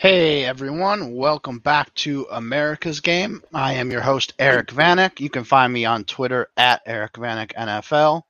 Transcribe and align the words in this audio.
Hey 0.00 0.46
everyone, 0.46 1.14
welcome 1.14 1.58
back 1.58 1.92
to 1.96 2.26
America's 2.30 3.00
Game. 3.00 3.42
I 3.52 3.74
am 3.74 3.90
your 3.90 4.00
host 4.00 4.32
Eric 4.38 4.68
Vanek. 4.68 5.20
You 5.20 5.28
can 5.28 5.44
find 5.44 5.70
me 5.70 5.84
on 5.84 6.04
Twitter 6.04 6.48
at 6.56 6.80
Eric 6.86 7.12
Vanek 7.12 7.52
NFL, 7.52 8.22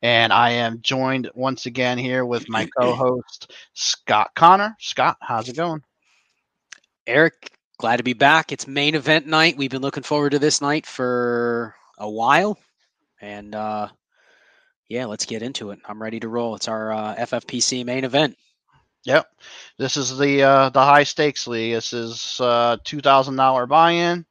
and 0.00 0.32
I 0.32 0.52
am 0.52 0.80
joined 0.80 1.30
once 1.34 1.66
again 1.66 1.98
here 1.98 2.24
with 2.24 2.48
my 2.48 2.66
co-host 2.80 3.52
Scott 3.74 4.30
Connor. 4.34 4.74
Scott, 4.80 5.18
how's 5.20 5.50
it 5.50 5.56
going? 5.56 5.82
Eric, 7.06 7.52
glad 7.76 7.98
to 7.98 8.04
be 8.04 8.14
back. 8.14 8.50
It's 8.50 8.66
main 8.66 8.94
event 8.94 9.26
night. 9.26 9.58
We've 9.58 9.70
been 9.70 9.82
looking 9.82 10.04
forward 10.04 10.30
to 10.30 10.38
this 10.38 10.62
night 10.62 10.86
for 10.86 11.74
a 11.98 12.08
while, 12.08 12.58
and 13.20 13.54
uh, 13.54 13.88
yeah, 14.88 15.04
let's 15.04 15.26
get 15.26 15.42
into 15.42 15.72
it. 15.72 15.80
I'm 15.84 16.00
ready 16.00 16.20
to 16.20 16.28
roll. 16.28 16.54
It's 16.54 16.68
our 16.68 16.90
uh, 16.90 17.16
FFPC 17.16 17.84
main 17.84 18.04
event. 18.04 18.38
Yep, 19.08 19.26
this 19.78 19.96
is 19.96 20.18
the 20.18 20.42
uh, 20.42 20.68
the 20.68 20.82
high 20.82 21.04
stakes 21.04 21.46
league. 21.46 21.72
This 21.72 21.94
is 21.94 22.38
uh, 22.42 22.76
two 22.84 23.00
thousand 23.00 23.36
dollar 23.36 23.64
buy 23.64 23.92
in. 23.92 24.26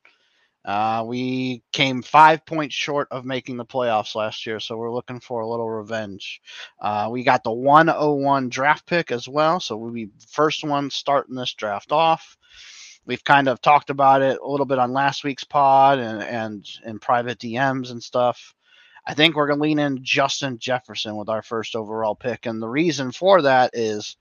Uh, 0.64 1.04
we 1.04 1.64
came 1.74 2.04
five 2.04 2.46
points 2.46 2.76
short 2.76 3.08
of 3.10 3.26
making 3.26 3.58
the 3.58 3.66
playoffs 3.66 4.14
last 4.14 4.46
year, 4.46 4.60
so 4.60 4.78
we're 4.78 4.94
looking 4.94 5.20
for 5.20 5.42
a 5.42 5.50
little 5.50 5.68
revenge. 5.68 6.42
Uh, 6.80 7.10
we 7.12 7.24
got 7.24 7.44
the 7.44 7.52
101 7.52 8.50
draft 8.50 8.86
pick 8.86 9.12
as 9.12 9.28
well, 9.28 9.60
so 9.60 9.76
we'll 9.76 9.92
be 9.92 10.10
first 10.30 10.64
one 10.64 10.92
starting 10.92 11.34
this 11.34 11.56
draft 11.56 11.92
off. 11.92 12.38
We've 13.04 13.24
kind 13.24 13.48
of 13.48 13.60
talked 13.60 13.90
about 13.90 14.22
it 14.22 14.38
a 14.40 14.48
little 14.48 14.68
bit 14.68 14.78
on 14.78 14.94
last 14.94 15.24
week's 15.24 15.44
pod 15.44 15.98
and 15.98 16.22
and 16.22 16.70
in 16.86 17.00
private 17.00 17.40
DMs 17.40 17.90
and 17.90 18.04
stuff. 18.04 18.54
I 19.08 19.16
think 19.16 19.36
we're 19.36 19.48
to 19.48 19.56
lean 19.56 19.80
in 19.80 20.04
Justin 20.04 20.60
Jefferson 20.60 21.16
with 21.16 21.30
our 21.30 21.42
first 21.42 21.76
overall 21.76 22.14
pick, 22.14 22.46
and 22.46 22.62
the 22.62 22.70
reason 22.70 23.12
for 23.12 23.42
that 23.42 23.72
is 23.74 24.18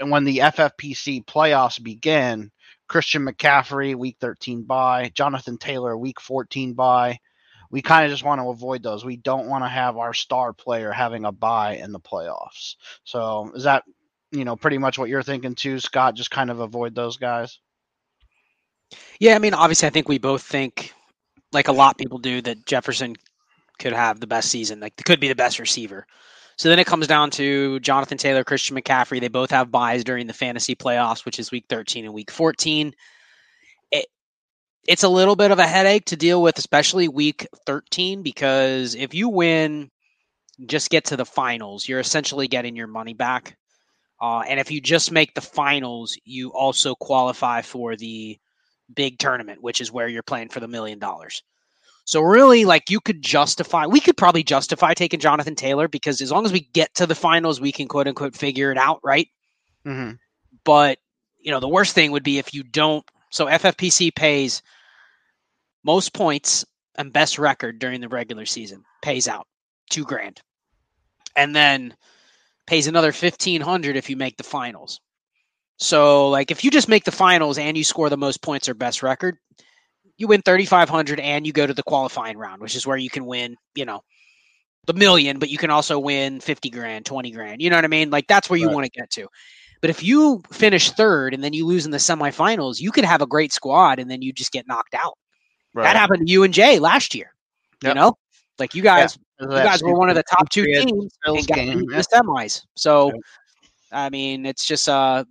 and 0.00 0.10
when 0.10 0.24
the 0.24 0.38
FFPC 0.38 1.24
playoffs 1.24 1.82
begin, 1.82 2.50
Christian 2.88 3.26
McCaffrey 3.26 3.94
week 3.94 4.16
13 4.20 4.62
bye, 4.62 5.10
Jonathan 5.14 5.58
Taylor 5.58 5.96
week 5.96 6.20
14 6.20 6.74
bye. 6.74 7.18
We 7.70 7.82
kind 7.82 8.04
of 8.04 8.10
just 8.12 8.22
want 8.22 8.40
to 8.40 8.48
avoid 8.48 8.82
those. 8.82 9.04
We 9.04 9.16
don't 9.16 9.48
want 9.48 9.64
to 9.64 9.68
have 9.68 9.96
our 9.96 10.14
star 10.14 10.52
player 10.52 10.92
having 10.92 11.24
a 11.24 11.32
bye 11.32 11.76
in 11.76 11.92
the 11.92 12.00
playoffs. 12.00 12.76
So 13.04 13.50
is 13.54 13.64
that 13.64 13.84
you 14.30 14.44
know 14.44 14.56
pretty 14.56 14.78
much 14.78 14.98
what 14.98 15.08
you're 15.08 15.22
thinking 15.22 15.54
too, 15.54 15.80
Scott? 15.80 16.14
Just 16.14 16.30
kind 16.30 16.50
of 16.50 16.60
avoid 16.60 16.94
those 16.94 17.16
guys. 17.16 17.58
Yeah, 19.18 19.34
I 19.34 19.40
mean, 19.40 19.54
obviously, 19.54 19.88
I 19.88 19.90
think 19.90 20.08
we 20.08 20.18
both 20.18 20.42
think, 20.42 20.92
like 21.52 21.66
a 21.66 21.72
lot 21.72 21.94
of 21.94 21.98
people 21.98 22.18
do, 22.18 22.40
that 22.42 22.66
Jefferson 22.66 23.16
could 23.78 23.92
have 23.92 24.20
the 24.20 24.26
best 24.26 24.48
season, 24.48 24.80
like 24.80 24.94
could 25.04 25.20
be 25.20 25.28
the 25.28 25.34
best 25.34 25.58
receiver. 25.58 26.06
So 26.56 26.70
then 26.70 26.78
it 26.78 26.86
comes 26.86 27.06
down 27.06 27.30
to 27.32 27.78
Jonathan 27.80 28.16
Taylor, 28.16 28.42
Christian 28.42 28.76
McCaffrey. 28.76 29.20
They 29.20 29.28
both 29.28 29.50
have 29.50 29.70
byes 29.70 30.04
during 30.04 30.26
the 30.26 30.32
fantasy 30.32 30.74
playoffs, 30.74 31.24
which 31.24 31.38
is 31.38 31.50
week 31.50 31.66
13 31.68 32.06
and 32.06 32.14
week 32.14 32.30
14. 32.30 32.94
It, 33.92 34.06
it's 34.88 35.02
a 35.02 35.08
little 35.08 35.36
bit 35.36 35.50
of 35.50 35.58
a 35.58 35.66
headache 35.66 36.06
to 36.06 36.16
deal 36.16 36.40
with, 36.40 36.58
especially 36.58 37.08
week 37.08 37.46
13, 37.66 38.22
because 38.22 38.94
if 38.94 39.12
you 39.12 39.28
win, 39.28 39.90
just 40.64 40.88
get 40.88 41.06
to 41.06 41.16
the 41.16 41.26
finals, 41.26 41.86
you're 41.86 42.00
essentially 42.00 42.48
getting 42.48 42.74
your 42.74 42.86
money 42.86 43.12
back. 43.12 43.58
Uh, 44.18 44.40
and 44.40 44.58
if 44.58 44.70
you 44.70 44.80
just 44.80 45.12
make 45.12 45.34
the 45.34 45.42
finals, 45.42 46.18
you 46.24 46.50
also 46.54 46.94
qualify 46.94 47.60
for 47.60 47.96
the 47.96 48.38
big 48.94 49.18
tournament, 49.18 49.62
which 49.62 49.82
is 49.82 49.92
where 49.92 50.08
you're 50.08 50.22
playing 50.22 50.48
for 50.48 50.60
the 50.60 50.68
million 50.68 50.98
dollars. 50.98 51.42
So 52.06 52.20
really, 52.20 52.64
like 52.64 52.88
you 52.88 53.00
could 53.00 53.20
justify, 53.20 53.86
we 53.86 53.98
could 53.98 54.16
probably 54.16 54.44
justify 54.44 54.94
taking 54.94 55.18
Jonathan 55.18 55.56
Taylor 55.56 55.88
because 55.88 56.20
as 56.20 56.30
long 56.30 56.46
as 56.46 56.52
we 56.52 56.60
get 56.60 56.94
to 56.94 57.06
the 57.06 57.16
finals, 57.16 57.60
we 57.60 57.72
can 57.72 57.88
quote 57.88 58.06
unquote 58.06 58.36
figure 58.36 58.70
it 58.70 58.78
out, 58.78 59.00
right? 59.02 59.28
Mm-hmm. 59.84 60.12
But 60.64 60.98
you 61.40 61.50
know, 61.50 61.58
the 61.58 61.68
worst 61.68 61.94
thing 61.94 62.12
would 62.12 62.22
be 62.22 62.38
if 62.38 62.54
you 62.54 62.62
don't. 62.62 63.04
So 63.30 63.46
FFPC 63.46 64.14
pays 64.14 64.62
most 65.84 66.14
points 66.14 66.64
and 66.94 67.12
best 67.12 67.40
record 67.40 67.80
during 67.80 68.00
the 68.00 68.08
regular 68.08 68.46
season 68.46 68.84
pays 69.02 69.26
out 69.26 69.48
two 69.90 70.04
grand, 70.04 70.40
and 71.34 71.56
then 71.56 71.92
pays 72.68 72.86
another 72.86 73.10
fifteen 73.10 73.60
hundred 73.60 73.96
if 73.96 74.08
you 74.08 74.16
make 74.16 74.36
the 74.36 74.44
finals. 74.44 75.00
So, 75.78 76.30
like, 76.30 76.52
if 76.52 76.64
you 76.64 76.70
just 76.70 76.88
make 76.88 77.04
the 77.04 77.12
finals 77.12 77.58
and 77.58 77.76
you 77.76 77.84
score 77.84 78.08
the 78.08 78.16
most 78.16 78.42
points 78.42 78.68
or 78.68 78.74
best 78.74 79.02
record, 79.02 79.36
you 80.18 80.26
win 80.26 80.42
3500 80.42 81.20
and 81.20 81.46
you 81.46 81.52
go 81.52 81.66
to 81.66 81.74
the 81.74 81.82
qualifying 81.82 82.36
round 82.36 82.60
which 82.60 82.74
is 82.74 82.86
where 82.86 82.96
you 82.96 83.10
can 83.10 83.26
win 83.26 83.56
you 83.74 83.84
know 83.84 84.02
the 84.86 84.92
million 84.92 85.38
but 85.38 85.50
you 85.50 85.58
can 85.58 85.70
also 85.70 85.98
win 85.98 86.40
50 86.40 86.70
grand 86.70 87.04
20 87.04 87.30
grand 87.30 87.60
you 87.60 87.70
know 87.70 87.76
what 87.76 87.84
i 87.84 87.88
mean 87.88 88.10
like 88.10 88.26
that's 88.26 88.48
where 88.48 88.58
you 88.58 88.66
right. 88.66 88.74
want 88.74 88.84
to 88.84 88.98
get 88.98 89.10
to 89.10 89.26
but 89.80 89.90
if 89.90 90.02
you 90.02 90.42
finish 90.50 90.90
third 90.90 91.34
and 91.34 91.44
then 91.44 91.52
you 91.52 91.66
lose 91.66 91.84
in 91.84 91.90
the 91.90 91.98
semifinals 91.98 92.80
you 92.80 92.90
could 92.90 93.04
have 93.04 93.22
a 93.22 93.26
great 93.26 93.52
squad 93.52 93.98
and 93.98 94.10
then 94.10 94.22
you 94.22 94.32
just 94.32 94.52
get 94.52 94.66
knocked 94.66 94.94
out 94.94 95.18
right. 95.74 95.84
that 95.84 95.96
happened 95.96 96.26
to 96.26 96.32
you 96.32 96.42
and 96.44 96.54
jay 96.54 96.78
last 96.78 97.14
year 97.14 97.34
yep. 97.82 97.90
you 97.90 97.94
know 97.94 98.16
like 98.58 98.74
you 98.74 98.82
guys 98.82 99.18
yeah. 99.40 99.46
you 99.48 99.52
guys 99.52 99.82
were 99.82 99.94
one 99.94 100.08
of 100.08 100.14
the 100.14 100.24
top 100.24 100.48
two 100.48 100.64
teams 100.64 101.18
and 101.24 101.46
got 101.46 101.56
game, 101.56 101.84
yeah. 101.90 101.98
the 101.98 102.04
semis 102.04 102.62
so 102.74 103.12
i 103.92 104.08
mean 104.08 104.46
it's 104.46 104.66
just 104.66 104.88
uh 104.88 105.24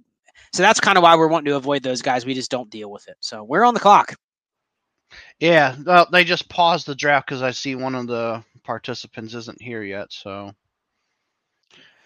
so 0.54 0.64
that's 0.64 0.80
kind 0.80 0.98
of 0.98 1.04
why 1.04 1.16
we're 1.16 1.28
wanting 1.28 1.52
to 1.52 1.56
avoid 1.56 1.82
those 1.82 2.02
guys 2.02 2.26
we 2.26 2.34
just 2.34 2.52
don't 2.52 2.70
deal 2.70 2.92
with 2.92 3.08
it 3.08 3.16
so 3.20 3.44
we're 3.44 3.64
on 3.64 3.74
the 3.74 3.80
clock 3.80 4.16
yeah, 5.40 5.76
well, 5.86 6.08
they 6.12 6.24
just 6.24 6.50
paused 6.50 6.88
the 6.88 6.96
draft 6.96 7.28
because 7.28 7.42
I 7.42 7.52
see 7.52 7.76
one 7.76 7.96
of 7.96 8.08
the 8.08 8.44
participants 8.64 9.34
isn't 9.34 9.62
here 9.62 9.84
yet, 9.84 10.12
so 10.12 10.52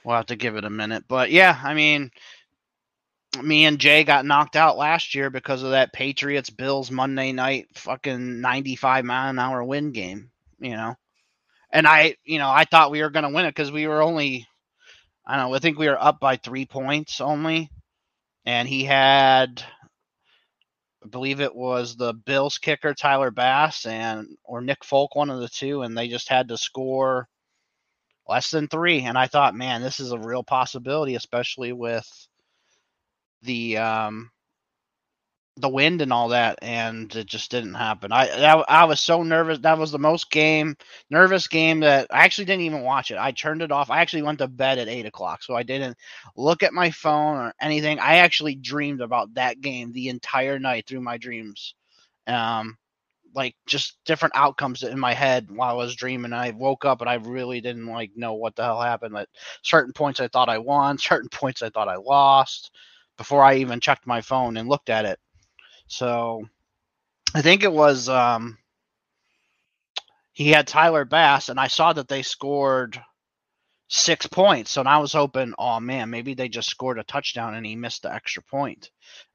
we'll 0.04 0.16
have 0.16 0.28
to 0.28 0.36
give 0.36 0.56
it 0.56 0.66
a 0.66 0.70
minute. 0.70 1.04
But 1.08 1.32
yeah, 1.32 1.60
I 1.64 1.74
mean, 1.74 2.12
me 3.42 3.66
and 3.66 3.80
Jay 3.80 4.04
got 4.04 4.26
knocked 4.26 4.56
out 4.56 4.78
last 4.78 5.14
year 5.14 5.30
because 5.30 5.64
of 5.64 5.72
that 5.72 5.94
Patriots 5.94 6.50
Bills 6.50 6.90
Monday 6.90 7.32
night 7.32 7.68
fucking 7.76 8.42
95 8.42 9.06
mile 9.06 9.30
an 9.30 9.40
hour 9.40 9.64
win 9.64 9.92
game, 9.92 10.32
you 10.60 10.72
know. 10.72 10.96
And 11.72 11.88
I, 11.88 12.16
you 12.26 12.40
know, 12.40 12.50
I 12.50 12.66
thought 12.66 12.90
we 12.92 13.04
were 13.04 13.12
going 13.12 13.24
to 13.24 13.34
win 13.34 13.46
it 13.46 13.50
because 13.50 13.72
we 13.72 13.86
were 13.88 14.02
only, 14.02 14.48
I 15.26 15.38
don't 15.38 15.50
know, 15.50 15.56
I 15.56 15.60
think 15.60 15.78
we 15.78 15.88
were 15.88 16.02
up 16.02 16.20
by 16.20 16.38
three 16.38 16.66
points 16.66 17.22
only. 17.22 17.70
And 18.46 18.68
he 18.68 18.84
had 18.84 19.64
I 21.04 21.08
believe 21.08 21.40
it 21.40 21.56
was 21.56 21.96
the 21.96 22.14
Bills 22.14 22.58
kicker 22.58 22.94
Tyler 22.94 23.32
Bass 23.32 23.86
and 23.86 24.28
or 24.44 24.62
Nick 24.62 24.84
Folk, 24.84 25.16
one 25.16 25.30
of 25.30 25.40
the 25.40 25.50
two, 25.50 25.84
and 25.84 25.98
they 25.98 26.08
just 26.08 26.30
had 26.30 26.50
to 26.50 26.58
score 26.58 27.28
less 28.28 28.52
than 28.52 28.68
three. 28.68 29.02
And 29.02 29.18
I 29.18 29.28
thought, 29.28 29.56
man, 29.56 29.82
this 29.82 30.00
is 30.00 30.12
a 30.12 30.20
real 30.20 30.44
possibility, 30.44 31.16
especially 31.16 31.74
with 31.74 32.08
the 33.42 33.78
um, 33.78 34.30
the 35.60 35.70
wind 35.70 36.02
and 36.02 36.14
all 36.14 36.30
that, 36.30 36.60
and 36.62 37.14
it 37.16 37.28
just 37.28 37.52
didn't 37.52 37.76
happen. 37.76 38.12
I, 38.12 38.28
I 38.30 38.64
I 38.68 38.84
was 38.86 39.00
so 39.00 39.24
nervous. 39.24 39.60
That 39.60 39.78
was 39.78 39.92
the 39.92 40.00
most 40.00 40.32
game 40.32 40.76
nervous 41.10 41.48
game 41.48 41.82
that 41.82 42.08
I 42.12 42.26
actually 42.26 42.46
didn't 42.46 42.66
even 42.66 42.82
watch 42.82 43.12
it. 43.12 43.18
I 43.18 43.32
turned 43.32 43.62
it 43.62 43.72
off. 43.72 43.90
I 43.90 44.02
actually 44.02 44.24
went 44.24 44.40
to 44.40 44.48
bed 44.48 44.80
at 44.80 44.88
eight 44.88 45.06
o'clock, 45.06 45.44
so 45.44 45.56
I 45.56 45.64
didn't 45.64 45.98
look 46.36 46.64
at 46.64 46.74
my 46.74 46.92
phone 46.92 47.38
or 47.38 47.54
anything. 47.62 48.00
I 48.00 48.18
actually 48.18 48.56
dreamed 48.56 49.02
about 49.02 49.34
that 49.36 49.62
game 49.62 49.92
the 49.92 50.10
entire 50.10 50.60
night 50.60 50.86
through 50.88 51.02
my 51.02 51.18
dreams. 51.18 51.76
Um, 52.28 52.78
like 53.36 53.56
just 53.68 53.98
different 54.06 54.36
outcomes 54.36 54.84
in 54.84 55.00
my 55.00 55.14
head 55.14 55.50
while 55.52 55.70
I 55.72 55.74
was 55.74 55.96
dreaming. 55.96 56.34
I 56.34 56.52
woke 56.52 56.86
up 56.86 57.02
and 57.02 57.10
I 57.10 57.16
really 57.16 57.62
didn't 57.62 57.86
like 57.86 58.12
know 58.16 58.34
what 58.34 58.56
the 58.56 58.64
hell 58.64 58.82
happened. 58.82 59.16
At 59.16 59.30
certain 59.62 59.94
points, 59.94 60.20
I 60.20 60.28
thought 60.28 60.50
I 60.50 60.58
won. 60.58 60.98
Certain 61.10 61.30
points, 61.30 61.62
I 61.62 61.70
thought 61.70 61.88
I 61.88 61.96
lost. 61.96 62.72
Before 63.18 63.44
I 63.44 63.56
even 63.56 63.80
checked 63.82 64.08
my 64.08 64.22
phone 64.22 64.58
and 64.58 64.70
looked 64.70 64.90
at 64.90 65.06
it, 65.06 65.20
so 65.90 66.48
I 67.36 67.42
think 67.42 67.64
it 67.64 67.72
was 67.72 68.08
um, 68.08 68.58
he 70.32 70.52
had 70.52 70.68
Tyler 70.68 71.04
Bass, 71.04 71.50
and 71.50 71.60
I 71.60 71.68
saw 71.68 71.92
that 71.92 72.08
they 72.08 72.22
scored 72.22 73.02
six 73.90 74.28
points. 74.28 74.72
So 74.72 74.84
I 74.84 75.00
was 75.00 75.12
hoping, 75.12 75.54
oh 75.58 75.80
man, 75.80 76.12
maybe 76.12 76.36
they 76.36 76.48
just 76.48 76.70
scored 76.70 77.00
a 77.00 77.04
touchdown 77.04 77.56
and 77.56 77.66
he 77.66 77.76
missed 77.76 78.04
the 78.04 78.14
extra 78.14 78.44
point, 78.44 78.92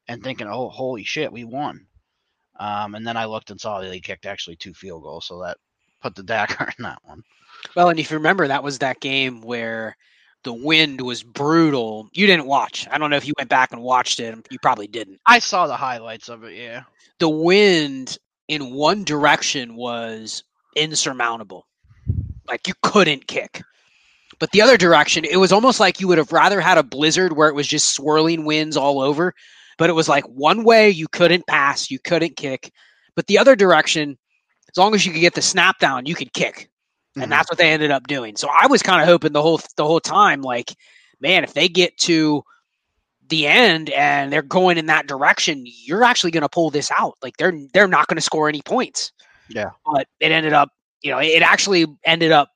and 0.07 0.23
thinking, 0.23 0.47
oh 0.47 0.69
holy 0.69 1.03
shit, 1.03 1.31
we 1.31 1.43
won. 1.43 1.85
Um, 2.57 2.95
and 2.95 3.05
then 3.05 3.17
I 3.17 3.25
looked 3.25 3.51
and 3.51 3.59
saw 3.59 3.81
that 3.81 3.93
he 3.93 3.99
kicked 3.99 4.25
actually 4.25 4.55
two 4.55 4.73
field 4.73 5.03
goals, 5.03 5.27
so 5.27 5.41
that 5.41 5.57
put 6.01 6.15
the 6.15 6.23
dagger 6.23 6.71
in 6.79 6.83
that 6.83 6.99
one. 7.03 7.21
Well, 7.75 7.89
and 7.89 7.99
if 7.99 8.11
you 8.11 8.17
remember, 8.17 8.47
that 8.47 8.63
was 8.63 8.79
that 8.79 9.01
game 9.01 9.41
where 9.41 9.97
the 10.45 10.53
wind 10.53 11.01
was 11.01 11.23
brutal. 11.23 12.07
You 12.13 12.27
didn't 12.27 12.45
watch. 12.45 12.87
I 12.89 12.97
don't 12.97 13.09
know 13.09 13.17
if 13.17 13.27
you 13.27 13.33
went 13.37 13.49
back 13.49 13.73
and 13.73 13.81
watched 13.81 14.19
it. 14.19 14.47
You 14.51 14.59
probably 14.59 14.87
didn't. 14.87 15.19
I 15.25 15.39
saw 15.39 15.67
the 15.67 15.75
highlights 15.75 16.29
of 16.29 16.43
it. 16.43 16.55
Yeah. 16.55 16.83
The 17.19 17.29
wind 17.29 18.17
in 18.47 18.71
one 18.73 19.03
direction 19.03 19.75
was 19.75 20.43
insurmountable. 20.75 21.65
Like 22.47 22.67
you 22.67 22.75
couldn't 22.83 23.27
kick. 23.27 23.63
But 24.37 24.51
the 24.51 24.61
other 24.61 24.77
direction, 24.77 25.25
it 25.25 25.37
was 25.37 25.51
almost 25.51 25.79
like 25.79 25.99
you 25.99 26.07
would 26.07 26.19
have 26.19 26.31
rather 26.31 26.61
had 26.61 26.77
a 26.77 26.83
blizzard 26.83 27.33
where 27.35 27.49
it 27.49 27.55
was 27.55 27.67
just 27.67 27.95
swirling 27.95 28.45
winds 28.45 28.77
all 28.77 29.01
over. 29.01 29.33
But 29.79 29.89
it 29.89 29.93
was 29.93 30.07
like 30.07 30.25
one 30.25 30.63
way 30.63 30.89
you 30.89 31.07
couldn't 31.07 31.47
pass, 31.47 31.89
you 31.89 31.97
couldn't 31.97 32.37
kick. 32.37 32.71
But 33.15 33.25
the 33.27 33.39
other 33.39 33.55
direction, 33.55 34.17
as 34.69 34.77
long 34.77 34.93
as 34.93 35.05
you 35.05 35.11
could 35.11 35.21
get 35.21 35.33
the 35.33 35.41
snap 35.41 35.79
down, 35.79 36.05
you 36.05 36.13
could 36.13 36.33
kick 36.33 36.69
and 37.15 37.23
mm-hmm. 37.23 37.31
that's 37.31 37.49
what 37.49 37.57
they 37.57 37.71
ended 37.71 37.91
up 37.91 38.07
doing. 38.07 38.35
So 38.35 38.49
I 38.49 38.67
was 38.67 38.81
kind 38.81 39.01
of 39.01 39.07
hoping 39.07 39.33
the 39.33 39.41
whole 39.41 39.59
the 39.77 39.85
whole 39.85 39.99
time, 39.99 40.41
like, 40.41 40.75
man, 41.19 41.43
if 41.43 41.53
they 41.53 41.67
get 41.67 41.97
to 41.99 42.43
the 43.27 43.47
end 43.47 43.89
and 43.89 44.31
they're 44.31 44.41
going 44.41 44.77
in 44.77 44.87
that 44.87 45.07
direction, 45.07 45.63
you're 45.65 46.03
actually 46.03 46.31
going 46.31 46.41
to 46.41 46.49
pull 46.49 46.69
this 46.69 46.91
out. 46.97 47.15
Like 47.23 47.37
they're 47.37 47.53
they're 47.73 47.87
not 47.87 48.07
going 48.07 48.17
to 48.17 48.21
score 48.21 48.49
any 48.49 48.61
points. 48.61 49.11
Yeah, 49.49 49.71
but 49.85 50.07
it 50.19 50.31
ended 50.31 50.53
up, 50.53 50.69
you 51.01 51.11
know, 51.11 51.19
it 51.19 51.41
actually 51.41 51.85
ended 52.03 52.31
up 52.31 52.49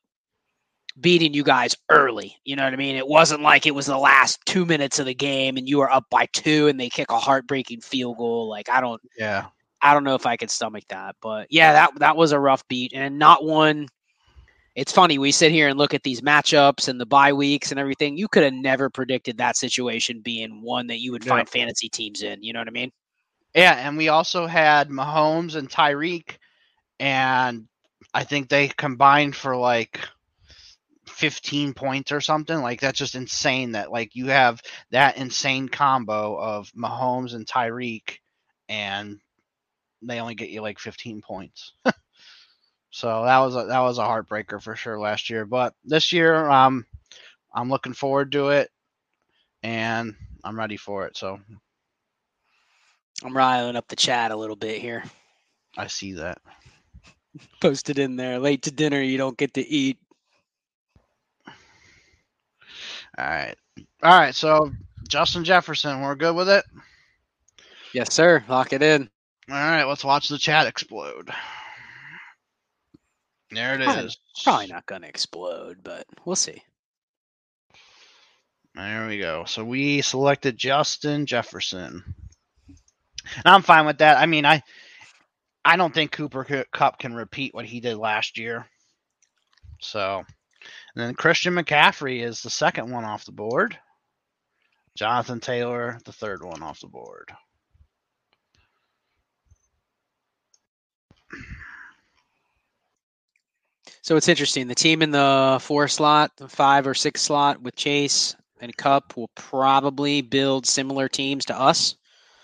beating 0.99 1.33
you 1.33 1.43
guys 1.43 1.75
early. 1.89 2.35
You 2.43 2.55
know 2.55 2.63
what 2.63 2.73
I 2.73 2.77
mean? 2.77 2.95
It 2.95 3.07
wasn't 3.07 3.41
like 3.41 3.65
it 3.65 3.75
was 3.75 3.85
the 3.85 3.97
last 3.97 4.39
two 4.45 4.65
minutes 4.65 4.99
of 4.99 5.05
the 5.05 5.13
game 5.13 5.55
and 5.55 5.69
you 5.69 5.77
were 5.77 5.91
up 5.91 6.05
by 6.09 6.27
two 6.33 6.67
and 6.67 6.79
they 6.79 6.89
kick 6.89 7.11
a 7.11 7.19
heartbreaking 7.19 7.81
field 7.81 8.17
goal. 8.17 8.49
Like 8.49 8.69
I 8.69 8.81
don't, 8.81 9.01
yeah, 9.17 9.45
I 9.81 9.93
don't 9.93 10.03
know 10.03 10.15
if 10.15 10.25
I 10.25 10.35
could 10.35 10.51
stomach 10.51 10.83
that. 10.89 11.15
But 11.21 11.47
yeah, 11.49 11.73
that 11.73 11.99
that 11.99 12.17
was 12.17 12.31
a 12.31 12.39
rough 12.39 12.67
beat 12.67 12.91
and 12.93 13.17
not 13.17 13.43
one 13.43 13.87
it's 14.79 14.93
funny 14.93 15.17
we 15.17 15.33
sit 15.33 15.51
here 15.51 15.67
and 15.67 15.77
look 15.77 15.93
at 15.93 16.03
these 16.03 16.21
matchups 16.21 16.87
and 16.87 17.01
the 17.01 17.05
bye 17.05 17.33
weeks 17.33 17.71
and 17.71 17.79
everything. 17.81 18.17
You 18.17 18.29
could 18.29 18.43
have 18.43 18.53
never 18.53 18.89
predicted 18.89 19.37
that 19.37 19.57
situation 19.57 20.21
being 20.21 20.61
one 20.61 20.87
that 20.87 21.01
you 21.01 21.11
would 21.11 21.25
yeah. 21.25 21.31
find 21.31 21.49
fantasy 21.49 21.89
teams 21.89 22.21
in. 22.21 22.41
You 22.41 22.53
know 22.53 22.59
what 22.59 22.69
I 22.69 22.71
mean? 22.71 22.89
Yeah, 23.53 23.73
and 23.73 23.97
we 23.97 24.07
also 24.07 24.47
had 24.47 24.89
Mahomes 24.89 25.55
and 25.55 25.69
Tyreek, 25.69 26.37
and 26.97 27.67
I 28.13 28.23
think 28.23 28.47
they 28.47 28.69
combined 28.69 29.35
for 29.35 29.57
like 29.57 29.99
15 31.07 31.73
points 31.73 32.13
or 32.13 32.21
something. 32.21 32.61
Like 32.61 32.79
that's 32.79 32.99
just 32.99 33.15
insane 33.15 33.73
that 33.73 33.91
like 33.91 34.15
you 34.15 34.27
have 34.27 34.61
that 34.91 35.17
insane 35.17 35.67
combo 35.67 36.39
of 36.39 36.71
Mahomes 36.71 37.35
and 37.35 37.45
Tyreek 37.45 38.19
and 38.69 39.19
they 40.01 40.21
only 40.21 40.35
get 40.35 40.51
you 40.51 40.61
like 40.61 40.79
15 40.79 41.21
points. 41.21 41.73
So 42.91 43.23
that 43.25 43.37
was 43.39 43.55
a, 43.55 43.65
that 43.65 43.79
was 43.79 43.97
a 43.97 44.03
heartbreaker 44.03 44.61
for 44.61 44.75
sure 44.75 44.99
last 44.99 45.29
year. 45.29 45.45
But 45.45 45.73
this 45.85 46.11
year, 46.11 46.49
um, 46.49 46.85
I'm 47.53 47.69
looking 47.69 47.93
forward 47.93 48.31
to 48.33 48.49
it, 48.49 48.69
and 49.63 50.15
I'm 50.43 50.57
ready 50.57 50.77
for 50.77 51.05
it. 51.05 51.17
So 51.17 51.39
I'm 53.23 53.35
riling 53.35 53.75
up 53.75 53.87
the 53.87 53.95
chat 53.95 54.31
a 54.31 54.35
little 54.35 54.55
bit 54.55 54.81
here. 54.81 55.03
I 55.77 55.87
see 55.87 56.13
that. 56.13 56.39
Posted 57.61 57.99
in 57.99 58.15
there. 58.15 58.39
Late 58.39 58.63
to 58.63 58.71
dinner, 58.71 59.01
you 59.01 59.17
don't 59.17 59.37
get 59.37 59.53
to 59.55 59.67
eat. 59.67 59.97
All 63.17 63.25
right. 63.25 63.55
All 64.01 64.17
right. 64.17 64.33
So 64.33 64.71
Justin 65.07 65.43
Jefferson, 65.43 66.01
we're 66.01 66.15
good 66.15 66.35
with 66.35 66.49
it. 66.49 66.65
Yes, 67.93 68.13
sir. 68.13 68.43
Lock 68.47 68.73
it 68.73 68.81
in. 68.81 69.09
All 69.49 69.55
right. 69.55 69.83
Let's 69.83 70.05
watch 70.05 70.29
the 70.29 70.37
chat 70.37 70.67
explode. 70.67 71.29
There 73.51 73.75
it 73.75 73.83
probably, 73.83 74.05
is. 74.05 74.17
Probably 74.43 74.67
not 74.67 74.85
going 74.85 75.01
to 75.01 75.07
explode, 75.07 75.77
but 75.83 76.05
we'll 76.25 76.35
see. 76.35 76.61
There 78.75 79.07
we 79.07 79.17
go. 79.17 79.45
So 79.45 79.63
we 79.63 80.01
selected 80.01 80.57
Justin 80.57 81.25
Jefferson. 81.25 82.03
And 83.35 83.45
I'm 83.45 83.61
fine 83.61 83.85
with 83.85 83.97
that. 83.99 84.17
I 84.17 84.25
mean, 84.25 84.45
I 84.45 84.63
I 85.65 85.75
don't 85.75 85.93
think 85.93 86.11
Cooper 86.11 86.65
Kupp 86.71 86.99
can 86.99 87.13
repeat 87.13 87.53
what 87.53 87.65
he 87.65 87.79
did 87.79 87.97
last 87.97 88.37
year. 88.37 88.65
So, 89.81 90.17
and 90.19 90.27
then 90.95 91.13
Christian 91.13 91.53
McCaffrey 91.55 92.23
is 92.23 92.41
the 92.41 92.49
second 92.49 92.91
one 92.91 93.05
off 93.05 93.25
the 93.25 93.31
board. 93.31 93.77
Jonathan 94.95 95.39
Taylor, 95.39 95.99
the 96.05 96.11
third 96.11 96.43
one 96.43 96.63
off 96.63 96.79
the 96.79 96.87
board. 96.87 97.31
So 104.01 104.15
it's 104.15 104.27
interesting. 104.27 104.67
The 104.67 104.75
team 104.75 105.01
in 105.01 105.11
the 105.11 105.59
four 105.61 105.87
slot, 105.87 106.31
the 106.37 106.47
five 106.47 106.87
or 106.87 106.93
six 106.93 107.21
slot 107.21 107.61
with 107.61 107.75
Chase 107.75 108.35
and 108.61 108.75
Kupp 108.77 109.15
will 109.17 109.29
probably 109.35 110.21
build 110.21 110.65
similar 110.65 111.07
teams 111.07 111.45
to 111.45 111.59
us. 111.59 111.95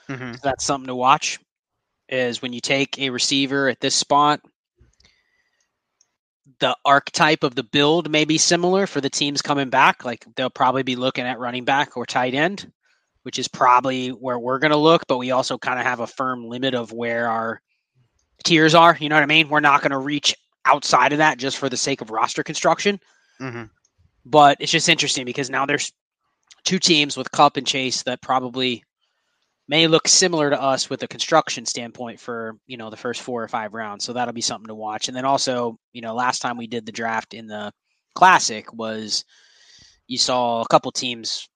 Mm-hmm. 0.10 0.34
So 0.34 0.40
that's 0.44 0.66
something 0.66 0.88
to 0.88 0.96
watch. 0.96 1.40
Is 2.07 2.42
when 2.42 2.54
you 2.54 2.62
take 2.62 3.00
a 3.00 3.10
receiver 3.10 3.68
at 3.68 3.80
this 3.80 3.96
spot, 3.96 4.40
the 6.60 6.75
archetype 6.86 7.44
of 7.44 7.56
the 7.56 7.63
build 7.63 8.12
may 8.12 8.25
be 8.25 8.38
similar 8.38 8.85
for 8.85 9.02
the 9.02 9.09
teams 9.09 9.42
coming 9.42 9.69
back. 9.69 10.06
Like 10.06 10.26
they'll 10.35 10.50
probably 10.50 10.83
be 10.83 10.95
looking 10.95 11.26
at 11.26 11.40
running 11.40 11.66
back 11.66 11.97
or 11.97 12.06
tight 12.06 12.35
end, 12.35 12.71
which 13.24 13.40
is 13.40 13.47
probably 13.47 14.09
where 14.09 14.38
we're 14.38 14.59
going 14.59 14.71
to 14.71 14.78
look. 14.78 15.07
But 15.07 15.18
we 15.18 15.31
also 15.31 15.57
kind 15.57 15.80
of 15.80 15.85
have 15.85 16.00
a 16.00 16.07
firm 16.07 16.47
limit 16.47 16.76
of 16.76 16.92
where 16.92 17.28
our 17.28 17.62
tiers 18.44 18.76
are. 18.76 18.95
You 19.00 19.09
know 19.09 19.16
what 19.16 19.24
I 19.24 19.28
mean? 19.28 19.50
We're 19.50 19.59
not 19.59 19.81
going 19.81 19.92
to 19.92 19.97
reach 19.97 20.35
outside 20.66 21.12
of 21.12 21.19
that 21.19 21.38
just 21.38 21.57
for 21.57 21.69
the 21.69 21.78
sake 21.78 22.02
of 22.02 22.12
roster 22.12 22.44
construction. 22.44 23.00
Mm-hmm. 23.40 23.64
But 24.26 24.57
it's 24.60 24.72
just 24.72 24.90
interesting 24.90 25.26
because 25.26 25.50
now 25.50 25.66
there's 25.66 25.92
two 26.64 26.80
teams 26.80 27.16
with 27.16 27.31
Kupp 27.31 27.57
and 27.57 27.68
Chase 27.68 28.04
that 28.04 28.22
probably 28.22 28.84
may 29.68 29.88
look 29.88 30.07
similar 30.07 30.50
to 30.50 30.62
us 30.62 30.90
with 30.90 31.04
a 31.04 31.07
construction 31.07 31.66
standpoint 31.66 32.19
for 32.19 32.57
you 32.68 32.78
know 32.78 32.90
the 32.90 32.98
first 32.98 33.22
four 33.22 33.44
or 33.44 33.48
five 33.48 33.74
rounds. 33.74 34.04
So 34.04 34.14
that'll 34.14 34.34
be 34.34 34.42
something 34.42 34.68
to 34.68 34.76
watch. 34.76 35.07
And 35.07 35.16
then 35.16 35.26
also, 35.26 35.78
you 35.94 36.02
know, 36.02 36.14
last 36.14 36.42
time 36.42 36.57
we 36.57 36.68
did 36.68 36.86
the 36.86 36.92
draft 36.92 37.34
in 37.34 37.48
the 37.48 37.72
classic 38.16 38.74
was 38.74 39.26
you 40.07 40.18
saw 40.18 40.62
a 40.62 40.68
couple 40.68 40.92
teams 40.92 41.48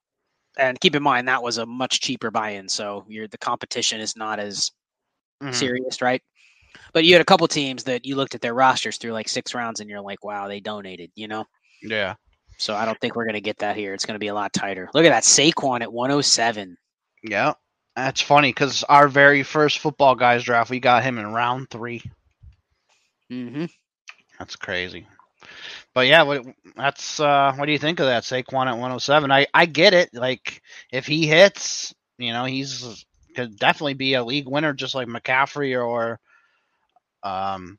and 0.58 0.80
keep 0.80 0.96
in 0.96 1.04
mind 1.04 1.28
that 1.28 1.42
was 1.42 1.58
a 1.58 1.66
much 1.66 2.01
cheaper 2.01 2.30
buy-in 2.30 2.68
so 2.68 3.06
you're 3.08 3.28
the 3.28 3.38
competition 3.38 4.00
is 4.00 4.16
not 4.16 4.39
as 4.39 4.72
mm-hmm. 5.42 5.54
serious 5.54 6.01
right 6.01 6.22
but 6.94 7.04
you 7.04 7.14
had 7.14 7.22
a 7.22 7.26
couple 7.26 7.48
teams 7.48 7.84
that 7.84 8.06
you 8.06 8.16
looked 8.16 8.36
at 8.36 8.42
their 8.42 8.54
rosters 8.54 8.98
through 8.98 9.14
like 9.14 9.30
six 9.30 9.54
rounds 9.54 9.80
and 9.80 9.90
you're 9.90 10.02
like, 10.02 10.24
wow, 10.24 10.48
they 10.48 10.60
donated, 10.60 11.12
you 11.16 11.28
know? 11.28 11.46
Yeah. 11.82 12.16
So 12.58 12.76
I 12.76 12.86
don't 12.86 13.00
think 13.00 13.16
we're 13.16 13.26
going 13.26 13.36
to 13.36 13.42
get 13.42 13.60
that 13.60 13.78
here. 13.78 13.94
It's 13.94 14.06
going 14.06 14.16
to 14.16 14.20
be 14.20 14.28
a 14.28 14.34
lot 14.34 14.54
tighter. 14.54 14.90
Look 14.94 15.06
at 15.06 15.10
that 15.10 15.24
Saquon 15.24 15.82
at 15.82 15.94
107. 15.94 16.78
Yeah. 17.24 17.54
That's 17.96 18.22
funny 18.22 18.50
because 18.50 18.84
our 18.84 19.08
very 19.08 19.44
first 19.44 19.80
football 19.80 20.16
guys 20.16 20.44
draft, 20.44 20.70
we 20.70 20.80
got 20.80 21.04
him 21.04 21.18
in 21.18 21.34
round 21.34 21.70
3 21.70 22.02
Mm-hmm. 23.32 23.66
That's 24.40 24.56
crazy. 24.56 25.08
But 25.94 26.08
yeah, 26.08 26.24
what 26.24 26.46
that's 26.76 27.20
uh, 27.20 27.54
what 27.56 27.66
do 27.66 27.72
you 27.72 27.78
think 27.78 28.00
of 28.00 28.08
that 28.08 28.24
Saquon 28.24 28.68
at 28.68 28.74
107? 28.74 29.32
I 29.32 29.48
I 29.54 29.66
get 29.66 29.94
it. 29.94 30.10
Like 30.14 30.62
if 30.92 31.06
he 31.06 31.28
hits, 31.28 31.94
you 32.18 32.34
know, 32.34 32.46
he's 32.46 33.06
could 33.36 33.58
definitely 33.58 33.94
be 33.94 34.16
a 34.16 34.24
league 34.24 34.48
winner, 34.48 34.74
just 34.74 34.96
like 34.96 35.08
McCaffrey 35.08 35.80
or 35.80 36.20
um, 37.24 37.78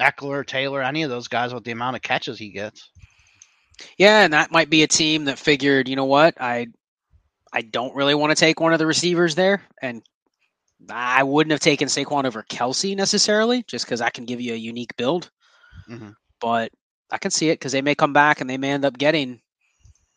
Ekeler, 0.00 0.46
Taylor, 0.46 0.82
any 0.82 1.02
of 1.02 1.10
those 1.10 1.28
guys 1.28 1.52
with 1.52 1.64
the 1.64 1.72
amount 1.72 1.96
of 1.96 2.02
catches 2.02 2.38
he 2.38 2.50
gets. 2.50 2.90
Yeah, 3.96 4.22
and 4.24 4.32
that 4.32 4.50
might 4.50 4.70
be 4.70 4.82
a 4.82 4.88
team 4.88 5.26
that 5.26 5.38
figured, 5.38 5.88
you 5.88 5.96
know 5.96 6.04
what, 6.04 6.40
I 6.40 6.68
I 7.52 7.62
don't 7.62 7.94
really 7.94 8.14
want 8.14 8.30
to 8.30 8.36
take 8.40 8.60
one 8.60 8.72
of 8.72 8.78
the 8.78 8.86
receivers 8.86 9.34
there 9.34 9.62
and 9.80 10.02
I 10.90 11.22
wouldn't 11.22 11.52
have 11.52 11.60
taken 11.60 11.88
Saquon 11.88 12.24
over 12.24 12.42
Kelce 12.42 12.96
necessarily, 12.96 13.64
just 13.66 13.84
because 13.84 14.00
I 14.00 14.10
can 14.10 14.24
give 14.26 14.40
you 14.40 14.52
a 14.52 14.56
unique 14.56 14.96
build. 14.96 15.30
Mhm. 15.88 16.14
But 16.40 16.72
I 17.10 17.18
can 17.18 17.30
see 17.30 17.48
it 17.50 17.54
because 17.54 17.72
they 17.72 17.82
may 17.82 17.94
come 17.94 18.12
back 18.12 18.40
and 18.40 18.48
they 18.48 18.58
may 18.58 18.70
end 18.70 18.84
up 18.84 18.96
getting, 18.98 19.40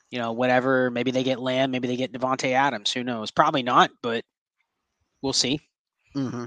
you 0.09 0.19
know, 0.19 0.33
whatever. 0.33 0.91
Maybe 0.91 1.11
they 1.11 1.23
get 1.23 1.39
Lamb, 1.39 1.71
maybe 1.71 1.87
they 1.87 1.95
get 1.95 2.11
Davante 2.11 2.51
Adams. 2.51 2.91
Who 2.91 3.03
knows? 3.03 3.31
Probably 3.31 3.63
not, 3.63 3.91
but 4.03 4.23
we'll 5.21 5.33
see. 5.33 5.61
Hmm 6.13 6.45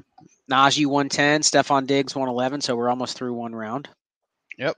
Najee 0.51 0.87
110, 0.87 1.41
Stefon 1.41 1.87
Diggs 1.87 2.15
111. 2.15 2.61
So 2.61 2.77
we're 2.77 2.91
almost 2.91 3.17
through 3.17 3.35
one 3.35 3.55
round. 3.55 3.89
Yep. 4.59 4.77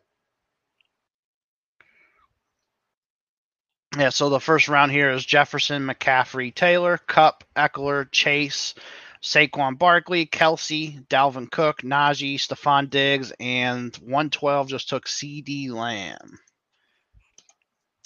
Yeah, 3.98 4.10
so 4.10 4.28
the 4.28 4.40
first 4.40 4.68
round 4.68 4.92
here 4.92 5.10
is 5.10 5.24
Jefferson, 5.24 5.86
McCaffrey, 5.86 6.54
Taylor, 6.54 6.98
Kupp, 7.06 7.44
Ekeler, 7.56 8.10
Chase, 8.12 8.74
Saquon 9.22 9.78
Barkley, 9.78 10.26
Kelce, 10.26 11.04
Dalvin 11.06 11.50
Cook, 11.50 11.80
Najee, 11.80 12.36
Stefon 12.36 12.90
Diggs, 12.90 13.32
and 13.40 13.96
112 13.96 14.68
just 14.68 14.88
took 14.88 15.06
CeeDee 15.06 15.70
Lamb. 15.70 16.38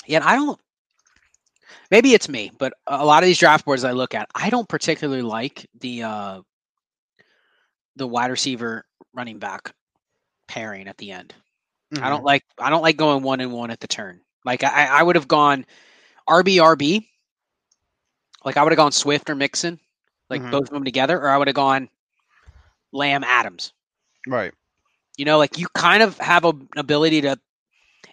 Yet 0.07 0.25
I 0.25 0.37
don't. 0.37 0.61
Maybe 1.91 2.15
it's 2.15 2.29
me, 2.29 2.53
but 2.57 2.73
a 2.87 3.05
lot 3.05 3.25
of 3.25 3.27
these 3.27 3.39
draft 3.39 3.65
boards 3.65 3.83
I 3.83 3.93
look 3.93 4.15
at, 4.15 4.29
I 4.35 4.49
don't 4.49 4.69
particularly 4.69 5.23
like 5.23 5.69
the 5.81 6.05
uh, 6.05 6.41
the 7.97 8.07
wide 8.07 8.31
receiver 8.31 8.85
running 9.15 9.39
back 9.39 9.73
pairing 10.49 10.89
at 10.89 10.97
the 10.99 11.13
end. 11.13 11.35
I 12.01 12.09
don't 12.09 12.25
like 12.25 12.45
I 12.59 12.71
don't 12.71 12.83
like 12.83 12.97
going 12.97 13.23
one 13.23 13.41
and 13.41 13.53
one 13.53 13.71
at 13.71 13.81
the 13.81 13.89
turn. 13.89 14.21
Like 14.45 14.63
I, 14.63 14.87
I 14.87 15.03
would 15.03 15.17
have 15.17 15.29
gone 15.29 15.67
RB 16.29 16.57
RB. 16.57 17.07
Like 18.45 18.57
I 18.57 18.63
would 18.63 18.73
have 18.73 18.77
gone 18.77 18.93
Swift 18.93 19.29
or 19.29 19.35
Mixon, 19.35 19.81
like 20.31 20.43
Mhm. 20.43 20.51
both 20.51 20.63
of 20.65 20.71
them 20.71 20.85
together, 20.85 21.19
or 21.21 21.29
I 21.29 21.37
would 21.37 21.49
have 21.49 21.55
gone 21.57 21.89
Lamb 22.93 23.25
Adams. 23.25 23.73
Right. 24.27 24.53
You 25.17 25.25
know, 25.25 25.39
like 25.39 25.59
you 25.59 25.67
kind 25.75 26.03
of 26.03 26.17
have 26.19 26.45
a, 26.45 26.51
an 26.51 26.69
ability 26.77 27.23
to. 27.23 27.39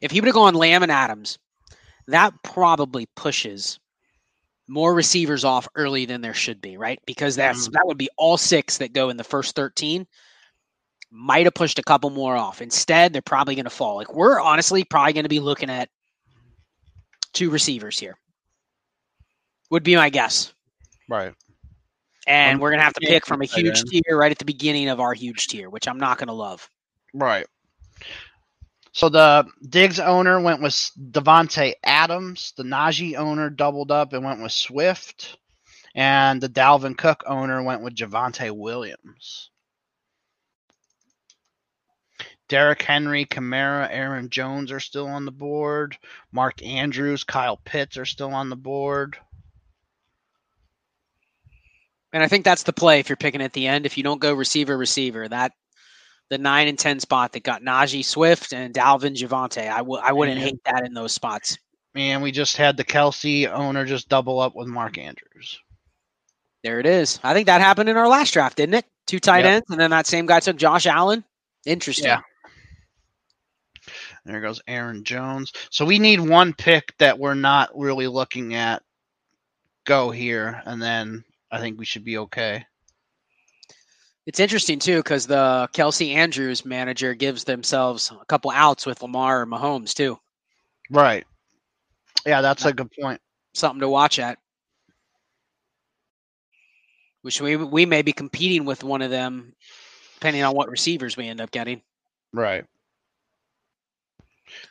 If 0.02 0.12
he 0.12 0.20
would 0.20 0.28
have 0.28 0.36
gone 0.36 0.54
Lamb 0.56 0.84
and 0.84 0.92
Adams, 0.92 1.38
that 2.08 2.34
probably 2.44 3.08
pushes 3.16 3.80
more 4.68 4.94
receivers 4.94 5.44
off 5.44 5.68
early 5.76 6.06
than 6.06 6.22
there 6.22 6.34
should 6.34 6.62
be, 6.62 6.78
right? 6.78 7.00
Because 7.06 7.36
that's 7.36 7.68
Mhm. 7.68 7.72
that 7.74 7.88
would 7.88 7.98
be 7.98 8.10
all 8.18 8.38
six 8.38 8.78
that 8.78 8.94
go 8.94 9.10
in 9.10 9.18
the 9.18 9.24
first 9.24 9.56
thirteen. 9.56 10.08
Might 11.10 11.46
have 11.46 11.54
pushed 11.54 11.80
a 11.80 11.84
couple 11.84 12.10
more 12.10 12.36
off. 12.36 12.62
Instead, 12.62 13.14
they're 13.14 13.22
probably 13.22 13.56
going 13.56 13.64
to 13.64 13.70
fall. 13.70 13.96
Like 13.96 14.14
we're 14.14 14.42
honestly 14.42 14.84
probably 14.84 15.14
going 15.14 15.24
to 15.24 15.30
be 15.30 15.40
looking 15.40 15.70
at 15.70 15.90
two 17.34 17.50
receivers 17.50 17.98
here. 17.98 18.18
Would 19.70 19.84
be 19.84 19.96
my 19.96 20.10
guess. 20.10 20.54
Right. 21.08 21.34
And 22.26 22.60
we're 22.60 22.72
going 22.72 22.80
to 22.80 22.84
have 22.84 22.94
to 22.96 23.08
pick 23.08 23.26
from 23.26 23.42
a 23.42 23.46
huge 23.46 23.84
tier 23.84 24.18
right 24.18 24.32
at 24.32 24.38
the 24.38 24.44
beginning 24.44 24.90
of 24.90 25.00
our 25.00 25.14
huge 25.14 25.48
tier, 25.48 25.70
which 25.70 25.88
I'm 25.88 25.98
not 25.98 26.18
going 26.18 26.28
to 26.28 26.34
love. 26.34 26.70
Right. 27.14 27.48
So 28.98 29.10
the 29.10 29.46
Diggs 29.70 30.00
owner 30.00 30.42
went 30.42 30.60
with 30.60 30.74
Davante 31.00 31.74
Adams. 31.84 32.54
The 32.58 32.64
Najee 32.64 33.16
owner 33.16 33.52
doubled 33.52 33.92
up 33.92 34.12
and 34.12 34.26
went 34.26 34.42
with 34.42 34.52
Swift. 34.52 35.38
And 35.94 36.42
the 36.42 36.50
Dalvin 36.50 36.98
Cook 36.98 37.24
owner 37.28 37.62
went 37.62 37.84
with 37.84 37.94
Javonte 37.94 38.50
Williams. 38.50 39.52
Derrick 42.50 42.82
Henry, 42.82 43.26
Kamara, 43.26 43.88
Aaron 43.92 44.32
Jones 44.32 44.72
are 44.72 44.80
still 44.80 45.06
on 45.06 45.26
the 45.26 45.32
board. 45.32 45.96
Mark 46.32 46.64
Andrews, 46.64 47.24
Kyle 47.24 47.58
Pitts 47.58 47.98
are 47.98 48.06
still 48.06 48.34
on 48.34 48.50
the 48.50 48.56
board. 48.56 49.16
And 52.12 52.24
I 52.24 52.28
think 52.28 52.44
that's 52.44 52.64
the 52.64 52.74
play 52.74 53.00
if 53.00 53.10
you're 53.10 53.16
picking 53.16 53.44
at 53.44 53.54
the 53.54 53.68
end. 53.68 53.86
If 53.86 53.96
you 53.96 54.04
don't 54.04 54.20
go 54.20 54.34
receiver, 54.34 54.76
receiver, 54.76 55.28
that 55.28 55.52
the 56.30 56.38
nine 56.38 56.68
and 56.68 56.78
ten 56.78 57.00
spot 57.00 57.32
that 57.34 57.44
got 57.44 57.62
Najee 57.62 58.04
Swift 58.06 58.54
and 58.54 58.74
Dalvin 58.74 59.16
Javonte, 59.16 59.70
I 59.70 59.78
w- 59.78 60.02
I 60.04 60.12
wouldn't 60.12 60.40
hate 60.40 60.60
that 60.66 60.86
in 60.86 60.94
those 60.94 61.14
spots. 61.14 61.58
And 61.96 62.22
we 62.22 62.32
just 62.32 62.58
had 62.58 62.78
the 62.78 62.84
Kelce 62.84 63.50
owner 63.52 63.86
just 63.86 64.10
double 64.10 64.40
up 64.40 64.56
with 64.56 64.68
Mark 64.68 64.98
Andrews. 64.98 65.60
There 66.64 66.80
it 66.80 66.86
is. 66.86 67.20
I 67.24 67.34
think 67.34 67.46
that 67.48 67.62
happened 67.62 67.90
in 67.90 67.98
our 67.98 68.08
last 68.08 68.34
draft, 68.34 68.58
didn't 68.58 68.76
it? 68.76 68.86
Two 69.06 69.20
tight 69.20 69.46
Yep. 69.46 69.54
ends, 69.54 69.66
and 69.70 69.80
then 69.80 69.92
that 69.92 70.06
same 70.06 70.26
guy 70.26 70.40
took 70.40 70.58
Josh 70.58 70.86
Allen. 70.86 71.24
Interesting. 71.66 72.06
Yeah. 72.06 72.22
There 74.26 74.42
goes 74.42 74.62
Aaron 74.68 75.04
Jones. 75.06 75.54
So 75.72 75.86
we 75.86 76.00
need 76.00 76.20
one 76.20 76.54
pick 76.54 76.94
that 76.98 77.18
we're 77.18 77.34
not 77.36 77.70
really 77.78 78.08
looking 78.08 78.54
at 78.54 78.84
go 79.86 80.12
here, 80.12 80.62
and 80.66 80.82
then 80.82 81.24
I 81.50 81.60
think 81.60 81.80
we 81.80 81.86
should 81.86 82.04
be 82.04 82.18
okay. 82.18 82.66
It's 84.28 84.42
interesting 84.42 84.78
too 84.78 84.98
because 84.98 85.26
the 85.26 85.70
Kelce 85.74 86.14
Andrews 86.14 86.66
manager 86.66 87.14
gives 87.14 87.46
themselves 87.46 88.12
a 88.12 88.26
couple 88.26 88.52
outs 88.52 88.86
with 88.86 89.02
Lamar 89.02 89.42
or 89.42 89.46
Mahomes 89.46 89.94
too. 89.94 90.20
Right. 90.92 91.26
Yeah, 92.26 92.42
that's 92.42 92.66
a 92.66 92.74
good 92.74 92.92
point. 93.00 93.22
Something 93.54 93.80
to 93.80 93.88
watch 93.88 94.20
at. 94.20 94.38
Which 97.22 97.40
we 97.40 97.56
we 97.56 97.86
may 97.86 98.02
be 98.02 98.12
competing 98.12 98.66
with 98.66 98.84
one 98.84 99.02
of 99.02 99.12
them, 99.12 99.54
depending 100.16 100.44
on 100.44 100.54
what 100.54 100.70
receivers 100.70 101.16
we 101.16 101.30
end 101.30 101.40
up 101.40 101.52
getting. 101.52 101.82
Right. 102.34 102.66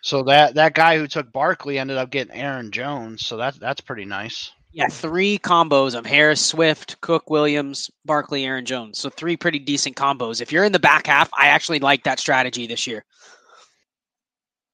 So 0.03 0.23
that 0.25 0.55
that 0.57 0.75
guy 0.75 0.99
who 0.99 1.07
took 1.07 1.33
Barkley 1.33 1.79
ended 1.79 1.97
up 1.97 2.11
getting 2.11 2.35
Aaron 2.35 2.71
Jones, 2.73 3.25
so 3.25 3.39
that 3.39 3.59
that's 3.59 3.81
pretty 3.81 4.05
nice. 4.05 4.53
Yeah, 4.77 4.89
three 4.89 5.39
combos 5.39 5.95
of 5.95 6.05
Harris, 6.05 6.45
Swift, 6.45 7.01
Cook, 7.01 7.31
Williams, 7.31 7.91
Barkley, 8.05 8.45
Aaron 8.45 8.67
Jones. 8.67 8.99
So 8.99 9.09
three 9.09 9.35
pretty 9.35 9.59
decent 9.59 9.97
combos. 9.97 10.43
If 10.43 10.53
you're 10.53 10.65
in 10.65 10.73
the 10.73 10.79
back 10.79 11.07
half, 11.07 11.31
I 11.33 11.47
actually 11.47 11.79
like 11.79 12.05
that 12.05 12.21
strategy 12.21 12.67
this 12.67 12.87
year 12.87 13.03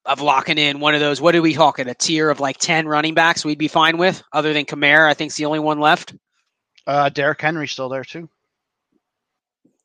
of 0.04 0.20
locking 0.20 0.58
in 0.58 0.80
one 0.80 0.96
of 0.96 1.00
those. 1.00 1.20
What 1.20 1.36
are 1.36 1.40
we 1.40 1.54
talking? 1.54 1.86
A 1.86 1.94
tier 1.94 2.30
of 2.30 2.40
like 2.40 2.58
ten 2.58 2.88
running 2.88 3.14
backs 3.14 3.44
we'd 3.44 3.58
be 3.58 3.68
fine 3.68 3.96
with, 3.96 4.20
other 4.32 4.52
than 4.52 4.64
Kamara. 4.64 5.06
I 5.06 5.14
think's 5.14 5.36
the 5.36 5.44
only 5.44 5.60
one 5.60 5.78
left. 5.78 6.16
Uh 6.84 7.08
Derrick 7.08 7.40
Henry's 7.40 7.70
still 7.70 7.88
there 7.88 8.02
too. 8.02 8.28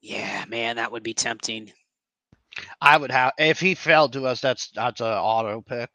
Yeah, 0.01 0.45
man, 0.47 0.77
that 0.77 0.91
would 0.91 1.03
be 1.03 1.13
tempting. 1.13 1.71
I 2.81 2.97
would 2.97 3.12
have 3.12 3.33
if 3.38 3.59
he 3.59 3.75
fell 3.75 4.09
to 4.09 4.25
us, 4.25 4.41
that's 4.41 4.71
that's 4.71 5.00
an 5.00 5.05
auto 5.05 5.62
pick. 5.62 5.91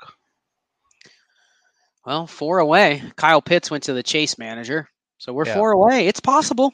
Well, 2.05 2.27
four 2.27 2.59
away. 2.59 3.03
Kyle 3.17 3.41
Pitts 3.43 3.71
went 3.71 3.85
to 3.85 3.93
the 3.93 4.03
chase 4.03 4.39
manager, 4.39 4.89
so 5.19 5.33
we're 5.33 5.47
Yeah. 5.47 5.55
four 5.55 5.73
away. 5.73 6.09
It's 6.09 6.21
possible. 6.21 6.73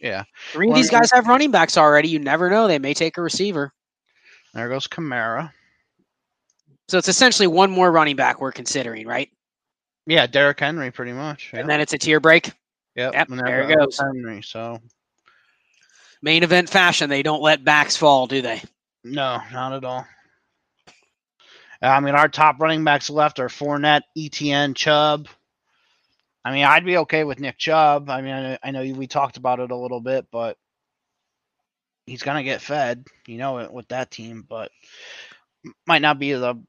Yeah. 0.00 0.24
Three 0.52 0.68
of 0.70 0.76
these 0.76 0.90
guys 0.90 1.10
have 1.12 1.26
running 1.26 1.50
backs 1.50 1.76
already. 1.76 2.08
You 2.08 2.20
never 2.20 2.48
know; 2.48 2.68
they 2.68 2.78
may 2.78 2.94
take 2.94 3.16
a 3.18 3.22
receiver. 3.22 3.72
There 4.54 4.68
goes 4.68 4.86
Kamara. 4.86 5.52
So 6.88 6.96
it's 6.98 7.08
essentially 7.08 7.46
one 7.48 7.70
more 7.70 7.90
running 7.92 8.16
back 8.16 8.40
we're 8.40 8.52
considering, 8.52 9.06
right? 9.06 9.28
Yeah, 10.06 10.26
Derrick 10.26 10.58
Henry 10.60 10.90
pretty 10.90 11.12
much. 11.12 11.50
Yeah. 11.52 11.60
And 11.60 11.68
then 11.68 11.80
it's 11.80 11.92
a 11.92 11.98
tier 11.98 12.18
break. 12.20 12.52
Yep, 12.94 13.12
Yep, 13.12 13.28
there 13.28 13.70
it 13.70 13.76
goes. 13.76 13.98
Henry. 13.98 14.42
So 14.42 14.80
Main 16.22 16.42
event 16.42 16.68
fashion. 16.70 17.10
They 17.10 17.22
don't 17.22 17.42
let 17.42 17.62
backs 17.64 17.96
fall, 17.96 18.26
do 18.26 18.40
they? 18.42 18.62
no, 19.04 19.40
not 19.52 19.72
at 19.72 19.84
all. 19.84 20.06
I 21.80 22.00
mean, 22.00 22.14
our 22.14 22.28
top 22.28 22.60
running 22.60 22.82
backs 22.84 23.08
left 23.08 23.38
are 23.38 23.48
Fournette, 23.48 24.02
ETN, 24.16 24.74
Chubb. 24.74 25.28
I 26.44 26.52
mean, 26.52 26.64
I'd 26.64 26.84
be 26.84 26.98
okay 26.98 27.24
with 27.24 27.40
Nick 27.40 27.58
Chubb. 27.58 28.10
I 28.10 28.20
mean, 28.20 28.58
I, 28.62 28.70
know 28.70 28.82
we 28.94 29.06
talked 29.06 29.36
about 29.36 29.60
it 29.60 29.70
a 29.70 29.76
little 29.76 30.00
bit, 30.00 30.26
but 30.32 30.56
he's 32.06 32.22
gonna 32.22 32.42
get 32.42 32.62
fed, 32.62 33.04
you 33.26 33.38
know, 33.38 33.58
it 33.58 33.72
with 33.72 33.88
that 33.88 34.10
team. 34.10 34.44
But 34.48 34.70
might 35.86 36.02
not 36.02 36.18
be 36.18 36.32
the 36.32 36.60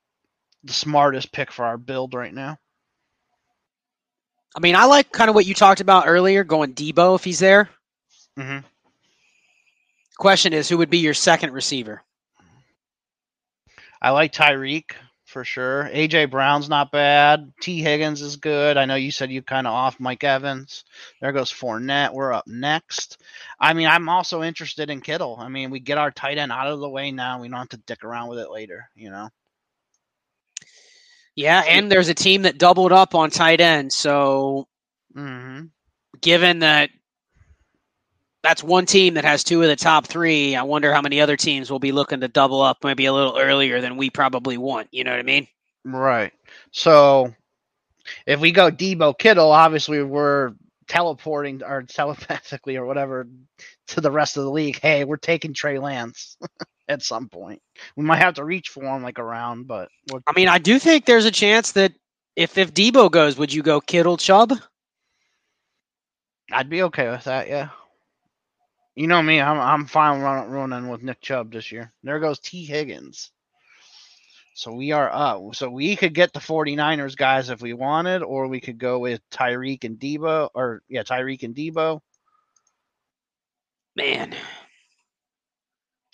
the 0.63 0.73
smartest 0.73 1.31
pick 1.31 1.51
for 1.51 1.65
our 1.65 1.77
build 1.77 2.13
right 2.13 2.33
now. 2.33 2.57
I 4.55 4.59
mean, 4.59 4.75
I 4.75 4.85
like 4.85 5.11
kind 5.11 5.29
of 5.29 5.35
what 5.35 5.45
you 5.45 5.53
talked 5.53 5.81
about 5.81 6.07
earlier, 6.07 6.43
going 6.43 6.73
Deebo 6.73 7.15
if 7.15 7.23
he's 7.23 7.39
there. 7.39 7.69
Mm-hmm. 8.37 8.65
Question 10.17 10.53
is, 10.53 10.67
who 10.67 10.77
would 10.77 10.89
be 10.89 10.97
your 10.97 11.13
second 11.13 11.53
receiver? 11.53 12.03
I 14.01 14.11
like 14.11 14.31
Tyreek 14.31 14.91
for 15.25 15.43
sure. 15.43 15.89
AJ 15.93 16.31
Brown's 16.31 16.69
not 16.69 16.91
bad. 16.91 17.53
Tee 17.61 17.81
Higgins 17.81 18.21
is 18.21 18.37
good. 18.37 18.77
I 18.77 18.85
know 18.85 18.95
you 18.95 19.11
said 19.11 19.31
you 19.31 19.41
kind 19.41 19.67
of 19.67 19.73
off 19.73 19.99
Mike 19.99 20.23
Evans. 20.23 20.85
There 21.21 21.31
goes 21.31 21.51
Fournette. 21.51 22.13
We're 22.13 22.33
up 22.33 22.47
next. 22.47 23.21
I 23.59 23.73
mean, 23.73 23.87
I'm 23.87 24.09
also 24.09 24.41
interested 24.41 24.89
in 24.89 25.01
Kittle. 25.01 25.37
I 25.39 25.49
mean, 25.49 25.69
we 25.69 25.79
get 25.79 25.97
our 25.97 26.11
tight 26.11 26.37
end 26.37 26.51
out 26.51 26.67
of 26.67 26.79
the 26.79 26.89
way 26.89 27.11
now. 27.11 27.39
We 27.41 27.47
don't 27.49 27.59
have 27.59 27.69
to 27.69 27.77
dick 27.77 28.03
around 28.03 28.29
with 28.29 28.39
it 28.39 28.49
later. 28.51 28.89
You 28.95 29.11
know. 29.11 29.29
Yeah, 31.35 31.63
and 31.67 31.91
there's 31.91 32.09
a 32.09 32.13
team 32.13 32.41
that 32.43 32.57
doubled 32.57 32.91
up 32.91 33.15
on 33.15 33.29
tight 33.29 33.61
end. 33.61 33.93
So, 33.93 34.67
Mm-hmm. 35.15 35.65
given 36.21 36.59
that 36.59 36.91
that's 38.43 38.63
one 38.63 38.85
team 38.85 39.15
that 39.15 39.25
has 39.25 39.43
two 39.43 39.61
of 39.61 39.67
the 39.67 39.75
top 39.75 40.07
three, 40.07 40.55
I 40.55 40.63
wonder 40.63 40.93
how 40.93 41.01
many 41.01 41.19
other 41.19 41.35
teams 41.35 41.69
will 41.69 41.79
be 41.79 41.91
looking 41.91 42.21
to 42.21 42.27
double 42.27 42.61
up 42.61 42.77
maybe 42.83 43.05
a 43.05 43.13
little 43.13 43.37
earlier 43.37 43.81
than 43.81 43.97
we 43.97 44.09
probably 44.09 44.57
want. 44.57 44.87
You 44.91 45.03
know 45.03 45.11
what 45.11 45.19
I 45.19 45.23
mean? 45.23 45.47
Right. 45.83 46.31
So 46.71 47.33
if 48.25 48.39
we 48.39 48.51
go 48.51 48.71
Deebo 48.71 49.17
Kittle, 49.17 49.51
obviously 49.51 50.01
we're 50.03 50.53
teleporting 50.87 51.63
or 51.63 51.83
telepathically 51.83 52.77
or 52.77 52.85
whatever 52.85 53.27
to 53.87 54.01
the 54.01 54.11
rest 54.11 54.37
of 54.37 54.43
the 54.43 54.51
league. 54.51 54.79
Hey, 54.81 55.03
we're 55.03 55.17
taking 55.17 55.53
Trey 55.53 55.79
Lance 55.79 56.37
at 56.87 57.03
some 57.03 57.29
point. 57.29 57.61
We 57.95 58.03
might 58.03 58.17
have 58.17 58.35
to 58.35 58.45
reach 58.45 58.69
for 58.69 58.83
him 58.83 59.03
like 59.03 59.19
around, 59.19 59.67
but 59.67 59.89
we'll, 60.11 60.21
I 60.27 60.33
mean, 60.33 60.47
I 60.47 60.57
do 60.57 60.79
think 60.79 61.05
there's 61.05 61.25
a 61.25 61.31
chance 61.31 61.73
that 61.73 61.93
if 62.35 62.57
if 62.57 62.73
Deebo 62.73 63.11
goes, 63.11 63.37
would 63.37 63.53
you 63.53 63.63
go 63.63 63.81
Kittle 63.81 64.17
Chubb? 64.17 64.53
I'd 66.51 66.69
be 66.69 66.83
okay 66.83 67.09
with 67.09 67.25
that. 67.25 67.47
Yeah. 67.47 67.69
You 68.99 69.07
know 69.07 69.23
me, 69.23 69.39
I'm 69.39 69.57
I'm 69.57 69.85
fine 69.85 70.19
run, 70.19 70.49
running 70.49 70.89
with 70.89 71.03
Nick 71.03 71.21
Chubb 71.21 71.53
this 71.53 71.71
year. 71.71 71.93
There 72.03 72.19
goes 72.19 72.37
Tee 72.37 72.65
Higgins. 72.65 73.31
So 74.55 74.73
we 74.73 74.91
are 74.91 75.09
up. 75.09 75.55
So 75.55 75.69
we 75.69 75.95
could 75.95 76.13
get 76.13 76.33
the 76.33 76.41
49ers 76.41 77.15
guys 77.15 77.49
if 77.49 77.61
we 77.61 77.71
wanted, 77.71 78.23
or 78.23 78.49
we 78.49 78.59
could 78.59 78.77
go 78.77 78.99
with 78.99 79.21
Tyreek 79.29 79.85
and 79.85 79.97
Deebo, 79.97 80.49
or 80.53 80.81
yeah, 80.89 81.03
Tyreek 81.03 81.43
and 81.43 81.55
Deebo. 81.55 82.01
Man, 83.95 84.35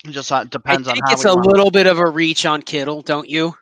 It 0.06 0.12
just 0.12 0.32
uh, 0.32 0.44
depends 0.44 0.88
I 0.88 0.92
on 0.92 0.96
think 0.98 1.08
how 1.08 1.14
it's 1.14 1.26
a 1.26 1.34
little 1.34 1.72
bit 1.72 1.88
of 1.88 1.98
a 1.98 2.08
reach 2.08 2.46
on 2.46 2.62
Kittle, 2.62 3.02
don't 3.02 3.28
you? 3.28 3.56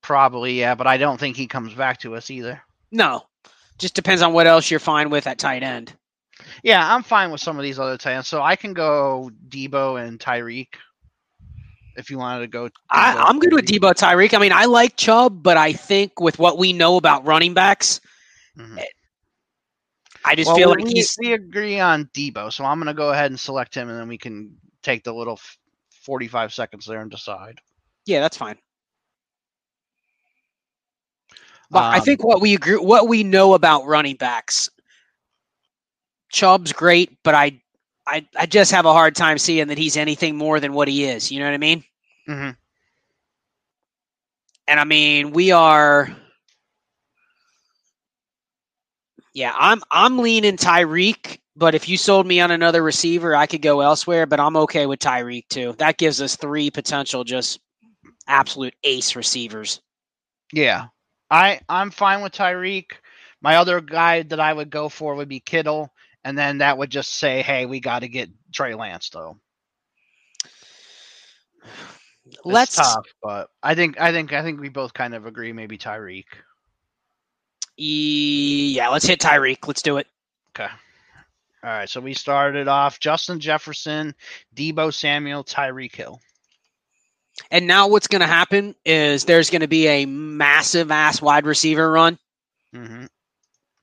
Probably, 0.00 0.58
yeah, 0.58 0.74
but 0.74 0.86
I 0.86 0.96
don't 0.96 1.20
think 1.20 1.36
he 1.36 1.46
comes 1.46 1.74
back 1.74 2.00
to 2.00 2.16
us 2.16 2.30
either. 2.30 2.62
No, 2.90 3.26
just 3.78 3.94
depends 3.94 4.22
on 4.22 4.32
what 4.32 4.46
else 4.46 4.70
you're 4.70 4.80
fine 4.80 5.10
with 5.10 5.26
at 5.26 5.38
tight 5.38 5.62
end. 5.62 5.92
Yeah, 6.62 6.94
I'm 6.94 7.02
fine 7.02 7.30
with 7.30 7.40
some 7.40 7.56
of 7.58 7.62
these 7.62 7.78
other 7.78 7.96
tight 7.96 8.14
ends. 8.14 8.28
So 8.28 8.42
I 8.42 8.56
can 8.56 8.72
go 8.72 9.30
Deebo 9.48 10.02
and 10.06 10.18
Tyreek 10.18 10.68
if 11.96 12.10
you 12.10 12.18
wanted 12.18 12.40
to 12.40 12.46
go. 12.48 12.68
I, 12.90 13.14
I'm 13.16 13.38
good 13.38 13.52
with. 13.52 13.66
Deebo 13.66 13.92
Tyreek. 13.92 14.34
I 14.34 14.38
mean, 14.38 14.52
I 14.52 14.64
like 14.66 14.96
Chubb, 14.96 15.42
but 15.42 15.56
I 15.56 15.72
think 15.72 16.20
with 16.20 16.38
what 16.38 16.58
we 16.58 16.72
know 16.72 16.96
about 16.96 17.26
running 17.26 17.54
backs, 17.54 18.00
Mhm. 18.58 18.82
I 20.24 20.34
just 20.36 20.46
Well, 20.48 20.56
feel 20.56 20.68
like 20.70 20.84
we- 20.84 20.92
he's 20.92 21.14
we 21.18 21.32
agree 21.32 21.80
on 21.80 22.04
Deebo, 22.14 22.52
so 22.52 22.64
I'm 22.64 22.78
going 22.78 22.86
to 22.86 22.94
go 22.94 23.10
ahead 23.10 23.30
and 23.30 23.40
select 23.40 23.74
him, 23.74 23.88
and 23.88 23.98
then 23.98 24.08
we 24.08 24.18
can 24.18 24.56
take 24.82 25.02
the 25.04 25.12
little 25.12 25.40
45 26.02 26.52
seconds 26.54 26.86
there 26.86 27.00
and 27.00 27.10
decide. 27.10 27.60
yeah, 28.06 28.20
that's 28.20 28.36
fine. 28.36 28.56
But 31.70 31.84
I 31.84 31.98
Um, 31.98 32.04
think 32.04 32.22
what 32.22 32.40
we 32.40 32.54
agree, 32.54 32.76
what 32.76 33.08
we 33.08 33.22
know 33.24 33.54
about 33.54 33.86
running 33.86 34.16
backs, 34.16 34.68
Chubb's 36.32 36.72
great, 36.72 37.18
but 37.22 37.34
I, 37.34 37.60
I, 38.06 38.26
I 38.36 38.46
just 38.46 38.72
have 38.72 38.86
a 38.86 38.92
hard 38.92 39.14
time 39.14 39.38
seeing 39.38 39.68
that 39.68 39.78
he's 39.78 39.96
anything 39.96 40.36
more 40.36 40.58
than 40.58 40.72
what 40.72 40.88
he 40.88 41.04
is. 41.04 41.30
You 41.30 41.38
know 41.40 41.46
what 41.46 41.54
I 41.54 41.58
mean? 41.58 41.84
Mhm. 42.28 42.56
And 44.66 44.80
I 44.80 44.84
mean, 44.84 45.32
we 45.32 45.52
are. 45.52 46.10
Yeah, 49.34 49.54
I'm 49.56 49.82
I'm 49.90 50.18
leaning 50.18 50.56
Tyreek, 50.56 51.38
but 51.56 51.74
if 51.74 51.88
you 51.88 51.96
sold 51.96 52.26
me 52.26 52.40
on 52.40 52.50
another 52.50 52.82
receiver, 52.82 53.34
I 53.34 53.46
could 53.46 53.62
go 53.62 53.80
elsewhere. 53.80 54.26
But 54.26 54.40
I'm 54.40 54.56
okay 54.58 54.86
with 54.86 55.00
Tyreek 55.00 55.48
too. 55.48 55.74
That 55.78 55.98
gives 55.98 56.20
us 56.20 56.36
three 56.36 56.70
potential 56.70 57.24
just 57.24 57.60
absolute 58.26 58.74
ace 58.84 59.16
receivers. 59.16 59.80
Yeah, 60.52 60.86
I 61.30 61.60
I'm 61.68 61.90
fine 61.90 62.22
with 62.22 62.32
Tyreek. 62.32 62.92
My 63.40 63.56
other 63.56 63.80
guy 63.80 64.22
that 64.24 64.40
I 64.40 64.52
would 64.52 64.70
go 64.70 64.88
for 64.88 65.14
would 65.14 65.28
be 65.28 65.40
Kittle, 65.40 65.91
and 66.24 66.36
then 66.36 66.58
that 66.58 66.78
would 66.78 66.90
just 66.90 67.14
say, 67.14 67.42
"Hey, 67.42 67.66
we 67.66 67.80
got 67.80 68.00
to 68.00 68.08
get 68.08 68.30
Trey 68.52 68.74
Lance." 68.74 69.10
Though 69.10 69.38
It's 72.24 72.38
Let's 72.44 72.76
tough, 72.76 73.06
but 73.20 73.50
I 73.64 73.74
think 73.74 74.00
I 74.00 74.12
think 74.12 74.32
I 74.32 74.42
think 74.42 74.60
we 74.60 74.68
both 74.68 74.94
kind 74.94 75.12
of 75.12 75.26
agree. 75.26 75.52
Maybe 75.52 75.76
Tyreek. 75.76 76.24
yeah, 77.76 78.88
let's 78.88 79.04
hit 79.04 79.18
Tyreek. 79.18 79.66
Let's 79.66 79.82
do 79.82 79.96
it. 79.96 80.06
Okay. 80.54 80.70
All 81.64 81.70
right, 81.70 81.88
so 81.88 82.00
we 82.00 82.14
started 82.14 82.66
off 82.66 82.98
Justin 82.98 83.38
Jefferson, 83.38 84.14
Deebo 84.56 84.92
Samuel, 84.92 85.44
Tyreek 85.44 85.94
Hill. 85.94 86.20
And 87.52 87.68
now 87.68 87.86
what's 87.86 88.08
going 88.08 88.20
to 88.20 88.26
happen 88.26 88.74
is 88.84 89.24
there's 89.24 89.48
going 89.48 89.60
to 89.60 89.68
be 89.68 89.86
a 89.86 90.06
massive 90.06 90.90
ass 90.90 91.22
wide 91.22 91.46
receiver 91.46 91.90
run. 91.90 92.18
hmm 92.74 93.04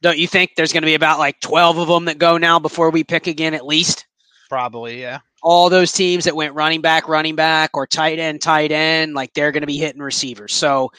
Don't 0.01 0.17
you 0.17 0.27
think 0.27 0.51
there's 0.55 0.71
going 0.71 0.83
to 0.83 0.87
be 0.87 0.95
about 0.95 1.19
like 1.19 1.39
12 1.41 1.77
of 1.77 1.87
them 1.87 2.05
that 2.05 2.17
go 2.17 2.37
now 2.37 2.59
before 2.59 2.89
we 2.89 3.03
pick 3.03 3.27
again 3.27 3.53
at 3.53 3.65
least? 3.65 4.05
Probably, 4.49 5.01
yeah. 5.01 5.19
all 5.43 5.69
those 5.69 5.91
teams 5.91 6.25
that 6.25 6.35
went 6.35 6.53
running 6.53 6.81
back, 6.81 7.07
running 7.07 7.35
back, 7.35 7.71
or 7.73 7.85
tight 7.85 8.19
end, 8.19 8.41
tight 8.41 8.71
end, 8.71 9.13
like 9.13 9.33
they're 9.33 9.51
going 9.51 9.61
to 9.61 9.67
be 9.67 9.77
hitting 9.77 10.01
receivers. 10.01 10.53
So 10.53 10.91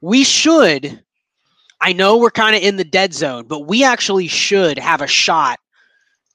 we 0.00 0.24
should. 0.24 1.02
I 1.80 1.92
know 1.92 2.18
we're 2.18 2.30
kind 2.30 2.54
of 2.54 2.62
in 2.62 2.76
the 2.76 2.84
dead 2.84 3.12
zone, 3.12 3.46
but 3.46 3.66
we 3.66 3.84
actually 3.84 4.28
should 4.28 4.78
have 4.78 5.00
a 5.00 5.06
shot 5.06 5.58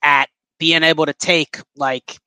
at 0.03 0.29
being 0.59 0.83
able 0.83 1.05
to 1.05 1.13
take 1.13 1.59
like 1.75 2.17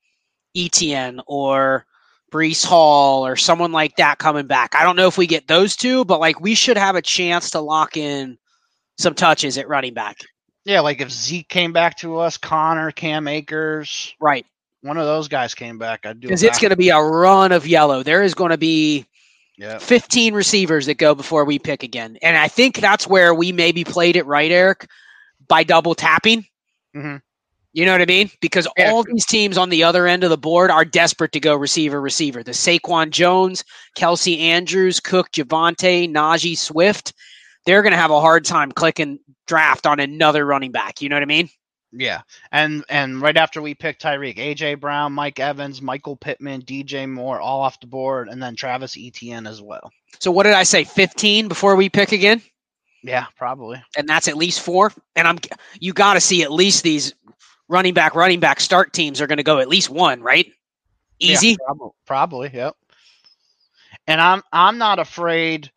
ETN 0.55 1.21
or 1.27 1.85
Breece 2.31 2.65
Hall 2.65 3.25
or 3.25 3.35
someone 3.35 3.71
like 3.71 3.95
that 3.97 4.17
coming 4.17 4.47
back. 4.47 4.73
I 4.75 4.83
don't 4.83 4.95
know 4.95 5.07
if 5.07 5.17
we 5.17 5.27
get 5.27 5.47
those 5.47 5.75
two, 5.75 6.05
but 6.05 6.19
like 6.19 6.39
we 6.39 6.55
should 6.55 6.77
have 6.77 6.95
a 6.95 7.01
chance 7.01 7.51
to 7.51 7.59
lock 7.59 7.95
in 7.97 8.37
some 8.97 9.13
touches 9.13 9.57
at 9.57 9.67
running 9.67 9.93
back. 9.93 10.17
Yeah, 10.65 10.81
like 10.81 11.01
if 11.01 11.11
Zeke 11.11 11.47
came 11.47 11.73
back 11.73 11.97
to 11.99 12.19
us, 12.19 12.37
Conner, 12.37 12.91
Cam 12.91 13.27
Akers, 13.27 14.13
Right. 14.19 14.45
one 14.81 14.97
of 14.97 15.05
those 15.05 15.27
guys 15.27 15.55
came 15.55 15.77
back, 15.79 16.05
I'd 16.05 16.19
do 16.19 16.27
it. 16.27 16.29
Because 16.29 16.43
it's 16.43 16.59
going 16.59 16.69
to 16.69 16.75
be 16.77 16.89
a 16.89 16.99
run 16.99 17.51
of 17.51 17.65
yellow. 17.67 18.03
There 18.03 18.21
is 18.23 18.33
going 18.35 18.51
to 18.51 18.57
be 18.57 19.05
Yeah. 19.57 19.77
15 19.79 20.33
receivers 20.33 20.85
that 20.87 20.95
go 20.97 21.13
before 21.15 21.45
we 21.45 21.57
pick 21.59 21.83
again. 21.83 22.17
And 22.21 22.37
I 22.37 22.47
think 22.47 22.77
that's 22.77 23.07
where 23.07 23.33
we 23.33 23.51
maybe 23.51 23.83
played 23.83 24.15
it 24.15 24.25
right, 24.25 24.51
Eric, 24.51 24.87
by 25.47 25.63
double 25.63 25.95
tapping. 25.95 26.45
Mhm. 26.95 27.21
You 27.73 27.85
know 27.85 27.91
what 27.93 28.01
I 28.01 28.05
mean? 28.05 28.29
Because 28.41 28.67
Yeah. 28.77 28.91
all 28.91 29.03
these 29.03 29.25
teams 29.25 29.57
on 29.57 29.69
the 29.69 29.83
other 29.83 30.05
end 30.07 30.23
of 30.23 30.29
the 30.29 30.37
board 30.37 30.69
are 30.71 30.83
desperate 30.85 31.31
to 31.33 31.39
go 31.39 31.55
receiver, 31.55 32.01
receiver. 32.01 32.43
The 32.43 32.51
Saquon 32.51 33.11
Jones, 33.11 33.63
Kelce 33.97 34.39
Andrews, 34.39 34.99
Cook, 34.99 35.31
Javonte, 35.31 36.09
Najee 36.11 36.57
Swift, 36.57 37.13
they're 37.65 37.81
going 37.81 37.91
to 37.91 37.97
have 37.97 38.11
a 38.11 38.21
hard 38.21 38.45
time 38.45 38.71
clicking 38.71 39.19
draft 39.47 39.85
on 39.85 39.99
another 39.99 40.45
running 40.45 40.71
back. 40.71 41.01
You 41.01 41.09
know 41.09 41.15
what 41.15 41.23
I 41.23 41.27
mean? 41.27 41.49
Yeah. 41.93 42.21
And 42.51 42.85
and 42.89 43.21
right 43.21 43.35
after 43.35 43.61
we 43.61 43.73
picked 43.75 44.01
Tyreek, 44.01 44.37
AJ 44.37 44.79
Brown, 44.79 45.11
Mike 45.13 45.39
Evans, 45.39 45.81
Michael 45.81 46.15
Pittman, 46.15 46.61
DJ 46.61 47.09
Moore, 47.09 47.39
all 47.41 47.61
off 47.61 47.79
the 47.81 47.87
board, 47.87 48.29
and 48.29 48.41
then 48.41 48.55
Travis 48.55 48.95
Etienne 48.97 49.45
as 49.45 49.61
well. 49.61 49.91
So 50.19 50.31
what 50.31 50.43
did 50.43 50.53
I 50.53 50.63
say? 50.63 50.83
15 50.85 51.47
before 51.49 51.75
we 51.75 51.89
pick 51.89 52.13
again? 52.13 52.41
Yeah, 53.03 53.25
probably. 53.35 53.81
and 53.97 54.07
that's 54.07 54.27
at 54.27 54.37
least 54.37 54.61
four. 54.61 54.93
And 55.15 55.27
I'm 55.27 55.39
you 55.79 55.91
got 55.91 56.13
to 56.13 56.21
see 56.21 56.43
at 56.43 56.51
least 56.51 56.83
these 56.83 57.13
running 57.67 57.93
back, 57.93 58.15
running 58.15 58.39
back 58.39 58.59
start 58.59 58.93
teams 58.93 59.19
are 59.19 59.27
going 59.27 59.37
to 59.37 59.43
go 59.43 59.59
at 59.59 59.67
least 59.67 59.89
one, 59.89 60.21
right? 60.21 60.45
Yeah, 61.19 61.33
Easy. 61.33 61.57
prob- 61.65 61.93
probably, 62.05 62.51
yep. 62.53 62.75
And 64.07 64.21
I'm 64.21 64.41
I'm 64.53 64.77
not 64.77 64.99
afraid 64.99 65.71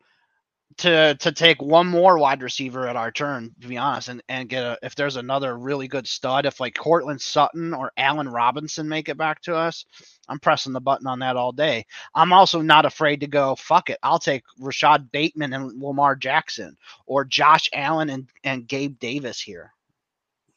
to 0.79 1.15
to 1.17 1.33
take 1.33 1.61
one 1.63 1.87
more 1.87 2.19
wide 2.19 2.43
receiver 2.43 2.89
at 2.89 2.97
our 2.97 3.11
turn, 3.13 3.55
to 3.61 3.69
be 3.69 3.77
honest, 3.77 4.09
and, 4.09 4.23
and 4.29 4.49
get 4.49 4.65
a 4.65 4.79
if 4.83 4.95
there's 4.95 5.17
another 5.17 5.57
really 5.59 5.89
good 5.89 6.07
stud, 6.07 6.47
if 6.47 6.61
like 6.61 6.75
Courtland 6.75 7.21
Sutton 7.21 7.75
or 7.75 7.93
Allen 7.97 8.29
Robinson 8.29 8.89
make 8.89 9.09
it 9.09 9.17
back 9.17 9.41
to 9.43 9.55
us, 9.55 9.85
I'm 10.29 10.39
pressing 10.39 10.73
the 10.73 10.81
button 10.81 11.07
on 11.07 11.19
that 11.21 11.37
all 11.37 11.53
day. 11.53 11.87
I'm 12.15 12.33
also 12.33 12.61
not 12.61 12.87
afraid 12.87 13.21
to 13.21 13.27
go, 13.27 13.55
fuck 13.57 13.91
it. 13.91 13.99
I'll 14.03 14.19
take 14.19 14.45
Rashad 14.61 15.11
Bateman 15.13 15.53
and 15.53 15.81
Lamar 15.83 16.17
Jackson 16.17 16.77
or 17.07 17.25
Josh 17.25 17.69
Allen 17.73 18.11
and, 18.11 18.29
and 18.45 18.67
Gabe 18.69 18.99
Davis 18.99 19.41
here. 19.41 19.73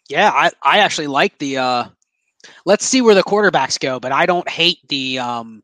Yeah, 0.10 0.32
I 0.34 0.52
I 0.64 0.80
actually 0.80 1.08
like 1.08 1.38
the. 1.40 1.58
uh 1.58 1.86
Let's 2.66 2.86
see 2.86 3.02
where 3.02 3.16
the 3.16 3.24
quarterbacks 3.24 3.80
go, 3.80 4.00
but 4.00 4.12
I 4.12 4.26
don't 4.26 4.48
hate 4.50 4.80
the. 4.88 5.20
um 5.20 5.64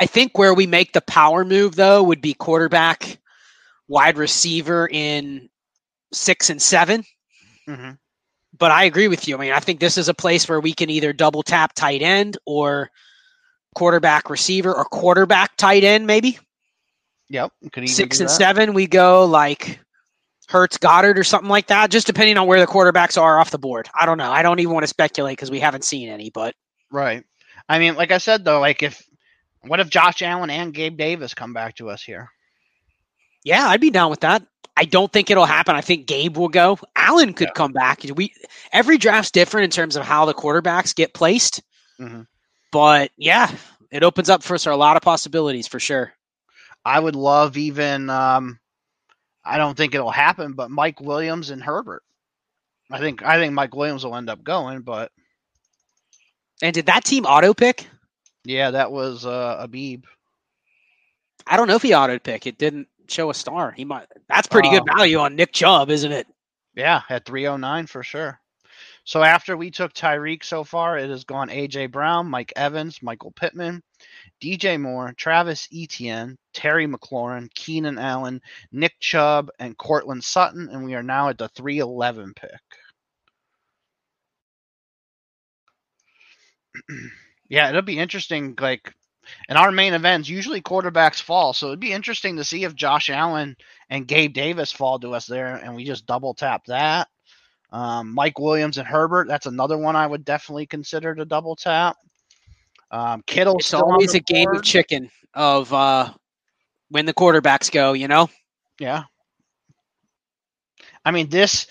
I 0.00 0.06
think 0.06 0.36
where 0.36 0.54
we 0.54 0.66
make 0.66 0.92
the 0.92 1.00
power 1.02 1.44
move 1.44 1.76
though 1.76 2.02
would 2.02 2.20
be 2.20 2.34
quarterback, 2.34 3.18
wide 3.88 4.18
receiver 4.18 4.88
in 4.90 5.48
six 6.12 6.50
and 6.50 6.60
seven. 6.60 7.04
Mm-hmm. 7.68 7.92
But 8.58 8.70
I 8.70 8.84
agree 8.84 9.08
with 9.08 9.26
you. 9.26 9.36
I 9.36 9.40
mean, 9.40 9.52
I 9.52 9.60
think 9.60 9.80
this 9.80 9.96
is 9.96 10.08
a 10.08 10.14
place 10.14 10.48
where 10.48 10.60
we 10.60 10.74
can 10.74 10.90
either 10.90 11.12
double 11.12 11.42
tap 11.42 11.72
tight 11.74 12.02
end 12.02 12.36
or 12.46 12.90
quarterback 13.74 14.28
receiver 14.28 14.74
or 14.74 14.84
quarterback 14.84 15.56
tight 15.56 15.84
end 15.84 16.06
maybe. 16.06 16.38
Yep. 17.30 17.52
Could 17.72 17.88
six 17.88 18.20
and 18.20 18.28
that. 18.28 18.34
seven, 18.34 18.74
we 18.74 18.86
go 18.86 19.24
like 19.24 19.80
Hurts, 20.48 20.76
Goedert, 20.76 21.16
or 21.16 21.24
something 21.24 21.48
like 21.48 21.68
that. 21.68 21.90
Just 21.90 22.06
depending 22.06 22.36
on 22.36 22.46
where 22.46 22.60
the 22.60 22.66
quarterbacks 22.66 23.20
are 23.20 23.38
off 23.38 23.50
the 23.50 23.58
board. 23.58 23.88
I 23.98 24.04
don't 24.04 24.18
know. 24.18 24.30
I 24.30 24.42
don't 24.42 24.60
even 24.60 24.74
want 24.74 24.84
to 24.84 24.88
speculate 24.88 25.38
because 25.38 25.50
we 25.50 25.60
haven't 25.60 25.84
seen 25.84 26.10
any. 26.10 26.28
But 26.28 26.54
Right. 26.90 27.24
I 27.68 27.78
mean, 27.78 27.94
like 27.94 28.10
I 28.10 28.18
said 28.18 28.44
though, 28.44 28.60
like 28.60 28.82
if 28.82 29.02
what 29.62 29.80
if 29.80 29.88
Josh 29.88 30.20
Allen 30.20 30.50
and 30.50 30.74
Gabe 30.74 30.96
Davis 30.96 31.32
come 31.32 31.54
back 31.54 31.76
to 31.76 31.88
us 31.88 32.02
here? 32.02 32.28
Yeah, 33.44 33.66
I'd 33.66 33.80
be 33.80 33.90
down 33.90 34.10
with 34.10 34.20
that. 34.20 34.44
I 34.76 34.84
don't 34.86 35.12
think 35.12 35.30
it'll 35.30 35.44
happen. 35.44 35.74
I 35.76 35.82
think 35.82 36.06
Gabe 36.06 36.36
will 36.36 36.48
go. 36.48 36.78
Allen 36.96 37.34
could 37.34 37.48
Yeah. 37.48 37.52
come 37.54 37.72
back. 37.72 38.02
We 38.14 38.32
every 38.72 38.96
draft's 38.98 39.30
different 39.30 39.64
in 39.64 39.70
terms 39.70 39.96
of 39.96 40.04
how 40.04 40.24
the 40.24 40.34
quarterbacks 40.34 40.94
get 40.94 41.12
placed. 41.14 41.62
Mhm. 42.00 42.26
But 42.72 43.10
yeah, 43.16 43.50
it 43.90 44.02
opens 44.02 44.30
up 44.30 44.42
for 44.42 44.54
us 44.54 44.66
a 44.66 44.74
lot 44.74 44.96
of 44.96 45.02
possibilities 45.02 45.68
for 45.68 45.78
sure. 45.78 46.12
I 46.84 46.98
would 46.98 47.16
love 47.16 47.56
even 47.56 48.08
um 48.10 48.58
I 49.44 49.58
don't 49.58 49.76
think 49.76 49.94
it'll 49.94 50.10
happen, 50.10 50.52
but 50.54 50.70
Mike 50.70 51.00
Williams 51.00 51.50
and 51.50 51.62
Herbert. 51.62 52.02
I 52.90 52.98
think 52.98 53.22
I 53.22 53.38
think 53.38 53.52
Mike 53.52 53.74
Williams 53.74 54.04
will 54.04 54.16
end 54.16 54.30
up 54.30 54.42
going, 54.42 54.82
but 54.82 55.12
And 56.62 56.72
did 56.74 56.86
that 56.86 57.04
team 57.04 57.24
auto 57.26 57.52
pick? 57.54 57.88
yeah, 58.44 58.70
that 58.70 58.90
was 58.92 59.26
uh, 59.26 59.56
Abib. 59.60 60.04
I 61.46 61.56
don't 61.56 61.66
know 61.68 61.76
if 61.76 61.82
he 61.82 61.94
auto 61.94 62.18
pick. 62.18 62.46
It 62.46 62.56
didn't 62.58 62.88
show 63.10 63.30
a 63.30 63.34
star. 63.34 63.72
He 63.72 63.84
might. 63.84 64.06
That's 64.28 64.46
pretty 64.48 64.70
good 64.70 64.82
Oh. 64.88 64.96
value 64.96 65.18
on 65.18 65.36
Nick 65.36 65.52
Chubb, 65.52 65.90
isn't 65.90 66.12
it? 66.12 66.26
Yeah, 66.74 67.02
at 67.10 67.24
309 67.24 67.86
for 67.86 68.02
sure. 68.02 68.38
So 69.04 69.22
after 69.22 69.56
we 69.56 69.70
took 69.70 69.92
Tyreek 69.92 70.44
so 70.44 70.62
far, 70.62 70.96
it 70.96 71.10
has 71.10 71.24
gone 71.24 71.48
AJ 71.50 71.90
Brown, 71.90 72.28
Mike 72.28 72.52
Evans, 72.54 73.02
Michael 73.02 73.32
Pittman, 73.32 73.82
DJ 74.40 74.78
Moore, 74.80 75.12
Travis 75.16 75.68
Etienne, 75.74 76.38
Terry 76.54 76.86
McLaurin, 76.86 77.52
Keenan 77.54 77.98
Allen, 77.98 78.40
Nick 78.70 78.94
Chubb, 79.00 79.50
and 79.58 79.76
Courtland 79.76 80.22
Sutton, 80.22 80.68
and 80.70 80.84
we 80.84 80.94
are 80.94 81.02
now 81.02 81.28
at 81.30 81.38
the 81.38 81.48
311 81.48 82.32
pick. 82.34 82.50
yeah, 87.48 87.68
it'll 87.68 87.82
be 87.82 87.98
interesting. 87.98 88.54
Like 88.60 88.94
in 89.48 89.56
our 89.56 89.70
main 89.70 89.94
events, 89.94 90.28
usually 90.28 90.60
quarterbacks 90.60 91.20
fall, 91.20 91.52
so 91.52 91.68
it'd 91.68 91.80
be 91.80 91.92
interesting 91.92 92.36
to 92.36 92.44
see 92.44 92.64
if 92.64 92.74
Josh 92.74 93.10
Allen 93.10 93.56
and 93.88 94.06
Gabe 94.06 94.32
Davis 94.32 94.72
fall 94.72 94.98
to 95.00 95.14
us 95.14 95.26
there, 95.26 95.56
and 95.56 95.74
we 95.74 95.84
just 95.84 96.06
double 96.06 96.34
tap 96.34 96.64
that. 96.66 97.08
Um, 97.70 98.14
Mike 98.14 98.38
Williams 98.38 98.78
and 98.78 98.86
Herbert, 98.86 99.28
that's 99.28 99.46
another 99.46 99.78
one 99.78 99.96
I 99.96 100.06
would 100.06 100.24
definitely 100.24 100.66
consider 100.66 101.14
to 101.14 101.24
double 101.24 101.56
tap. 101.56 101.96
Um, 102.90 103.22
Kittle, 103.26 103.56
It's 103.58 103.72
always 103.72 104.14
a 104.14 104.20
game 104.20 104.50
of 104.50 104.62
chicken 104.62 105.10
of 105.32 105.72
uh, 105.72 106.12
when 106.90 107.06
the 107.06 107.14
quarterbacks 107.14 107.72
go. 107.72 107.94
You 107.94 108.06
know. 108.06 108.28
Yeah. 108.78 109.04
I 111.04 111.10
mean 111.10 111.28
this 111.30 111.66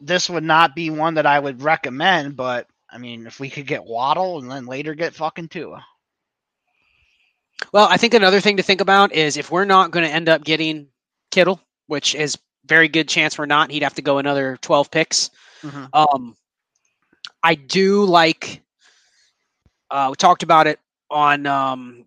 this 0.00 0.28
would 0.28 0.44
not 0.44 0.74
be 0.74 0.90
one 0.90 1.14
that 1.14 1.26
I 1.26 1.38
would 1.38 1.62
recommend, 1.62 2.36
but 2.36 2.66
I 2.90 2.98
mean 2.98 3.26
if 3.26 3.40
we 3.40 3.48
could 3.48 3.66
get 3.66 3.84
Waddle 3.84 4.38
and 4.38 4.50
then 4.50 4.66
later 4.66 4.94
get 4.94 5.14
fucking 5.14 5.48
Tua. 5.48 5.84
Well, 7.72 7.88
I 7.90 7.96
think 7.96 8.14
another 8.14 8.40
thing 8.40 8.58
to 8.58 8.62
think 8.62 8.80
about 8.80 9.12
is 9.12 9.36
if 9.36 9.50
we're 9.50 9.64
not 9.64 9.90
going 9.90 10.04
to 10.06 10.12
end 10.12 10.28
up 10.28 10.44
getting 10.44 10.88
Kittle, 11.30 11.60
which 11.86 12.14
is 12.14 12.38
very 12.66 12.88
good 12.88 13.08
chance 13.08 13.38
we're 13.38 13.46
not, 13.46 13.70
he'd 13.70 13.82
have 13.82 13.94
to 13.94 14.02
go 14.02 14.18
another 14.18 14.58
12 14.62 14.90
picks. 14.90 15.30
Mhm. 15.62 15.88
Um, 15.92 16.36
I 17.42 17.54
do 17.54 18.04
like. 18.04 18.62
Uh, 19.90 20.08
we 20.10 20.16
talked 20.16 20.42
about 20.42 20.66
it 20.66 20.80
on 21.10 21.46
um, 21.46 22.06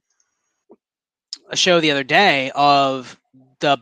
a 1.49 1.55
show 1.55 1.79
the 1.79 1.91
other 1.91 2.03
day 2.03 2.51
of 2.55 3.17
the 3.59 3.77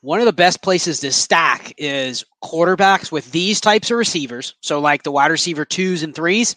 one 0.00 0.20
of 0.20 0.26
the 0.26 0.32
best 0.32 0.60
places 0.62 1.00
to 1.00 1.10
stack 1.12 1.72
is 1.78 2.24
quarterbacks 2.42 3.10
with 3.10 3.30
these 3.32 3.60
types 3.60 3.90
of 3.90 3.96
receivers. 3.96 4.54
So 4.60 4.78
like 4.80 5.02
the 5.02 5.12
wide 5.12 5.30
receiver 5.30 5.64
twos 5.64 6.02
and 6.02 6.14
threes, 6.14 6.56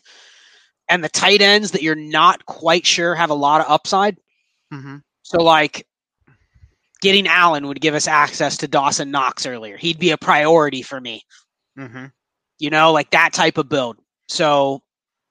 and 0.89 1.03
the 1.03 1.09
tight 1.09 1.41
ends 1.41 1.71
that 1.71 1.81
you're 1.81 1.95
not 1.95 2.45
quite 2.45 2.85
sure 2.85 3.15
have 3.15 3.29
a 3.29 3.35
lot 3.35 3.61
of 3.61 3.69
upside. 3.69 4.17
Mhm. 4.73 5.01
So 5.23 5.41
like 5.41 5.87
getting 7.01 7.27
Allen 7.27 7.67
would 7.67 7.81
give 7.81 7.93
us 7.93 8.07
access 8.07 8.57
to 8.57 8.67
Dawson 8.67 9.11
Knox 9.11 9.45
earlier. 9.45 9.77
He'd 9.77 9.99
be 9.99 10.11
a 10.11 10.17
priority 10.17 10.81
for 10.81 10.99
me. 10.99 11.23
Mhm. 11.77 12.11
You 12.59 12.69
know, 12.69 12.91
like 12.91 13.11
that 13.11 13.33
type 13.33 13.57
of 13.57 13.69
build. 13.69 13.97
So 14.27 14.81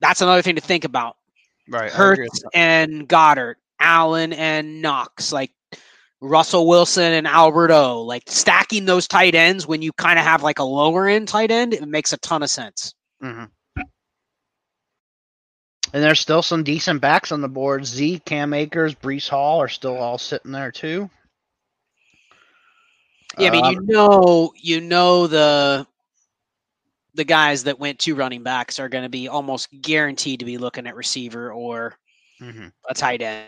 that's 0.01 0.21
another 0.21 0.43
thing 0.43 0.55
to 0.55 0.61
think 0.61 0.85
about. 0.85 1.17
Right. 1.69 1.83
I 1.83 1.87
agree 1.87 2.25
with 2.25 2.33
Hurts 2.33 2.43
and 2.55 3.09
Goedert, 3.09 3.57
Allen 3.81 4.33
and 4.33 4.81
Knox, 4.81 5.33
like 5.33 5.51
Russell 6.21 6.67
Wilson 6.67 7.13
and 7.13 7.27
Albert 7.27 7.73
O, 7.73 8.03
like 8.03 8.23
stacking 8.27 8.85
those 8.85 9.09
tight 9.09 9.35
ends 9.35 9.67
when 9.67 9.83
you 9.83 9.93
kind 9.95 10.19
of 10.19 10.25
have 10.25 10.43
like 10.43 10.59
a 10.59 10.65
lower 10.65 11.09
end 11.09 11.29
tight 11.29 11.51
end, 11.51 11.75
it 11.75 11.87
makes 11.87 12.13
a 12.13 12.17
ton 12.19 12.43
of 12.43 12.51
sense. 12.51 12.95
Mhm. 13.23 13.51
And 15.97 16.05
there's 16.05 16.21
still 16.21 16.43
some 16.43 16.63
decent 16.63 17.01
backs 17.01 17.33
on 17.33 17.41
the 17.41 17.49
board. 17.49 17.87
Z, 17.87 18.21
Cam 18.27 18.53
Akers, 18.53 18.95
Breece 18.95 19.31
Hall 19.31 19.63
are 19.63 19.69
still 19.69 19.97
all 19.97 20.19
sitting 20.19 20.53
there 20.53 20.71
too. 20.71 21.09
Yeah, 23.39 23.49
I 23.49 23.51
mean, 23.51 23.65
you 23.65 23.79
Um, 23.79 23.87
know, 23.87 24.53
you 24.61 24.83
know 24.83 25.27
the 25.27 25.87
the 27.15 27.25
guys 27.25 27.65
that 27.65 27.79
went 27.79 27.99
to 28.01 28.15
running 28.15 28.43
backs 28.43 28.79
are 28.79 28.91
going 28.91 29.05
to 29.05 29.09
be 29.09 29.29
almost 29.29 29.71
guaranteed 29.81 30.41
to 30.41 30.45
be 30.45 30.59
looking 30.59 30.87
at 30.87 30.97
receiver 30.97 31.51
or 31.51 31.97
mhm. 32.43 32.71
a 32.87 32.93
tight 32.93 33.23
end. 33.23 33.47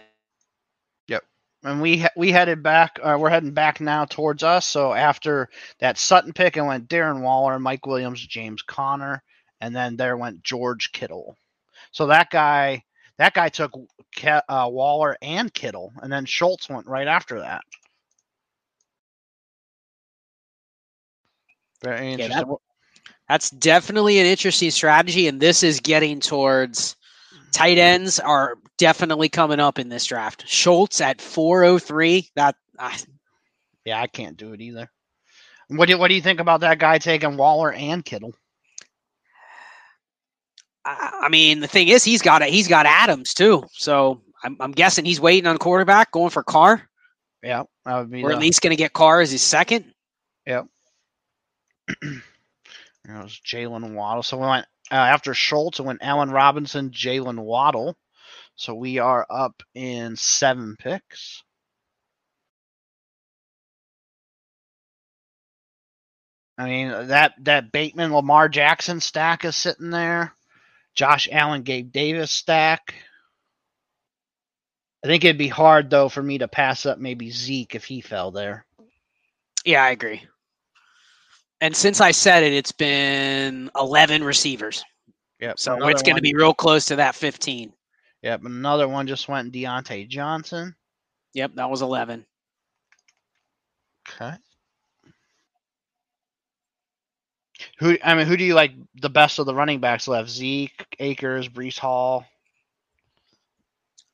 Yep. 1.09 1.25
And 1.65 1.83
we 1.83 2.07
we 2.17 2.33
headed 2.33 2.63
back. 2.63 2.99
Uh, 3.03 3.19
we're 3.21 3.29
heading 3.29 3.53
back 3.53 3.79
now 3.79 4.07
towards 4.07 4.43
us. 4.43 4.65
So 4.65 4.95
after 4.95 5.51
that 5.81 5.99
Sutton 5.99 6.33
pick, 6.33 6.57
I 6.57 6.63
went 6.63 6.89
Darren 6.89 7.21
Waller, 7.21 7.59
Mike 7.59 7.85
Williams, 7.85 8.27
James 8.27 8.63
Conner, 8.63 9.23
and 9.61 9.77
then 9.77 9.99
there 9.99 10.17
went 10.17 10.43
George 10.43 10.93
Kittle. 10.93 11.37
So 11.93 12.07
that 12.07 12.31
guy, 12.31 12.83
that 13.19 13.35
guy 13.35 13.49
took 13.49 13.73
Ke- 14.17 14.45
uh, 14.49 14.69
Waller 14.71 15.17
and 15.23 15.53
Kittle, 15.53 15.93
and 16.03 16.13
then 16.13 16.25
Schultz 16.25 16.69
went 16.69 16.87
right 16.87 17.09
after 17.09 17.41
that. 17.41 17.63
Very 21.83 22.17
that- 22.17 22.47
That's 23.29 23.51
definitely 23.51 24.19
an 24.19 24.27
interesting 24.27 24.71
strategy, 24.71 25.29
and 25.29 25.41
this 25.41 25.63
is 25.63 25.81
getting 25.81 26.21
towards 26.21 26.97
tight 27.53 27.79
ends 27.79 28.19
are 28.19 28.55
definitely 28.79 29.29
coming 29.29 29.61
up 29.61 29.79
in 29.79 29.89
this 29.89 30.07
draft. 30.07 30.49
Schultz 30.49 31.01
at 31.01 31.21
403. 31.21 32.31
That 32.37 32.57
uh, 32.79 32.97
yeah, 33.85 34.01
I 34.01 34.07
can't 34.07 34.37
do 34.37 34.53
it 34.53 34.61
either. 34.61 34.91
What 35.69 35.89
do 35.89 35.99
what 35.99 36.09
do 36.09 36.15
you 36.15 36.23
think 36.23 36.41
about 36.41 36.61
that 36.61 36.79
guy 36.79 36.99
taking 36.99 37.37
Waller 37.37 37.73
and 37.73 38.05
Kittle? 38.05 38.35
I, 40.89 41.21
I 41.25 41.29
mean, 41.29 41.61
the 41.61 41.67
thing 41.69 41.89
is, 41.89 42.05
he's 42.05 42.23
got 42.23 42.43
it. 42.43 42.49
He's 42.51 42.69
got 42.69 42.87
Adams 42.87 43.35
too. 43.35 43.65
So 43.73 44.23
I'm, 44.43 44.57
I'm 44.61 44.73
guessing 44.73 45.05
he's 45.05 45.21
waiting 45.21 45.47
on 45.47 45.59
quarterback, 45.59 46.11
going 46.13 46.31
for 46.31 46.43
Carr, 46.43 46.89
Yeah, 47.43 47.65
would 47.87 48.11
be. 48.11 48.23
or 48.23 48.33
at 48.33 48.39
least 48.39 48.63
going 48.63 48.71
to 48.71 48.77
get 48.77 48.93
Carr 48.93 49.21
as 49.21 49.31
his 49.31 49.43
second. 49.43 49.93
Yep. 50.47 50.67
It 53.09 53.23
was 53.23 53.41
Jalen 53.43 53.95
Waddle. 53.95 54.23
So 54.23 54.37
we 54.37 54.47
went 54.47 54.67
uh, 54.91 54.97
after 54.97 55.33
Schultz, 55.33 55.79
it 55.79 55.85
went 55.85 56.01
Allen 56.03 56.31
Robinson, 56.31 56.91
Jalen 56.91 57.39
Waddle. 57.39 57.97
So 58.55 58.75
we 58.75 58.99
are 58.99 59.25
up 59.31 59.63
in 59.75 60.15
seven 60.17 60.77
picks. 60.79 61.43
I 66.59 66.65
mean 66.67 66.89
that 67.09 67.35
that 67.45 67.71
Bateman 67.73 68.13
Lamar 68.13 68.49
Jackson 68.49 69.01
stack 69.01 69.45
is 69.45 69.55
sitting 69.57 69.91
there. 69.91 70.35
Josh 70.99 71.29
Allen 71.31 71.63
Gabe 71.63 71.93
Davis 71.93 72.33
stack. 72.33 72.93
I 75.05 75.07
think 75.07 75.25
it'd 75.25 75.39
be 75.39 75.47
hard 75.47 75.91
though 75.91 76.09
for 76.09 76.21
me 76.21 76.39
to 76.39 76.49
pass 76.49 76.87
up 76.87 76.99
maybe 76.99 77.31
Zeke 77.31 77.77
if 77.77 77.85
he 77.85 78.01
fell 78.01 78.33
there. 78.33 78.67
Yeah, 79.65 79.85
I 79.85 79.91
agree. 79.91 80.27
And 81.61 81.77
since 81.77 82.01
I 82.01 82.11
said 82.11 82.43
it, 82.43 82.53
it's 82.53 82.73
been 82.73 83.71
11 83.79 84.25
receivers. 84.25 84.85
Yep. 85.39 85.61
So 85.61 85.87
it's 85.87 86.03
going 86.03 86.17
to 86.17 86.23
be 86.23 86.35
real 86.35 86.53
close 86.53 86.87
to 86.87 86.97
that 86.97 87.15
15. 87.15 87.73
Yep, 88.23 88.45
another 88.45 88.89
one 88.89 89.07
just 89.07 89.29
went 89.29 89.53
Diontae 89.53 90.09
Johnson. 90.09 90.75
Yep, 91.35 91.53
that 91.55 91.71
was 91.71 91.81
11. 91.81 92.27
Okay. 94.09 94.35
Who 97.79 97.97
I 98.05 98.15
mean, 98.15 98.27
who 98.27 98.37
do 98.37 98.45
you 98.45 98.55
like 98.55 98.73
the 98.95 99.11
best 99.11 99.39
of 99.39 99.47
the 99.47 99.55
running 99.55 99.81
backs 99.81 100.07
left? 100.09 100.29
Zeke, 100.31 100.87
Akers, 100.99 101.49
Breece 101.49 101.79
Hall. 101.79 102.25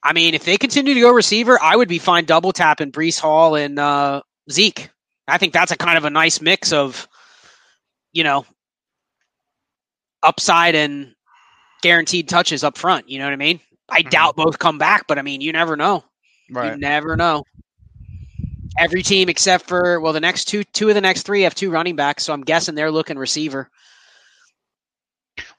I 0.03 0.13
mean, 0.13 0.35
if 0.35 0.45
they 0.45 0.57
continue 0.57 0.95
to 0.95 1.01
go 1.01 1.11
receiver, 1.11 1.59
I 1.61 1.77
would 1.77 1.89
be 1.89 1.99
fine 1.99 2.25
double 2.25 2.53
tapping 2.53 2.93
Breece 2.93 3.19
Hall 3.21 3.55
and 3.55 3.79
uh, 3.79 4.23
Zeke. 4.51 4.91
I 5.27 5.39
think 5.39 5.53
that's 5.53 5.73
a 5.73 5.77
kind 5.77 5.97
of 5.97 6.05
a 6.05 6.11
nice 6.11 6.41
mix 6.41 6.73
of, 6.73 7.09
you 8.13 8.23
know, 8.25 8.45
upside 10.23 10.75
and 10.75 11.15
guaranteed 11.83 12.29
touches 12.29 12.65
up 12.65 12.77
front. 12.79 13.09
You 13.09 13.19
know 13.19 13.25
what 13.27 13.33
I 13.33 13.37
mean? 13.37 13.61
I 13.91 14.03
Mhm. 14.03 14.11
doubt 14.11 14.37
both 14.37 14.59
come 14.59 14.79
back, 14.79 15.07
but 15.07 15.19
I 15.19 15.23
mean, 15.23 15.41
you 15.41 15.53
never 15.53 15.77
know. 15.77 16.05
You 16.61 16.71
never 16.71 17.17
know. 17.17 17.45
Every 18.79 19.03
team 19.03 19.29
except 19.29 19.69
for 19.69 20.01
well, 20.01 20.13
the 20.13 20.21
next 20.21 20.47
two 20.47 20.65
two 20.65 20.89
of 20.89 20.95
the 20.95 21.01
next 21.01 21.23
three 21.23 21.43
have 21.43 21.55
two 21.55 21.71
running 21.71 21.97
backs, 21.97 22.25
so 22.25 22.33
I'm 22.33 22.43
guessing 22.43 22.75
they're 22.75 22.91
looking 22.91 23.19
receiver. 23.19 23.71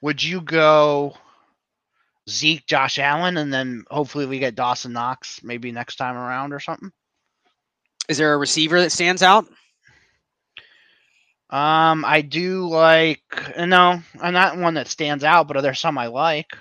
Would 0.02 0.22
you 0.22 0.42
go 0.42 1.16
Zeke, 2.30 2.66
Josh 2.66 3.00
Allen, 3.00 3.38
and 3.38 3.54
then 3.54 3.84
hopefully 3.90 4.26
we 4.26 4.40
get 4.40 4.56
Dawson 4.56 4.94
Knox 4.94 5.42
maybe 5.44 5.72
next 5.72 5.96
time 5.96 6.16
around 6.16 6.54
or 6.54 6.60
something? 6.60 6.92
Is 8.10 8.18
there 8.18 8.34
a 8.34 8.38
receiver 8.38 8.82
that 8.82 8.92
stands 8.92 9.24
out? 9.24 9.46
Um, 11.50 12.04
I 12.04 12.22
do 12.22 12.68
like 12.68 13.22
no, 13.58 14.02
I'm 14.22 14.34
not 14.34 14.58
one 14.58 14.74
that 14.74 14.88
stands 14.88 15.24
out, 15.24 15.48
but 15.48 15.62
there's 15.62 15.80
some 15.80 15.98
I 15.98 16.08
like. 16.08 16.58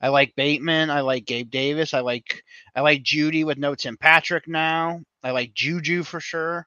I 0.00 0.08
like 0.08 0.36
Bateman. 0.36 0.90
I 0.90 1.00
like 1.00 1.24
Gabe 1.24 1.50
Davis. 1.50 1.94
I 1.94 2.00
like 2.00 2.42
I 2.76 2.82
like 2.82 3.02
Jeudy 3.02 3.44
with 3.44 3.58
no 3.58 3.74
Tim 3.74 3.96
Patrick 3.96 4.46
now. 4.46 5.00
I 5.24 5.30
like 5.30 5.54
Juju 5.54 6.04
for 6.04 6.20
sure. 6.20 6.66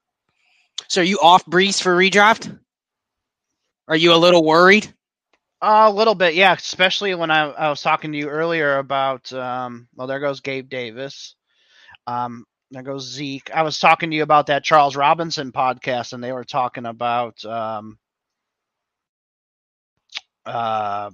So 0.88 1.02
are 1.02 1.06
you 1.06 1.20
off 1.22 1.46
Breece 1.46 1.82
for 1.82 1.96
redraft? 1.96 2.60
Are 3.88 3.96
you 3.96 4.14
a 4.14 4.18
little 4.18 4.44
worried? 4.44 4.92
Uh, 5.62 5.86
a 5.88 5.92
little 5.92 6.16
bit, 6.16 6.34
yeah. 6.36 6.54
Especially 6.54 7.16
when 7.16 7.32
I, 7.32 7.52
I 7.52 7.70
was 7.70 7.82
talking 7.82 8.12
to 8.12 8.18
you 8.18 8.30
earlier 8.30 8.80
about, 8.80 9.32
um, 9.32 9.88
well, 9.96 10.08
there 10.08 10.20
goes 10.20 10.42
Gabe 10.42 10.70
Davis. 10.70 11.36
Um, 12.08 12.46
there 12.72 12.84
goes 12.84 13.10
Zeke. 13.10 13.50
I 13.54 13.62
was 13.62 13.80
talking 13.80 14.10
to 14.10 14.16
you 14.16 14.24
about 14.24 14.48
that 14.48 14.64
Charles 14.64 14.96
Robinson 14.96 15.52
podcast, 15.52 16.14
and 16.14 16.24
they 16.24 16.34
were 16.34 16.44
talking 16.44 16.86
about 16.86 17.44
um, 17.46 17.98
uh, 20.46 21.12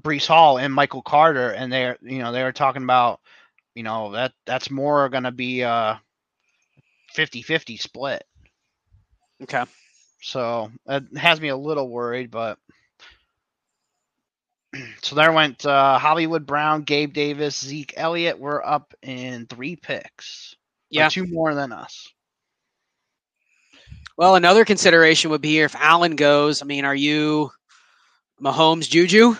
Breece 0.00 0.26
Hall 0.26 0.58
and 0.58 0.74
Michael 0.74 1.02
Carter, 1.02 1.50
and 1.50 1.72
they're 1.72 1.96
you 2.02 2.18
know 2.18 2.32
they 2.32 2.42
were 2.42 2.52
talking 2.52 2.82
about 2.82 3.20
you 3.74 3.82
know 3.82 4.12
that 4.12 4.32
that's 4.44 4.70
more 4.70 5.08
going 5.08 5.24
to 5.24 5.32
be 5.32 5.62
a 5.62 6.00
50-50 7.16 7.80
split. 7.80 8.24
Okay. 9.42 9.64
So 10.22 10.70
it 10.86 11.16
has 11.16 11.40
me 11.40 11.48
a 11.48 11.56
little 11.56 11.88
worried, 11.88 12.30
but 12.30 12.58
so 15.02 15.14
there 15.14 15.32
went 15.32 15.64
uh, 15.64 15.98
Hollywood 15.98 16.46
Brown, 16.46 16.82
Gabe 16.82 17.12
Davis, 17.12 17.58
Zeke 17.58 17.94
Elliott. 17.96 18.38
We're 18.38 18.62
up 18.62 18.94
in 19.02 19.46
three 19.46 19.76
picks. 19.76 20.54
Yeah. 20.90 21.08
two 21.08 21.26
more 21.26 21.54
than 21.54 21.72
us. 21.72 22.08
Well, 24.16 24.36
another 24.36 24.64
consideration 24.64 25.30
would 25.30 25.42
be 25.42 25.60
if 25.60 25.74
Allen 25.74 26.16
goes. 26.16 26.62
I 26.62 26.64
mean, 26.64 26.84
are 26.84 26.94
you 26.94 27.50
Mahomes 28.40 28.88
Juju? 28.88 29.36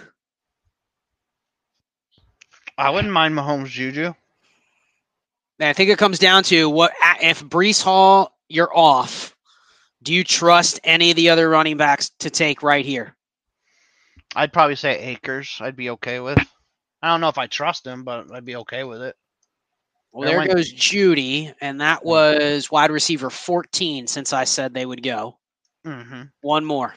I 2.76 2.90
wouldn't 2.90 3.12
mind 3.12 3.34
Mahomes 3.34 3.68
Juju. 3.68 4.12
And 5.58 5.68
I 5.68 5.72
think 5.72 5.90
it 5.90 5.98
comes 5.98 6.18
down 6.18 6.42
to 6.44 6.68
what 6.68 6.92
if 7.20 7.42
Breece 7.42 7.82
Hall 7.82 8.32
you're 8.48 8.74
off. 8.76 9.34
Do 10.02 10.14
you 10.14 10.22
trust 10.22 10.78
any 10.84 11.10
of 11.10 11.16
the 11.16 11.30
other 11.30 11.48
running 11.48 11.76
backs 11.78 12.10
to 12.20 12.30
take 12.30 12.62
right 12.62 12.84
here? 12.84 13.16
I'd 14.36 14.52
probably 14.52 14.76
say 14.76 14.98
Akers. 14.98 15.56
I'd 15.60 15.76
be 15.76 15.90
okay 15.90 16.20
with. 16.20 16.38
I 17.02 17.08
don't 17.08 17.20
know 17.20 17.28
if 17.28 17.38
I 17.38 17.46
trust 17.46 17.86
him, 17.86 18.04
but 18.04 18.30
I'd 18.32 18.44
be 18.44 18.56
okay 18.56 18.84
with 18.84 19.02
it. 19.02 19.16
Well, 20.12 20.26
there 20.28 20.46
goes 20.46 20.72
Jeudy, 20.72 21.52
and 21.60 21.80
that 21.80 22.02
Hmm. 22.02 22.08
was 22.08 22.70
wide 22.70 22.90
receiver 22.90 23.30
14 23.30 24.06
since 24.06 24.32
I 24.32 24.44
said 24.44 24.72
they 24.74 24.86
would 24.86 25.02
go. 25.02 25.38
hmm 25.84 26.22
One 26.42 26.64
more. 26.64 26.94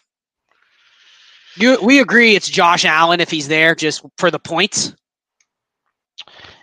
You, 1.57 1.77
we 1.81 1.99
agree 1.99 2.35
it's 2.35 2.47
Josh 2.49 2.85
Allen 2.85 3.19
if 3.19 3.29
he's 3.31 3.47
there 3.47 3.75
just 3.75 4.05
for 4.17 4.31
the 4.31 4.39
points. 4.39 4.93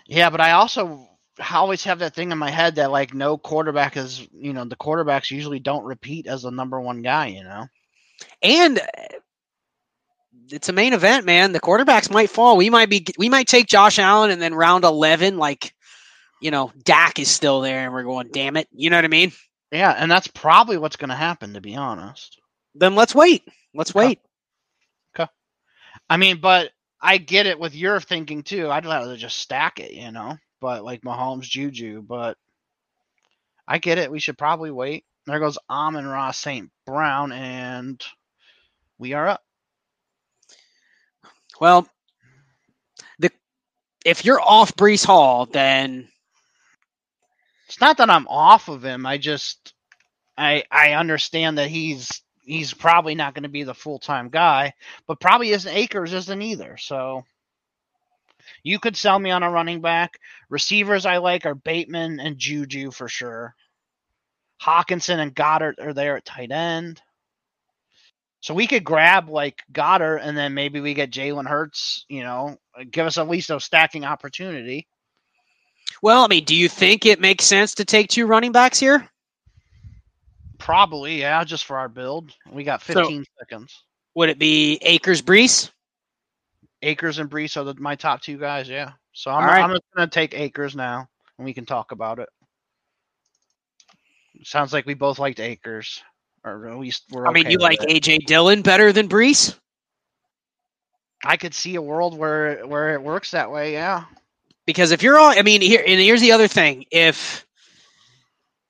Yeah, 0.07 0.29
but 0.29 0.41
I 0.41 0.51
also 0.51 1.06
always 1.51 1.83
have 1.83 1.99
that 1.99 2.15
thing 2.15 2.31
in 2.31 2.37
my 2.37 2.49
head 2.49 2.75
that 2.75 2.91
like 2.91 3.13
no 3.13 3.37
quarterback 3.37 3.97
is, 3.97 4.27
you 4.33 4.53
know, 4.53 4.65
the 4.65 4.75
quarterbacks 4.75 5.31
usually 5.31 5.59
don't 5.59 5.85
repeat 5.85 6.27
as 6.27 6.43
the 6.43 6.51
number 6.51 6.79
one 6.79 7.01
guy. 7.01 7.27
You 7.27 7.43
know. 7.43 7.67
And 8.41 8.79
uh, 8.79 8.83
it's 10.49 10.69
a 10.69 10.73
main 10.73 10.93
event, 10.93 11.25
man. 11.25 11.51
The 11.51 11.59
quarterbacks 11.59 12.09
might 12.09 12.29
fall. 12.29 12.57
We 12.57 12.69
might 12.69 12.89
be 12.89 13.05
we 13.17 13.29
might 13.29 13.47
take 13.47 13.67
Josh 13.67 13.99
Allen 13.99 14.31
and 14.31 14.41
then 14.41 14.53
round 14.53 14.83
11 14.83 15.37
like 15.37 15.73
you 16.39 16.51
know, 16.51 16.71
Dak 16.83 17.19
is 17.19 17.29
still 17.29 17.61
there 17.61 17.85
and 17.85 17.93
we're 17.93 18.03
going, 18.03 18.29
"Damn 18.31 18.57
it." 18.57 18.67
You 18.71 18.89
know 18.89 18.97
what 18.97 19.05
I 19.05 19.09
mean? 19.09 19.31
Yeah, 19.71 19.91
and 19.91 20.09
that's 20.09 20.27
probably 20.27 20.77
what's 20.77 20.95
going 20.95 21.09
to 21.09 21.15
happen, 21.15 21.53
to 21.53 21.61
be 21.61 21.75
honest. 21.75 22.39
Then 22.75 22.95
let's 22.95 23.15
wait. 23.15 23.43
Let's 23.73 23.93
wait. 23.93 24.19
Okay. 25.15 25.29
I 26.09 26.17
mean, 26.17 26.39
but 26.39 26.71
I 27.01 27.17
get 27.17 27.47
it 27.47 27.59
with 27.59 27.75
your 27.75 27.99
thinking 27.99 28.43
too. 28.43 28.69
I'd 28.69 28.85
rather 28.85 29.17
just 29.17 29.39
stack 29.39 29.79
it, 29.79 29.91
you 29.91 30.11
know. 30.11 30.37
But 30.61 30.83
like 30.83 31.01
Mahomes, 31.01 31.43
Juju, 31.43 32.01
but 32.03 32.37
I 33.67 33.77
get 33.79 33.97
it. 33.99 34.11
We 34.11 34.19
should 34.19 34.37
probably 34.37 34.71
wait. 34.71 35.05
There 35.27 35.39
goes 35.39 35.57
Amon-Ra 35.69 36.31
St. 36.31 36.71
Brown, 36.85 37.31
and 37.33 38.03
we 38.99 39.13
are 39.13 39.27
up. 39.29 39.43
Well, 41.59 41.87
the 43.19 43.31
if 44.05 44.25
you're 44.25 44.41
off 44.41 44.75
Breece 44.75 45.05
Hall, 45.05 45.45
then 45.47 46.09
It's 47.67 47.81
not 47.81 47.97
that 47.97 48.09
I'm 48.09 48.27
off 48.27 48.69
of 48.69 48.83
him. 48.83 49.05
I 49.05 49.17
just 49.17 49.73
I 50.37 50.63
I 50.71 50.93
understand 50.93 51.57
that 51.57 51.69
he's 51.69 52.21
he's 52.43 52.73
probably 52.73 53.15
not 53.15 53.33
going 53.33 53.43
to 53.43 53.49
be 53.49 53.63
the 53.63 53.73
full 53.75 53.99
time 53.99 54.29
guy, 54.29 54.73
but 55.07 55.19
probably 55.19 55.51
isn't 55.51 55.73
Akers 55.73 56.13
isn't 56.13 56.41
either. 56.41 56.77
So 56.77 57.25
you 58.63 58.79
could 58.79 58.95
sell 58.97 59.17
me 59.19 59.31
on 59.31 59.43
a 59.43 59.49
running 59.51 59.81
back. 59.81 60.19
Receivers 60.49 61.05
I 61.05 61.17
like 61.17 61.45
are 61.45 61.55
Bateman 61.55 62.19
and 62.19 62.37
Juju 62.37 62.91
for 62.91 63.07
sure. 63.07 63.55
Hockenson 64.61 65.19
and 65.19 65.35
Goedert 65.35 65.79
are 65.79 65.93
there 65.93 66.17
at 66.17 66.25
tight 66.25 66.51
end. 66.51 67.01
So 68.39 68.53
we 68.53 68.67
could 68.67 68.83
grab 68.83 69.29
like 69.29 69.61
Goedert 69.71 70.19
and 70.23 70.37
then 70.37 70.53
maybe 70.53 70.79
we 70.79 70.93
get 70.93 71.11
Jalen 71.11 71.47
Hurts, 71.47 72.05
you 72.07 72.23
know, 72.23 72.57
give 72.91 73.05
us 73.05 73.17
at 73.17 73.27
least 73.29 73.49
a 73.49 73.59
stacking 73.59 74.05
opportunity. 74.05 74.87
well, 76.01 76.23
I 76.23 76.27
mean, 76.27 76.43
do 76.43 76.55
you 76.55 76.69
think 76.69 77.05
it 77.05 77.19
makes 77.19 77.45
sense 77.45 77.73
to 77.75 77.85
take 77.85 78.09
two 78.09 78.27
running 78.27 78.51
backs 78.51 78.79
here? 78.79 79.09
Probably, 80.59 81.19
yeah, 81.19 81.43
just 81.43 81.65
for 81.65 81.77
our 81.77 81.89
build. 81.89 82.33
We 82.51 82.63
got 82.63 82.81
So- 82.81 82.93
15 82.93 83.25
seconds. 83.39 83.83
Would 84.15 84.29
it 84.29 84.39
be 84.39 84.77
Akers 84.81 85.21
Breece? 85.21 85.69
Akers 86.81 87.19
and 87.19 87.29
Breece 87.29 87.57
are 87.57 87.63
the, 87.63 87.75
my 87.79 87.95
top 87.95 88.21
two 88.21 88.37
guys, 88.37 88.69
yeah. 88.69 88.91
So 89.13 89.31
I'm, 89.31 89.45
right. 89.45 89.63
I'm 89.63 89.71
just 89.71 89.83
going 89.95 90.07
to 90.07 90.13
take 90.13 90.33
Akers 90.33 90.75
now, 90.75 91.07
and 91.37 91.45
we 91.45 91.53
can 91.53 91.65
talk 91.65 91.91
about 91.91 92.19
it. 92.19 92.29
Sounds 94.43 94.73
like 94.73 94.85
we 94.85 94.93
both 94.93 95.17
liked 95.17 95.39
Akers, 95.39 96.03
or 96.43 96.67
at 96.69 96.77
least 96.77 97.03
we're. 97.11 97.27
I 97.27 97.31
mean, 97.31 97.45
okay 97.45 97.51
you 97.53 97.57
like 97.57 97.81
it. 97.83 98.03
AJ 98.03 98.25
Dillon 98.27 98.61
better 98.61 98.93
than 98.93 99.09
Breece? 99.09 99.57
I 101.23 101.37
could 101.37 101.53
see 101.53 101.75
a 101.75 101.81
world 101.81 102.15
where 102.15 102.65
where 102.67 102.93
it 102.93 103.01
works 103.01 103.31
that 103.31 103.51
way, 103.51 103.73
yeah. 103.73 104.03
Because 104.67 104.91
if 104.91 105.01
you're 105.01 105.17
all, 105.17 105.29
I 105.29 105.41
mean, 105.41 105.61
here 105.61 105.83
and 105.85 105.99
here's 105.99 106.21
the 106.21 106.33
other 106.33 106.47
thing: 106.47 106.85
if 106.91 107.45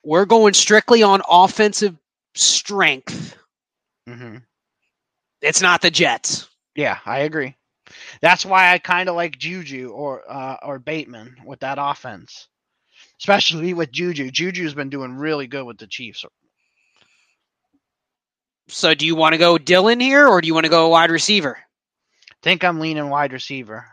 we're 0.02 0.24
going 0.24 0.54
strictly 0.54 1.02
on 1.02 1.20
offensive 1.28 1.96
strength, 2.34 3.36
hmm 4.08 4.38
it's 5.42 5.60
not 5.60 5.82
the 5.82 5.90
Jets. 5.90 6.48
Yeah, 6.74 6.98
I 7.04 7.20
agree. 7.20 7.54
That's 8.20 8.44
why 8.44 8.72
I 8.72 8.78
kind 8.78 9.08
of 9.08 9.14
like 9.14 9.38
Juju 9.38 9.90
or 9.90 10.22
uh, 10.30 10.56
or 10.62 10.78
Bateman 10.78 11.36
with 11.44 11.60
that 11.60 11.78
offense, 11.80 12.48
especially 13.20 13.74
with 13.74 13.92
Juju. 13.92 14.30
Juju's 14.30 14.74
been 14.74 14.90
doing 14.90 15.14
really 15.14 15.46
good 15.46 15.64
with 15.64 15.78
the 15.78 15.86
Chiefs. 15.86 16.24
So, 18.68 18.94
do 18.94 19.06
you 19.06 19.16
want 19.16 19.32
to 19.32 19.38
go 19.38 19.56
Dillon 19.56 20.00
here, 20.00 20.28
or 20.28 20.40
do 20.40 20.46
you 20.46 20.54
want 20.54 20.64
to 20.64 20.70
go 20.70 20.88
wide 20.88 21.10
receiver? 21.10 21.58
Think 22.42 22.64
I'm 22.64 22.80
leaning 22.80 23.08
wide 23.08 23.32
receiver. 23.32 23.86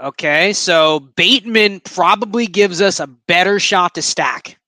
Okay, 0.00 0.54
so 0.54 1.00
Bateman 1.00 1.80
probably 1.80 2.46
gives 2.46 2.80
us 2.80 3.00
a 3.00 3.06
better 3.06 3.60
shot 3.60 3.94
to 3.94 4.02
stack. 4.02 4.58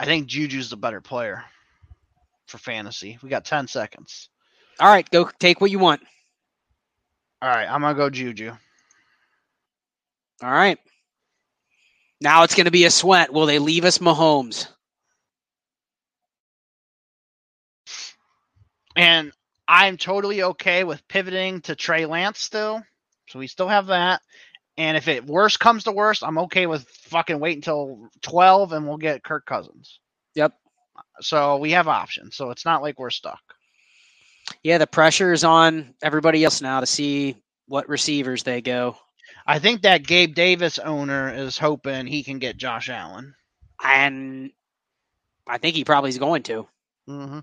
I 0.00 0.06
think 0.06 0.26
Juju's 0.26 0.70
the 0.70 0.76
better 0.76 1.00
player 1.00 1.44
for 2.46 2.58
fantasy. 2.58 3.16
We 3.22 3.28
got 3.28 3.44
10 3.44 3.68
seconds. 3.68 4.28
All 4.80 4.88
right, 4.88 5.08
go 5.10 5.30
take 5.38 5.60
what 5.60 5.70
you 5.70 5.78
want. 5.78 6.02
All 7.44 7.50
right, 7.50 7.68
I'm 7.70 7.82
going 7.82 7.94
to 7.94 7.98
go 7.98 8.08
Juju. 8.08 8.52
All 10.42 10.50
right. 10.50 10.78
Now 12.18 12.44
it's 12.44 12.54
going 12.54 12.64
to 12.64 12.70
be 12.70 12.86
a 12.86 12.90
sweat. 12.90 13.34
Will 13.34 13.44
they 13.44 13.58
leave 13.58 13.84
us 13.84 13.98
Mahomes? 13.98 14.66
And 18.96 19.30
I'm 19.68 19.98
totally 19.98 20.42
okay 20.42 20.84
with 20.84 21.06
pivoting 21.06 21.60
to 21.62 21.76
Trey 21.76 22.06
Lance 22.06 22.38
still. 22.38 22.82
So 23.28 23.40
we 23.40 23.46
still 23.46 23.68
have 23.68 23.88
that. 23.88 24.22
And 24.78 24.96
if 24.96 25.06
it 25.06 25.26
worst 25.26 25.60
comes 25.60 25.84
to 25.84 25.92
worst, 25.92 26.24
I'm 26.24 26.38
okay 26.38 26.66
with 26.66 26.88
fucking 26.88 27.40
wait 27.40 27.58
until 27.58 28.08
12 28.22 28.72
and 28.72 28.88
we'll 28.88 28.96
get 28.96 29.22
Kirk 29.22 29.44
Cousins. 29.44 30.00
Yep. 30.34 30.54
So 31.20 31.58
we 31.58 31.72
have 31.72 31.88
options. 31.88 32.36
So 32.36 32.48
it's 32.52 32.64
not 32.64 32.80
like 32.80 32.98
we're 32.98 33.10
stuck. 33.10 33.53
Yeah, 34.62 34.78
the 34.78 34.86
pressure 34.86 35.32
is 35.32 35.44
on 35.44 35.94
everybody 36.02 36.44
else 36.44 36.60
now 36.60 36.80
to 36.80 36.86
see 36.86 37.36
what 37.66 37.88
receivers 37.88 38.42
they 38.42 38.60
go. 38.60 38.96
I 39.46 39.58
think 39.58 39.82
that 39.82 40.06
Gabe 40.06 40.34
Davis 40.34 40.78
owner 40.78 41.32
is 41.32 41.58
hoping 41.58 42.06
he 42.06 42.22
can 42.22 42.38
get 42.38 42.56
Josh 42.56 42.88
Allen. 42.88 43.34
And 43.82 44.50
I 45.46 45.58
think 45.58 45.76
he 45.76 45.84
probably 45.84 46.10
is 46.10 46.18
going 46.18 46.42
to, 46.44 46.66
Mm-hmm. 47.08 47.40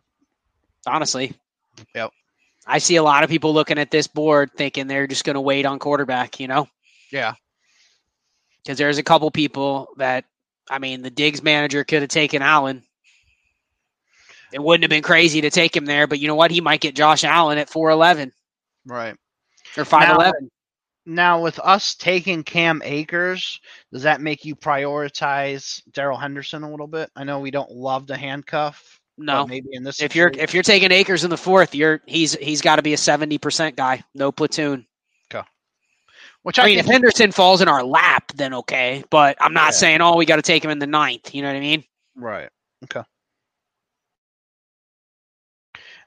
honestly. 0.87 1.33
Yep. 1.93 2.11
I 2.65 2.77
see 2.79 2.95
a 2.95 3.03
lot 3.03 3.23
of 3.23 3.29
people 3.29 3.53
looking 3.53 3.77
at 3.77 3.91
this 3.91 4.07
board 4.07 4.51
thinking 4.55 4.87
they're 4.87 5.07
just 5.07 5.23
going 5.25 5.35
to 5.35 5.41
wait 5.41 5.65
on 5.65 5.79
quarterback, 5.79 6.39
you 6.39 6.47
know? 6.47 6.67
Yeah. 7.11 7.33
Because 8.63 8.77
there's 8.77 8.97
a 8.99 9.03
couple 9.03 9.29
people 9.31 9.89
that, 9.97 10.25
I 10.69 10.79
mean, 10.79 11.01
the 11.01 11.09
Diggs 11.09 11.41
manager 11.43 11.83
could 11.83 12.01
have 12.01 12.09
taken 12.09 12.41
Allen. 12.41 12.83
It 14.53 14.61
wouldn't 14.61 14.83
have 14.83 14.89
been 14.89 15.03
crazy 15.03 15.41
to 15.41 15.49
take 15.49 15.75
him 15.75 15.85
there, 15.85 16.07
but 16.07 16.19
you 16.19 16.27
know 16.27 16.35
what? 16.35 16.51
He 16.51 16.61
might 16.61 16.81
get 16.81 16.95
Josh 16.95 17.23
Allen 17.23 17.57
at 17.57 17.69
4'11 17.69 18.31
Right. 18.85 19.15
or 19.77 19.85
5'11. 19.85 20.49
Now, 21.05 21.41
with 21.41 21.59
us 21.59 21.95
taking 21.95 22.43
Cam 22.43 22.81
Akers, 22.85 23.59
does 23.91 24.03
that 24.03 24.21
make 24.21 24.45
you 24.45 24.55
prioritize 24.55 25.81
Darrell 25.91 26.17
Henderson 26.17 26.63
a 26.63 26.69
little 26.69 26.87
bit? 26.87 27.09
I 27.15 27.23
know 27.23 27.39
we 27.39 27.49
don't 27.51 27.71
love 27.71 28.05
the 28.07 28.15
handcuff. 28.17 28.99
No, 29.17 29.45
maybe 29.45 29.67
in 29.71 29.83
this. 29.83 30.01
if 30.01 30.15
you're 30.15 30.31
if 30.35 30.53
you're 30.53 30.63
taking 30.63 30.91
Akers 30.91 31.23
in 31.23 31.29
the 31.29 31.37
fourth, 31.37 31.75
you're 31.75 32.01
he's 32.07 32.33
he's 32.35 32.61
got 32.61 32.77
to 32.77 32.81
be 32.81 32.93
a 32.93 32.97
seventy 32.97 33.37
percent 33.37 33.75
guy, 33.75 34.03
no 34.15 34.31
platoon. 34.31 34.85
Okay. 35.31 35.45
Which 36.43 36.57
I 36.57 36.63
I 36.63 36.65
mean, 36.67 36.79
if 36.79 36.85
Henderson 36.85 37.31
falls 37.31 37.61
in 37.61 37.67
our 37.67 37.83
lap, 37.83 38.31
then 38.35 38.53
okay. 38.53 39.03
But 39.11 39.37
I'm 39.39 39.53
not 39.53 39.67
Yeah. 39.67 39.71
saying, 39.71 40.01
oh, 40.01 40.15
we 40.15 40.25
got 40.25 40.37
to 40.37 40.41
take 40.41 40.63
him 40.63 40.71
in 40.71 40.79
the 40.79 40.87
ninth. 40.87 41.35
You 41.35 41.41
know 41.41 41.49
what 41.49 41.57
I 41.57 41.61
mean? 41.61 41.83
right. 42.15 42.49
Okay. 42.85 43.03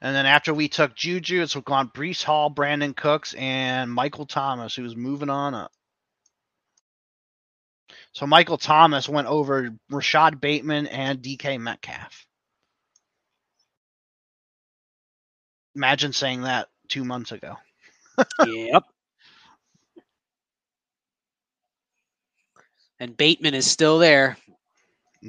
And 0.05 0.15
then 0.15 0.27
after 0.27 0.53
we 0.53 0.69
took 0.69 0.95
Juju, 0.95 1.41
it's 1.41 1.55
gone 1.55 1.89
Breece 1.89 2.23
Hall, 2.23 2.51
Brandin 2.51 2.95
Cooks, 2.95 3.33
and 3.33 3.91
Michael 3.91 4.27
Thomas, 4.27 4.75
who's 4.75 4.95
moving 4.95 5.31
on 5.31 5.55
up. 5.55 5.73
So 8.13 8.27
Michael 8.27 8.59
Thomas 8.59 9.09
went 9.09 9.29
over 9.29 9.71
Rashod 9.89 10.43
Bateman 10.43 10.89
and 10.89 11.23
DK 11.23 11.59
Metcalf. 11.59 12.27
Imagine 15.75 16.13
saying 16.13 16.43
that 16.43 16.69
two 16.89 17.07
months 17.07 17.33
ago. 17.33 17.57
yep. 18.47 18.83
And 23.01 23.17
Bateman 23.17 23.55
is 23.55 23.71
still 23.71 23.99
there. 23.99 24.37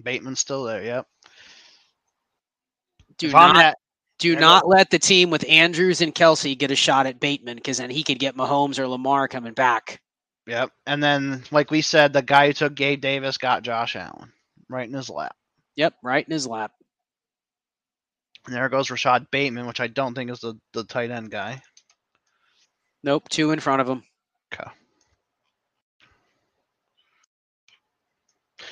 Bateman's 0.03 0.41
still 0.41 0.65
there. 0.65 0.83
Yep. 0.83 1.07
Do 3.19 3.27
If 3.29 3.35
I'm 3.35 3.53
not 3.53 3.59
that- 3.61 3.77
do 4.19 4.33
I 4.33 4.37
uh, 4.37 4.39
not 4.39 4.67
let 4.67 4.89
the 4.89 4.99
team 4.99 5.29
with 5.29 5.47
Andrews 5.47 6.01
and 6.01 6.13
Kelce 6.13 6.57
get 6.57 6.71
a 6.71 6.75
shot 6.75 7.05
at 7.05 7.19
Bateman 7.19 7.57
because 7.57 7.77
then 7.77 7.89
he 7.89 8.03
could 8.03 8.19
get 8.19 8.37
Mahomes 8.37 8.79
or 8.79 8.87
Lamar 8.87 9.27
coming 9.27 9.53
back. 9.53 10.01
Yep. 10.47 10.71
And 10.85 11.03
then, 11.03 11.43
like 11.51 11.71
we 11.71 11.81
said, 11.81 12.13
the 12.13 12.21
guy 12.21 12.47
who 12.47 12.53
took 12.53 12.75
Gabe 12.75 13.01
Davis 13.01 13.37
got 13.37 13.63
Josh 13.63 13.95
Allen 13.95 14.31
right 14.69 14.87
in 14.87 14.93
his 14.93 15.09
lap. 15.09 15.35
Yep, 15.75 15.95
right 16.03 16.25
in 16.25 16.31
his 16.31 16.47
lap. 16.47 16.71
And 18.45 18.55
there 18.55 18.69
goes 18.69 18.91
Rashod 18.91 19.29
Bateman, 19.31 19.65
which 19.65 19.79
I 19.79 19.87
don't 19.87 20.13
think 20.13 20.29
is 20.29 20.39
the, 20.39 20.55
the 20.73 20.83
tight 20.83 21.09
end 21.09 21.31
guy. 21.31 21.61
Nope, 23.03 23.27
two 23.29 23.51
in 23.51 23.59
front 23.59 23.81
of 23.81 23.89
him. 23.89 24.03
Okay. 24.53 24.69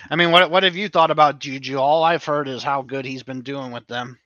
I 0.09 0.15
mean, 0.15 0.31
what 0.31 0.49
what 0.49 0.63
have 0.63 0.75
you 0.75 0.89
thought 0.89 1.11
about 1.11 1.39
Juju? 1.39 1.77
All 1.77 2.03
I've 2.03 2.23
heard 2.23 2.47
is 2.47 2.63
how 2.63 2.81
good 2.81 3.05
he's 3.05 3.23
been 3.23 3.41
doing 3.41 3.71
with 3.71 3.87
them. 3.87 4.17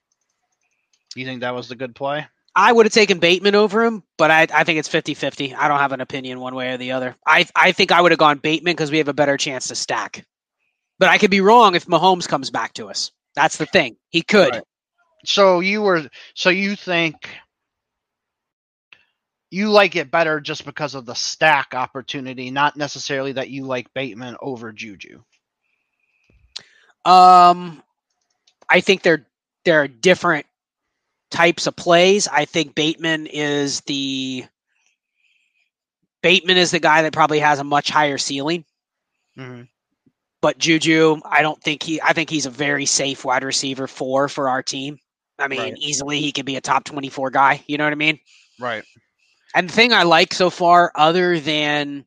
You 1.16 1.26
think 1.26 1.42
that 1.42 1.56
was 1.56 1.68
the 1.68 1.76
good 1.76 1.96
play? 1.96 2.28
I 2.56 2.72
would 2.72 2.88
have 2.88 2.94
taken 2.94 3.20
Bateman 3.20 3.54
over 3.54 3.86
him, 3.86 4.04
but 4.18 4.32
I, 4.32 4.48
I 4.52 4.64
think 4.64 4.80
it's 4.80 4.88
50 4.88 5.14
50. 5.14 5.54
I 5.54 5.68
don't 5.68 5.80
have 5.80 5.92
an 5.92 6.02
opinion 6.02 6.40
one 6.40 6.56
way 6.56 6.74
or 6.74 6.78
the 6.78 6.94
other. 6.94 7.16
I, 7.26 7.46
I 7.56 7.72
think 7.72 7.92
I 7.92 8.02
would 8.02 8.12
have 8.12 8.20
gone 8.20 8.40
Bateman 8.40 8.74
because 8.74 8.90
we 8.90 8.98
have 8.98 9.08
a 9.08 9.14
better 9.14 9.38
chance 9.38 9.68
to 9.68 9.76
stack. 9.76 10.26
But 10.98 11.10
I 11.10 11.20
could 11.20 11.30
be 11.30 11.42
wrong 11.42 11.76
if 11.76 11.86
Mahomes 11.86 12.28
comes 12.28 12.50
back 12.50 12.74
to 12.74 12.90
us. 12.90 13.12
That's 13.36 13.58
the 13.58 13.68
thing. 13.68 13.98
He 14.10 14.24
could. 14.24 14.54
Right. 14.54 14.64
So 15.24 15.60
you 15.60 15.84
were 15.84 16.10
so 16.34 16.50
you 16.50 16.76
think 16.76 17.30
you 19.50 19.70
like 19.70 19.96
it 19.96 20.12
better 20.12 20.40
just 20.40 20.66
because 20.66 20.96
of 20.96 21.06
the 21.06 21.14
stack 21.14 21.74
opportunity, 21.74 22.52
not 22.52 22.76
necessarily 22.76 23.34
that 23.34 23.50
you 23.50 23.66
like 23.66 23.94
Bateman 23.94 24.36
over 24.42 24.72
Juju. 24.72 25.22
Um, 27.06 27.82
I 28.70 28.82
think 28.82 29.04
they're 29.04 29.26
they're 29.64 29.88
different 29.88 30.46
types 31.32 31.68
of 31.68 31.76
plays. 31.76 32.28
I 32.28 32.46
think 32.46 32.76
Bateman 32.76 33.28
is 33.28 33.82
the 33.82 34.46
Bateman 36.24 36.58
is 36.58 36.72
the 36.72 36.80
guy 36.80 37.04
that 37.04 37.14
probably 37.14 37.40
has 37.40 37.60
a 37.60 37.64
much 37.64 37.90
higher 37.90 38.18
ceiling. 38.18 38.66
Mm-hmm. 39.38 39.64
But 40.42 40.58
Juju, 40.58 41.18
I 41.26 41.42
don't 41.42 41.62
think 41.62 41.84
he. 41.84 42.02
I 42.02 42.14
think 42.14 42.30
he's 42.30 42.46
a 42.46 42.52
very 42.52 42.86
safe 42.86 43.26
wide 43.26 43.44
receiver 43.44 43.88
four 43.88 44.28
for 44.30 44.50
our 44.50 44.62
team. 44.62 44.98
I 45.40 45.48
mean, 45.48 45.60
Right. 45.60 45.78
easily 45.78 46.20
he 46.20 46.32
could 46.32 46.46
be 46.46 46.56
a 46.56 46.62
top 46.62 46.84
twenty-four 46.84 47.32
guy. 47.32 47.64
You 47.68 47.78
know 47.78 47.84
what 47.84 47.94
I 47.94 47.98
mean? 47.98 48.20
Right. 48.60 48.84
And 49.56 49.70
the 49.70 49.74
thing 49.74 49.94
I 49.94 50.04
like 50.04 50.34
so 50.34 50.50
far, 50.50 50.92
other 50.96 51.40
than, 51.40 52.06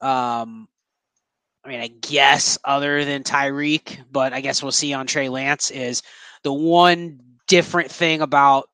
um, 0.00 0.68
I 1.64 1.68
mean, 1.68 1.80
I 1.80 1.88
guess 1.88 2.58
other 2.64 3.04
than 3.04 3.24
Tyreek, 3.24 3.98
but 4.10 4.32
I 4.32 4.40
guess 4.40 4.62
we'll 4.62 4.72
see 4.72 4.92
on 4.92 5.06
Trey 5.06 5.28
Lance 5.28 5.70
is 5.70 6.02
the 6.42 6.52
one 6.52 7.20
different 7.48 7.90
thing 7.90 8.20
about 8.20 8.68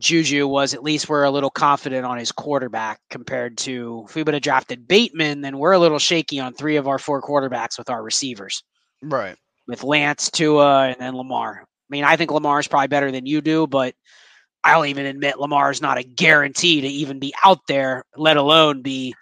Juju 0.00 0.46
was 0.48 0.74
at 0.74 0.82
least 0.82 1.08
we're 1.08 1.22
a 1.24 1.30
little 1.30 1.50
confident 1.50 2.04
on 2.04 2.18
his 2.18 2.32
quarterback 2.32 3.00
compared 3.10 3.56
to 3.58 4.04
if 4.08 4.14
we 4.14 4.22
would 4.24 4.34
have 4.34 4.42
drafted 4.42 4.88
Bateman, 4.88 5.40
then 5.40 5.56
we're 5.58 5.72
a 5.72 5.78
little 5.78 6.00
shaky 6.00 6.40
on 6.40 6.52
three 6.52 6.76
of 6.76 6.88
our 6.88 6.98
four 6.98 7.22
quarterbacks 7.22 7.78
with 7.78 7.88
our 7.90 8.02
receivers 8.02 8.62
Right. 9.02 9.36
with 9.68 9.84
Lance, 9.84 10.30
Tua, 10.30 10.88
and 10.88 10.96
then 11.00 11.14
Lamar. 11.16 11.62
I 11.62 11.66
mean, 11.90 12.04
I 12.04 12.16
think 12.16 12.32
Lamar 12.32 12.58
is 12.58 12.66
probably 12.66 12.88
better 12.88 13.12
than 13.12 13.26
you 13.26 13.40
do, 13.40 13.66
but 13.68 13.94
I'll 14.64 14.84
even 14.86 15.06
admit 15.06 15.38
Lamar 15.38 15.70
is 15.70 15.80
not 15.82 15.98
a 15.98 16.02
guarantee 16.02 16.80
to 16.80 16.88
even 16.88 17.18
be 17.20 17.32
out 17.44 17.60
there, 17.68 18.04
let 18.16 18.36
alone 18.36 18.82
be 18.82 19.14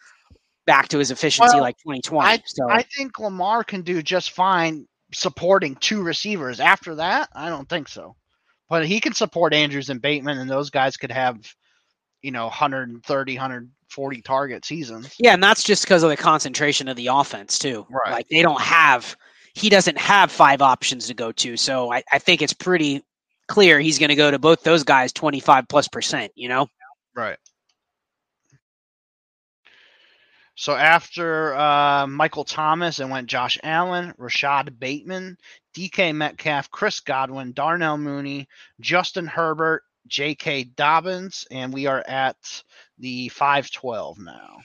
back 0.64 0.88
to 0.88 0.98
his 0.98 1.10
efficiency 1.10 1.54
Well, 1.56 1.62
like 1.62 1.76
2020. 1.78 2.42
so 2.46 2.70
I 2.70 2.82
think 2.82 3.18
Lamar 3.18 3.62
can 3.64 3.82
do 3.82 4.00
just 4.02 4.30
fine 4.30 4.86
supporting 5.12 5.74
two 5.76 6.02
receivers. 6.02 6.60
After 6.60 6.94
that, 6.94 7.28
I 7.34 7.50
don't 7.50 7.68
think 7.68 7.88
so. 7.88 8.14
But 8.72 8.86
he 8.86 9.00
can 9.00 9.12
support 9.12 9.52
Andrews 9.52 9.90
and 9.90 10.00
Bateman, 10.00 10.38
and 10.38 10.48
those 10.48 10.70
guys 10.70 10.96
could 10.96 11.12
have, 11.12 11.54
you 12.22 12.30
know, 12.30 12.44
130, 12.44 13.34
140 13.34 14.22
target 14.22 14.64
seasons. 14.64 15.14
yeah, 15.18 15.34
and 15.34 15.42
that's 15.42 15.62
just 15.62 15.84
because 15.84 16.02
of 16.02 16.08
the 16.08 16.16
concentration 16.16 16.88
of 16.88 16.96
the 16.96 17.08
offense 17.08 17.58
too. 17.58 17.86
Right. 17.90 18.12
Like 18.12 18.28
they 18.28 18.40
don't 18.40 18.62
have, 18.62 19.14
he 19.52 19.68
doesn't 19.68 19.98
have 19.98 20.32
five 20.32 20.62
options 20.62 21.08
to 21.08 21.14
go 21.14 21.32
to. 21.32 21.58
So 21.58 21.92
I, 21.92 22.02
I 22.10 22.18
think 22.18 22.40
it's 22.40 22.54
pretty 22.54 23.04
clear 23.46 23.78
he's 23.78 23.98
going 23.98 24.08
to 24.08 24.14
go 24.14 24.30
to 24.30 24.38
both 24.38 24.62
those 24.62 24.84
guys 24.84 25.12
25 25.12 25.68
plus 25.68 25.88
percent. 25.88 26.32
You 26.34 26.48
know. 26.48 26.66
Right. 27.14 27.36
So 30.54 30.74
after 30.74 31.54
uh, 31.54 32.06
Michael 32.06 32.44
Thomas, 32.44 33.00
it 33.00 33.08
went 33.08 33.26
Josh 33.26 33.58
Allen, 33.62 34.14
Rashod 34.16 34.80
Bateman, 34.80 35.36
DK 35.74 36.14
Metcalf, 36.14 36.70
Chris 36.70 37.00
Godwin, 37.00 37.52
Darnell 37.52 37.98
Mooney, 37.98 38.48
Justin 38.80 39.26
Herbert, 39.26 39.82
J.K. 40.06 40.64
Dobbins, 40.64 41.46
and 41.50 41.72
we 41.72 41.86
are 41.86 42.04
at 42.06 42.36
the 42.98 43.28
512 43.28 44.18
now. 44.18 44.58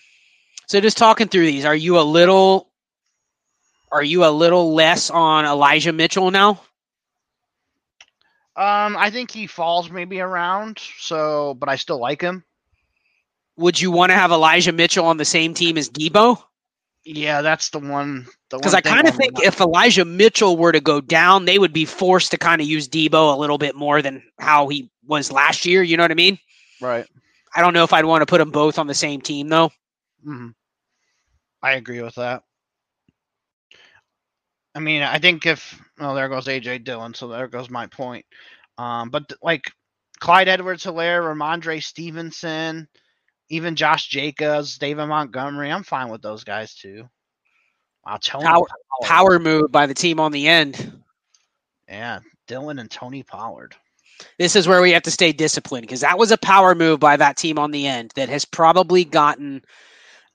So 0.67 0.81
just 0.81 0.97
talking 0.97 1.27
through 1.27 1.45
these, 1.45 1.65
are 1.65 1.75
you 1.75 1.99
a 1.99 2.01
little 2.01 2.69
are 3.91 4.03
you 4.03 4.25
a 4.25 4.31
little 4.31 4.73
less 4.73 5.09
on 5.09 5.45
Elijah 5.45 5.93
Mitchell 5.93 6.29
now? 6.31 6.61
Um, 8.57 8.97
I 8.97 9.11
think 9.11 9.31
he 9.31 9.47
falls 9.47 9.89
maybe 9.89 10.19
around, 10.19 10.79
so 10.99 11.53
but 11.53 11.69
I 11.69 11.75
still 11.75 11.99
like 11.99 12.21
him. 12.21 12.43
Would 13.55 13.79
you 13.79 13.91
want 13.91 14.09
to 14.09 14.15
have 14.15 14.31
Elijah 14.31 14.71
Mitchell 14.71 15.05
on 15.05 15.17
the 15.17 15.25
same 15.25 15.53
team 15.53 15.77
as 15.77 15.89
Deebo? 15.89 16.43
Yeah, 17.07 17.41
that's 17.41 17.69
the 17.69 17.79
one. 17.79 18.27
Because 18.49 18.73
I 18.73 18.81
kind 18.81 19.07
of 19.07 19.15
think 19.15 19.41
if 19.41 19.61
Elijah 19.61 20.03
Mitchell 20.03 20.57
were 20.57 20.73
to 20.73 20.81
go 20.81 20.99
down, 20.99 21.45
they 21.45 21.57
would 21.57 21.71
be 21.71 21.85
forced 21.85 22.31
to 22.31 22.37
kind 22.37 22.61
of 22.61 22.67
use 22.67 22.89
Deebo 22.89 23.33
a 23.33 23.39
little 23.39 23.57
bit 23.57 23.75
more 23.75 24.01
than 24.01 24.21
how 24.39 24.67
he 24.67 24.89
was 25.05 25.31
last 25.31 25.65
year. 25.65 25.81
You 25.83 25.95
know 25.95 26.03
what 26.03 26.11
I 26.11 26.15
mean? 26.15 26.37
right. 26.81 27.05
I 27.55 27.61
don't 27.61 27.73
know 27.73 27.83
if 27.83 27.93
I'd 27.93 28.05
want 28.05 28.21
to 28.21 28.25
put 28.25 28.39
them 28.39 28.51
both 28.51 28.77
on 28.77 28.87
the 28.87 28.93
same 28.93 29.21
team 29.21 29.47
though. 29.47 29.71
hmm 30.23 30.49
I 31.63 31.73
agree 31.73 32.01
with 32.01 32.15
that. 32.15 32.43
I 34.75 34.79
mean, 34.79 35.01
I 35.01 35.17
think 35.17 35.45
if 35.45 35.81
oh, 35.99 36.13
there 36.13 36.29
goes 36.29 36.45
AJ 36.45 36.83
Dillon, 36.83 37.13
so 37.13 37.29
there 37.29 37.47
goes 37.47 37.69
my 37.69 37.87
point. 37.87 38.25
Um, 38.77 39.09
but 39.09 39.31
like 39.41 39.71
Clyde 40.19 40.49
Edwards 40.49 40.83
Helaire, 40.83 41.21
Rhamondre 41.21 41.81
Stevenson, 41.81 42.87
even 43.49 43.75
Josh 43.75 44.07
Jacobs, 44.07 44.77
David 44.77 45.05
Montgomery, 45.07 45.71
I'm 45.71 45.83
fine 45.83 46.09
with 46.09 46.21
those 46.21 46.43
guys 46.43 46.73
too. 46.75 47.07
Wow, 48.05 48.17
Tony 48.21 48.45
Power- 48.45 48.67
Pollard. 48.67 49.07
Power 49.07 49.39
move 49.39 49.71
by 49.71 49.85
the 49.85 49.93
team 49.93 50.19
on 50.19 50.31
the 50.31 50.47
end. 50.47 51.01
Yeah, 51.87 52.19
Dillon 52.47 52.79
and 52.79 52.91
Tony 52.91 53.23
Pollard. 53.23 53.75
This 54.39 54.55
is 54.55 54.67
where 54.67 54.81
we 54.81 54.91
have 54.91 55.03
to 55.03 55.11
stay 55.11 55.31
disciplined 55.31 55.83
because 55.83 56.01
that 56.01 56.17
was 56.17 56.31
a 56.31 56.37
power 56.37 56.73
move 56.73 56.99
by 56.99 57.17
that 57.17 57.37
team 57.37 57.59
on 57.59 57.71
the 57.71 57.85
end 57.85 58.11
that 58.15 58.29
has 58.29 58.45
probably 58.45 59.05
gotten 59.05 59.61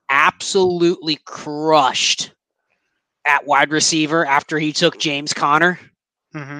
absolutely 0.09 1.17
crushed 1.25 2.31
at 3.25 3.45
wide 3.45 3.71
receiver 3.71 4.25
after 4.25 4.57
he 4.57 4.71
took 4.71 4.99
James 4.99 5.33
Conner. 5.33 5.79
hmm 6.33 6.59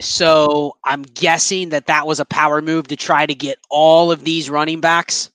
So 0.00 0.76
I'm 0.84 1.02
guessing 1.02 1.70
that 1.70 1.86
that 1.86 2.06
was 2.06 2.20
a 2.20 2.24
power 2.24 2.60
move 2.62 2.88
to 2.88 2.96
try 2.96 3.26
to 3.26 3.34
get 3.34 3.58
all 3.70 4.10
of 4.10 4.24
these 4.24 4.50
running 4.50 4.80
backs. 4.80 5.30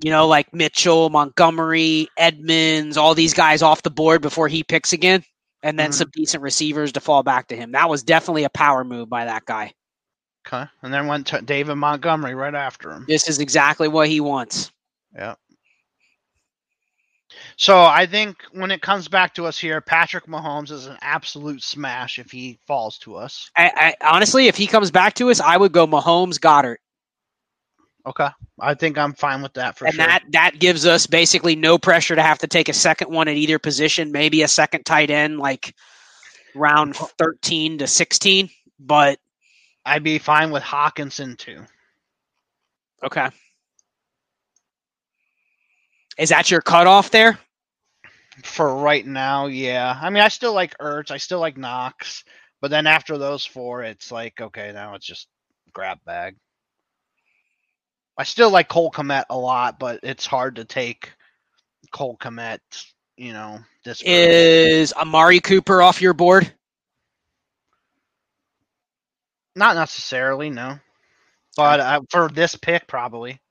You 0.00 0.10
know, 0.10 0.26
like 0.26 0.52
Mitchell, 0.52 1.10
Montgomery, 1.10 2.08
Edmonds, 2.16 2.96
all 2.96 3.14
these 3.14 3.34
guys 3.34 3.62
off 3.62 3.82
the 3.82 3.90
board 3.90 4.20
before 4.22 4.48
he 4.48 4.64
picks 4.64 4.92
again, 4.92 5.22
and 5.62 5.78
then 5.78 5.90
Mhm. 5.90 5.94
some 5.94 6.10
decent 6.12 6.42
receivers 6.42 6.92
to 6.92 7.00
fall 7.00 7.22
back 7.22 7.48
to 7.48 7.56
him. 7.56 7.72
That 7.72 7.88
was 7.88 8.02
definitely 8.02 8.44
a 8.44 8.50
power 8.50 8.84
move 8.84 9.08
by 9.08 9.26
that 9.26 9.44
guy. 9.44 9.72
Okay, 10.46 10.68
and 10.82 10.92
then 10.92 11.06
went 11.06 11.26
to 11.28 11.40
David 11.40 11.76
Montgomery 11.76 12.34
right 12.34 12.54
after 12.54 12.90
him. 12.90 13.04
This 13.06 13.28
is 13.28 13.38
exactly 13.38 13.88
what 13.88 14.08
he 14.08 14.20
wants. 14.20 14.72
So 17.56 17.82
I 17.82 18.06
think 18.06 18.36
when 18.52 18.70
it 18.70 18.82
comes 18.82 19.08
back 19.08 19.34
to 19.34 19.46
us 19.46 19.58
here, 19.58 19.80
Patrick 19.80 20.26
Mahomes 20.26 20.70
is 20.70 20.86
an 20.86 20.98
absolute 21.00 21.62
smash 21.62 22.18
if 22.18 22.30
he 22.30 22.58
falls 22.66 22.98
to 22.98 23.16
us. 23.16 23.50
I, 23.56 23.94
I, 24.00 24.14
honestly, 24.14 24.48
if 24.48 24.56
he 24.56 24.66
comes 24.66 24.90
back 24.90 25.14
to 25.14 25.30
us, 25.30 25.40
I 25.40 25.56
would 25.56 25.72
go 25.72 25.86
Mahomes 25.86 26.38
Goedert. 26.38 26.76
Okay, 28.04 28.28
I 28.60 28.74
think 28.74 28.98
I'm 28.98 29.12
fine 29.12 29.42
with 29.42 29.52
that 29.54 29.78
for 29.78 29.84
and 29.84 29.94
sure. 29.94 30.02
And 30.02 30.10
that 30.10 30.24
that 30.32 30.58
gives 30.58 30.86
us 30.86 31.06
basically 31.06 31.54
no 31.54 31.78
pressure 31.78 32.16
to 32.16 32.22
have 32.22 32.38
to 32.38 32.48
take 32.48 32.68
a 32.68 32.72
second 32.72 33.12
one 33.12 33.28
at 33.28 33.36
either 33.36 33.60
position, 33.60 34.10
maybe 34.10 34.42
a 34.42 34.48
second 34.48 34.84
tight 34.84 35.10
end 35.10 35.38
like 35.38 35.72
round 36.54 36.96
13 36.96 37.78
to 37.78 37.86
16, 37.86 38.50
but 38.80 39.18
I'd 39.84 40.02
be 40.02 40.18
fine 40.18 40.50
with 40.50 40.62
Hockenson 40.62 41.38
too. 41.38 41.64
Okay. 43.04 43.28
Is 46.22 46.28
that 46.28 46.52
your 46.52 46.60
cutoff 46.60 47.10
there? 47.10 47.36
For 48.44 48.76
right 48.76 49.04
now, 49.04 49.46
yeah. 49.46 49.98
I 50.00 50.08
mean, 50.08 50.22
I 50.22 50.28
still 50.28 50.52
like 50.52 50.78
Ertz. 50.78 51.10
I 51.10 51.16
still 51.16 51.40
like 51.40 51.56
Knox. 51.56 52.22
But 52.60 52.70
then 52.70 52.86
after 52.86 53.18
those 53.18 53.44
four, 53.44 53.82
it's 53.82 54.12
like, 54.12 54.40
okay, 54.40 54.70
now 54.72 54.94
it's 54.94 55.04
just 55.04 55.26
grab 55.72 55.98
bag. 56.06 56.36
I 58.16 58.22
still 58.22 58.50
like 58.50 58.68
Cole 58.68 58.92
Kmet 58.92 59.24
a 59.30 59.36
lot, 59.36 59.80
but 59.80 59.98
it's 60.04 60.24
hard 60.24 60.56
to 60.56 60.64
take 60.64 61.12
Cole 61.90 62.16
Kmet, 62.16 62.60
you 63.16 63.32
know, 63.32 63.58
this. 63.84 64.00
Is 64.02 64.92
Amari 64.92 65.40
Cooper 65.40 65.82
off 65.82 66.00
your 66.00 66.14
board? 66.14 66.52
Not 69.56 69.74
necessarily, 69.74 70.50
no. 70.50 70.78
But 71.56 71.80
uh, 71.80 72.00
for 72.10 72.28
this 72.28 72.54
pick, 72.54 72.86
probably. 72.86 73.41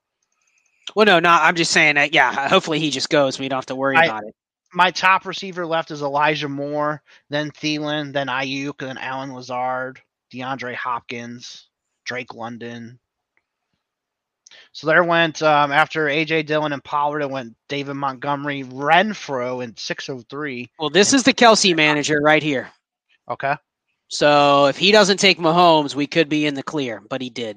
Well, 0.94 1.06
no, 1.06 1.20
not. 1.20 1.42
I'm 1.42 1.54
just 1.54 1.70
saying 1.70 1.94
that. 1.94 2.12
Yeah, 2.12 2.48
hopefully 2.48 2.78
he 2.78 2.90
just 2.90 3.08
goes. 3.08 3.38
We 3.38 3.48
don't 3.48 3.58
have 3.58 3.66
to 3.66 3.76
worry 3.76 3.96
I- 3.96 4.04
about 4.04 4.24
it. 4.24 4.34
My 4.74 4.90
top 4.90 5.26
receiver 5.26 5.66
left 5.66 5.90
is 5.90 6.00
Elijah 6.00 6.48
Moore, 6.48 7.02
then 7.28 7.50
Thielen, 7.50 8.14
then 8.14 8.28
Aiyuk, 8.28 8.78
then 8.78 8.96
Allen 8.96 9.34
Lazard, 9.34 10.00
DeAndre 10.32 10.74
Hopkins, 10.74 11.68
Drake 12.06 12.32
London. 12.32 12.98
So 14.72 14.86
there 14.86 15.04
went 15.04 15.42
um, 15.42 15.72
after 15.72 16.06
AJ 16.06 16.46
Dillon 16.46 16.72
and 16.72 16.82
Pollard. 16.82 17.20
It 17.20 17.30
went 17.30 17.54
David 17.68 17.94
Montgomery, 17.94 18.64
Renfrow 18.64 19.62
in 19.62 19.76
603. 19.76 20.70
Well, 20.78 20.90
this 20.90 21.12
is 21.12 21.22
the 21.22 21.34
Kelce 21.34 21.76
manager 21.76 22.20
right 22.22 22.42
here. 22.42 22.70
Okay, 23.28 23.54
So 24.08 24.66
if 24.66 24.76
he 24.76 24.90
doesn't 24.90 25.18
take 25.18 25.38
Mahomes, 25.38 25.94
we 25.94 26.06
could 26.06 26.28
be 26.28 26.46
in 26.46 26.54
the 26.54 26.62
clear, 26.62 27.00
but 27.08 27.20
he 27.20 27.30
did. 27.30 27.56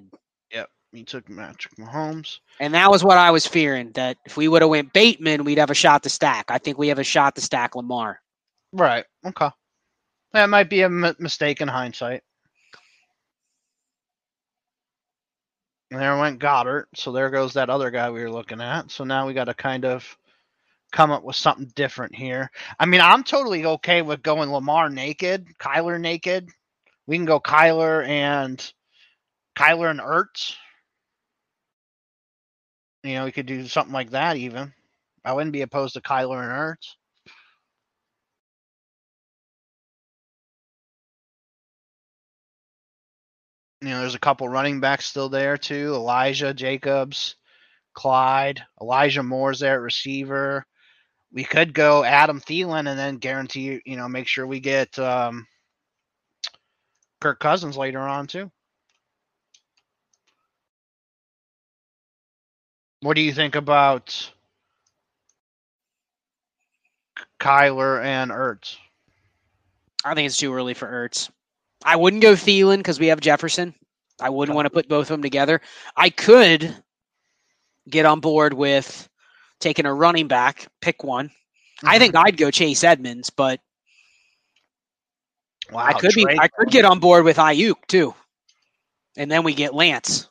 He 0.96 1.04
took 1.04 1.26
Patrick 1.28 1.76
Mahomes. 1.76 2.40
And 2.60 2.74
that 2.74 2.90
was 2.90 3.04
what 3.04 3.18
I 3.18 3.32
was 3.32 3.46
fearing 3.46 3.92
that 3.92 4.18
if 4.26 4.38
we 4.38 4.48
would 4.48 4.62
have 4.62 4.70
went 4.70 4.94
Bateman, 4.94 5.44
we'd 5.44 5.58
have 5.58 5.70
a 5.70 5.76
shot 5.76 6.04
to 6.04 6.10
stack. 6.10 6.46
I 6.50 6.58
think 6.58 6.78
we 6.78 6.88
have 6.88 7.00
a 7.00 7.04
shot 7.04 7.36
to 7.36 7.42
stack 7.42 7.76
Lamar. 7.76 8.22
Right. 8.72 9.06
Okay. 9.26 9.50
That 10.34 10.50
might 10.50 10.70
be 10.70 10.82
a 10.82 10.86
m- 10.86 11.16
mistake 11.20 11.62
in 11.62 11.68
hindsight. 11.68 12.24
And 15.92 16.02
there 16.02 16.18
went 16.18 16.40
Goedert. 16.40 16.86
So 16.96 17.12
there 17.12 17.30
goes 17.30 17.54
that 17.54 17.70
other 17.70 17.92
guy 17.92 18.10
we 18.10 18.22
were 18.22 18.32
looking 18.32 18.62
at. 18.62 18.92
So 18.92 19.04
now 19.04 19.28
we 19.28 19.34
got 19.34 19.46
to 19.46 19.54
kind 19.54 19.86
of 19.86 20.18
come 20.92 21.12
up 21.12 21.24
with 21.24 21.36
something 21.36 21.72
different 21.76 22.16
here. 22.16 22.50
I 22.80 22.86
mean, 22.86 23.02
I'm 23.02 23.24
totally 23.24 23.66
okay 23.66 24.02
with 24.02 24.24
going 24.24 24.52
Lamar 24.52 24.90
naked, 24.90 25.48
Kyler 25.60 26.00
naked. 26.00 26.50
We 27.06 27.18
can 27.18 27.26
go 27.26 27.40
Kyler 27.40 28.08
and 28.08 28.74
Kyler 29.58 29.92
and 29.92 30.00
Ertz. 30.00 30.56
You 33.06 33.14
know, 33.14 33.26
we 33.26 33.32
could 33.32 33.46
do 33.46 33.68
something 33.68 33.94
like 33.94 34.10
that 34.12 34.36
even. 34.36 34.74
I 35.24 35.34
wouldn't 35.34 35.54
be 35.54 35.62
opposed 35.62 35.94
to 35.94 36.02
Kyler 36.02 36.42
and 36.42 36.52
Ertz. 36.52 36.96
You 43.82 43.90
know, 43.90 44.00
there's 44.00 44.16
a 44.16 44.20
couple 44.20 44.50
running 44.50 44.80
backs 44.80 45.06
still 45.06 45.30
there 45.30 45.56
too. 45.56 45.94
Elijah 45.94 46.52
Jacobs, 46.56 47.36
Clyde, 47.94 48.64
Elijah 48.82 49.22
Moore's 49.22 49.60
there 49.60 49.76
at 49.76 49.82
receiver. 49.82 50.66
We 51.32 51.44
could 51.44 51.76
go 51.76 52.04
Adam 52.04 52.42
Thielen 52.42 52.90
and 52.90 52.98
then 52.98 53.18
guarantee, 53.18 53.82
you 53.86 53.98
know, 53.98 54.08
make 54.08 54.26
sure 54.26 54.48
we 54.48 54.60
get 54.60 54.98
um, 54.98 55.46
Kirk 57.22 57.40
Cousins 57.40 57.78
later 57.78 58.00
on 58.00 58.26
too. 58.26 58.50
What 63.06 63.14
do 63.14 63.22
you 63.22 63.34
think 63.34 63.54
about 63.54 64.32
Kyler 67.40 68.04
and 68.04 68.32
Ertz? 68.32 68.78
I 70.04 70.16
think 70.16 70.26
it's 70.26 70.38
too 70.38 70.52
early 70.52 70.74
for 70.74 70.88
Ertz. 70.88 71.30
I 71.86 71.98
wouldn't 71.98 72.24
go 72.24 72.34
Thielen 72.34 72.78
because 72.78 73.00
we 73.00 73.06
have 73.06 73.20
Jefferson. 73.20 73.76
I 74.20 74.30
wouldn't 74.32 74.56
want 74.56 74.66
to 74.66 74.72
put 74.72 74.90
both 74.90 75.04
of 75.04 75.10
them 75.10 75.22
together. 75.22 75.62
I 75.96 76.10
could 76.10 76.76
get 77.88 78.08
on 78.08 78.22
board 78.22 78.56
with 78.56 79.08
taking 79.60 79.86
a 79.86 79.94
running 79.94 80.28
back, 80.28 80.68
pick 80.82 81.04
one. 81.04 81.30
I 81.84 81.86
mm-hmm. 81.86 82.00
think 82.00 82.16
I'd 82.16 82.38
go 82.38 82.50
Chase 82.50 82.84
Edmonds, 82.84 83.30
but 83.30 83.60
wow, 85.72 85.86
I 85.86 85.94
could 85.94 86.16
be 86.16 86.26
I 86.28 86.48
could 86.48 86.72
get 86.72 86.86
on 86.86 86.98
board 86.98 87.24
with 87.24 87.38
Aiyuk 87.38 87.86
too. 87.88 88.16
And 89.16 89.30
then 89.30 89.44
we 89.44 89.54
get 89.54 89.76
Lance. 89.76 90.28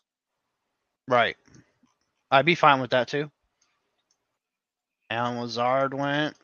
Right. 1.07 1.37
I'd 2.35 2.47
be 2.47 2.55
fine 2.57 2.81
with 2.81 2.91
that 2.91 3.09
too. 3.09 3.31
Allen 5.11 5.39
Lazard 5.41 5.95
went. 5.95 6.37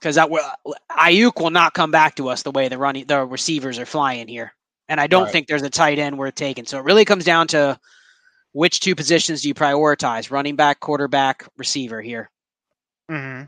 because 0.00 0.16
that 0.16 0.30
will 0.30 0.42
Aiyuk 0.90 1.40
will 1.40 1.50
not 1.50 1.74
come 1.74 1.90
back 1.90 2.16
to 2.16 2.28
us 2.28 2.42
the 2.42 2.50
way 2.52 2.68
the 2.68 2.78
running 2.78 3.06
the 3.06 3.24
receivers 3.24 3.78
are 3.78 3.86
flying 3.86 4.28
here, 4.28 4.52
and 4.88 5.00
I 5.00 5.06
don't 5.06 5.28
Right. 5.28 5.30
think 5.30 5.46
there's 5.48 5.62
a 5.62 5.70
tight 5.70 5.98
end 5.98 6.18
worth 6.18 6.34
taking. 6.34 6.66
So 6.66 6.78
it 6.78 6.84
really 6.84 7.04
comes 7.04 7.24
down 7.24 7.48
to 7.48 7.78
which 8.52 8.80
two 8.80 8.94
positions 8.96 9.42
do 9.42 9.48
you 9.48 9.54
prioritize: 9.54 10.30
running 10.30 10.56
back, 10.56 10.80
quarterback, 10.80 11.46
receiver. 11.56 12.00
Here, 12.02 12.30
hmm 13.08 13.42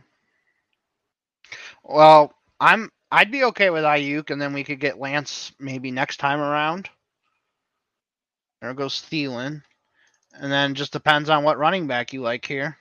Well, 1.84 2.32
I'm. 2.60 2.90
I'd 3.10 3.30
be 3.30 3.44
okay 3.44 3.70
with 3.70 3.84
Aiyuk, 3.84 4.30
and 4.30 4.40
then 4.40 4.52
we 4.54 4.64
could 4.64 4.80
get 4.80 4.98
Lance 4.98 5.52
maybe 5.58 5.90
next 5.90 6.16
time 6.18 6.40
around. 6.40 6.88
There 8.60 8.74
goes 8.74 9.00
Thielen, 9.02 9.62
and 10.34 10.50
then 10.50 10.74
just 10.74 10.92
depends 10.92 11.28
on 11.28 11.44
what 11.44 11.58
running 11.58 11.86
back 11.86 12.12
you 12.12 12.22
like 12.22 12.44
here. 12.44 12.78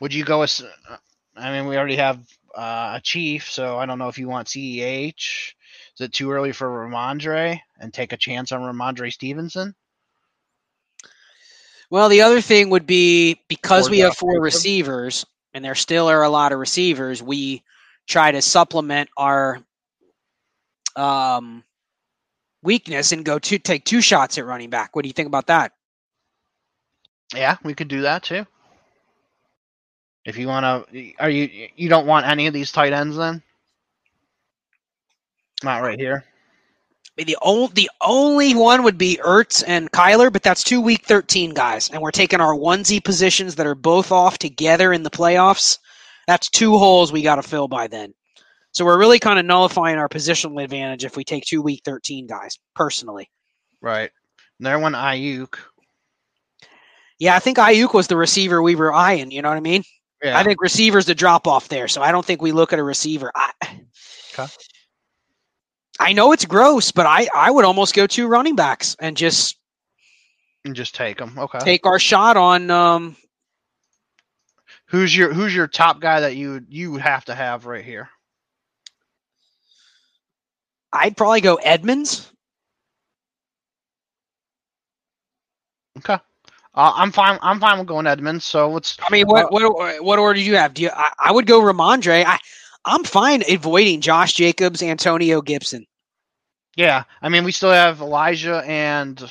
Would 0.00 0.12
you 0.12 0.24
go 0.24 0.40
with? 0.40 0.60
uh, 0.88 0.96
I 1.36 1.52
mean, 1.52 1.68
we 1.68 1.76
already 1.76 1.96
have 1.96 2.18
uh, 2.54 2.94
a 2.96 3.00
chief, 3.02 3.50
so 3.50 3.78
I 3.78 3.86
don't 3.86 3.98
know 3.98 4.08
if 4.08 4.18
you 4.18 4.28
want 4.28 4.48
CEH. 4.48 5.54
Is 5.94 6.00
it 6.00 6.12
too 6.12 6.30
early 6.30 6.52
for 6.52 6.68
Rhamondre 6.68 7.60
and 7.78 7.92
take 7.92 8.12
a 8.12 8.16
chance 8.16 8.52
on 8.52 8.60
Rhamondre 8.60 9.12
Stevenson? 9.12 9.74
well, 11.90 12.08
the 12.08 12.22
other 12.22 12.40
thing 12.40 12.70
would 12.70 12.86
be 12.86 13.40
because 13.48 13.88
we 13.88 14.00
have 14.00 14.16
four 14.16 14.40
receivers, 14.40 15.24
and 15.52 15.64
there 15.64 15.74
still 15.74 16.08
are 16.08 16.22
a 16.22 16.28
lot 16.28 16.52
of 16.52 16.58
receivers. 16.58 17.22
We 17.22 17.62
try 18.08 18.32
to 18.32 18.42
supplement 18.42 19.08
our 19.16 19.60
um, 20.96 21.62
weakness 22.64 23.12
and 23.12 23.24
go 23.24 23.38
to 23.38 23.58
take 23.58 23.84
two 23.84 24.00
shots 24.00 24.38
at 24.38 24.46
running 24.46 24.70
back. 24.70 24.96
What 24.96 25.02
do 25.02 25.08
you 25.08 25.12
think 25.12 25.28
about 25.28 25.46
that? 25.46 25.72
Yeah, 27.34 27.56
we 27.62 27.74
could 27.74 27.88
do 27.88 28.02
that 28.02 28.22
too. 28.24 28.46
If 30.24 30.38
you 30.38 30.48
want 30.48 30.88
to, 30.90 31.12
are 31.18 31.30
you 31.30 31.68
you 31.76 31.88
don't 31.88 32.06
want 32.06 32.26
any 32.26 32.46
of 32.46 32.54
these 32.54 32.72
tight 32.72 32.92
ends 32.92 33.16
then? 33.16 33.42
Not 35.62 35.82
right 35.82 35.98
here. 35.98 36.24
I 36.26 37.10
mean, 37.16 37.26
the 37.26 37.38
only 37.42 37.70
the 37.74 37.90
only 38.00 38.54
one 38.54 38.82
would 38.82 38.98
be 38.98 39.20
Ertz 39.24 39.62
and 39.66 39.90
Kyler, 39.92 40.32
but 40.32 40.42
that's 40.42 40.64
two 40.64 40.80
week 40.80 41.04
thirteen 41.04 41.54
guys, 41.54 41.90
and 41.90 42.02
we're 42.02 42.10
taking 42.10 42.40
our 42.40 42.54
onesie 42.54 43.04
positions 43.04 43.54
that 43.56 43.66
are 43.66 43.74
both 43.74 44.10
off 44.10 44.38
together 44.38 44.92
in 44.92 45.02
the 45.02 45.10
playoffs. 45.10 45.78
That's 46.26 46.48
two 46.48 46.76
holes 46.78 47.12
we 47.12 47.22
got 47.22 47.36
to 47.36 47.42
fill 47.42 47.68
by 47.68 47.86
then. 47.86 48.14
So 48.74 48.84
we're 48.84 48.98
really 48.98 49.18
kind 49.20 49.38
of 49.38 49.46
nullifying 49.46 49.96
our 49.98 50.08
positional 50.08 50.62
advantage 50.62 51.04
if 51.04 51.16
we 51.16 51.24
take 51.24 51.44
two 51.44 51.62
week 51.62 51.82
thirteen 51.84 52.26
guys. 52.26 52.58
Personally, 52.74 53.30
Right. 53.80 54.10
And 54.58 54.66
there 54.66 54.78
went 54.78 54.94
Aiyuk. 54.94 55.56
yeah, 57.18 57.34
I 57.36 57.38
think 57.38 57.58
Aiyuk 57.58 57.94
was 57.94 58.06
the 58.08 58.16
receiver 58.16 58.62
we 58.62 58.74
were 58.74 58.92
eyeing. 58.92 59.30
You 59.30 59.42
know 59.42 59.48
what 59.48 59.56
I 59.56 59.60
mean? 59.60 59.82
Yeah. 60.22 60.38
I 60.38 60.42
think 60.44 60.60
receivers 60.60 61.06
the 61.06 61.14
drop 61.14 61.46
off 61.46 61.68
there, 61.68 61.86
so 61.88 62.02
I 62.02 62.10
don't 62.12 62.24
think 62.24 62.40
we 62.42 62.52
look 62.52 62.72
at 62.72 62.78
a 62.78 62.82
receiver. 62.84 63.30
I, 63.34 63.52
Okay. 64.36 64.46
I 66.00 66.12
know 66.12 66.32
it's 66.32 66.44
gross, 66.44 66.90
but 66.90 67.06
I 67.06 67.28
I 67.34 67.50
would 67.52 67.64
almost 67.64 67.94
go 67.94 68.06
two 68.08 68.26
running 68.26 68.56
backs 68.56 68.96
and 68.98 69.16
just 69.16 69.56
and 70.64 70.74
just 70.74 70.94
take 70.96 71.18
them. 71.18 71.38
Okay. 71.38 71.58
take 71.60 71.86
our 71.86 72.00
shot 72.00 72.36
on 72.36 72.68
um, 72.70 73.16
who's 74.86 75.16
your 75.16 75.32
Who's 75.32 75.54
your 75.54 75.68
top 75.68 76.00
guy 76.00 76.20
that 76.20 76.34
you 76.34 76.64
you 76.68 76.90
would 76.92 77.02
have 77.02 77.24
to 77.26 77.34
have 77.34 77.66
right 77.66 77.84
here? 77.84 78.08
I'd 80.94 81.16
probably 81.16 81.40
go 81.40 81.56
Edmonds. 81.56 82.30
Okay. 85.98 86.14
Uh, 86.14 86.92
I'm 86.94 87.12
fine. 87.12 87.38
I'm 87.42 87.60
fine 87.60 87.78
with 87.78 87.86
going 87.86 88.06
Edmonds. 88.06 88.44
So 88.44 88.70
let's. 88.70 88.96
I 89.06 89.10
mean, 89.12 89.26
what 89.26 89.52
what 89.52 90.02
what 90.02 90.18
order 90.18 90.38
do 90.38 90.44
you 90.44 90.56
have? 90.56 90.74
Do 90.74 90.82
you? 90.82 90.90
I, 90.94 91.12
I 91.18 91.32
would 91.32 91.46
go 91.46 91.60
Rhamondre. 91.60 92.24
I 92.24 92.38
I'm 92.84 93.04
fine 93.04 93.42
avoiding 93.48 94.00
Josh 94.00 94.34
Jacobs, 94.34 94.82
Antonio 94.82 95.42
Gibson. 95.42 95.86
Yeah, 96.76 97.04
I 97.22 97.28
mean, 97.28 97.44
we 97.44 97.52
still 97.52 97.70
have 97.70 98.00
Elijah 98.00 98.62
and 98.66 99.22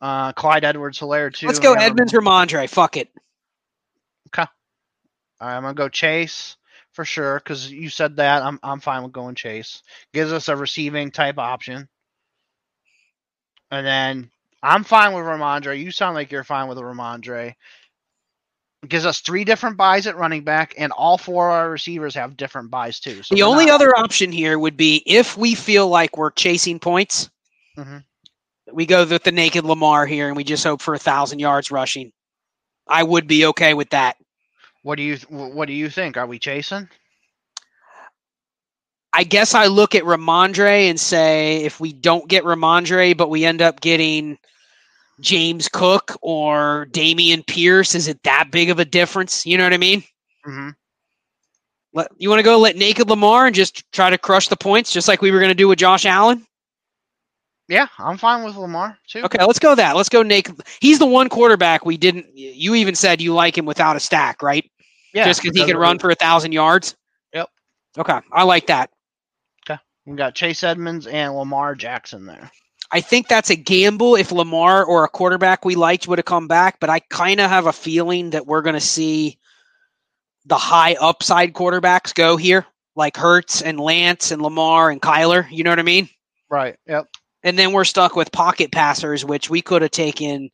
uh, 0.00 0.32
Clyde 0.32 0.64
Edwards-Helaire 0.64 1.34
too. 1.34 1.48
Let's 1.48 1.58
go 1.58 1.72
Yeah, 1.72 1.82
Edmonds 1.82 2.12
Rhamondre. 2.12 2.70
Fuck 2.70 2.96
it. 2.96 3.08
All 5.40 5.48
right, 5.48 5.56
I'm 5.56 5.62
gonna 5.62 5.74
go 5.74 5.88
Chase 5.88 6.56
for 6.92 7.04
sure 7.04 7.38
because 7.38 7.70
you 7.70 7.88
said 7.88 8.16
that. 8.16 8.42
I'm 8.42 8.58
I'm 8.62 8.80
fine 8.80 9.02
with 9.02 9.12
going 9.12 9.34
Chase. 9.34 9.82
Gives 10.12 10.32
us 10.32 10.48
a 10.48 10.56
receiving 10.56 11.10
type 11.10 11.38
option, 11.38 11.88
and 13.70 13.86
then 13.86 14.30
I'm 14.62 14.84
fine 14.84 15.14
with 15.14 15.24
Rhamondre. 15.24 15.78
You 15.78 15.90
sound 15.90 16.14
like 16.14 16.30
you're 16.32 16.44
fine 16.44 16.68
with 16.68 16.78
Rhamondre. 16.78 17.54
Gives 18.88 19.04
us 19.04 19.20
three 19.20 19.44
different 19.44 19.76
buys 19.76 20.06
at 20.06 20.16
running 20.16 20.42
back, 20.42 20.74
and 20.78 20.90
all 20.92 21.18
four 21.18 21.48
of 21.50 21.54
our 21.54 21.70
receivers 21.70 22.14
have 22.14 22.36
different 22.36 22.70
buys 22.70 22.98
too. 22.98 23.22
So 23.22 23.34
The 23.34 23.42
only 23.42 23.66
not- 23.66 23.74
other 23.74 23.96
option 23.98 24.32
here 24.32 24.58
would 24.58 24.76
be 24.76 25.02
if 25.06 25.36
we 25.36 25.54
feel 25.54 25.88
like 25.88 26.16
we're 26.16 26.30
chasing 26.30 26.78
points, 26.78 27.28
Mhm. 27.76 28.04
we 28.72 28.86
go 28.86 29.04
with 29.04 29.22
the 29.22 29.32
naked 29.32 29.64
Lamar 29.64 30.06
here 30.06 30.28
and 30.28 30.36
we 30.36 30.44
just 30.44 30.64
hope 30.64 30.80
for 30.80 30.94
a 30.94 30.98
thousand 30.98 31.40
yards 31.40 31.70
rushing. 31.70 32.10
I 32.88 33.02
would 33.02 33.26
be 33.26 33.44
okay 33.46 33.74
with 33.74 33.90
that. 33.90 34.16
What 34.82 34.96
do 34.96 35.02
you 35.02 35.16
What 35.28 35.66
do 35.66 35.72
you 35.72 35.88
think? 35.90 36.16
Are 36.16 36.26
we 36.26 36.38
chasing? 36.38 36.88
I 39.12 39.24
guess 39.24 39.54
I 39.54 39.66
look 39.66 39.94
at 39.94 40.04
Rhamondre 40.04 40.88
and 40.88 40.98
say 41.00 41.64
if 41.64 41.80
we 41.80 41.92
don't 41.92 42.28
get 42.28 42.44
Rhamondre, 42.44 43.16
but 43.16 43.28
we 43.30 43.44
end 43.44 43.60
up 43.62 43.80
getting 43.80 44.38
James 45.20 45.68
Cook 45.68 46.16
or 46.22 46.86
Dameon 46.92 47.46
Pierce, 47.46 47.94
is 47.94 48.08
it 48.08 48.22
that 48.24 48.50
big 48.50 48.70
of 48.70 48.78
a 48.78 48.84
difference? 48.84 49.46
You 49.46 49.58
know 49.58 49.64
what 49.64 49.74
I 49.74 49.78
mean? 49.78 50.04
hmm 50.44 50.70
Let, 51.92 52.08
you 52.18 52.28
want 52.28 52.38
to 52.40 52.44
go 52.44 52.58
let 52.58 52.76
naked 52.76 53.08
Lamar 53.10 53.46
and 53.46 53.54
just 53.54 53.90
try 53.92 54.10
to 54.10 54.18
crush 54.18 54.48
the 54.48 54.56
points, 54.56 54.92
just 54.92 55.08
like 55.08 55.22
we 55.22 55.30
were 55.30 55.40
going 55.40 55.50
to 55.50 55.54
do 55.54 55.68
with 55.68 55.78
Josh 55.78 56.06
Allen? 56.06 56.46
Yeah, 57.70 57.86
I'm 57.98 58.18
fine 58.18 58.44
with 58.44 58.56
Lamar 58.56 58.98
too. 59.06 59.22
Okay, 59.22 59.44
let's 59.44 59.60
go 59.60 59.76
that. 59.76 59.94
Let's 59.94 60.08
go 60.08 60.24
Nick. 60.24 60.50
He's 60.80 60.98
the 60.98 61.06
one 61.06 61.28
quarterback 61.28 61.86
we 61.86 61.96
didn't. 61.96 62.26
You 62.34 62.74
even 62.74 62.96
said 62.96 63.20
you 63.20 63.32
like 63.32 63.56
him 63.56 63.64
without 63.64 63.94
a 63.94 64.00
stack, 64.00 64.42
right? 64.42 64.68
Yeah, 65.14 65.24
just 65.24 65.40
because 65.40 65.56
he 65.56 65.64
can 65.64 65.76
run 65.76 66.00
for 66.00 66.10
a 66.10 66.16
thousand 66.16 66.50
yards. 66.50 66.96
Yep. 67.32 67.48
Okay, 67.96 68.18
I 68.32 68.42
like 68.42 68.66
that. 68.66 68.90
Okay, 69.64 69.80
we 70.04 70.16
got 70.16 70.34
Chase 70.34 70.64
Edmonds 70.64 71.06
and 71.06 71.32
Lamar 71.36 71.76
Jackson 71.76 72.26
there. 72.26 72.50
I 72.90 73.00
think 73.00 73.28
that's 73.28 73.50
a 73.50 73.56
gamble 73.56 74.16
if 74.16 74.32
Lamar 74.32 74.84
or 74.84 75.04
a 75.04 75.08
quarterback 75.08 75.64
we 75.64 75.76
liked 75.76 76.08
would 76.08 76.18
have 76.18 76.24
come 76.24 76.48
back, 76.48 76.80
but 76.80 76.90
I 76.90 76.98
kind 76.98 77.40
of 77.40 77.48
have 77.48 77.66
a 77.66 77.72
feeling 77.72 78.30
that 78.30 78.48
we're 78.48 78.62
going 78.62 78.74
to 78.74 78.80
see 78.80 79.38
the 80.44 80.56
high 80.56 80.96
upside 81.00 81.52
quarterbacks 81.52 82.12
go 82.12 82.36
here, 82.36 82.66
like 82.96 83.16
Hurts 83.16 83.62
and 83.62 83.78
Lance 83.78 84.32
and 84.32 84.42
Lamar 84.42 84.90
and 84.90 85.00
Kyler. 85.00 85.48
You 85.52 85.62
know 85.62 85.70
what 85.70 85.78
I 85.78 85.82
mean? 85.82 86.08
Right. 86.48 86.76
Yep. 86.88 87.06
And 87.42 87.58
then 87.58 87.72
we're 87.72 87.84
stuck 87.84 88.16
with 88.16 88.32
pocket 88.32 88.70
passers, 88.72 89.24
which 89.24 89.48
we 89.48 89.62
could 89.62 89.82
have 89.82 89.90
taken, 89.90 90.50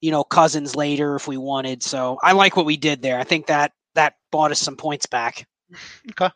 you 0.00 0.10
know, 0.10 0.24
Cousins 0.24 0.74
later 0.74 1.16
if 1.16 1.28
we 1.28 1.36
wanted. 1.36 1.82
So 1.82 2.18
I 2.22 2.32
like 2.32 2.56
what 2.56 2.66
we 2.66 2.76
did 2.76 3.02
there. 3.02 3.18
I 3.18 3.24
think 3.24 3.46
that 3.46 3.72
that 3.94 4.14
bought 4.32 4.50
us 4.50 4.60
some 4.60 4.76
points 4.76 5.06
back. 5.06 5.46
Okay. 6.10 6.30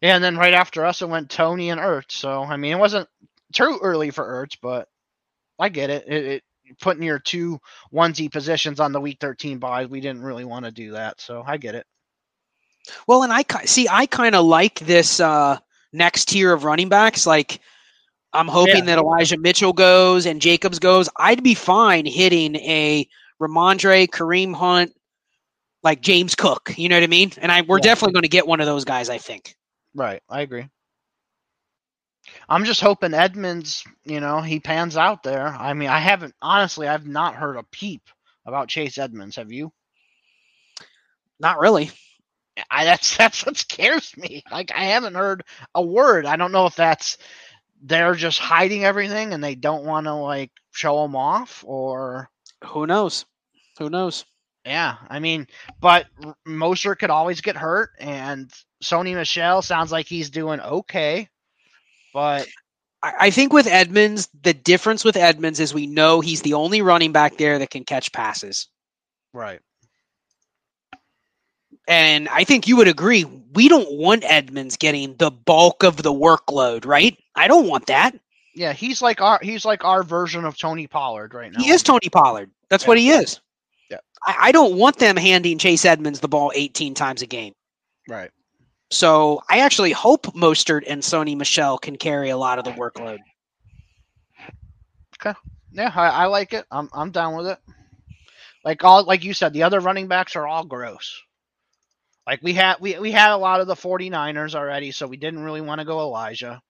Yeah, 0.00 0.14
and 0.14 0.24
then 0.24 0.38
right 0.38 0.54
after 0.54 0.86
us, 0.86 1.02
it 1.02 1.08
went 1.08 1.28
Toney 1.28 1.68
and 1.68 1.80
Ertz. 1.80 2.12
So 2.12 2.42
I 2.42 2.56
mean, 2.56 2.72
it 2.72 2.78
wasn't 2.78 3.06
too 3.52 3.78
early 3.82 4.10
for 4.10 4.24
Ertz, 4.24 4.56
but 4.60 4.88
I 5.58 5.68
get 5.68 5.90
it. 5.90 6.04
It, 6.08 6.24
it 6.24 6.42
putting 6.80 7.02
your 7.02 7.18
two 7.18 7.60
onesie 7.92 8.30
positions 8.30 8.80
on 8.80 8.92
the 8.92 9.00
week 9.00 9.18
13 9.20 9.58
buys, 9.58 9.88
we 9.88 10.00
didn't 10.00 10.22
really 10.22 10.44
want 10.44 10.64
to 10.64 10.70
do 10.70 10.92
that. 10.92 11.20
So 11.20 11.42
I 11.46 11.56
get 11.56 11.74
it. 11.74 11.86
Well, 13.06 13.22
and 13.22 13.32
I 13.32 13.44
see. 13.64 13.88
I 13.90 14.06
kind 14.06 14.34
of 14.34 14.44
like 14.44 14.80
this 14.80 15.20
uh, 15.20 15.58
next 15.92 16.26
tier 16.26 16.52
of 16.52 16.64
running 16.64 16.88
backs. 16.88 17.26
Like, 17.26 17.60
I'm 18.32 18.48
hoping 18.48 18.84
Yeah. 18.84 18.86
that 18.86 18.98
Elijah 18.98 19.38
Mitchell 19.38 19.72
goes 19.72 20.26
and 20.26 20.40
Jacobs 20.40 20.78
goes. 20.78 21.08
I'd 21.16 21.42
be 21.42 21.54
fine 21.54 22.06
hitting 22.06 22.56
a 22.56 23.08
Rhamondre, 23.40 24.08
Kareem 24.08 24.54
Hunt, 24.54 24.92
like 25.82 26.00
James 26.02 26.34
Cook. 26.34 26.74
You 26.76 26.88
know 26.88 26.96
what 26.96 27.04
I 27.04 27.08
mean? 27.08 27.32
And 27.38 27.50
I 27.52 27.62
we're 27.62 27.78
Yeah. 27.78 27.80
definitely 27.80 28.12
going 28.14 28.22
to 28.22 28.28
get 28.28 28.46
one 28.46 28.60
of 28.60 28.66
those 28.66 28.84
guys. 28.84 29.08
I 29.10 29.18
think. 29.18 29.56
Right. 29.94 30.22
I 30.28 30.40
agree. 30.42 30.68
I'm 32.48 32.64
just 32.64 32.80
hoping 32.80 33.14
Edmonds, 33.14 33.84
you 34.04 34.20
know, 34.20 34.40
he 34.40 34.60
pans 34.60 34.96
out 34.96 35.22
there. 35.22 35.46
I 35.48 35.72
mean, 35.74 35.88
I 35.88 35.98
haven't 35.98 36.34
honestly, 36.42 36.86
I've 36.88 37.06
not 37.06 37.34
heard 37.34 37.56
a 37.56 37.62
peep 37.64 38.08
about 38.46 38.68
Chase 38.68 38.98
Edmonds. 38.98 39.36
Have 39.36 39.52
you? 39.52 39.72
Not 41.38 41.58
really. 41.60 41.90
I, 42.70 42.84
that's 42.84 43.16
that's 43.18 43.44
what 43.46 43.56
scares 43.56 44.16
me. 44.16 44.42
Like 44.50 44.70
I 44.72 44.84
haven't 44.84 45.14
heard 45.14 45.42
a 45.74 45.82
word. 45.82 46.26
I 46.26 46.36
don't 46.36 46.52
know 46.52 46.66
if 46.66 46.76
that's 46.76 47.18
they're 47.82 48.14
just 48.14 48.38
hiding 48.38 48.84
everything 48.84 49.32
and 49.32 49.42
they 49.42 49.54
don't 49.54 49.84
want 49.84 50.06
to 50.06 50.14
like 50.14 50.50
show 50.72 51.02
them 51.02 51.16
off, 51.16 51.64
or 51.66 52.30
Who 52.64 52.86
knows? 52.86 53.24
Who 53.78 53.88
knows? 53.90 54.24
yeah. 54.64 54.96
I 55.08 55.18
mean, 55.20 55.46
but 55.80 56.06
Mostert 56.46 56.98
could 56.98 57.10
always 57.10 57.40
get 57.40 57.56
hurt, 57.56 57.90
and 57.98 58.50
Sony 58.82 59.14
Michel 59.14 59.62
sounds 59.62 59.92
like 59.92 60.06
he's 60.06 60.30
doing 60.30 60.60
okay, 60.60 61.28
but 62.12 62.48
I, 63.02 63.12
I 63.20 63.30
think 63.30 63.52
with 63.52 63.66
Edmonds, 63.66 64.28
the 64.42 64.54
difference 64.54 65.04
with 65.04 65.16
Edmonds 65.16 65.60
is 65.60 65.74
we 65.74 65.86
know 65.86 66.20
he's 66.20 66.42
the 66.42 66.54
only 66.54 66.82
running 66.82 67.12
back 67.12 67.36
there 67.36 67.58
that 67.58 67.70
can 67.70 67.84
catch 67.84 68.12
passes. 68.12 68.68
right, 69.32 69.60
And 71.88 72.28
I 72.28 72.44
think 72.44 72.68
you 72.68 72.76
would 72.76 72.88
agree, 72.88 73.24
we 73.24 73.68
don't 73.68 73.90
want 73.92 74.24
Edmonds 74.24 74.76
getting 74.76 75.16
the 75.16 75.30
bulk 75.30 75.82
of 75.82 75.96
the 76.02 76.12
workload, 76.12 76.86
right? 76.86 77.16
I 77.40 77.48
don't 77.48 77.66
want 77.68 77.86
that. 77.86 78.14
yeah. 78.54 78.72
He's 78.72 79.00
like 79.02 79.20
our 79.20 79.38
he's 79.42 79.64
like 79.64 79.84
our 79.84 80.02
version 80.02 80.44
of 80.44 80.56
Tony 80.58 80.86
Pollard 80.86 81.34
right 81.34 81.52
now. 81.52 81.60
He 81.62 81.70
is 81.70 81.82
Tony 81.82 82.08
Pollard. 82.10 82.50
That's 82.68 82.84
Yeah. 82.84 82.88
what 82.88 82.98
he 82.98 83.10
is. 83.10 83.40
Yeah. 83.90 83.98
I, 84.26 84.36
I 84.48 84.52
don't 84.52 84.76
want 84.76 84.98
them 84.98 85.16
handing 85.16 85.58
Chase 85.58 85.84
Edmonds 85.84 86.20
the 86.20 86.28
ball 86.28 86.52
18 86.54 86.94
times 86.94 87.22
a 87.22 87.26
game. 87.26 87.54
right. 88.08 88.30
So 88.92 89.40
I 89.48 89.60
actually 89.60 89.92
hope 89.92 90.26
Mostert 90.34 90.82
and 90.88 91.00
Sony 91.00 91.36
Michel 91.36 91.78
can 91.78 91.94
carry 91.96 92.30
a 92.30 92.36
lot 92.36 92.58
of 92.58 92.64
the 92.64 92.72
workload. 92.72 93.18
Okay. 95.20 95.38
Yeah, 95.72 95.92
I, 95.94 96.08
I 96.08 96.24
like 96.26 96.52
it. 96.52 96.64
I'm 96.70 96.88
I'm 96.92 97.10
down 97.10 97.36
with 97.36 97.46
it. 97.46 97.58
Like 98.64 98.82
all 98.84 99.04
like 99.04 99.24
you 99.24 99.32
said, 99.34 99.52
the 99.52 99.62
other 99.62 99.80
running 99.80 100.08
backs 100.08 100.34
are 100.36 100.46
all 100.46 100.64
gross. 100.64 101.20
Like 102.26 102.40
we 102.42 102.52
had 102.52 102.76
we, 102.80 102.98
we 102.98 103.12
had 103.12 103.30
a 103.32 103.36
lot 103.36 103.60
of 103.60 103.66
the 103.66 103.74
49ers 103.74 104.54
already, 104.54 104.90
so 104.92 105.06
we 105.06 105.16
didn't 105.16 105.42
really 105.44 105.60
want 105.60 105.80
to 105.80 105.84
go 105.84 106.00
Elijah. 106.00 106.60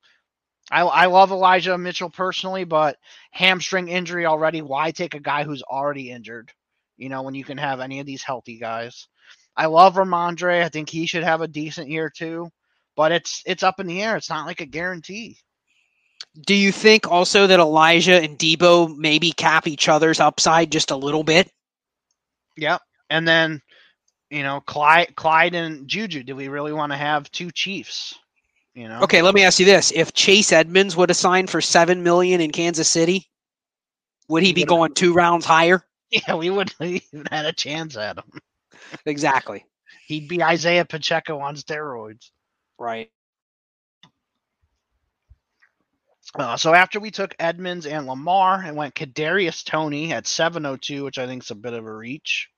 I 0.70 0.82
I 0.82 1.06
love 1.06 1.32
Elijah 1.32 1.76
Mitchell 1.76 2.10
personally, 2.10 2.64
but 2.64 2.96
hamstring 3.30 3.88
injury 3.88 4.26
already. 4.26 4.62
Why 4.62 4.90
take 4.90 5.14
a 5.14 5.20
guy 5.20 5.44
who's 5.44 5.62
already 5.62 6.10
injured? 6.10 6.52
You 6.96 7.08
know, 7.08 7.22
when 7.22 7.34
you 7.34 7.44
can 7.44 7.58
have 7.58 7.80
any 7.80 8.00
of 8.00 8.06
these 8.06 8.22
healthy 8.22 8.58
guys. 8.58 9.08
I 9.56 9.66
love 9.66 9.94
Rhamondre. 9.94 10.62
I 10.62 10.68
think 10.68 10.88
he 10.88 11.06
should 11.06 11.24
have 11.24 11.40
a 11.40 11.48
decent 11.48 11.88
year 11.88 12.10
too. 12.10 12.50
But 12.96 13.12
it's 13.12 13.42
it's 13.46 13.62
up 13.62 13.80
in 13.80 13.86
the 13.86 14.02
air. 14.02 14.16
It's 14.16 14.30
not 14.30 14.46
like 14.46 14.60
a 14.60 14.66
guarantee. 14.66 15.38
Do 16.46 16.54
you 16.54 16.70
think 16.70 17.10
also 17.10 17.46
that 17.46 17.58
Elijah 17.58 18.20
and 18.20 18.38
Deebo 18.38 18.96
maybe 18.96 19.32
cap 19.32 19.66
each 19.66 19.88
other's 19.88 20.20
upside 20.20 20.70
just 20.70 20.90
a 20.90 20.96
little 20.96 21.24
bit? 21.24 21.50
Yep. 22.56 22.80
And 23.08 23.26
then, 23.26 23.60
you 24.30 24.42
know, 24.42 24.60
Clyde, 24.60 25.16
Clyde 25.16 25.54
and 25.54 25.88
Juju. 25.88 26.22
Do 26.22 26.36
we 26.36 26.48
really 26.48 26.72
want 26.72 26.92
to 26.92 26.98
have 26.98 27.30
two 27.32 27.50
Chiefs? 27.50 28.14
You 28.74 28.88
know. 28.88 29.00
Okay, 29.02 29.22
let 29.22 29.34
me 29.34 29.42
ask 29.42 29.58
you 29.58 29.66
this: 29.66 29.92
If 29.94 30.12
Chase 30.12 30.52
Edmonds 30.52 30.96
would 30.96 31.08
have 31.08 31.16
signed 31.16 31.50
for 31.50 31.60
seven 31.60 32.02
million 32.02 32.40
in 32.40 32.52
Kansas 32.52 32.88
City, 32.88 33.28
would 34.28 34.42
he 34.42 34.52
be 34.52 34.64
going 34.64 34.94
two 34.94 35.12
rounds 35.12 35.44
higher? 35.44 35.84
Yeah, 36.12 36.34
we 36.34 36.50
wouldn't 36.50 36.74
even 36.80 37.24
had 37.30 37.46
a 37.46 37.52
chance 37.52 37.96
at 37.96 38.18
him. 38.18 38.24
Exactly. 39.06 39.64
He'd 40.08 40.26
be 40.26 40.42
Isaiah 40.42 40.84
Pacheco 40.84 41.38
on 41.38 41.54
steroids. 41.54 42.30
Right. 42.80 43.12
Uh, 46.34 46.56
so 46.56 46.74
after 46.74 46.98
we 46.98 47.12
took 47.12 47.34
Edmonds 47.38 47.86
and 47.86 48.08
Lamar, 48.08 48.62
and 48.64 48.76
went 48.76 48.96
Kadarius 48.96 49.64
Toney 49.64 50.12
at 50.12 50.26
702, 50.26 51.04
which 51.04 51.18
I 51.18 51.26
think 51.26 51.44
is 51.44 51.52
a 51.52 51.54
bit 51.54 51.74
of 51.74 51.86
a 51.86 51.96
reach. 51.96 52.48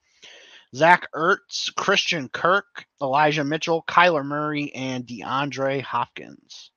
Zach 0.74 1.08
Ertz, 1.14 1.74
Christian 1.74 2.28
Kirk, 2.28 2.86
Elijah 3.00 3.44
Mitchell, 3.44 3.84
Kyler 3.86 4.24
Murray, 4.24 4.74
and 4.74 5.06
DeAndre 5.06 5.82
Hopkins. 5.82 6.70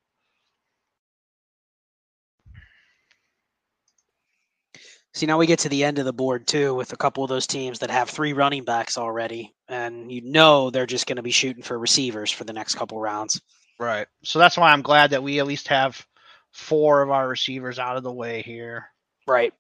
See, 5.14 5.26
now 5.28 5.38
we 5.38 5.48
get 5.48 5.60
to 5.60 5.70
the 5.70 5.86
end 5.86 5.98
of 5.98 6.04
the 6.04 6.12
board 6.12 6.46
too, 6.46 6.76
with 6.76 6.91
a 6.91 6.98
couple 6.98 7.24
of 7.24 7.30
those 7.30 7.48
teams 7.48 7.80
that 7.80 7.89
have 7.89 8.10
three 8.10 8.34
running 8.34 8.66
backs 8.66 8.98
already, 8.98 9.56
and 9.70 10.12
you 10.12 10.22
know 10.22 10.70
they're 10.70 10.86
just 10.86 11.08
going 11.08 11.16
to 11.16 11.24
be 11.24 11.32
shooting 11.32 11.64
for 11.64 11.80
receivers 11.80 12.32
for 12.32 12.43
the 12.43 12.52
next 12.52 12.76
couple 12.76 13.00
rounds. 13.00 13.41
Right. 13.80 14.08
So 14.26 14.39
that's 14.39 14.58
why 14.58 14.72
I'm 14.72 14.82
glad 14.82 15.12
that 15.12 15.24
we 15.24 15.39
at 15.39 15.48
least 15.48 15.70
have 15.70 16.06
four 16.52 17.02
of 17.02 17.12
our 17.12 17.30
receivers 17.30 17.80
out 17.80 17.96
of 17.96 18.04
the 18.04 18.12
way 18.12 18.41
here. 18.41 18.88
Right. 19.26 19.54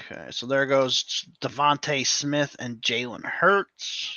Okay, 0.00 0.28
so 0.30 0.46
there 0.46 0.66
goes 0.66 1.24
DeVonta 1.40 2.06
Smith 2.06 2.56
and 2.58 2.80
Jalen 2.80 3.24
Hurts. 3.24 4.16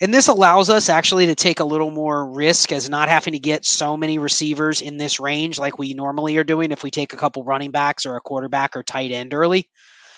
And 0.00 0.14
this 0.14 0.28
allows 0.28 0.70
us 0.70 0.88
actually 0.88 1.26
to 1.26 1.34
take 1.34 1.58
a 1.58 1.64
little 1.64 1.90
more 1.90 2.30
risk 2.30 2.70
as 2.70 2.88
not 2.88 3.08
having 3.08 3.32
to 3.32 3.38
get 3.38 3.64
so 3.64 3.96
many 3.96 4.18
receivers 4.18 4.82
in 4.82 4.98
this 4.98 5.18
range 5.18 5.58
like 5.58 5.78
we 5.78 5.94
normally 5.94 6.36
are 6.36 6.44
doing 6.44 6.70
if 6.70 6.82
we 6.82 6.90
take 6.90 7.12
a 7.12 7.16
couple 7.16 7.42
running 7.42 7.72
backs 7.72 8.06
or 8.06 8.14
a 8.14 8.20
quarterback 8.20 8.76
or 8.76 8.82
tight 8.82 9.10
end 9.10 9.34
early. 9.34 9.68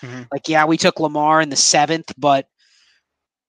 Mhm. 0.01 0.27
Like, 0.31 0.47
yeah, 0.47 0.65
we 0.65 0.77
took 0.77 0.99
Lamar 0.99 1.41
in 1.41 1.49
the 1.49 1.55
seventh, 1.55 2.13
but 2.17 2.47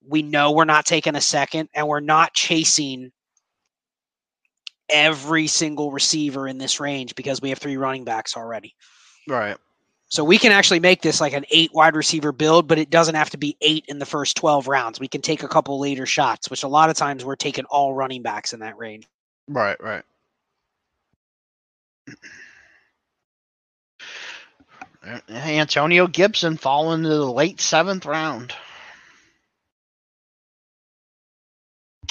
we 0.07 0.23
know 0.23 0.51
we're 0.51 0.65
not 0.65 0.85
taking 0.85 1.15
a 1.15 1.21
second 1.21 1.69
and 1.75 1.87
we're 1.87 1.99
not 1.99 2.33
chasing 2.33 3.11
every 4.89 5.47
single 5.47 5.91
receiver 5.91 6.47
in 6.47 6.57
this 6.57 6.79
range 6.79 7.15
because 7.15 7.41
we 7.41 7.49
have 7.49 7.59
three 7.59 7.77
running 7.77 8.03
backs 8.03 8.37
already. 8.37 8.75
Right. 9.27 9.57
So 10.07 10.23
we 10.23 10.37
can 10.37 10.51
actually 10.51 10.79
make 10.79 11.01
this 11.01 11.19
like 11.19 11.33
an 11.33 11.45
eight 11.51 11.71
wide 11.73 11.95
receiver 11.95 12.31
build, 12.31 12.67
but 12.67 12.77
it 12.77 12.89
doesn't 12.89 13.15
have 13.15 13.31
to 13.31 13.37
be 13.37 13.57
eight 13.61 13.85
in 13.87 13.99
the 13.99 14.05
first 14.05 14.37
12 14.37 14.67
rounds. 14.67 14.99
We 14.99 15.07
can 15.07 15.21
take 15.21 15.43
a 15.43 15.47
couple 15.47 15.79
later 15.79 16.05
shots, 16.05 16.49
which 16.49 16.63
a 16.63 16.67
lot 16.67 16.89
of 16.89 16.95
times 16.95 17.25
we're 17.25 17.35
taking 17.35 17.65
all 17.65 17.93
running 17.93 18.21
backs 18.21 18.53
in 18.53 18.59
that 18.59 18.77
range. 18.77 19.07
Right, 19.47 19.77
right. 19.81 20.03
Antonio 25.29 26.07
Gibson 26.07 26.57
falling 26.57 26.99
into 27.03 27.09
the 27.09 27.31
late 27.31 27.61
seventh 27.61 28.05
round. 28.05 28.53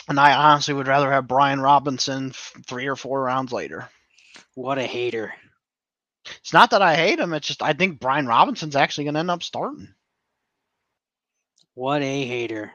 And 0.08 0.20
I 0.20 0.34
honestly 0.34 0.74
would 0.74 0.86
rather 0.86 1.10
have 1.10 1.26
Brian 1.26 1.60
Robinson 1.60 2.30
f- 2.30 2.52
three 2.66 2.86
or 2.86 2.96
four 2.96 3.22
rounds 3.22 3.52
later. 3.52 3.88
What 4.54 4.78
a 4.78 4.82
hater. 4.82 5.34
It's 6.40 6.52
not 6.52 6.70
that 6.70 6.82
I 6.82 6.94
hate 6.96 7.18
him. 7.18 7.32
It's 7.34 7.46
just 7.46 7.62
I 7.62 7.72
think 7.72 8.00
Brian 8.00 8.26
Robinson's 8.26 8.76
actually 8.76 9.04
going 9.04 9.14
to 9.14 9.20
end 9.20 9.30
up 9.30 9.42
starting. 9.42 9.88
What 11.74 12.02
a 12.02 12.26
hater. 12.26 12.72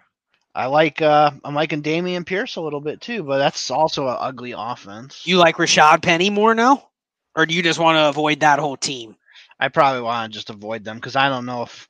I 0.54 0.66
like 0.66 1.02
uh 1.02 1.32
I'm 1.44 1.56
liking 1.56 1.84
Dameon 1.84 2.26
Pierce 2.26 2.56
a 2.56 2.62
little 2.62 2.82
bit 2.82 3.02
too, 3.02 3.24
but 3.24 3.38
that's 3.38 3.72
also 3.72 4.08
an 4.08 4.18
ugly 4.20 4.54
offense. 4.58 5.26
You 5.26 5.38
like 5.38 5.58
Rashad 5.58 6.02
Penny 6.02 6.30
more 6.30 6.54
now? 6.54 6.90
Or 7.36 7.46
do 7.46 7.54
you 7.54 7.64
just 7.64 7.80
want 7.80 7.98
to 7.98 8.10
avoid 8.10 8.42
that 8.42 8.60
whole 8.60 8.78
team? 8.78 9.16
I 9.60 9.68
probably 9.68 10.02
want 10.02 10.32
to 10.32 10.38
just 10.38 10.50
avoid 10.50 10.84
them 10.84 10.98
because 10.98 11.16
I 11.16 11.30
don't 11.30 11.46
know 11.46 11.64
if, 11.64 11.90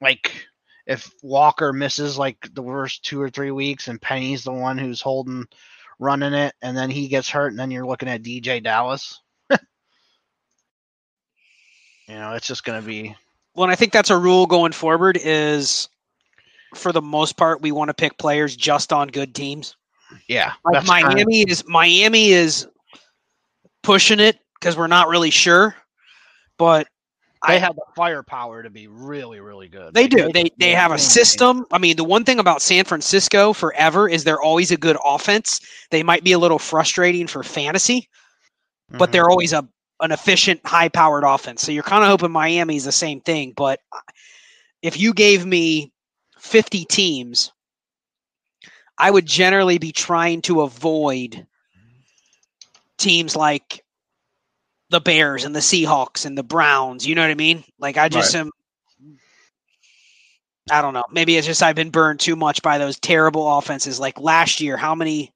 like, 0.00 0.46
if 0.86 1.12
Walker 1.22 1.72
misses 1.72 2.18
like 2.18 2.36
the 2.52 2.62
worst 2.62 3.04
two 3.04 3.20
or 3.20 3.30
three 3.30 3.52
weeks 3.52 3.88
and 3.88 4.00
Penny's 4.00 4.42
the 4.42 4.52
one 4.52 4.76
who's 4.76 5.00
holding, 5.00 5.46
running 5.98 6.34
it, 6.34 6.54
and 6.62 6.76
then 6.76 6.90
he 6.90 7.08
gets 7.08 7.28
hurt, 7.28 7.48
and 7.52 7.58
then 7.58 7.70
you're 7.70 7.86
looking 7.86 8.08
at 8.08 8.22
DeeJay 8.22 8.62
Dallas. 8.62 9.20
You 12.10 12.16
know, 12.16 12.32
it's 12.32 12.46
just 12.46 12.64
gonna 12.64 12.82
be 12.82 13.14
Well, 13.54 13.64
and 13.64 13.72
I 13.72 13.76
think 13.76 13.92
that's 13.92 14.10
a 14.10 14.18
rule 14.18 14.46
going 14.46 14.72
forward 14.72 15.18
is 15.22 15.88
for 16.74 16.92
the 16.92 17.02
most 17.02 17.36
part 17.36 17.62
we 17.62 17.72
want 17.72 17.88
to 17.88 17.94
pick 17.94 18.18
players 18.18 18.56
just 18.56 18.92
on 18.92 19.08
good 19.08 19.34
teams. 19.34 19.76
yeah. 20.28 20.52
Like 20.64 20.74
that's 20.74 20.90
kinda- 20.90 21.14
Miami 21.14 21.42
is 21.42 21.64
Miami 21.66 22.30
is 22.32 22.66
pushing 23.82 24.20
it 24.20 24.38
because 24.58 24.76
we're 24.76 24.86
not 24.88 25.08
really 25.08 25.30
sure. 25.30 25.74
But 26.58 26.88
they 27.48 27.56
I- 27.56 27.58
have 27.58 27.74
the 27.74 27.82
firepower 27.96 28.62
to 28.62 28.68
be 28.70 28.86
really, 28.86 29.40
really 29.40 29.68
good. 29.68 29.94
They 29.94 30.02
Like, 30.02 30.10
do. 30.10 30.30
They 30.32 30.50
they 30.58 30.72
have 30.72 30.92
a 30.92 30.98
system. 30.98 31.64
I 31.72 31.78
mean, 31.78 31.96
the 31.96 32.04
one 32.04 32.24
thing 32.24 32.38
about 32.38 32.60
San 32.60 32.84
Francisco 32.84 33.52
forever 33.52 34.08
is 34.08 34.24
they're 34.24 34.42
always 34.42 34.70
a 34.70 34.76
good 34.76 34.98
offense. 35.04 35.60
They 35.90 36.02
might 36.02 36.22
be 36.22 36.32
a 36.32 36.38
little 36.38 36.58
frustrating 36.58 37.26
for 37.26 37.42
fantasy, 37.42 38.08
but 38.90 39.08
Mhm. 39.08 39.12
they're 39.12 39.30
always 39.30 39.52
a 39.54 39.66
an 40.00 40.12
efficient, 40.12 40.60
high 40.64 40.88
powered 40.88 41.24
offense. 41.24 41.62
So 41.62 41.72
you're 41.72 41.82
kind 41.82 42.02
of 42.02 42.10
hoping 42.10 42.32
Miami's 42.32 42.84
the 42.84 42.92
same 42.92 43.20
thing. 43.20 43.52
But 43.56 43.80
if 44.82 44.98
you 44.98 45.12
gave 45.12 45.44
me 45.44 45.92
50 46.38 46.84
teams, 46.86 47.52
I 48.98 49.10
would 49.10 49.26
generally 49.26 49.78
be 49.78 49.92
trying 49.92 50.42
to 50.42 50.62
avoid 50.62 51.46
teams 52.98 53.34
like 53.34 53.84
the 54.90 55.00
Bears 55.00 55.44
and 55.44 55.54
the 55.54 55.60
Seahawks 55.60 56.26
and 56.26 56.36
the 56.36 56.42
Browns. 56.42 57.06
You 57.06 57.14
know 57.14 57.22
what 57.22 57.30
I 57.30 57.34
mean? 57.34 57.64
Like 57.78 57.96
I 57.96 58.08
just 58.08 58.34
am. 58.34 58.50
I 60.70 60.82
don't 60.82 60.94
know. 60.94 61.04
Maybe 61.10 61.36
it's 61.36 61.46
just 61.46 61.62
I've 61.62 61.76
been 61.76 61.90
burned 61.90 62.20
too 62.20 62.36
much 62.36 62.62
by 62.62 62.78
those 62.78 62.98
terrible 63.00 63.58
offenses. 63.58 63.98
Like 63.98 64.20
last 64.20 64.60
year, 64.60 64.76
how 64.76 64.94
many, 64.94 65.32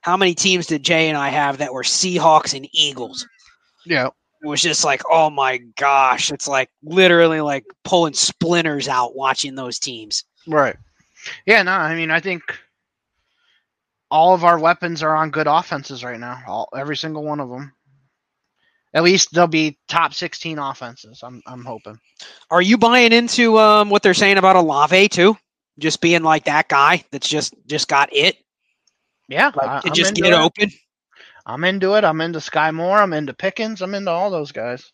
how 0.00 0.16
many 0.16 0.34
teams 0.34 0.66
did 0.66 0.82
Jay 0.82 1.08
and 1.08 1.18
I 1.18 1.28
have 1.28 1.58
that 1.58 1.72
were 1.72 1.82
Seahawks 1.82 2.54
and 2.54 2.68
Eagles? 2.72 3.26
Yeah. 3.86 4.08
It 4.42 4.46
was 4.46 4.60
just 4.60 4.84
like, 4.84 5.00
oh 5.10 5.30
my 5.30 5.58
gosh, 5.78 6.30
it's 6.30 6.46
like 6.46 6.68
literally 6.82 7.40
like 7.40 7.64
pulling 7.82 8.12
splinters 8.12 8.88
out 8.88 9.16
watching 9.16 9.54
those 9.54 9.78
teams. 9.78 10.24
Right. 10.46 10.76
Yeah, 11.46 11.62
no, 11.62 11.72
I 11.72 11.94
mean, 11.94 12.10
I 12.10 12.20
think 12.20 12.42
all 14.10 14.34
of 14.34 14.44
our 14.44 14.58
weapons 14.58 15.02
are 15.02 15.16
on 15.16 15.30
good 15.30 15.46
offenses 15.46 16.04
right 16.04 16.20
now. 16.20 16.42
All 16.46 16.68
every 16.76 16.96
single 16.96 17.24
one 17.24 17.40
of 17.40 17.48
them. 17.48 17.72
At 18.92 19.02
least 19.02 19.32
they'll 19.32 19.46
be 19.48 19.78
top 19.88 20.14
16 20.14 20.58
offenses. 20.58 21.20
I'm 21.22 21.42
I'm 21.46 21.64
hoping. 21.64 21.98
Are 22.50 22.62
you 22.62 22.78
buying 22.78 23.12
into 23.12 23.58
um, 23.58 23.90
what 23.90 24.02
they're 24.02 24.14
saying 24.14 24.36
about 24.38 24.56
Olave 24.56 25.08
too? 25.08 25.36
Just 25.78 26.00
being 26.00 26.22
like 26.22 26.44
that 26.44 26.68
guy 26.68 27.02
that's 27.10 27.28
just 27.28 27.54
just 27.66 27.88
got 27.88 28.14
it, 28.14 28.36
Yeah, 29.28 29.50
like 29.56 29.84
I, 29.84 29.88
just 29.90 30.14
get 30.14 30.26
it. 30.26 30.38
open. 30.38 30.70
I'm 31.46 31.64
into 31.64 31.94
it. 31.94 32.04
I'm 32.04 32.20
into 32.20 32.40
Sky 32.40 32.70
Moore. 32.70 32.98
I'm 32.98 33.12
into 33.12 33.34
Pickens. 33.34 33.82
I'm 33.82 33.94
into 33.94 34.10
all 34.10 34.30
those 34.30 34.52
guys. 34.52 34.92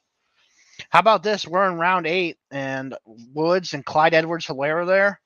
How 0.89 0.99
about 0.99 1.23
this? 1.23 1.47
We're 1.47 1.71
in 1.71 1.79
round 1.79 2.07
eight, 2.07 2.39
and 2.51 2.97
Woods 3.05 3.75
and 3.75 3.85
Clyde 3.85 4.15
Edwards 4.15 4.47
Helaire 4.47 4.87
there. 4.87 5.21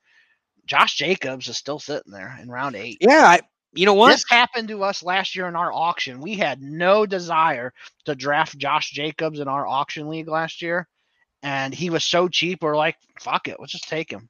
Josh 0.65 0.95
Jacobs 0.95 1.47
is 1.47 1.57
still 1.57 1.79
sitting 1.79 2.11
there 2.11 2.37
in 2.41 2.49
round 2.49 2.75
eight. 2.75 2.97
Yeah, 2.99 3.23
I, 3.23 3.39
you 3.73 3.85
know 3.85 3.93
what? 3.93 4.11
This 4.11 4.25
happened 4.29 4.69
to 4.69 4.83
us 4.83 5.03
last 5.03 5.35
year 5.35 5.47
in 5.47 5.55
our 5.55 5.71
auction. 5.71 6.21
We 6.21 6.35
had 6.35 6.61
no 6.61 7.05
desire 7.05 7.73
to 8.05 8.15
draft 8.15 8.57
Josh 8.57 8.91
Jacobs 8.91 9.39
in 9.39 9.47
our 9.47 9.65
auction 9.65 10.09
league 10.09 10.27
last 10.27 10.61
year, 10.61 10.87
and 11.43 11.73
he 11.73 11.89
was 11.89 12.03
so 12.03 12.27
cheap. 12.27 12.61
We're 12.61 12.77
like, 12.77 12.97
fuck 13.19 13.47
it, 13.47 13.57
let's 13.59 13.73
just 13.73 13.87
take 13.89 14.11
him. 14.11 14.29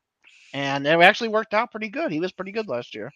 And 0.54 0.86
it 0.88 1.00
actually 1.00 1.30
worked 1.30 1.54
out 1.54 1.72
pretty 1.72 1.90
good. 1.90 2.12
He 2.12 2.20
was 2.20 2.32
pretty 2.32 2.52
good 2.52 2.68
last 2.68 2.96
year. 2.96 3.12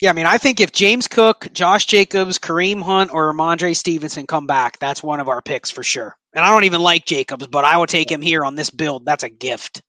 Yeah, 0.00 0.10
I 0.10 0.12
mean, 0.14 0.26
I 0.26 0.38
think 0.38 0.60
if 0.60 0.72
James 0.72 1.06
Cook, 1.06 1.48
Josh 1.52 1.84
Jacobs, 1.84 2.38
Kareem 2.38 2.82
Hunt, 2.82 3.12
or 3.12 3.32
Rhamondre 3.32 3.76
Stevenson 3.76 4.26
come 4.26 4.46
back, 4.46 4.78
that's 4.78 5.02
one 5.02 5.20
of 5.20 5.28
our 5.28 5.42
picks 5.42 5.70
for 5.70 5.82
sure. 5.82 6.16
And 6.32 6.44
I 6.44 6.50
don't 6.50 6.64
even 6.64 6.80
like 6.80 7.04
Jacobs, 7.04 7.46
but 7.48 7.64
I 7.64 7.76
would 7.76 7.90
take 7.90 8.10
him 8.10 8.22
here 8.22 8.44
on 8.44 8.54
this 8.54 8.70
build. 8.70 9.04
That's 9.04 9.24
a 9.24 9.28
gift. 9.28 9.82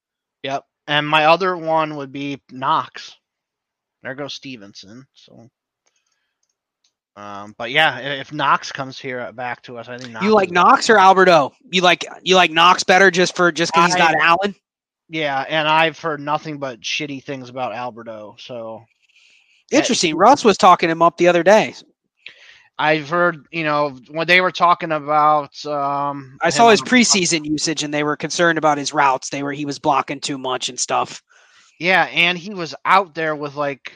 Yep. 0.43 0.65
And 0.87 1.07
my 1.07 1.25
other 1.25 1.55
one 1.55 1.95
would 1.95 2.11
be 2.11 2.41
Knox. 2.51 3.15
There 4.03 4.15
goes 4.15 4.33
Stevenson. 4.33 5.05
So, 5.13 5.49
um, 7.15 7.53
but 7.57 7.71
yeah, 7.71 7.99
if 7.99 8.33
Knox 8.33 8.71
comes 8.71 8.99
here 8.99 9.31
back 9.31 9.61
to 9.63 9.77
us, 9.77 9.87
I 9.87 9.97
think 9.97 10.11
Knox 10.11 10.25
You 10.25 10.33
like 10.33 10.51
Knox 10.51 10.89
or 10.89 10.97
Albert 10.97 11.29
O? 11.29 11.53
You 11.71 11.81
like 11.81 12.05
you 12.23 12.35
like 12.35 12.51
Knox 12.51 12.83
better 12.83 13.11
just 13.11 13.35
for 13.35 13.51
just 13.51 13.71
because 13.73 13.93
he's 13.93 13.95
got 13.95 14.15
Allen? 14.15 14.55
Yeah, 15.07 15.45
and 15.47 15.67
I've 15.67 15.99
heard 15.99 16.19
nothing 16.19 16.57
but 16.57 16.81
shitty 16.81 17.23
things 17.23 17.49
about 17.49 17.73
Albert 17.73 18.07
O. 18.07 18.35
So 18.39 18.83
Interesting. 19.71 20.15
Russ 20.15 20.43
was 20.43 20.57
talking 20.57 20.89
him 20.89 21.01
up 21.01 21.17
the 21.17 21.27
other 21.27 21.43
day. 21.43 21.73
I've 22.79 23.09
heard, 23.09 23.45
you 23.51 23.63
know, 23.63 23.97
when 24.09 24.25
they 24.27 24.41
were 24.41 24.51
talking 24.51 24.91
about, 24.91 25.63
um, 25.65 26.37
I 26.41 26.49
saw 26.49 26.69
his 26.69 26.81
preseason 26.81 27.45
usage, 27.45 27.83
and 27.83 27.93
they 27.93 28.03
were 28.03 28.17
concerned 28.17 28.57
about 28.57 28.77
his 28.77 28.93
routes. 28.93 29.29
They 29.29 29.43
were 29.43 29.51
he 29.51 29.65
was 29.65 29.77
blocking 29.77 30.19
too 30.19 30.37
much 30.37 30.67
and 30.67 30.79
stuff. 30.79 31.21
Yeah, 31.79 32.03
and 32.05 32.37
he 32.37 32.53
was 32.53 32.73
out 32.85 33.13
there 33.13 33.35
with 33.35 33.55
like 33.55 33.93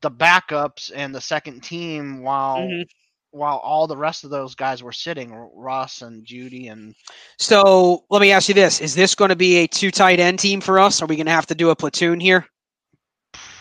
the 0.00 0.10
backups 0.10 0.90
and 0.94 1.14
the 1.14 1.20
second 1.20 1.62
team 1.62 2.22
while 2.22 2.58
Mhm. 2.58 2.84
while 3.30 3.58
all 3.58 3.86
the 3.86 3.96
rest 3.96 4.24
of 4.24 4.30
those 4.30 4.54
guys 4.54 4.82
were 4.82 4.92
sitting, 4.92 5.32
R- 5.32 5.50
Russ 5.54 6.00
and 6.00 6.24
Jeudy 6.26 6.68
and 6.70 6.94
So 7.38 8.04
let 8.08 8.20
me 8.22 8.32
ask 8.32 8.48
you 8.48 8.54
this: 8.54 8.80
Is 8.80 8.94
this 8.94 9.14
going 9.14 9.28
to 9.28 9.36
be 9.36 9.58
a 9.58 9.66
two 9.66 9.90
tight 9.90 10.20
end 10.20 10.38
team 10.38 10.62
for 10.62 10.78
us? 10.78 11.02
Are 11.02 11.06
we 11.06 11.16
going 11.16 11.26
to 11.26 11.32
have 11.32 11.46
to 11.46 11.54
do 11.54 11.68
a 11.70 11.76
platoon 11.76 12.18
here? 12.20 12.46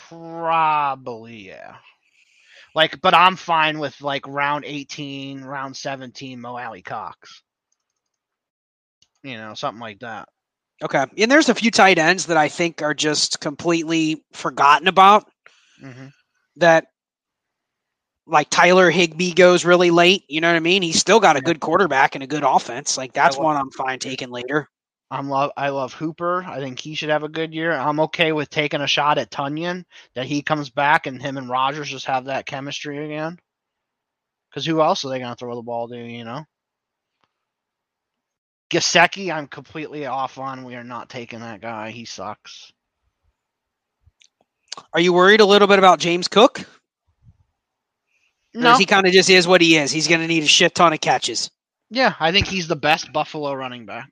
Probably 0.10 1.48
yeah. 1.48 1.76
Like, 2.76 3.02
but 3.02 3.14
I'm 3.14 3.36
fine 3.36 3.80
with 3.80 4.00
like 4.02 4.28
round 4.28 4.66
18, 4.66 5.42
round 5.42 5.76
17, 5.76 6.40
Mo 6.40 6.58
Alie-Cox. 6.58 7.42
You 9.24 9.38
know, 9.38 9.54
something 9.54 9.82
like 9.82 10.00
that. 10.00 10.30
Okay. 10.84 11.06
And 11.18 11.32
there's 11.32 11.50
a 11.50 11.56
few 11.56 11.72
tight 11.72 11.98
ends 11.98 12.28
that 12.28 12.38
I 12.38 12.50
think 12.50 12.82
are 12.82 12.94
just 12.94 13.40
completely 13.40 14.24
forgotten 14.34 14.88
about. 14.88 15.26
hmm 15.80 16.08
That 16.58 16.86
like 18.28 18.50
Tyler 18.50 18.92
Higbee 18.92 19.34
goes 19.34 19.66
really 19.66 19.90
late. 19.90 20.24
You 20.28 20.42
know 20.42 20.50
what 20.50 20.56
I 20.56 20.60
mean? 20.60 20.82
He's 20.82 21.00
still 21.00 21.20
got 21.20 21.38
a 21.38 21.42
good 21.42 21.60
quarterback 21.60 22.16
and 22.16 22.24
a 22.24 22.28
good 22.28 22.44
offense. 22.44 22.98
Like 22.98 23.14
that's 23.14 23.38
one 23.38 23.58
I'm 23.58 23.72
fine 23.72 24.00
taking 24.00 24.30
later. 24.30 24.70
I'm 25.10 25.30
love 25.30 25.52
I 25.56 25.70
love 25.70 25.94
Hooper. 25.94 26.44
I 26.44 26.60
think 26.60 26.80
he 26.80 26.96
should 26.96 27.10
have 27.10 27.24
a 27.24 27.30
good 27.30 27.54
year. 27.54 27.72
I'm 27.72 28.00
okay 28.02 28.34
with 28.34 28.50
taking 28.50 28.82
a 28.82 28.88
shot 28.88 29.18
at 29.18 29.32
Tonyan 29.32 29.86
that 30.16 30.26
he 30.26 30.42
comes 30.42 30.70
back 30.70 31.08
and 31.08 31.22
him 31.22 31.38
and 31.38 31.50
Rodgers 31.50 31.90
just 31.90 32.08
have 32.08 32.26
that 32.26 32.46
chemistry 32.46 33.04
again. 33.06 33.38
Because 34.50 34.66
who 34.66 34.82
else 34.82 35.06
are 35.06 35.10
they 35.10 35.20
gonna 35.20 35.36
throw 35.36 35.56
the 35.56 35.62
ball 35.62 35.88
to? 35.88 35.98
You 35.98 36.26
know. 36.26 36.44
Gesicki, 38.70 39.34
I'm 39.34 39.48
completely 39.48 40.08
off 40.08 40.38
on. 40.38 40.66
We 40.66 40.76
are 40.76 40.84
not 40.84 41.10
taking 41.10 41.40
that 41.40 41.62
guy. 41.62 41.92
He 41.92 42.04
sucks. 42.04 42.74
Are 44.94 45.00
you 45.00 45.14
worried 45.14 45.40
a 45.40 45.46
little 45.46 45.70
bit 45.70 45.80
about 45.80 46.00
James 46.00 46.28
Cook? 46.28 46.68
No, 48.54 48.76
he 48.76 48.86
kind 48.86 49.08
of 49.08 49.14
just 49.14 49.30
is 49.30 49.48
what 49.48 49.62
he 49.62 49.78
is? 49.78 49.92
He's 49.92 50.08
going 50.08 50.22
to 50.22 50.28
need 50.28 50.44
a 50.44 50.48
shit 50.48 50.76
ton 50.76 50.92
of 50.92 51.00
catches. 51.00 51.50
yeah, 51.90 52.14
I 52.20 52.32
think 52.32 52.48
he's 52.48 52.68
the 52.68 52.76
best 52.76 53.14
Buffalo 53.14 53.54
running 53.54 53.86
back 53.86 54.10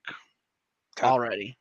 Okay. 0.97 1.07
already. 1.07 1.57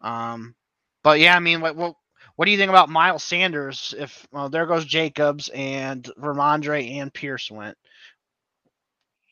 Um, 0.00 0.54
but 1.02 1.20
yeah, 1.20 1.36
I 1.36 1.40
mean, 1.40 1.60
what 1.60 1.76
what 1.76 1.94
what 2.36 2.46
do 2.46 2.50
you 2.52 2.58
think 2.58 2.70
about 2.70 2.88
Miles 2.88 3.24
Sanders? 3.24 3.94
If 3.96 4.26
well, 4.32 4.48
there 4.48 4.66
goes 4.66 4.84
Jacobs 4.84 5.48
and 5.48 6.04
Rhamondre 6.18 6.96
and 6.96 7.12
Pierce 7.12 7.50
went. 7.50 7.76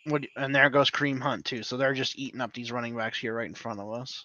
What 0.06 0.24
and 0.36 0.54
there 0.54 0.70
goes 0.70 0.90
Kareem 0.90 1.20
Hunt 1.20 1.44
too. 1.44 1.62
So 1.62 1.76
they're 1.76 1.94
just 1.94 2.18
eating 2.18 2.40
up 2.40 2.52
these 2.52 2.72
running 2.72 2.96
backs 2.96 3.18
here 3.18 3.34
right 3.34 3.48
in 3.48 3.54
front 3.54 3.80
of 3.80 3.92
us. 3.92 4.24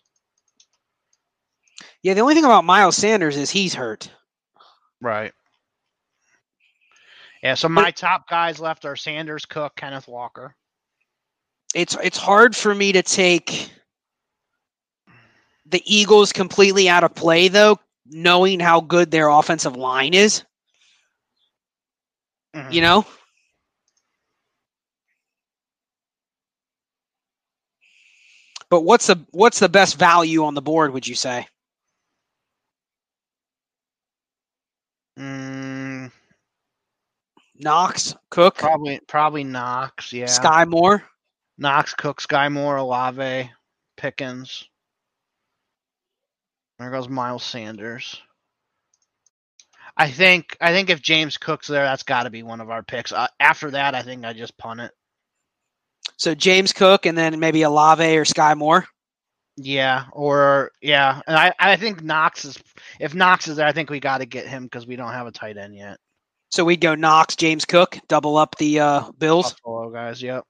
Yeah, 2.02 2.14
the 2.14 2.22
only 2.22 2.34
thing 2.34 2.46
about 2.46 2.66
Miles 2.66 2.96
Sanders 2.96 3.38
is 3.38 3.50
he's 3.50 3.74
hurt. 3.74 4.10
Right. 5.02 5.32
Yeah, 7.44 7.54
so 7.54 7.70
my 7.70 7.92
top 7.92 8.28
guys 8.28 8.60
left 8.60 8.86
are 8.86 8.96
Sanders, 8.96 9.46
Cook, 9.46 9.76
Kenneth 9.76 10.08
Walker. 10.08 10.56
It's 11.76 11.96
it's 12.02 12.18
hard 12.18 12.56
for 12.56 12.74
me 12.74 12.92
to 12.94 13.04
take 13.04 13.72
the 15.70 15.82
Eagles 15.86 16.32
completely 16.32 16.90
out 16.90 17.04
of 17.04 17.14
play 17.16 17.48
though, 17.48 17.80
knowing 18.06 18.60
how 18.60 18.82
good 18.82 19.12
their 19.12 19.30
offensive 19.30 19.76
line 19.76 20.14
is. 20.14 20.44
Mhm. 22.56 22.72
You 22.72 22.82
know, 22.82 23.06
but 28.70 28.82
what's 28.82 29.08
the 29.08 29.26
what's 29.32 29.60
the 29.60 29.70
best 29.70 29.98
value 29.98 30.44
on 30.46 30.54
the 30.54 30.62
board? 30.62 30.94
Would 30.94 31.08
you 31.08 31.16
say? 31.16 31.48
Mm, 35.18 36.12
Knox, 37.56 38.16
Cook, 38.30 38.58
probably 38.58 39.00
probably 39.08 39.44
Knox, 39.44 40.14
yeah. 40.14 40.28
Sky 40.28 40.66
Moore. 40.66 41.04
Knox, 41.58 41.94
Cook, 41.94 42.22
Sky 42.22 42.50
Moore, 42.50 42.78
Olave, 42.78 43.50
Pickens. 43.98 44.70
There 46.80 46.92
goes 46.92 47.10
Miles 47.10 47.44
Sanders. 47.44 48.22
I 49.96 50.12
think 50.12 50.56
I 50.62 50.72
think 50.72 50.90
if 50.90 51.02
James 51.02 51.38
Cook's 51.38 51.68
there, 51.68 51.84
that's 51.84 52.04
got 52.04 52.24
to 52.24 52.30
be 52.30 52.44
one 52.44 52.62
of 52.62 52.70
our 52.70 52.84
picks. 52.84 53.12
Uh, 53.12 53.28
after 53.40 53.72
that, 53.72 53.96
I 53.96 54.04
think 54.04 54.26
I 54.26 54.34
just 54.34 54.58
punt 54.58 54.80
it. 54.80 54.92
So 56.18 56.36
James 56.36 56.72
Cook, 56.72 57.08
and 57.08 57.18
then 57.18 57.40
maybe 57.40 57.64
Olave 57.64 58.18
or 58.18 58.26
Sky 58.26 58.54
Moore. 58.54 58.86
Yeah, 59.56 60.06
or 60.14 60.72
yeah, 60.84 61.22
and 61.26 61.36
I 61.36 61.52
I 61.60 61.78
think 61.78 62.04
Knox 62.04 62.46
is 62.46 62.60
if 63.00 63.16
Knox 63.16 63.48
is 63.48 63.56
there, 63.56 63.66
I 63.66 63.72
think 63.72 63.90
we 63.90 64.00
got 64.00 64.20
to 64.20 64.28
get 64.28 64.48
him 64.48 64.64
because 64.64 64.86
we 64.86 64.96
don't 64.96 65.14
have 65.14 65.26
a 65.26 65.32
tight 65.32 65.58
end 65.58 65.76
yet. 65.76 65.98
So 66.50 66.64
we'd 66.64 66.80
go 66.80 66.94
Knox, 66.94 67.36
James 67.36 67.66
Cook, 67.66 67.98
double 68.08 68.38
up 68.38 68.56
the 68.58 68.80
uh, 68.80 69.12
Bills. 69.18 69.54
Buffalo 69.54 69.90
guys, 69.90 70.22
yep. 70.22 70.44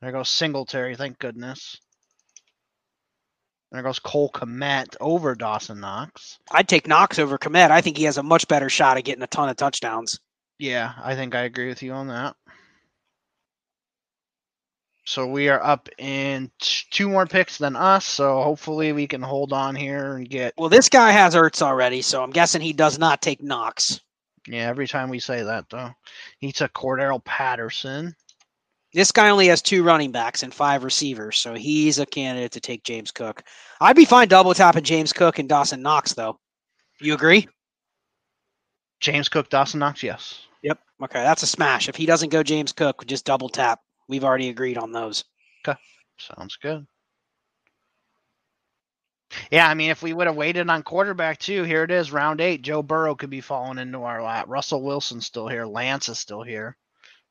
There 0.00 0.12
goes 0.12 0.28
Singletary, 0.28 0.94
thank 0.94 1.18
goodness. 1.18 1.78
There 3.74 3.82
goes 3.82 3.98
Cole 3.98 4.30
Kmet 4.30 4.94
over 5.00 5.34
Dawson 5.34 5.80
Knox. 5.80 6.38
I'd 6.48 6.68
take 6.68 6.86
Knox 6.86 7.18
over 7.18 7.38
Kmet. 7.38 7.72
I 7.72 7.80
think 7.80 7.96
he 7.96 8.04
has 8.04 8.18
a 8.18 8.22
much 8.22 8.46
better 8.46 8.70
shot 8.70 8.98
at 8.98 9.04
getting 9.04 9.24
a 9.24 9.26
ton 9.26 9.48
of 9.48 9.56
touchdowns. 9.56 10.20
Yeah, 10.60 10.92
I 11.02 11.16
think 11.16 11.34
I 11.34 11.40
agree 11.40 11.66
with 11.66 11.82
you 11.82 11.90
on 11.90 12.06
that. 12.06 12.36
So 15.06 15.26
we 15.26 15.48
are 15.48 15.60
up 15.60 15.88
in 15.98 16.52
t- 16.60 16.84
two 16.92 17.08
more 17.08 17.26
picks 17.26 17.58
than 17.58 17.74
us, 17.74 18.06
so 18.06 18.44
hopefully 18.44 18.92
we 18.92 19.08
can 19.08 19.22
hold 19.22 19.52
on 19.52 19.74
here 19.74 20.14
and 20.14 20.30
get. 20.30 20.54
Well, 20.56 20.68
this 20.68 20.88
guy 20.88 21.10
has 21.10 21.34
Ertz 21.34 21.60
already, 21.60 22.00
so 22.00 22.22
I'm 22.22 22.30
guessing 22.30 22.60
he 22.60 22.74
does 22.74 23.00
not 23.00 23.20
take 23.20 23.42
Knox. 23.42 24.00
Yeah, 24.46 24.68
every 24.68 24.86
time 24.86 25.10
we 25.10 25.18
say 25.18 25.42
that 25.42 25.68
though, 25.68 25.90
he 26.38 26.52
took 26.52 26.72
Cordarrelle 26.72 27.24
Patterson. 27.24 28.14
This 28.94 29.10
guy 29.10 29.30
only 29.30 29.48
has 29.48 29.60
two 29.60 29.82
running 29.82 30.12
backs 30.12 30.44
and 30.44 30.54
five 30.54 30.84
receivers, 30.84 31.36
so 31.36 31.52
he's 31.54 31.98
a 31.98 32.06
candidate 32.06 32.52
to 32.52 32.60
take 32.60 32.84
James 32.84 33.10
Cook. 33.10 33.42
I'd 33.80 33.96
be 33.96 34.04
fine 34.04 34.28
double 34.28 34.54
tapping 34.54 34.84
James 34.84 35.12
Cook 35.12 35.40
and 35.40 35.48
Dawson 35.48 35.82
Knox, 35.82 36.14
though. 36.14 36.38
You 37.00 37.14
agree? 37.14 37.48
James 39.00 39.28
Cook, 39.28 39.50
Dawson 39.50 39.80
Knox, 39.80 40.04
yes. 40.04 40.46
Yep. 40.62 40.78
Okay, 41.02 41.22
that's 41.24 41.42
a 41.42 41.46
smash. 41.48 41.88
If 41.88 41.96
he 41.96 42.06
doesn't 42.06 42.28
go 42.28 42.44
James 42.44 42.70
Cook, 42.70 43.04
just 43.04 43.24
double 43.24 43.48
tap. 43.48 43.80
We've 44.08 44.22
already 44.22 44.48
agreed 44.48 44.78
on 44.78 44.92
those. 44.92 45.24
Okay, 45.66 45.76
sounds 46.16 46.56
good. 46.56 46.86
Yeah, 49.50 49.68
I 49.68 49.74
mean, 49.74 49.90
if 49.90 50.04
we 50.04 50.12
would 50.12 50.28
have 50.28 50.36
waited 50.36 50.70
on 50.70 50.84
quarterback 50.84 51.40
too, 51.40 51.64
here 51.64 51.82
it 51.82 51.90
is, 51.90 52.12
round 52.12 52.40
eight. 52.40 52.62
Joe 52.62 52.82
Burrow 52.82 53.16
could 53.16 53.30
be 53.30 53.40
falling 53.40 53.78
into 53.78 54.04
our 54.04 54.22
lap. 54.22 54.44
Russell 54.46 54.82
Wilson's 54.84 55.26
still 55.26 55.48
here. 55.48 55.66
Lance 55.66 56.08
is 56.08 56.20
still 56.20 56.42
here. 56.44 56.76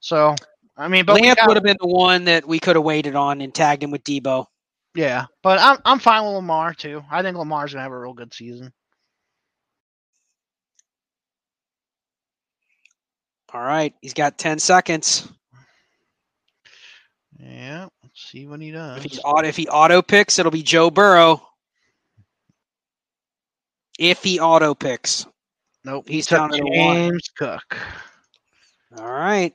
So, 0.01 0.35
I 0.75 0.87
mean, 0.87 1.05
but 1.05 1.21
got- 1.21 1.47
would 1.47 1.57
have 1.57 1.63
been 1.63 1.77
the 1.79 1.87
one 1.87 2.25
that 2.25 2.47
we 2.47 2.59
could 2.59 2.75
have 2.75 2.85
waited 2.85 3.15
on 3.15 3.41
and 3.41 3.53
tagged 3.53 3.83
him 3.83 3.91
with 3.91 4.03
Deebo. 4.03 4.47
yeah, 4.95 5.25
but 5.41 5.59
I'm 5.59 5.77
I'm 5.85 5.99
fine 5.99 6.23
with 6.23 6.33
Lamar 6.33 6.73
too. 6.73 7.03
I 7.11 7.21
think 7.21 7.37
Lamar's 7.37 7.73
gonna 7.73 7.83
have 7.83 7.91
a 7.91 7.99
real 7.99 8.13
good 8.13 8.33
season. 8.33 8.73
All 13.53 13.61
right, 13.61 13.93
he's 14.01 14.15
got 14.15 14.39
10 14.39 14.57
seconds. 14.57 15.31
Yeah, 17.37 17.87
let's 18.01 18.29
see 18.31 18.47
what 18.47 18.59
he 18.61 18.71
does. 18.71 18.97
If, 18.97 19.11
he's 19.11 19.19
auto, 19.23 19.47
if 19.47 19.55
he 19.55 19.67
auto 19.67 20.01
picks, 20.01 20.39
it'll 20.39 20.51
be 20.51 20.63
Joe 20.63 20.89
Burrow. 20.89 21.47
If 23.99 24.23
he 24.23 24.39
auto 24.39 24.73
picks. 24.73 25.27
nope, 25.83 26.09
he's 26.09 26.27
he 26.27 26.35
down 26.35 26.49
to 26.49 26.57
the 26.57 26.63
one. 26.63 26.95
James 26.95 27.29
Cook. 27.37 27.77
All 28.97 29.11
right. 29.11 29.53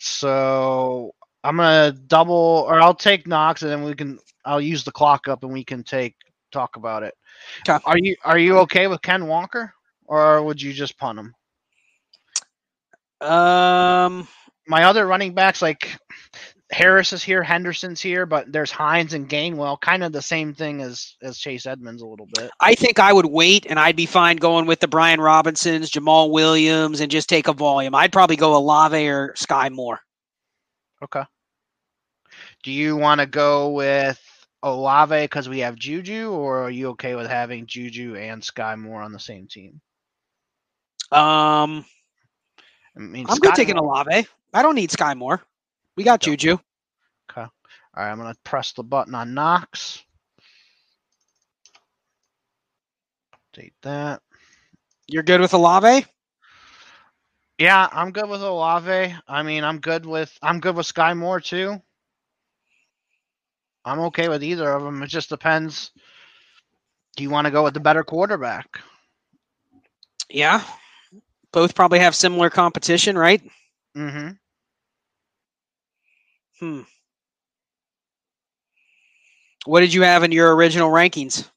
So 0.00 1.14
I'm 1.44 1.56
gonna 1.56 1.92
double, 1.92 2.64
or 2.66 2.80
I'll 2.80 2.94
take 2.94 3.26
Knox, 3.26 3.62
and 3.62 3.70
then 3.70 3.84
we 3.84 3.94
can. 3.94 4.18
I'll 4.44 4.60
use 4.60 4.82
the 4.82 4.90
clock 4.92 5.28
up, 5.28 5.44
and 5.44 5.52
we 5.52 5.62
can 5.62 5.84
take 5.84 6.16
talk 6.50 6.76
about 6.76 7.02
it. 7.02 7.14
'Kay. 7.64 7.78
Are 7.84 7.98
you 7.98 8.16
Are 8.24 8.38
you 8.38 8.58
okay 8.60 8.86
with 8.86 9.02
Ken 9.02 9.26
Walker, 9.26 9.72
or 10.06 10.42
would 10.42 10.60
you 10.60 10.72
just 10.72 10.96
punt 10.98 11.18
him? 11.18 11.34
Um, 13.20 14.26
My 14.66 14.84
other 14.84 15.06
running 15.06 15.34
backs, 15.34 15.60
like 15.60 15.98
Harris 16.72 17.12
is 17.12 17.22
here, 17.22 17.42
Henderson's 17.42 18.00
here, 18.00 18.26
but 18.26 18.52
there's 18.52 18.70
Hines 18.70 19.12
and 19.12 19.28
Gainwell, 19.28 19.80
kind 19.80 20.04
of 20.04 20.12
the 20.12 20.22
same 20.22 20.54
thing 20.54 20.80
as 20.82 21.16
as 21.20 21.38
Chase 21.38 21.66
Edmonds 21.66 22.00
a 22.00 22.06
little 22.06 22.28
bit. 22.34 22.50
I 22.60 22.74
think 22.74 23.00
I 23.00 23.12
would 23.12 23.26
wait 23.26 23.66
and 23.68 23.80
I'd 23.80 23.96
be 23.96 24.06
fine 24.06 24.36
going 24.36 24.66
with 24.66 24.78
the 24.78 24.86
Brian 24.86 25.20
Robinsons, 25.20 25.90
Jamaal 25.90 26.30
Williams, 26.30 27.00
and 27.00 27.10
just 27.10 27.28
take 27.28 27.48
a 27.48 27.52
volume. 27.52 27.94
I'd 27.94 28.12
probably 28.12 28.36
go 28.36 28.56
Olave 28.56 29.08
or 29.08 29.34
Sky 29.34 29.68
Moore. 29.68 30.00
Okay. 31.02 31.24
Do 32.62 32.70
you 32.70 32.96
want 32.96 33.20
to 33.20 33.26
go 33.26 33.70
with 33.70 34.20
Olave 34.62 35.22
because 35.22 35.48
we 35.48 35.60
have 35.60 35.74
Juju, 35.74 36.30
or 36.30 36.64
are 36.64 36.70
you 36.70 36.90
okay 36.90 37.16
with 37.16 37.26
having 37.26 37.66
Juju 37.66 38.14
and 38.14 38.44
Sky 38.44 38.76
Moore 38.76 39.02
on 39.02 39.12
the 39.12 39.18
same 39.18 39.48
team? 39.48 39.80
Um, 41.10 41.84
I 42.96 43.00
mean, 43.00 43.26
I'm 43.28 43.36
Sky 43.36 43.48
good 43.48 43.54
taking 43.56 43.76
Olave. 43.76 44.28
I 44.52 44.62
don't 44.62 44.76
need 44.76 44.92
Sky 44.92 45.14
Moore. 45.14 45.42
We 46.00 46.04
got 46.04 46.20
Don't. 46.20 46.38
Juju. 46.38 46.56
Okay. 47.30 47.42
All 47.42 47.50
right, 47.94 48.10
I'm 48.10 48.16
gonna 48.16 48.34
press 48.42 48.72
the 48.72 48.82
button 48.82 49.14
on 49.14 49.34
Knox. 49.34 50.02
Update 53.34 53.74
that. 53.82 54.22
You're 55.08 55.22
good 55.22 55.42
with 55.42 55.52
Olave? 55.52 56.06
Yeah, 57.58 57.86
I'm 57.92 58.12
good 58.12 58.30
with 58.30 58.40
Olave. 58.40 59.14
I 59.28 59.42
mean, 59.42 59.62
I'm 59.62 59.78
good 59.78 60.06
with 60.06 60.32
I'm 60.40 60.58
good 60.60 60.74
with 60.74 60.86
Sky 60.86 61.12
Moore 61.12 61.38
too. 61.38 61.76
I'm 63.84 64.00
okay 64.00 64.30
with 64.30 64.42
either 64.42 64.72
of 64.72 64.82
them. 64.82 65.02
It 65.02 65.08
just 65.08 65.28
depends. 65.28 65.90
Do 67.18 67.24
you 67.24 67.28
want 67.28 67.44
to 67.44 67.50
go 67.50 67.64
with 67.64 67.74
the 67.74 67.80
better 67.80 68.04
quarterback? 68.04 68.80
Yeah. 70.30 70.64
Both 71.52 71.74
probably 71.74 71.98
have 71.98 72.14
similar 72.14 72.48
competition, 72.48 73.18
right? 73.18 73.42
Mm-hmm. 73.94 74.30
Hmm. 76.60 76.82
What 79.66 79.80
did 79.80 79.92
you 79.92 80.02
have 80.02 80.22
in 80.24 80.32
your 80.32 80.54
original 80.54 80.90
rankings? 80.90 81.48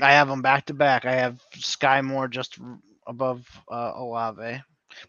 I 0.00 0.12
have 0.12 0.28
them 0.28 0.42
back 0.42 0.66
to 0.66 0.74
back. 0.74 1.04
I 1.04 1.12
have 1.12 1.40
Sky 1.54 2.00
Moore 2.00 2.28
just 2.28 2.58
above 3.06 3.46
uh, 3.70 3.92
Olave, 3.94 4.60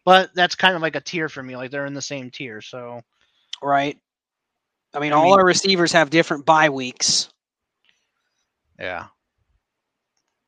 but 0.03 0.31
that's 0.35 0.55
kind 0.55 0.75
of 0.75 0.81
like 0.81 0.95
a 0.95 1.01
tier 1.01 1.29
for 1.29 1.41
me. 1.41 1.55
Like 1.55 1.71
they're 1.71 1.85
in 1.85 1.93
the 1.93 2.01
same 2.01 2.31
tier. 2.31 2.61
So 2.61 3.01
Right. 3.61 3.97
I 4.93 4.99
mean, 4.99 5.13
I 5.13 5.15
all 5.15 5.23
mean- 5.25 5.33
our 5.39 5.45
receivers 5.45 5.93
have 5.93 6.09
different 6.09 6.45
bye 6.45 6.69
weeks. 6.69 7.29
yeah, 8.77 9.07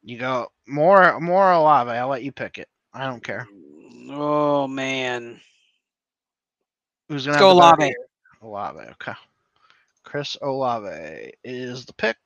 you 0.04 0.18
go 0.18 0.48
more 0.68 1.20
more 1.22 1.52
Olave. 1.52 1.92
I'll 1.92 2.10
let 2.10 2.24
you 2.24 2.32
pick 2.34 2.58
it. 2.58 2.68
I 2.94 3.06
don't 3.06 3.24
care. 3.24 3.48
Oh 4.10 4.68
man. 4.68 5.40
Who's 7.08 7.26
gonna 7.26 7.36
Let's 7.38 7.42
go 7.42 7.52
Olave. 7.52 7.94
Olave. 8.46 8.80
Okay. 8.80 9.14
Chris 10.04 10.38
Olave 10.42 11.34
is 11.44 11.86
the 11.86 11.94
pick. 11.94 12.18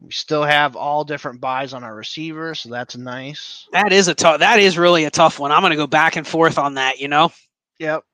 We 0.00 0.10
still 0.10 0.42
have 0.42 0.74
all 0.74 1.04
different 1.04 1.40
buys 1.40 1.74
on 1.74 1.84
our 1.84 1.94
receivers, 1.94 2.60
so 2.60 2.70
that's 2.70 2.96
nice. 2.96 3.68
That 3.72 3.92
is 3.92 4.08
a 4.08 4.14
tough. 4.14 4.40
That 4.40 4.58
is 4.58 4.78
really 4.78 5.04
a 5.04 5.10
tough 5.10 5.38
one. 5.38 5.52
I'm 5.52 5.62
going 5.62 5.70
to 5.70 5.76
go 5.76 5.86
back 5.86 6.16
and 6.16 6.26
forth 6.26 6.58
on 6.58 6.74
that. 6.74 6.98
You 6.98 7.08
know. 7.08 7.32
Yep. 7.78 8.04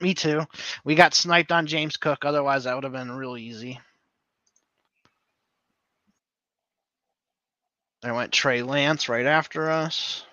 Me 0.00 0.12
too. 0.12 0.42
We 0.84 0.94
got 0.94 1.14
sniped 1.14 1.52
on 1.52 1.66
James 1.66 1.96
Cook. 1.96 2.24
Otherwise, 2.24 2.64
that 2.64 2.74
would 2.74 2.84
have 2.84 2.92
been 2.92 3.12
real 3.12 3.36
easy. 3.36 3.80
There 8.02 8.14
went 8.14 8.32
Trey 8.32 8.62
Lance 8.62 9.08
right 9.08 9.26
after 9.26 9.70
us. 9.70 10.24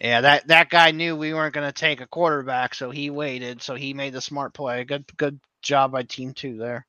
Yeah, 0.00 0.20
that, 0.22 0.48
that 0.48 0.70
guy 0.70 0.90
knew 0.90 1.16
we 1.16 1.34
weren't 1.34 1.54
going 1.54 1.66
to 1.66 1.72
take 1.72 2.00
a 2.00 2.06
quarterback, 2.06 2.74
so 2.74 2.90
he 2.90 3.10
waited. 3.10 3.62
So 3.62 3.74
he 3.74 3.94
made 3.94 4.12
the 4.12 4.20
smart 4.20 4.52
play. 4.52 4.84
Good 4.84 5.04
good 5.16 5.38
job 5.62 5.92
by 5.92 6.02
Team 6.02 6.34
Two 6.34 6.56
there. 6.58 6.86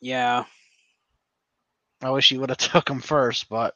Yeah. 0.00 0.44
I 2.02 2.10
wish 2.10 2.28
he 2.28 2.38
would 2.38 2.50
have 2.50 2.58
took 2.58 2.88
him 2.88 3.00
first, 3.00 3.48
but 3.48 3.74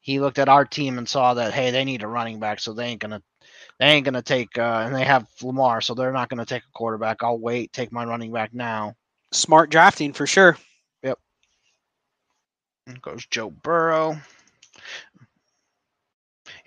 he 0.00 0.20
looked 0.20 0.38
at 0.38 0.48
our 0.48 0.64
team 0.64 0.98
and 0.98 1.08
saw 1.08 1.34
that 1.34 1.52
hey, 1.52 1.70
they 1.70 1.84
need 1.84 2.02
a 2.02 2.08
running 2.08 2.40
back, 2.40 2.60
so 2.60 2.72
they 2.72 2.86
ain't 2.86 3.00
gonna 3.00 3.22
they 3.78 3.86
ain't 3.86 4.04
gonna 4.04 4.22
take 4.22 4.56
uh, 4.58 4.82
and 4.84 4.94
they 4.94 5.04
have 5.04 5.26
Lamar, 5.42 5.80
so 5.80 5.94
they're 5.94 6.12
not 6.12 6.28
gonna 6.28 6.46
take 6.46 6.62
a 6.62 6.72
quarterback. 6.72 7.22
I'll 7.22 7.38
wait, 7.38 7.72
take 7.72 7.92
my 7.92 8.04
running 8.04 8.32
back 8.32 8.54
now. 8.54 8.94
Smart 9.32 9.70
drafting 9.70 10.12
for 10.12 10.26
sure. 10.26 10.56
Yep. 11.02 11.18
And 12.86 13.02
goes 13.02 13.26
Joe 13.26 13.50
Burrow. 13.50 14.18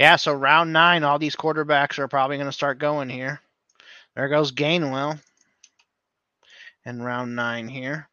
Yeah, 0.03 0.17
so 0.17 0.33
round 0.33 0.73
nine, 0.73 1.05
all 1.05 1.17
these 1.17 1.37
quarterbacks 1.37 1.97
are 1.97 2.09
probably 2.09 2.35
going 2.35 2.49
to 2.49 2.51
start 2.51 2.77
going 2.77 3.07
here. 3.07 3.39
There 4.17 4.27
goes 4.27 4.51
Gainwell. 4.51 5.17
And 6.83 7.05
round 7.05 7.37
nine 7.37 7.69
here. 7.69 8.09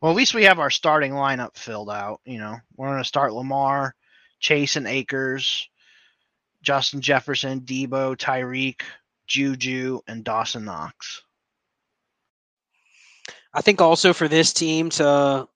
Well, 0.00 0.10
at 0.10 0.16
least 0.16 0.34
we 0.34 0.42
have 0.42 0.58
our 0.58 0.70
starting 0.70 1.12
lineup 1.12 1.56
filled 1.56 1.88
out. 1.88 2.20
You 2.24 2.38
know, 2.38 2.56
we're 2.76 2.88
going 2.88 2.98
to 2.98 3.04
start 3.04 3.32
Lamar, 3.32 3.94
Chase, 4.40 4.74
and 4.74 4.88
Akers, 4.88 5.68
Justin 6.62 7.00
Jefferson, 7.00 7.60
Deebo, 7.60 8.16
Tyreek, 8.16 8.82
Juju, 9.26 10.00
and 10.06 10.24
Dawson 10.24 10.64
Knox. 10.64 11.22
I 13.52 13.60
think 13.60 13.80
also 13.80 14.12
for 14.12 14.28
this 14.28 14.52
team 14.52 14.90
to 14.90 15.48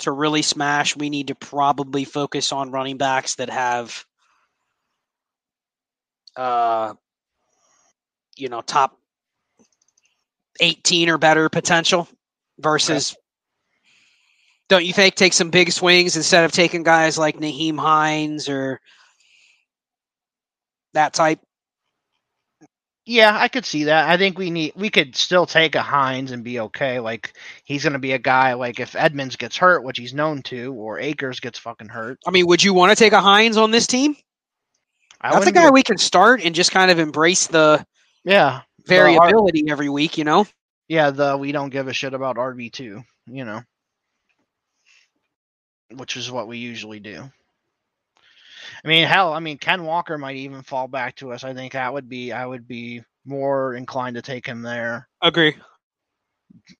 to 0.00 0.12
really 0.12 0.42
smash, 0.42 0.96
we 0.96 1.10
need 1.10 1.28
to 1.28 1.34
probably 1.34 2.04
focus 2.04 2.52
on 2.52 2.70
running 2.70 2.98
backs 2.98 3.36
that 3.36 3.50
have 3.50 4.04
uh 6.36 6.94
you 8.36 8.48
know, 8.48 8.60
top 8.60 8.96
18 10.60 11.08
or 11.08 11.18
better 11.18 11.48
potential 11.48 12.08
versus 12.58 13.12
okay. 13.12 13.20
don't 14.68 14.84
you 14.84 14.92
think 14.92 15.14
take 15.14 15.32
some 15.32 15.50
big 15.50 15.72
swings 15.72 16.16
instead 16.16 16.44
of 16.44 16.52
taking 16.52 16.82
guys 16.82 17.18
like 17.18 17.38
Nyheim 17.38 17.78
Hines 17.78 18.48
or 18.48 18.80
that 20.94 21.14
type? 21.14 21.40
Yeah, 23.08 23.34
I 23.34 23.48
could 23.48 23.64
see 23.64 23.84
that. 23.84 24.06
I 24.06 24.18
think 24.18 24.36
we 24.36 24.50
need 24.50 24.74
we 24.76 24.90
could 24.90 25.16
still 25.16 25.46
take 25.46 25.74
a 25.74 25.80
Hines 25.80 26.30
and 26.30 26.44
be 26.44 26.60
okay. 26.60 27.00
Like 27.00 27.32
he's 27.64 27.82
going 27.82 27.94
to 27.94 27.98
be 27.98 28.12
a 28.12 28.18
guy 28.18 28.52
like 28.52 28.80
if 28.80 28.94
Edmonds 28.94 29.36
gets 29.36 29.56
hurt, 29.56 29.82
which 29.82 29.96
he's 29.96 30.12
known 30.12 30.42
to, 30.42 30.74
or 30.74 31.00
Akers 31.00 31.40
gets 31.40 31.58
fucking 31.58 31.88
hurt. 31.88 32.18
I 32.26 32.30
mean, 32.30 32.46
would 32.48 32.62
you 32.62 32.74
want 32.74 32.90
to 32.92 33.02
take 33.02 33.14
a 33.14 33.20
Hines 33.22 33.56
on 33.56 33.70
this 33.70 33.86
team? 33.86 34.14
I 35.22 35.32
That's 35.32 35.46
a 35.46 35.52
guy 35.52 35.70
we 35.70 35.82
can 35.82 35.96
start 35.96 36.42
and 36.44 36.54
just 36.54 36.70
kind 36.70 36.90
of 36.90 36.98
embrace 36.98 37.46
the 37.46 37.82
yeah 38.24 38.60
variability 38.86 39.62
the, 39.62 39.70
every 39.72 39.88
week. 39.88 40.18
You 40.18 40.24
know. 40.24 40.46
Yeah, 40.86 41.10
the 41.10 41.34
we 41.38 41.50
don't 41.50 41.70
give 41.70 41.88
a 41.88 41.94
shit 41.94 42.12
about 42.12 42.36
RB 42.36 42.70
two. 42.70 43.02
You 43.26 43.46
know, 43.46 43.62
which 45.94 46.18
is 46.18 46.30
what 46.30 46.46
we 46.46 46.58
usually 46.58 47.00
do. 47.00 47.30
I 48.84 48.88
mean, 48.88 49.06
hell, 49.06 49.32
I 49.32 49.40
mean, 49.40 49.58
Ken 49.58 49.84
Walker 49.84 50.18
might 50.18 50.36
even 50.36 50.62
fall 50.62 50.88
back 50.88 51.16
to 51.16 51.32
us. 51.32 51.44
I 51.44 51.54
think 51.54 51.72
that 51.72 51.92
would 51.92 52.08
be, 52.08 52.32
I 52.32 52.46
would 52.46 52.68
be 52.68 53.02
more 53.24 53.74
inclined 53.74 54.16
to 54.16 54.22
take 54.22 54.46
him 54.46 54.62
there. 54.62 55.08
Agree. 55.22 55.56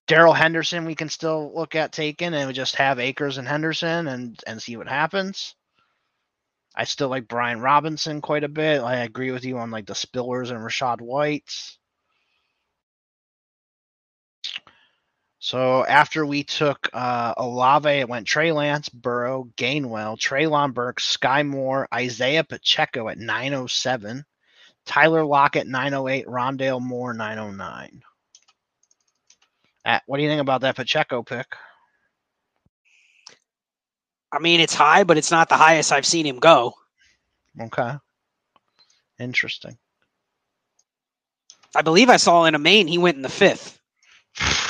Darrell 0.07 0.32
Henderson, 0.32 0.84
we 0.84 0.94
can 0.94 1.09
still 1.09 1.53
look 1.55 1.74
at 1.74 1.92
taking 1.92 2.34
and 2.34 2.49
we 2.49 2.55
just 2.55 2.76
have 2.76 2.99
Akers 2.99 3.38
and 3.38 3.46
Henderson 3.46 4.09
and 4.09 4.40
and 4.46 4.61
see 4.61 4.76
what 4.76 4.88
happens. 4.88 5.55
I 6.74 6.84
still 6.84 7.09
like 7.09 7.28
Brian 7.28 7.61
Robinson 7.61 8.20
quite 8.20 8.44
a 8.44 8.49
bit. 8.49 8.80
I 8.80 8.99
agree 8.99 9.30
with 9.30 9.44
you 9.44 9.59
on 9.59 9.70
like 9.70 9.86
the 9.86 9.94
Spillers 9.94 10.51
and 10.51 10.61
Rachaad 10.61 11.01
Whites. 11.01 11.78
So 15.41 15.86
after 15.86 16.26
we 16.26 16.43
took 16.43 16.89
uh, 16.93 17.34
Olave, 17.36 17.89
it 17.89 18.09
went 18.09 18.26
Trey 18.26 18.51
Lance, 18.51 18.89
Burrow, 18.89 19.49
Gainwell, 19.57 20.18
Treylon 20.18 20.74
Burks, 20.74 21.07
Sky 21.07 21.45
Moore, 21.45 21.86
Isaiah 21.95 22.43
Pacheco 22.43 23.09
at 23.09 23.18
907, 23.18 24.24
Tyler 24.84 25.24
Lockett 25.24 25.68
908, 25.68 26.26
Rondale 26.26 26.82
Moore 26.82 27.14
909. 27.14 28.03
At, 29.84 30.03
what 30.07 30.16
do 30.16 30.24
you 30.24 30.28
think 30.28 30.41
about 30.41 30.62
that 30.62 30.76
Pacheco 30.76 31.22
pick? 31.22 31.47
I 34.32 34.41
mean, 34.41 34.61
it's 34.61 34.74
high, 34.74 35.05
but 35.05 35.18
it's 35.18 35.30
not 35.30 35.49
the 35.49 35.57
highest 35.57 35.93
I've 35.93 36.05
seen 36.05 36.26
him 36.26 36.41
go. 36.41 36.74
Okay. 37.61 37.93
Interesting. 39.20 39.78
I 41.76 41.82
believe 41.82 42.11
I 42.11 42.16
saw 42.16 42.45
in 42.45 42.55
a 42.55 42.59
main 42.59 42.89
he 42.89 42.99
went 42.99 43.16
in 43.16 43.22
the 43.22 43.28
fifth. 43.28 43.78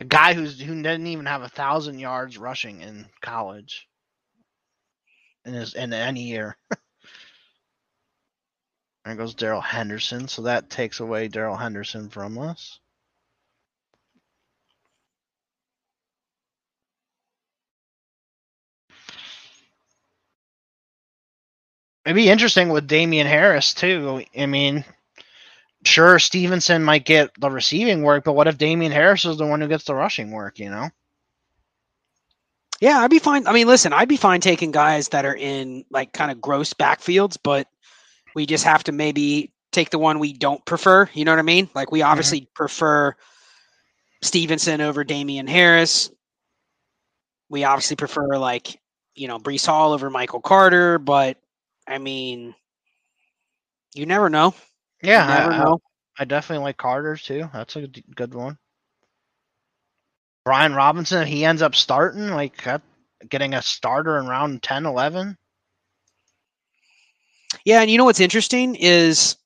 A 0.00 0.04
guy 0.04 0.34
who's 0.34 0.60
who 0.60 0.82
didn't 0.82 1.06
even 1.06 1.26
have 1.26 1.42
a 1.42 1.48
thousand 1.48 1.98
yards 1.98 2.38
rushing 2.38 2.80
in 2.80 3.06
college. 3.20 3.86
In 5.44 5.54
his 5.54 5.74
in 5.74 5.92
any 5.92 6.24
year. 6.24 6.56
there 9.04 9.14
goes 9.14 9.34
Darrell 9.34 9.60
Henderson, 9.60 10.28
so 10.28 10.42
that 10.42 10.70
takes 10.70 11.00
away 11.00 11.28
Darrell 11.28 11.56
Henderson 11.56 12.08
from 12.08 12.38
us. 12.38 12.78
It'd 22.06 22.16
be 22.16 22.30
interesting 22.30 22.70
with 22.70 22.88
Damien 22.88 23.26
Harris 23.26 23.74
too. 23.74 24.24
I 24.36 24.46
mean, 24.46 24.84
sure 25.84 26.18
Stevenson 26.18 26.82
might 26.82 27.04
get 27.04 27.30
the 27.38 27.50
receiving 27.50 28.02
work, 28.02 28.24
but 28.24 28.34
what 28.34 28.48
if 28.48 28.58
Damien 28.58 28.92
Harris 28.92 29.24
is 29.24 29.38
the 29.38 29.46
one 29.46 29.60
who 29.60 29.68
gets 29.68 29.84
the 29.84 29.94
rushing 29.94 30.30
work, 30.30 30.58
you 30.58 30.70
know? 30.70 30.90
Yeah, 32.80 33.00
I'd 33.00 33.10
be 33.10 33.18
fine. 33.18 33.46
I 33.46 33.52
mean, 33.52 33.66
listen, 33.66 33.92
I'd 33.92 34.08
be 34.08 34.16
fine 34.16 34.40
taking 34.40 34.70
guys 34.70 35.08
that 35.08 35.26
are 35.26 35.36
in 35.36 35.84
like 35.90 36.12
kind 36.12 36.30
of 36.30 36.40
gross 36.40 36.72
backfields, 36.72 37.36
but 37.42 37.68
we 38.34 38.46
just 38.46 38.64
have 38.64 38.84
to 38.84 38.92
maybe 38.92 39.52
take 39.70 39.90
the 39.90 39.98
one 39.98 40.18
we 40.18 40.32
don't 40.32 40.64
prefer. 40.64 41.08
You 41.12 41.24
know 41.24 41.32
what 41.32 41.38
I 41.38 41.42
mean? 41.42 41.68
Like 41.74 41.92
we 41.92 42.00
mm-hmm. 42.00 42.08
obviously 42.08 42.40
mm-hmm. 42.42 42.54
prefer 42.54 43.14
Stevenson 44.22 44.80
over 44.80 45.04
Damien 45.04 45.46
Harris. 45.46 46.10
We 47.50 47.64
obviously 47.64 47.96
prefer 47.96 48.38
like, 48.38 48.80
you 49.14 49.28
know, 49.28 49.38
Breece 49.38 49.66
Hall 49.66 49.92
over 49.92 50.08
Michael 50.08 50.40
Carter, 50.40 50.98
but 50.98 51.36
I 51.86 51.98
mean, 51.98 52.54
you 53.94 54.06
never 54.06 54.30
know. 54.30 54.54
Yeah, 55.02 55.26
I, 55.26 55.64
I, 55.64 55.76
I, 56.18 56.24
definitely 56.24 56.64
like 56.64 56.76
Carter 56.76 57.16
too. 57.16 57.48
That's 57.52 57.76
a 57.76 57.86
good 57.86 58.34
one. 58.34 58.58
Brian 60.44 60.74
Robinson, 60.74 61.26
he 61.26 61.44
ends 61.44 61.62
up 61.62 61.74
starting, 61.74 62.28
like 62.28 62.66
getting 63.28 63.54
a 63.54 63.62
starter 63.62 64.18
in 64.18 64.26
round 64.26 64.62
10, 64.62 64.86
11. 64.86 65.36
Yeah, 67.64 67.80
and 67.80 67.90
you 67.90 67.98
know 67.98 68.04
what's 68.04 68.20
interesting 68.20 68.74
is 68.74 69.36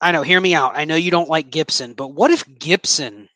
I 0.00 0.12
know, 0.12 0.22
hear 0.22 0.40
me 0.40 0.54
out. 0.54 0.76
I 0.76 0.84
know 0.84 0.96
you 0.96 1.10
don't 1.10 1.28
like 1.28 1.50
Gibson, 1.50 1.92
but 1.92 2.08
what 2.08 2.30
if 2.30 2.44
Gibson 2.58 3.28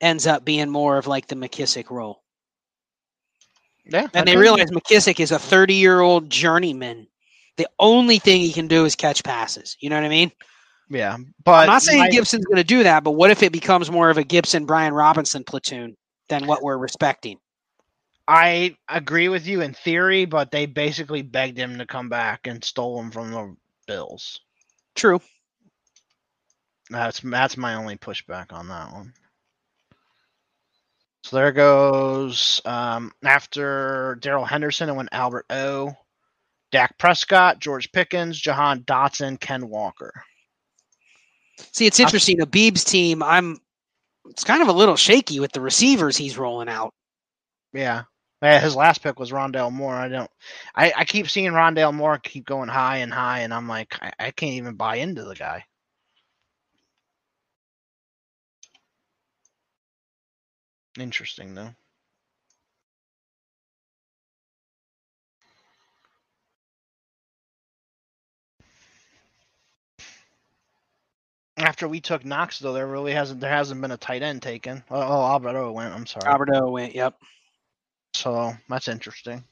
ends 0.00 0.26
up 0.26 0.44
being 0.44 0.68
more 0.68 0.98
of 0.98 1.06
like 1.06 1.28
the 1.28 1.34
McKissic 1.34 1.90
role? 1.90 2.22
Yeah. 3.86 4.06
And 4.12 4.28
they 4.28 4.36
realize 4.36 4.70
McKissic 4.70 5.18
is 5.18 5.32
a 5.32 5.38
30 5.38 5.74
year 5.74 6.00
old 6.00 6.28
journeyman 6.28 7.06
the 7.58 7.68
only 7.78 8.18
thing 8.18 8.40
he 8.40 8.52
can 8.52 8.68
do 8.68 8.86
is 8.86 8.94
catch 8.94 9.22
passes. 9.22 9.76
You 9.80 9.90
know 9.90 9.96
what 9.96 10.04
I 10.04 10.08
mean? 10.08 10.32
Yeah, 10.88 11.18
but 11.44 11.52
I'm 11.52 11.66
not 11.66 11.82
saying 11.82 11.98
my, 11.98 12.08
Gibson's 12.08 12.46
going 12.46 12.56
to 12.56 12.64
do 12.64 12.84
that, 12.84 13.04
but 13.04 13.10
what 13.10 13.30
if 13.30 13.42
it 13.42 13.52
becomes 13.52 13.90
more 13.90 14.08
of 14.08 14.16
a 14.16 14.24
Gibson 14.24 14.64
Brian 14.64 14.94
Robinson 14.94 15.44
platoon 15.44 15.98
than 16.30 16.46
what 16.46 16.62
we're 16.62 16.78
respecting? 16.78 17.38
I 18.26 18.76
agree 18.88 19.28
with 19.28 19.46
you 19.46 19.60
in 19.60 19.74
theory, 19.74 20.24
but 20.24 20.50
they 20.50 20.64
basically 20.64 21.20
begged 21.20 21.58
him 21.58 21.78
to 21.78 21.86
come 21.86 22.08
back 22.08 22.46
and 22.46 22.64
stole 22.64 23.00
him 23.00 23.10
from 23.10 23.30
the 23.30 23.56
Bills. 23.86 24.40
True. 24.94 25.20
That's 26.90 27.20
that's 27.20 27.56
my 27.58 27.74
only 27.74 27.96
pushback 27.96 28.52
on 28.52 28.68
that 28.68 28.92
one. 28.92 29.12
So 31.24 31.36
there 31.36 31.52
goes 31.52 32.62
um, 32.64 33.12
after 33.22 34.16
Darrell 34.20 34.46
Henderson, 34.46 34.88
it 34.88 34.94
went 34.94 35.10
Albert 35.12 35.46
O, 35.50 35.94
Dak 36.70 36.98
Prescott, 36.98 37.58
George 37.58 37.90
Pickens, 37.92 38.38
Jahan 38.38 38.82
Dotson, 38.82 39.40
Ken 39.40 39.68
Walker. 39.68 40.12
See, 41.72 41.86
it's 41.86 42.00
interesting. 42.00 42.38
Habib's 42.38 42.84
team, 42.84 43.22
I'm 43.22 43.58
it's 44.28 44.44
kind 44.44 44.62
of 44.62 44.68
a 44.68 44.72
little 44.72 44.96
shaky 44.96 45.40
with 45.40 45.52
the 45.52 45.60
receivers 45.60 46.16
he's 46.16 46.38
rolling 46.38 46.68
out. 46.68 46.92
Yeah. 47.72 48.04
Yeah, 48.40 48.60
his 48.60 48.76
last 48.76 49.02
pick 49.02 49.18
was 49.18 49.32
Rondale 49.32 49.72
Moore. 49.72 49.94
I 49.96 50.08
don't. 50.08 50.30
I, 50.74 50.92
I 50.96 51.04
keep 51.04 51.28
seeing 51.28 51.50
Rondale 51.50 51.92
Moore 51.92 52.18
keep 52.18 52.46
going 52.46 52.68
high 52.68 52.98
and 52.98 53.12
high, 53.12 53.40
and 53.40 53.52
I'm 53.52 53.66
like, 53.66 53.96
I, 54.00 54.12
I 54.18 54.30
can't 54.30 54.52
even 54.52 54.74
buy 54.74 54.96
into 54.96 55.24
the 55.24 55.34
guy. 55.34 55.64
Interesting 60.98 61.54
though. 61.54 61.74
After 71.58 71.88
we 71.88 72.00
took 72.00 72.24
Knox, 72.24 72.58
though, 72.58 72.72
there 72.72 72.86
really 72.86 73.12
hasn't 73.12 73.40
there 73.40 73.50
hasn't 73.50 73.80
been 73.80 73.90
a 73.90 73.96
tight 73.96 74.22
end 74.22 74.42
taken. 74.42 74.82
Oh, 74.90 75.00
oh 75.00 75.22
Alberto 75.26 75.72
went. 75.72 75.94
I'm 75.94 76.06
sorry. 76.06 76.26
Alberto 76.26 76.70
went. 76.70 76.94
Yep. 76.94 77.14
So 78.14 78.54
that's 78.68 78.88
interesting. 78.88 79.44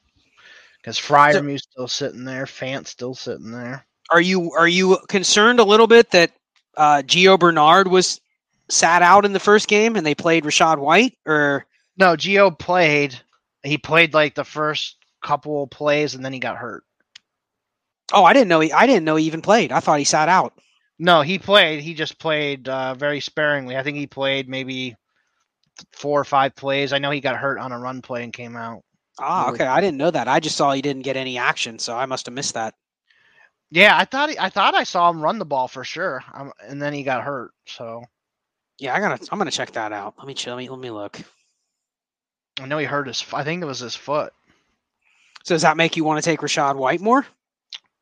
Because 0.81 0.99
Freiermuth's 0.99 1.65
still 1.65 1.89
sitting 1.89 2.25
there, 2.25 2.45
Fant 2.45 2.87
still 2.87 3.15
sitting 3.15 3.51
there. 3.51 3.85
Are 4.11 4.21
you 4.21 4.53
are 4.53 4.69
you 4.69 4.99
concerned 5.09 5.59
a 5.59 5.65
little 5.65 5.89
bit 5.89 6.11
that 6.13 6.31
uh, 6.77 7.03
Gio 7.05 7.39
Bernard 7.39 7.89
was 7.89 8.21
sat 8.69 9.03
out 9.03 9.25
in 9.25 9.33
the 9.33 9.41
first 9.41 9.69
game 9.69 9.97
and 9.97 10.07
they 10.07 10.15
played 10.15 10.45
Rachaad 10.45 10.79
White? 10.79 11.17
Or 11.27 11.67
No, 11.97 12.17
Gio 12.17 12.57
played. 12.57 13.19
He 13.65 13.79
played 13.79 14.15
like 14.15 14.37
the 14.37 14.45
first 14.45 14.97
couple 15.23 15.67
plays, 15.67 16.15
and 16.15 16.25
then 16.25 16.33
he 16.33 16.39
got 16.39 16.57
hurt. 16.57 16.85
oh, 18.13 18.25
I 18.25 18.33
didn't 18.33 18.49
know 18.49 18.61
he 18.61 18.73
I 18.73 18.87
didn't 18.87 19.05
know 19.05 19.17
he 19.17 19.27
even 19.27 19.43
played. 19.43 19.73
I 19.73 19.81
thought 19.81 19.99
he 19.99 20.05
sat 20.05 20.29
out. 20.29 20.55
No, 20.99 21.23
he 21.23 21.39
played. 21.39 21.81
He 21.83 21.95
just 21.95 22.19
played 22.19 22.69
uh, 22.69 22.95
very 22.95 23.21
sparingly. 23.21 23.77
I 23.77 23.83
think 23.83 23.99
he 23.99 24.07
played 24.07 24.49
maybe 24.49 24.97
four 25.93 26.21
or 26.21 26.25
five 26.25 26.55
plays. 26.57 26.93
I 26.93 26.99
know 26.99 27.11
he 27.11 27.21
got 27.21 27.37
hurt 27.37 27.59
on 27.59 27.73
a 27.73 27.79
run 27.79 28.03
play 28.03 28.25
and 28.25 28.33
came 28.33 28.57
out. 28.57 28.83
Ah, 29.19 29.51
okay. 29.51 29.67
I 29.67 29.81
didn't 29.81 29.99
know 29.99 30.11
that. 30.11 30.29
I 30.29 30.41
just 30.41 30.57
saw 30.57 30.73
he 30.73 30.83
didn't 30.83 31.03
get 31.03 31.17
any 31.17 31.39
action, 31.39 31.79
so 31.79 31.97
I 31.97 32.07
must 32.07 32.27
have 32.27 32.35
missed 32.35 32.55
that. 32.55 32.75
Yeah, 33.71 33.97
I 33.97 34.05
thought 34.05 34.31
he, 34.31 34.39
I 34.39 34.49
thought 34.51 34.75
I 34.75 34.85
saw 34.85 35.11
him 35.11 35.21
run 35.21 35.39
the 35.39 35.45
ball 35.45 35.69
for 35.69 35.85
sure, 35.85 36.23
um, 36.35 36.53
and 36.61 36.81
then 36.81 36.93
he 36.93 37.03
got 37.03 37.25
hurt. 37.25 37.53
So 37.67 38.05
Yeah, 38.79 38.95
I 38.95 39.01
gotta. 39.01 39.27
I'm 39.31 39.39
gonna 39.39 39.51
check 39.51 39.73
that 39.73 39.93
out. 39.93 40.15
Let 40.19 40.27
me 40.27 40.35
chill. 40.35 40.55
Let 40.55 40.61
me, 40.63 40.69
let 40.69 40.79
me 40.79 40.91
look. 40.91 41.21
I 42.61 42.67
know 42.67 42.79
he 42.79 42.87
hurt 42.87 43.09
his. 43.09 43.25
I 43.33 43.45
think 43.45 43.63
it 43.63 43.67
was 43.67 43.81
his 43.81 43.97
foot. 43.97 44.33
So 45.45 45.55
does 45.55 45.63
that 45.63 45.77
make 45.77 45.97
you 45.97 46.05
want 46.05 46.23
to 46.23 46.29
take 46.29 46.41
Rachaad 46.41 46.77
White 46.77 47.01
more? 47.01 47.27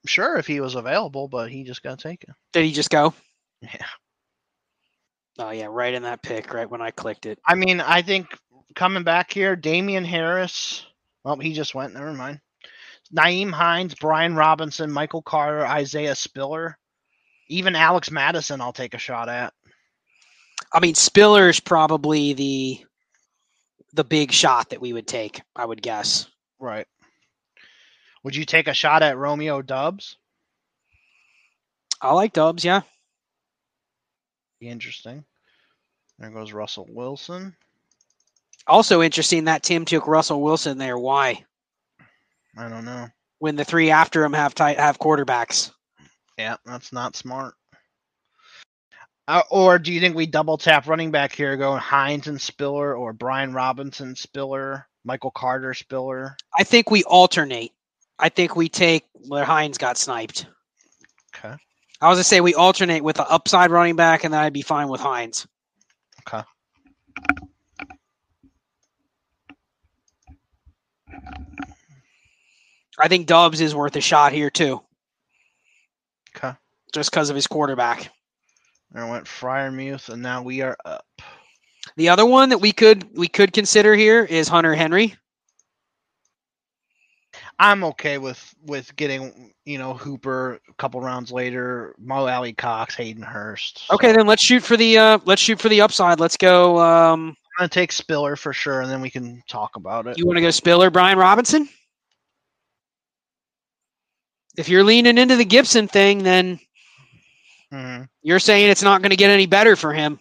Sure, 0.07 0.37
if 0.37 0.47
he 0.47 0.61
was 0.61 0.75
available, 0.75 1.29
but 1.29 1.51
he 1.51 1.65
just 1.65 1.83
got 1.83 1.99
taken. 1.99 2.35
Did 2.53 2.65
he 2.65 2.73
just 2.73 2.91
go? 2.91 3.15
Yeah. 3.63 3.87
Oh 5.39 5.51
yeah, 5.51 5.67
right 5.69 5.95
in 5.95 6.03
that 6.03 6.23
pick, 6.23 6.53
right 6.53 6.71
when 6.71 6.83
I 6.83 6.91
clicked 6.91 7.27
it. 7.27 7.39
I 7.47 7.55
mean, 7.55 7.81
I 7.81 8.03
think 8.03 8.29
coming 8.75 9.03
back 9.03 9.33
here, 9.33 9.57
Damien 9.57 10.05
Harris. 10.05 10.87
Well, 11.25 11.37
he 11.37 11.53
just 11.53 11.75
went. 11.75 11.95
Never 11.95 12.13
mind. 12.13 12.41
Nyheim 13.15 13.53
Hines, 13.53 13.95
Brian 13.95 14.35
Robinson, 14.35 14.91
Michael 14.91 15.23
Carter, 15.23 15.67
Isaiah 15.67 16.15
Spiller, 16.15 16.79
even 17.49 17.77
Alex 17.77 18.11
Mattison. 18.11 18.61
I'll 18.61 18.73
take 18.73 18.95
a 18.95 18.99
shot 18.99 19.29
at. 19.29 19.53
I 20.73 20.81
mean, 20.81 20.95
Spiller's 20.95 21.61
probably 21.61 22.33
the 22.33 22.85
the 23.93 24.05
big 24.05 24.33
shot 24.33 24.71
that 24.71 24.81
we 24.81 24.93
would 24.93 25.07
take. 25.07 25.41
I 25.55 25.65
would 25.65 25.83
guess. 25.83 26.27
Right. 26.59 26.87
Would 28.25 28.35
you 28.35 28.45
take 28.45 28.68
a 28.68 28.75
shot 28.75 29.03
at 29.03 29.18
Romeo 29.18 29.62
Doubs? 29.62 30.16
I 32.01 32.12
like 32.12 32.33
Doubs. 32.33 32.64
Yeah. 32.64 32.81
Interesting. 34.61 35.25
There 36.18 36.31
goes 36.31 36.53
Russell 36.53 36.89
Wilson. 36.91 37.55
Also 38.66 39.03
interesting 39.03 39.45
that 39.45 39.62
Tim 39.62 39.85
took 39.85 40.07
Russell 40.07 40.43
Wilson 40.43 40.79
there. 40.79 40.99
Why? 40.99 41.45
I 42.57 42.68
don't 42.68 42.85
know. 42.85 43.09
When 43.39 43.57
the 43.57 43.64
three 43.64 43.91
after 43.91 44.25
him 44.25 44.33
have 44.33 44.55
tight 44.55 44.79
have 44.79 44.99
quarterbacks. 44.99 45.70
Yeah, 46.39 46.57
that's 46.64 46.93
not 46.93 47.16
smart. 47.16 47.55
Uh, 49.29 49.43
or 49.51 49.79
do 49.79 49.93
you 49.93 50.01
think 50.01 50.16
we 50.16 50.27
double 50.27 50.57
tap 50.57 50.87
running 50.87 51.11
back 51.11 51.33
here, 51.33 51.57
go 51.57 51.77
Hines 51.77 52.27
and 52.27 52.41
Spiller, 52.41 52.95
or 52.95 53.12
Brian 53.12 53.53
Robinson 53.53 54.16
Spiller, 54.16 54.87
Michael 55.05 55.31
Carter 55.31 55.75
Spiller? 55.75 56.37
I 56.59 56.64
think 56.64 56.91
we 56.91 57.05
alternate. 57.05 57.72
I 58.19 58.29
think 58.29 58.57
we 58.57 58.69
take 58.69 59.05
where 59.29 59.45
Hines 59.45 59.79
got 59.79 59.97
sniped. 59.99 60.47
Okay. 61.37 61.55
I 62.01 62.09
was 62.09 62.17
gonna 62.17 62.25
say 62.25 62.41
we 62.41 62.55
alternate 62.55 63.03
with 63.03 63.17
the 63.17 63.29
upside 63.29 63.71
running 63.71 63.97
back, 63.97 64.25
and 64.25 64.33
then 64.33 64.41
I'd 64.41 64.53
be 64.53 64.62
fine 64.62 64.89
with 64.89 65.01
Hines. 65.01 65.47
Okay. 66.29 66.43
I 72.99 73.09
think 73.09 73.27
Doubs 73.27 73.61
is 73.61 73.75
worth 73.75 73.97
a 73.97 74.01
shot 74.01 74.33
here 74.33 74.51
too, 74.51 74.81
Okay. 76.37 76.55
just 76.93 77.11
because 77.11 77.31
of 77.31 77.37
his 77.37 77.47
quarterback. 77.47 78.11
There 78.93 79.07
went 79.07 79.27
Freiermuth, 79.27 80.09
and 80.09 80.23
now 80.23 80.43
we 80.43 80.61
are 80.62 80.77
up. 80.85 81.05
The 81.97 82.09
other 82.11 82.25
one 82.25 82.51
that 82.51 82.59
we 82.59 82.73
could 82.73 83.17
we 83.17 83.29
could 83.29 83.53
consider 83.53 83.95
here 83.95 84.25
is 84.25 84.49
Hunter 84.49 84.75
Henry. 84.75 85.17
I'm 87.59 87.85
okay 87.85 88.19
with 88.19 88.55
with 88.65 88.95
getting 88.97 89.53
you 89.65 89.79
know 89.79 89.95
Hooper 89.95 90.61
a 90.69 90.73
couple 90.75 91.01
rounds 91.01 91.31
later, 91.31 91.95
Mo 91.99 92.27
Alie-Cox, 92.27 92.95
Hayden 92.97 93.23
Hurst. 93.23 93.85
Okay, 93.93 94.13
then 94.13 94.27
let's 94.27 94.43
shoot 94.43 94.63
for 94.63 94.77
the 94.77 94.99
uh 94.99 95.19
let's 95.25 95.41
shoot 95.43 95.61
for 95.61 95.69
the 95.69 95.81
upside. 95.81 96.21
Let's 96.21 96.37
go. 96.37 96.79
Um, 96.79 97.29
I'm 97.29 97.37
gonna 97.59 97.69
take 97.69 97.93
Spiller 97.93 98.35
for 98.37 98.53
sure, 98.53 98.81
and 98.81 98.91
then 98.91 99.01
we 99.01 99.11
can 99.11 99.43
talk 99.49 99.77
about 99.77 100.07
it. 100.07 100.19
you 100.19 100.27
want 100.27 100.37
to 100.37 100.43
go 100.43 100.51
Spiller, 100.51 100.91
Brian 100.91 101.19
Robinson? 101.19 101.69
If 104.57 104.69
you're 104.69 104.85
leaning 104.85 105.19
into 105.19 105.37
the 105.37 105.45
Gibson 105.45 105.89
thing, 105.89 106.23
then 106.23 106.61
Mhm. 107.73 108.09
you're 108.23 108.39
saying 108.39 108.71
it's 108.71 108.83
not 108.83 109.03
going 109.03 109.11
to 109.11 109.17
get 109.17 109.31
any 109.31 109.47
better 109.47 109.75
for 109.75 109.93
him. 109.93 110.21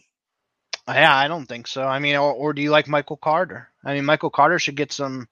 Yeah, 0.88 1.16
I 1.16 1.28
don't 1.28 1.46
think 1.46 1.68
so. 1.68 1.84
I 1.84 2.00
mean, 2.00 2.16
or, 2.16 2.34
or 2.34 2.54
do 2.54 2.62
you 2.62 2.72
like 2.72 2.88
Michael 2.88 3.18
Carter? 3.18 3.70
I 3.86 3.94
mean, 3.94 4.06
Michael 4.06 4.32
Carter 4.32 4.58
should 4.60 4.76
get 4.76 4.92
some 4.92 5.28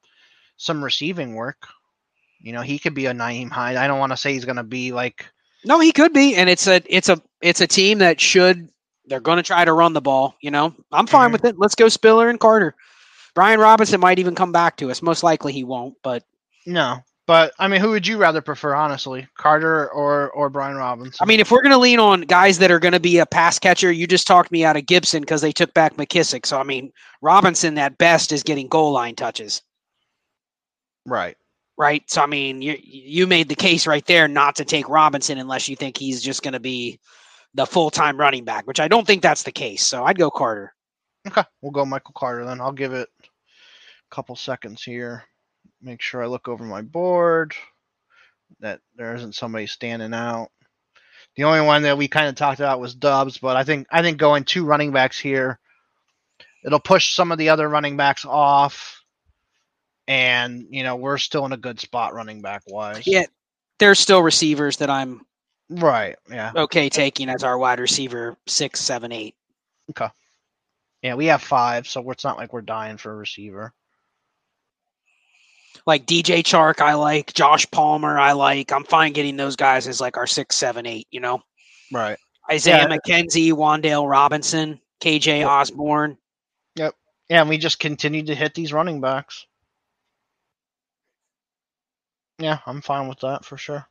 some 0.58 0.84
receiving 0.84 1.34
work. 1.34 1.68
You 2.42 2.54
know, 2.54 2.62
he 2.62 2.80
could 2.80 2.94
be 2.94 3.06
a 3.06 3.14
Nyheim 3.14 3.50
Hyde. 3.52 3.76
I 3.78 3.88
don't 3.88 4.00
want 4.00 4.12
to 4.12 4.18
say 4.18 4.34
he's 4.34 4.46
gonna 4.46 4.64
be 4.64 4.92
like 4.92 5.26
No, 5.66 5.80
he 5.80 5.92
could 5.92 6.14
be, 6.14 6.36
and 6.36 6.50
it's 6.50 6.68
a 6.68 6.82
it's 6.88 7.10
a 7.10 7.22
it's 7.42 7.62
a 7.62 7.68
team 7.68 8.00
that 8.00 8.20
should 8.20 8.70
they're 9.06 9.20
going 9.20 9.38
to 9.38 9.44
try 9.44 9.66
to 9.66 9.74
run 9.74 9.94
the 9.94 10.02
ball. 10.02 10.36
You 10.42 10.52
know, 10.52 10.74
I'm 10.92 11.08
fine 11.08 11.30
Mhm. 11.30 11.34
with 11.34 11.46
it. 11.46 11.56
Let's 11.58 11.76
go 11.76 11.90
Spiller 11.90 12.30
and 12.30 12.40
Carter. 12.40 12.76
Brian 13.36 13.60
Robinson 13.60 14.00
might 14.00 14.20
even 14.20 14.36
come 14.36 14.52
back 14.52 14.78
to 14.78 14.90
us. 14.92 15.02
Most 15.02 15.24
likely 15.24 15.54
he 15.54 15.64
won't, 15.64 15.96
but 16.04 16.24
no. 16.66 17.00
But 17.28 17.54
I 17.60 17.68
mean, 17.68 17.80
who 17.82 17.90
would 17.92 18.06
you 18.08 18.18
rather 18.18 18.42
prefer, 18.42 18.74
honestly, 18.76 19.28
Carter 19.38 19.90
or 19.92 20.32
or 20.32 20.50
Brian 20.50 20.76
Robinson? 20.76 21.18
I 21.22 21.26
mean, 21.26 21.40
if 21.40 21.52
we're 21.52 21.62
going 21.62 21.72
to 21.72 21.78
lean 21.78 22.00
on 22.00 22.22
guys 22.22 22.58
that 22.60 22.72
are 22.72 22.80
going 22.80 22.92
to 22.94 23.00
be 23.00 23.20
a 23.20 23.26
pass 23.26 23.58
catcher, 23.60 23.92
you 23.92 24.06
just 24.08 24.28
talked 24.28 24.52
me 24.52 24.66
out 24.66 24.76
of 24.78 24.86
Gibson 24.86 25.22
because 25.22 25.42
they 25.42 25.52
took 25.52 25.74
back 25.74 25.96
McKissic. 25.98 26.46
So 26.46 26.60
I 26.60 26.64
mean, 26.64 26.92
Robinson 27.22 27.78
at 27.78 27.98
best 27.98 28.32
is 28.32 28.44
getting 28.44 28.68
goal 28.68 28.92
line 28.92 29.16
touches, 29.16 29.62
right? 31.06 31.38
Right? 31.78 32.04
So 32.10 32.22
I 32.22 32.26
mean, 32.28 32.62
you 32.62 32.78
you 32.82 33.28
made 33.28 33.50
the 33.50 33.56
case 33.56 33.88
right 33.88 34.06
there 34.06 34.28
not 34.28 34.56
to 34.58 34.66
take 34.66 34.90
Robinson 34.90 35.38
unless 35.38 35.68
you 35.68 35.76
think 35.76 35.98
he's 35.98 36.22
just 36.22 36.44
going 36.44 36.54
to 36.54 36.60
be 36.60 37.00
the 37.54 37.66
full 37.66 37.90
time 37.90 38.18
running 38.18 38.46
back, 38.46 38.68
which 38.68 38.80
I 38.80 38.88
don't 38.88 39.06
think 39.06 39.22
that's 39.22 39.44
the 39.44 39.52
case. 39.52 39.86
So 39.86 40.04
I'd 40.04 40.18
go 40.18 40.30
Carter. 40.30 40.74
Okay, 41.28 41.44
we'll 41.62 41.72
go 41.72 41.86
Michael 41.86 42.14
Carter 42.16 42.46
then. 42.46 42.62
I'll 42.62 42.72
give 42.72 42.94
it 42.94 43.10
a 43.20 44.16
couple 44.16 44.36
seconds 44.36 44.84
here. 44.84 45.24
Make 45.82 46.02
sure 46.02 46.24
I 46.24 46.28
look 46.28 46.48
over 46.48 46.64
my 46.64 46.82
board 46.82 47.54
that 48.60 48.80
there 48.96 49.16
isn't 49.16 49.36
somebody 49.36 49.68
standing 49.68 50.14
out. 50.14 50.50
The 51.36 51.44
only 51.46 51.62
one 51.62 51.84
that 51.84 51.98
we 51.98 52.08
kind 52.08 52.28
of 52.28 52.36
talked 52.36 52.60
about 52.60 52.80
was 52.80 52.94
Doubs, 52.94 53.38
but 53.38 53.56
I 53.56 53.64
think 53.64 53.88
I 53.92 54.02
think 54.02 54.18
going 54.18 54.44
two 54.44 54.66
running 54.66 54.92
backs 54.92 55.18
here, 55.18 55.60
it'll 56.66 56.80
push 56.80 57.14
some 57.14 57.32
of 57.32 57.38
the 57.38 57.50
other 57.50 57.70
running 57.70 57.98
backs 57.98 58.26
off, 58.26 59.01
and 60.12 60.66
you 60.70 60.84
know 60.84 60.98
we're 60.98 61.18
still 61.18 61.46
in 61.46 61.54
a 61.54 61.58
good 61.58 61.80
spot 61.80 62.14
running 62.14 62.42
back 62.42 62.64
wise. 62.68 63.08
Yeah, 63.08 63.24
there's 63.80 63.98
still 63.98 64.22
receivers 64.22 64.76
that 64.78 64.90
I'm 64.90 65.22
Right. 65.70 66.18
Yeah. 66.30 66.52
okay 66.54 66.90
taking 66.90 67.30
as 67.30 67.46
our 67.46 67.58
wide 67.58 67.80
receiver 67.80 68.36
six, 68.46 68.82
seven, 68.82 69.14
eight. 69.14 69.36
Okay. 69.92 70.10
Yeah. 71.02 71.16
We 71.16 71.28
have 71.28 71.42
five, 71.42 71.88
so 71.88 72.12
it's 72.12 72.26
not 72.26 72.38
like 72.38 72.52
we're 72.52 72.62
dying 72.62 72.98
for 72.98 73.14
a 73.14 73.16
receiver. 73.16 73.74
Like 75.88 76.06
DJ 76.06 76.44
Chark, 76.44 76.82
I 76.82 76.96
like 76.96 77.34
Josh 77.34 77.66
Palmer, 77.72 78.20
I 78.20 78.34
like. 78.34 78.74
I'm 78.74 78.84
fine 78.84 79.14
getting 79.14 79.38
those 79.38 79.56
guys 79.56 79.88
as 79.88 80.02
like 80.02 80.18
our 80.18 80.28
six, 80.28 80.58
seven, 80.58 80.86
eight. 80.86 81.08
You 81.10 81.22
know, 81.22 81.42
Right. 81.94 82.18
Isaiah 82.52 82.88
Yeah. 82.90 82.98
McKenzie, 82.98 83.54
Wan'Dale 83.54 84.10
Robinson, 84.10 84.82
KJ 85.02 85.48
Osborn. 85.48 86.18
Yeah, 86.76 86.90
Yeah, 87.30 87.40
and 87.42 87.50
we 87.50 87.58
just 87.58 87.80
continued 87.80 88.28
to 88.28 88.36
hit 88.36 88.54
these 88.54 88.74
running 88.74 89.00
backs. 89.00 89.46
Yeah, 92.42 92.58
I'm 92.66 92.82
fine 92.82 93.08
with 93.08 93.20
that 93.20 93.46
for 93.46 93.56
sure. 93.56 93.86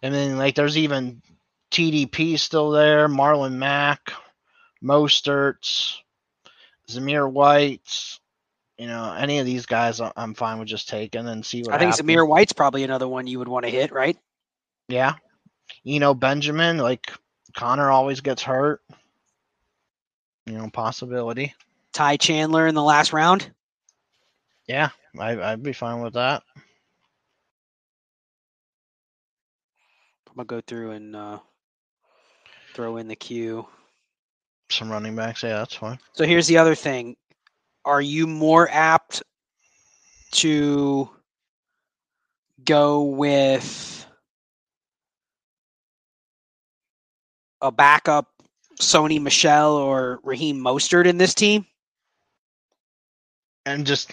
And 0.00 0.14
then 0.14 0.38
like 0.38 0.54
there's 0.54 0.78
even 0.78 1.22
TDP 1.72 2.38
still 2.38 2.70
there, 2.70 3.08
Marlon 3.08 3.54
Mack, 3.54 4.12
Mosterts, 4.80 5.96
Zamir 6.88 7.28
White. 7.28 8.18
You 8.78 8.86
know, 8.86 9.12
any 9.12 9.40
of 9.40 9.46
these 9.46 9.66
guys 9.66 10.00
I'm 10.00 10.34
fine 10.34 10.60
with 10.60 10.68
just 10.68 10.88
taking 10.88 11.26
and 11.26 11.44
see 11.44 11.62
what 11.62 11.74
I 11.74 11.78
think 11.78 11.90
happens. 11.90 12.08
Zamir 12.08 12.28
White's 12.28 12.52
probably 12.52 12.84
another 12.84 13.08
one 13.08 13.26
you 13.26 13.40
would 13.40 13.48
want 13.48 13.64
to 13.64 13.72
hit, 13.72 13.90
right? 13.90 14.16
Yeah. 14.86 15.14
You 15.82 15.98
know, 15.98 16.14
Benjamin, 16.14 16.78
like 16.78 17.10
Conner 17.58 17.90
always 17.90 18.20
gets 18.20 18.40
hurt. 18.40 18.80
You 20.46 20.52
know, 20.52 20.70
possibility. 20.70 21.52
Ty 21.92 22.16
Chandler 22.16 22.68
in 22.68 22.76
the 22.76 22.82
last 22.84 23.12
round. 23.12 23.50
Yeah, 24.68 24.90
I, 25.18 25.32
I'd 25.40 25.64
be 25.64 25.72
fine 25.72 26.00
with 26.00 26.14
that. 26.14 26.44
I'm 30.28 30.36
gonna 30.36 30.46
go 30.46 30.60
through 30.60 30.92
and 30.92 31.16
uh, 31.16 31.40
throw 32.74 32.98
in 32.98 33.08
the 33.08 33.16
queue. 33.16 33.66
Some 34.70 34.88
running 34.88 35.16
backs, 35.16 35.42
yeah, 35.42 35.58
that's 35.58 35.74
fine. 35.74 35.98
So 36.12 36.24
here's 36.24 36.46
the 36.46 36.58
other 36.58 36.76
thing: 36.76 37.16
Are 37.84 38.00
you 38.00 38.28
more 38.28 38.68
apt 38.70 39.24
to 40.30 41.10
go 42.64 43.02
with 43.02 43.97
a 47.60 47.70
backup 47.72 48.28
Sony 48.80 49.20
Michel 49.20 49.74
or 49.74 50.20
Raheem 50.22 50.58
Mostert 50.58 51.06
in 51.06 51.18
this 51.18 51.34
team? 51.34 51.66
And 53.66 53.86
just, 53.86 54.12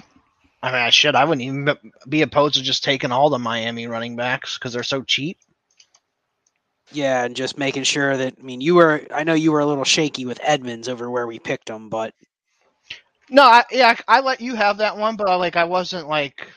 I 0.62 0.72
mean, 0.72 0.82
I 0.82 0.90
should. 0.90 1.16
I 1.16 1.24
wouldn't 1.26 1.44
even 1.44 1.78
be- 2.10 2.22
opposed 2.22 2.56
to 2.56 2.62
just 2.64 2.84
taking 2.84 3.12
all 3.12 3.30
the 3.30 3.40
Miami 3.40 3.88
running 3.88 4.16
backs 4.16 4.58
because 4.58 4.74
they're 4.74 4.84
so 4.84 5.04
cheap. 5.04 5.38
Yeah, 6.92 7.24
and 7.26 7.36
just 7.36 7.58
making 7.58 7.84
sure 7.84 8.16
that 8.18 8.36
I 8.40 8.44
mean 8.44 8.62
you 8.62 8.76
were 8.76 9.06
I 9.14 9.24
know 9.24 9.34
you 9.34 9.52
were 9.52 9.60
a 9.60 9.66
little 9.66 9.84
shaky 9.84 10.26
with 10.26 10.40
Edmonds 10.44 10.88
over 10.88 11.10
where 11.10 11.28
we 11.28 11.40
picked 11.40 11.70
him, 11.70 11.90
but 11.90 12.14
No, 13.30 13.44
I, 13.44 13.64
yeah, 13.72 13.96
I, 14.08 14.18
I 14.18 14.22
let 14.22 14.42
you 14.42 14.56
have 14.56 14.78
that 14.78 14.98
one, 14.98 15.16
but 15.16 15.40
like 15.40 15.56
I 15.56 15.64
wasn't 15.66 16.08
like 16.08 16.52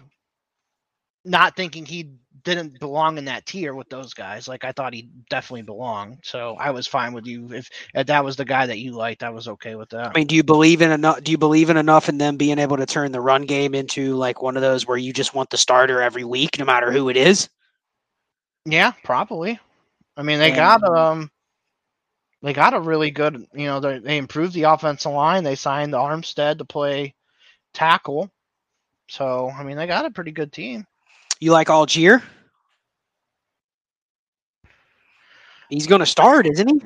not 1.25 1.57
thinking 1.57 1.87
he 1.87 2.11
didn't 2.45 2.79
belong 2.81 3.19
in 3.19 3.25
that 3.27 3.47
tier 3.47 3.75
with 3.75 3.89
those 3.89 4.15
guys. 4.15 4.49
Like 4.49 4.65
I 4.65 4.73
thought 4.73 4.95
he 4.95 5.09
definitely 5.31 5.63
belonged. 5.63 6.19
So 6.25 6.57
I 6.59 6.71
was 6.71 6.87
fine 6.87 7.13
with 7.13 7.27
you 7.27 7.53
if, 7.53 7.69
if 7.95 8.07
that 8.07 8.25
was 8.25 8.37
the 8.37 8.45
guy 8.45 8.67
that 8.67 8.79
you 8.79 8.93
liked. 8.93 9.23
I 9.23 9.31
was 9.31 9.49
okay 9.49 9.75
with 9.75 9.89
that. 9.91 10.13
I 10.15 10.19
mean, 10.19 10.27
do 10.27 10.37
you 10.37 10.43
believe 10.45 10.83
in 10.83 10.91
enough? 10.91 11.23
Do 11.23 11.31
you 11.33 11.39
believe 11.39 11.71
in 11.71 11.77
enough 11.77 12.09
in 12.09 12.19
them 12.19 12.37
being 12.37 12.59
able 12.59 12.77
to 12.77 12.87
turn 12.87 13.13
the 13.13 13.21
run 13.21 13.43
game 13.43 13.75
into 13.75 14.15
like 14.15 14.43
one 14.43 14.57
of 14.57 14.63
those 14.63 14.87
where 14.87 14.97
you 14.97 15.13
just 15.13 15.35
want 15.35 15.51
the 15.51 15.57
starter 15.57 16.01
every 16.01 16.25
week, 16.25 16.59
no 16.59 16.65
matter 16.65 16.91
who 16.93 17.09
it 17.09 17.17
is? 17.17 17.49
Yeah, 18.65 18.93
probably. 19.05 19.59
I 20.17 20.23
mean, 20.23 20.39
they 20.39 20.49
And- 20.51 20.57
got 20.57 20.83
um, 20.85 21.31
they 22.43 22.53
got 22.53 22.75
a 22.75 22.81
really 22.81 23.11
good. 23.11 23.47
You 23.55 23.67
know, 23.67 23.81
they 23.81 23.99
they 23.99 24.17
improved 24.19 24.55
the 24.55 24.65
offensive 24.65 25.13
line. 25.13 25.45
They 25.45 25.55
signed 25.55 25.93
Armstead 25.93 26.59
to 26.59 26.65
play 26.65 27.15
tackle. 27.75 28.31
So 29.09 29.51
I 29.51 29.63
mean, 29.65 29.77
they 29.77 29.87
got 29.87 30.05
a 30.05 30.11
pretty 30.11 30.33
good 30.33 30.53
team. 30.53 30.87
You 31.41 31.53
like 31.53 31.69
Allgeier? 31.69 32.23
He's 35.71 35.87
going 35.87 36.01
to 36.01 36.07
start, 36.07 36.47
isn't 36.47 36.69
he? 36.69 36.81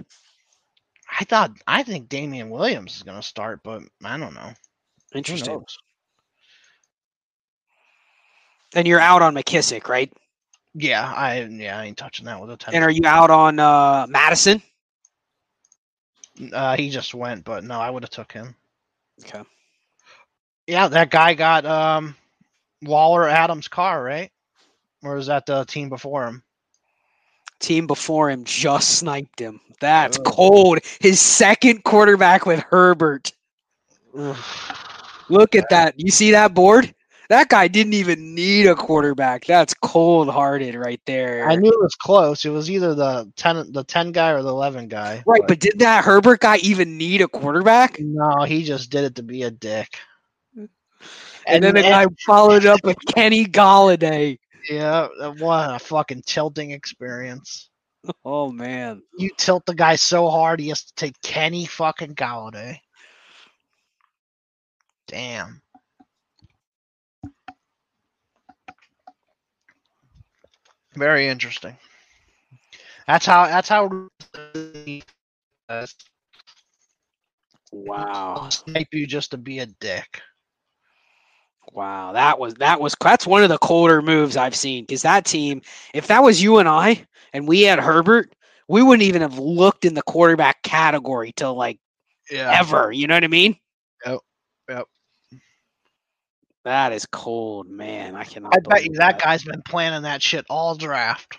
I 1.20 1.24
thought 1.24 1.52
I 1.66 1.82
think 1.82 2.08
Damien 2.08 2.50
Williams 2.50 2.96
is 2.96 3.02
going 3.02 3.20
to 3.20 3.26
start, 3.26 3.60
but 3.62 3.82
I 4.02 4.18
don't 4.18 4.34
know. 4.34 4.52
Interesting. 5.14 5.64
And 8.74 8.88
you're 8.88 9.00
out 9.00 9.22
on 9.22 9.34
McKissic, 9.34 9.88
right? 9.88 10.12
Yeah, 10.74 11.12
I 11.14 11.42
yeah 11.42 11.78
I 11.78 11.84
ain't 11.84 11.98
touching 11.98 12.24
that 12.26 12.40
with 12.40 12.50
a 12.50 12.56
ten. 12.56 12.74
And 12.74 12.82
are 12.84 12.90
you 12.90 13.02
out 13.04 13.30
on 13.30 13.58
uh, 13.58 14.06
Mattison? 14.08 14.62
Uh, 16.52 16.76
he 16.76 16.88
just 16.88 17.14
went, 17.14 17.44
but 17.44 17.62
no, 17.62 17.78
I 17.78 17.90
would 17.90 18.02
have 18.02 18.10
took 18.10 18.32
him. 18.32 18.54
Okay. 19.22 19.42
Yeah, 20.66 20.88
that 20.88 21.10
guy 21.10 21.34
got 21.34 21.66
um 21.66 22.16
Waller 22.80 23.28
Adams' 23.28 23.68
Carr, 23.68 24.02
right? 24.02 24.30
Or 25.02 25.16
is 25.16 25.26
that 25.26 25.46
the 25.46 25.64
team 25.64 25.88
before 25.88 26.26
him? 26.26 26.42
Team 27.58 27.86
before 27.86 28.30
him 28.30 28.44
just 28.44 28.98
sniped 28.98 29.40
him. 29.40 29.60
That's 29.80 30.18
Ugh. 30.18 30.24
cold. 30.24 30.78
His 31.00 31.20
second 31.20 31.84
quarterback 31.84 32.46
with 32.46 32.60
Herbert. 32.70 33.32
Look 35.28 35.54
at 35.54 35.68
that. 35.70 35.94
You 35.96 36.10
see 36.10 36.32
that 36.32 36.54
board? 36.54 36.94
That 37.28 37.48
guy 37.48 37.66
didn't 37.66 37.94
even 37.94 38.34
need 38.34 38.66
a 38.66 38.74
quarterback. 38.74 39.46
That's 39.46 39.72
cold 39.72 40.28
hearted 40.28 40.74
right 40.74 41.00
there. 41.06 41.48
I 41.48 41.56
knew 41.56 41.70
it 41.70 41.80
was 41.80 41.94
close. 41.94 42.44
It 42.44 42.50
was 42.50 42.70
either 42.70 42.94
the 42.94 43.32
ten, 43.36 43.72
the 43.72 43.84
ten 43.84 44.12
guy 44.12 44.32
or 44.32 44.42
the 44.42 44.50
eleven 44.50 44.86
guy. 44.86 45.22
Right, 45.26 45.40
but 45.48 45.58
did 45.58 45.78
that 45.78 46.04
Herbert 46.04 46.40
guy 46.40 46.58
even 46.58 46.98
need 46.98 47.22
a 47.22 47.28
quarterback? 47.28 47.98
no, 47.98 48.42
he 48.42 48.64
just 48.64 48.90
did 48.90 49.04
it 49.04 49.14
to 49.14 49.22
be 49.22 49.44
a 49.44 49.50
dick. 49.50 49.98
And, 51.46 51.64
then 51.64 51.74
the 51.74 51.82
guy 51.82 52.06
followed 52.26 52.66
up 52.66 52.84
with 52.84 52.98
Kenny 53.14 53.46
Golladay. 53.46 54.38
Yeah, 54.68 55.08
uh, 55.20 55.32
what 55.32 55.74
a 55.74 55.78
fucking 55.78 56.22
tilting 56.26 56.70
experience. 56.70 57.68
Oh 58.24 58.50
man. 58.50 59.00
You 59.16 59.30
tilt 59.38 59.64
the 59.64 59.76
guy 59.76 59.94
so 59.94 60.28
hard 60.28 60.58
he 60.58 60.70
has 60.70 60.82
to 60.82 60.94
take 60.96 61.20
Kenny 61.22 61.66
fucking 61.66 62.16
Golladay. 62.16 62.78
Damn. 65.06 65.62
Very 70.96 71.28
interesting. 71.28 71.76
That's 73.06 73.24
how. 73.24 73.46
That's 73.46 73.68
how. 73.68 74.08
Wow. 77.72 78.48
Snipe 78.50 78.88
you 78.92 79.06
just 79.06 79.30
to 79.30 79.38
be 79.38 79.60
a 79.60 79.66
dick. 79.66 80.20
Wow. 81.72 82.12
That 82.12 82.38
was 82.38 82.54
that 82.54 82.80
was 82.80 82.94
that's 83.00 83.26
one 83.26 83.42
of 83.42 83.48
the 83.48 83.58
colder 83.58 84.02
moves 84.02 84.36
I've 84.36 84.56
seen. 84.56 84.84
Because 84.84 85.02
that 85.02 85.24
team, 85.24 85.62
if 85.94 86.08
that 86.08 86.22
was 86.22 86.42
you 86.42 86.58
and 86.58 86.68
I 86.68 87.04
and 87.32 87.46
we 87.46 87.62
had 87.62 87.78
Herbert, 87.78 88.34
we 88.68 88.82
wouldn't 88.82 89.06
even 89.06 89.22
have 89.22 89.38
looked 89.38 89.84
in 89.84 89.94
the 89.94 90.02
quarterback 90.02 90.62
category 90.62 91.32
till 91.36 91.54
like 91.54 91.78
Yeah. 92.30 92.58
ever. 92.58 92.92
You 92.92 93.06
know 93.06 93.14
what 93.14 93.24
I 93.24 93.28
mean? 93.28 93.56
Yep, 94.04 94.18
yep. 94.68 94.86
That 96.64 96.92
is 96.92 97.06
cold, 97.06 97.68
man. 97.68 98.14
I 98.14 98.24
cannot. 98.24 98.54
I 98.54 98.60
bet 98.60 98.84
you 98.84 98.90
believe 98.90 98.98
that 98.98 99.20
guy's 99.20 99.42
been 99.42 99.62
planning 99.62 100.02
that 100.02 100.22
shit 100.22 100.46
all 100.48 100.74
draft. 100.76 101.38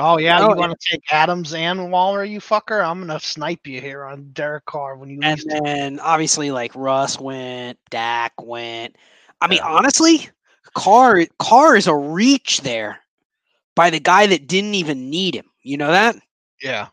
Oh 0.00 0.16
yeah, 0.18 0.38
No, 0.38 0.50
you 0.50 0.54
want 0.54 0.78
to 0.80 0.88
take 0.90 1.02
Adams 1.10 1.52
and 1.52 1.90
Waller, 1.90 2.24
you 2.24 2.38
fucker? 2.38 2.88
I'm 2.88 3.00
gonna 3.00 3.18
snipe 3.18 3.66
you 3.66 3.80
here 3.80 4.04
on 4.04 4.30
Derek 4.32 4.64
Carr 4.64 4.96
when 4.96 5.10
you 5.10 5.18
And 5.22 5.42
then 5.48 5.98
obviously 5.98 6.52
like 6.52 6.72
Russ 6.76 7.18
went, 7.18 7.78
Dak 7.90 8.32
went. 8.40 8.94
I 9.40 9.48
mean, 9.48 9.58
Yeah. 9.58 9.66
honestly, 9.68 10.28
Carr 10.74 11.26
Carr 11.40 11.74
is 11.74 11.88
a 11.88 11.96
reach 11.96 12.60
there 12.60 13.00
by 13.74 13.90
the 13.90 13.98
guy 13.98 14.26
that 14.28 14.46
didn't 14.46 14.74
even 14.74 15.10
need 15.10 15.34
him. 15.34 15.50
You 15.62 15.76
know 15.76 15.90
that? 15.90 16.16
yeah. 16.62 16.88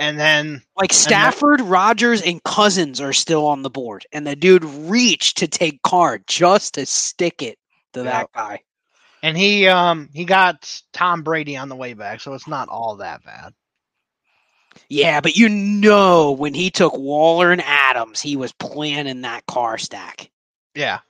And 0.00 0.18
then 0.18 0.62
Like 0.76 0.92
Stafford, 0.92 1.60
Rodgers, 1.60 2.20
and 2.20 2.42
Cousins 2.42 3.00
are 3.00 3.12
still 3.12 3.46
on 3.46 3.62
the 3.62 3.70
board, 3.70 4.04
and 4.12 4.26
the 4.26 4.36
dude 4.36 4.64
reached 4.64 5.38
to 5.38 5.46
take 5.46 5.82
Carr 5.82 6.18
just 6.26 6.74
to 6.74 6.84
stick 6.84 7.42
it 7.42 7.58
to 7.94 8.02
that 8.02 8.30
guy. 8.32 8.60
And 9.26 9.36
he 9.36 9.66
um 9.66 10.08
he 10.12 10.24
got 10.24 10.80
Tom 10.92 11.24
Brady 11.24 11.56
on 11.56 11.68
the 11.68 11.74
way 11.74 11.94
back, 11.94 12.20
so 12.20 12.34
it's 12.34 12.46
not 12.46 12.68
all 12.68 12.98
that 12.98 13.24
bad. 13.24 13.54
Yeah, 14.88 15.20
but 15.20 15.34
you 15.34 15.48
know 15.48 16.30
when 16.30 16.54
he 16.54 16.70
took 16.70 16.96
Waller 16.96 17.50
and 17.50 17.60
Adams, 17.60 18.20
he 18.20 18.36
was 18.36 18.52
planning 18.52 19.22
that 19.22 19.44
Carr 19.46 19.78
stack. 19.78 20.30
Yeah. 20.76 21.00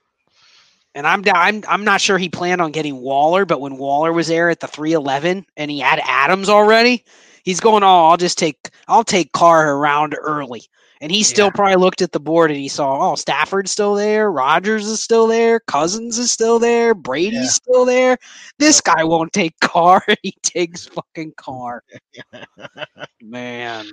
And 0.94 1.06
I'm. 1.06 1.24
I'm 1.26 1.62
I'm 1.68 1.84
not 1.84 2.00
sure 2.00 2.16
he 2.16 2.30
planned 2.30 2.62
on 2.62 2.72
getting 2.72 2.96
Waller, 2.96 3.44
but 3.44 3.60
when 3.60 3.76
Waller 3.76 4.14
was 4.14 4.28
there 4.28 4.48
at 4.48 4.60
the 4.60 4.66
311 4.66 5.44
and 5.58 5.70
he 5.70 5.80
had 5.80 6.00
Adams 6.02 6.48
already, 6.48 7.04
he's 7.44 7.60
going, 7.60 7.82
"Oh, 7.82 8.06
I'll 8.06 8.16
just 8.16 8.38
take 8.38 8.70
I'll 8.88 9.04
take 9.04 9.32
Carr 9.32 9.76
around 9.76 10.16
early." 10.18 10.62
And 11.00 11.12
he 11.12 11.22
still 11.22 11.46
Yeah. 11.46 11.52
probably 11.54 11.76
looked 11.76 12.00
at 12.00 12.12
the 12.12 12.20
board 12.20 12.50
and 12.50 12.58
he 12.58 12.68
saw, 12.68 13.12
"Oh, 13.12 13.14
Stafford's 13.16 13.70
still 13.70 13.94
there, 13.94 14.30
Rodgers 14.30 14.86
is 14.86 15.02
still 15.02 15.26
there, 15.26 15.60
Cousins 15.60 16.18
is 16.18 16.30
still 16.32 16.58
there, 16.58 16.94
Brady's 16.94 17.32
Yeah. 17.34 17.46
still 17.48 17.84
there. 17.84 18.16
This 18.58 18.80
guy 18.80 19.04
won't 19.04 19.32
take 19.32 19.54
Carr. 19.60 20.02
he 20.22 20.32
takes 20.42 20.86
fucking 20.86 21.34
Carr." 21.36 21.82
Man, 23.20 23.90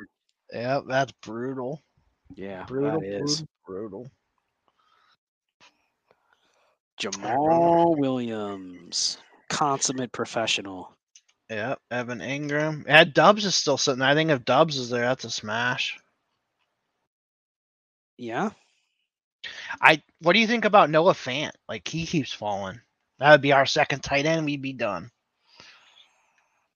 Yeah, 0.52 0.80
that's 0.88 1.12
brutal. 1.22 1.82
yeah, 2.36 2.64
Brutal, 2.64 3.02
that 3.02 3.06
is. 3.08 3.44
brutal, 3.66 4.06
brutal. 4.06 4.12
Jamaal 7.02 7.98
Williams, 7.98 9.18
consummate 9.50 10.12
professional. 10.12 10.96
Yep, 11.50 11.80
Evan 11.92 12.20
Engram. 12.20 12.86
Yeah, 12.88 13.04
Doubs 13.04 13.46
is 13.46 13.56
still 13.56 13.78
sitting. 13.78 14.02
I 14.02 14.14
think 14.14 14.30
if 14.30 14.46
Doubs 14.46 14.78
is 14.78 14.90
there, 14.90 15.02
that's 15.02 15.26
a 15.26 15.30
smash. 15.32 16.00
Yeah. 18.18 18.52
I 19.82 20.02
what 20.22 20.34
do 20.34 20.40
you 20.40 20.48
think 20.48 20.66
about 20.66 20.90
Noah 20.90 21.14
Fant? 21.14 21.52
Like 21.68 21.88
he 21.88 22.06
keeps 22.06 22.34
falling. 22.34 22.80
That 23.20 23.32
would 23.32 23.42
be 23.42 23.52
our 23.52 23.66
second 23.66 24.02
tight 24.02 24.26
end. 24.26 24.46
We'd 24.46 24.62
be 24.62 24.74
done. 24.74 25.12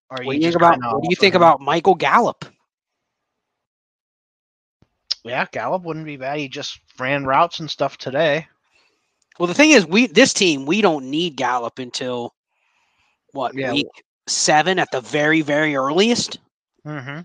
Or 0.09 0.23
what 0.23 0.34
do 0.34 0.38
you 0.38 0.43
think 0.43 0.55
about 0.55 0.80
what 0.80 1.03
do 1.03 1.07
you 1.09 1.15
think 1.15 1.35
him? 1.35 1.41
about 1.41 1.61
Michael 1.61 1.95
Gallup? 1.95 2.45
Yeah, 5.23 5.45
Gallup 5.51 5.84
wouldn't 5.84 6.05
be 6.05 6.18
bad. 6.18 6.39
He 6.39 6.47
just 6.47 6.80
ran 6.97 7.26
routes 7.26 7.59
and 7.59 7.69
stuff 7.69 7.97
today. 7.97 8.47
Well, 9.38 9.47
the 9.47 9.53
thing 9.53 9.72
is, 9.72 9.85
we 9.85 10.07
this 10.07 10.34
team 10.34 10.65
we 10.65 10.81
don't 10.81 11.09
need 11.09 11.35
Gallup 11.35 11.80
until 11.80 12.34
what 13.31 13.53
yeah. 13.53 13.73
week 13.73 13.88
seven 14.27 14.80
at 14.80 14.89
the 14.91 15.01
very 15.01 15.41
very 15.41 15.76
earliest. 15.76 16.39
Mm-hmm. 16.85 17.19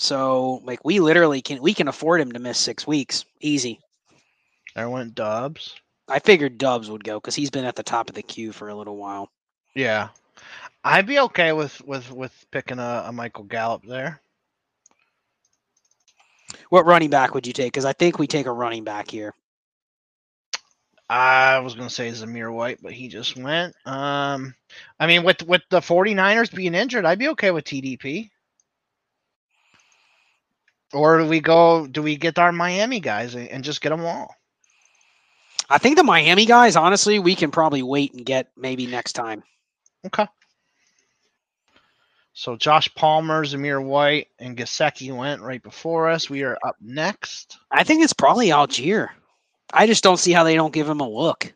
So 0.00 0.62
like 0.64 0.82
we 0.82 0.98
literally 0.98 1.42
can 1.42 1.60
we 1.60 1.74
can 1.74 1.86
afford 1.86 2.22
him 2.22 2.32
to 2.32 2.38
miss 2.38 2.58
six 2.58 2.86
weeks 2.86 3.26
easy. 3.40 3.80
I 4.74 4.86
went 4.86 5.14
Doubs. 5.14 5.76
I 6.08 6.20
figured 6.20 6.56
Doubs 6.56 6.90
would 6.90 7.04
go 7.04 7.20
because 7.20 7.34
he's 7.34 7.50
been 7.50 7.66
at 7.66 7.76
the 7.76 7.82
top 7.82 8.08
of 8.08 8.14
the 8.14 8.22
queue 8.22 8.50
for 8.52 8.70
a 8.70 8.74
little 8.74 8.96
while. 8.96 9.28
Yeah, 9.74 10.08
I'd 10.82 11.06
be 11.06 11.18
okay 11.20 11.52
with 11.52 11.82
with 11.82 12.10
with 12.10 12.46
picking 12.50 12.78
a, 12.78 13.04
a 13.08 13.12
Michael 13.12 13.44
Gallup 13.44 13.82
there. 13.84 14.22
What 16.70 16.86
running 16.86 17.10
back 17.10 17.34
would 17.34 17.46
you 17.46 17.52
take? 17.52 17.72
Because 17.72 17.84
I 17.84 17.92
think 17.92 18.18
we 18.18 18.26
take 18.26 18.46
a 18.46 18.52
running 18.52 18.84
back 18.84 19.10
here. 19.10 19.34
I 21.10 21.58
was 21.58 21.74
going 21.74 21.88
to 21.88 21.94
say 21.94 22.08
Zamir 22.10 22.50
White, 22.50 22.78
but 22.80 22.92
he 22.92 23.08
just 23.08 23.36
went. 23.36 23.74
Um, 23.84 24.54
I 24.98 25.06
mean, 25.06 25.24
with 25.24 25.42
with 25.42 25.62
the 25.68 25.80
49ers 25.80 26.54
being 26.54 26.74
injured, 26.74 27.04
I'd 27.04 27.18
be 27.18 27.28
okay 27.28 27.50
with 27.50 27.66
TDP. 27.66 28.30
Or 30.92 31.18
do 31.18 31.26
we 31.26 31.40
go? 31.40 31.86
Do 31.86 32.02
we 32.02 32.16
get 32.16 32.38
our 32.38 32.52
Miami 32.52 33.00
guys 33.00 33.34
and 33.34 33.62
just 33.62 33.80
get 33.80 33.90
them 33.90 34.04
all? 34.04 34.34
I 35.68 35.78
think 35.78 35.96
the 35.96 36.02
Miami 36.02 36.46
guys, 36.46 36.74
honestly, 36.74 37.20
we 37.20 37.36
can 37.36 37.52
probably 37.52 37.82
wait 37.82 38.12
and 38.12 38.26
get 38.26 38.50
maybe 38.56 38.86
next 38.86 39.12
time. 39.12 39.44
Okay. 40.04 40.26
So 42.32 42.56
Josh 42.56 42.92
Palmer, 42.94 43.44
Zamir 43.44 43.84
White, 43.84 44.28
and 44.38 44.56
Gesicki 44.56 45.14
went 45.14 45.42
right 45.42 45.62
before 45.62 46.08
us. 46.08 46.30
We 46.30 46.42
are 46.42 46.58
up 46.64 46.76
next. 46.80 47.58
I 47.70 47.84
think 47.84 48.02
it's 48.02 48.12
probably 48.12 48.48
Allgeier. 48.48 49.10
I 49.72 49.86
just 49.86 50.02
don't 50.02 50.16
see 50.16 50.32
how 50.32 50.42
they 50.42 50.54
don't 50.56 50.72
give 50.72 50.88
him 50.88 51.00
a 51.00 51.08
look. 51.08 51.52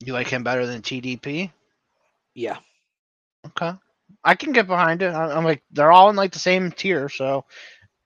You 0.00 0.12
like 0.12 0.28
him 0.28 0.44
better 0.44 0.66
than 0.66 0.82
TDP? 0.82 1.50
Yeah. 2.34 2.58
Okay. 3.46 3.72
I 4.24 4.34
can 4.34 4.52
get 4.52 4.66
behind 4.66 5.02
it. 5.02 5.12
I'm 5.12 5.44
like 5.44 5.62
they're 5.70 5.92
all 5.92 6.10
in 6.10 6.16
like 6.16 6.32
the 6.32 6.38
same 6.38 6.72
tier, 6.72 7.08
so 7.08 7.44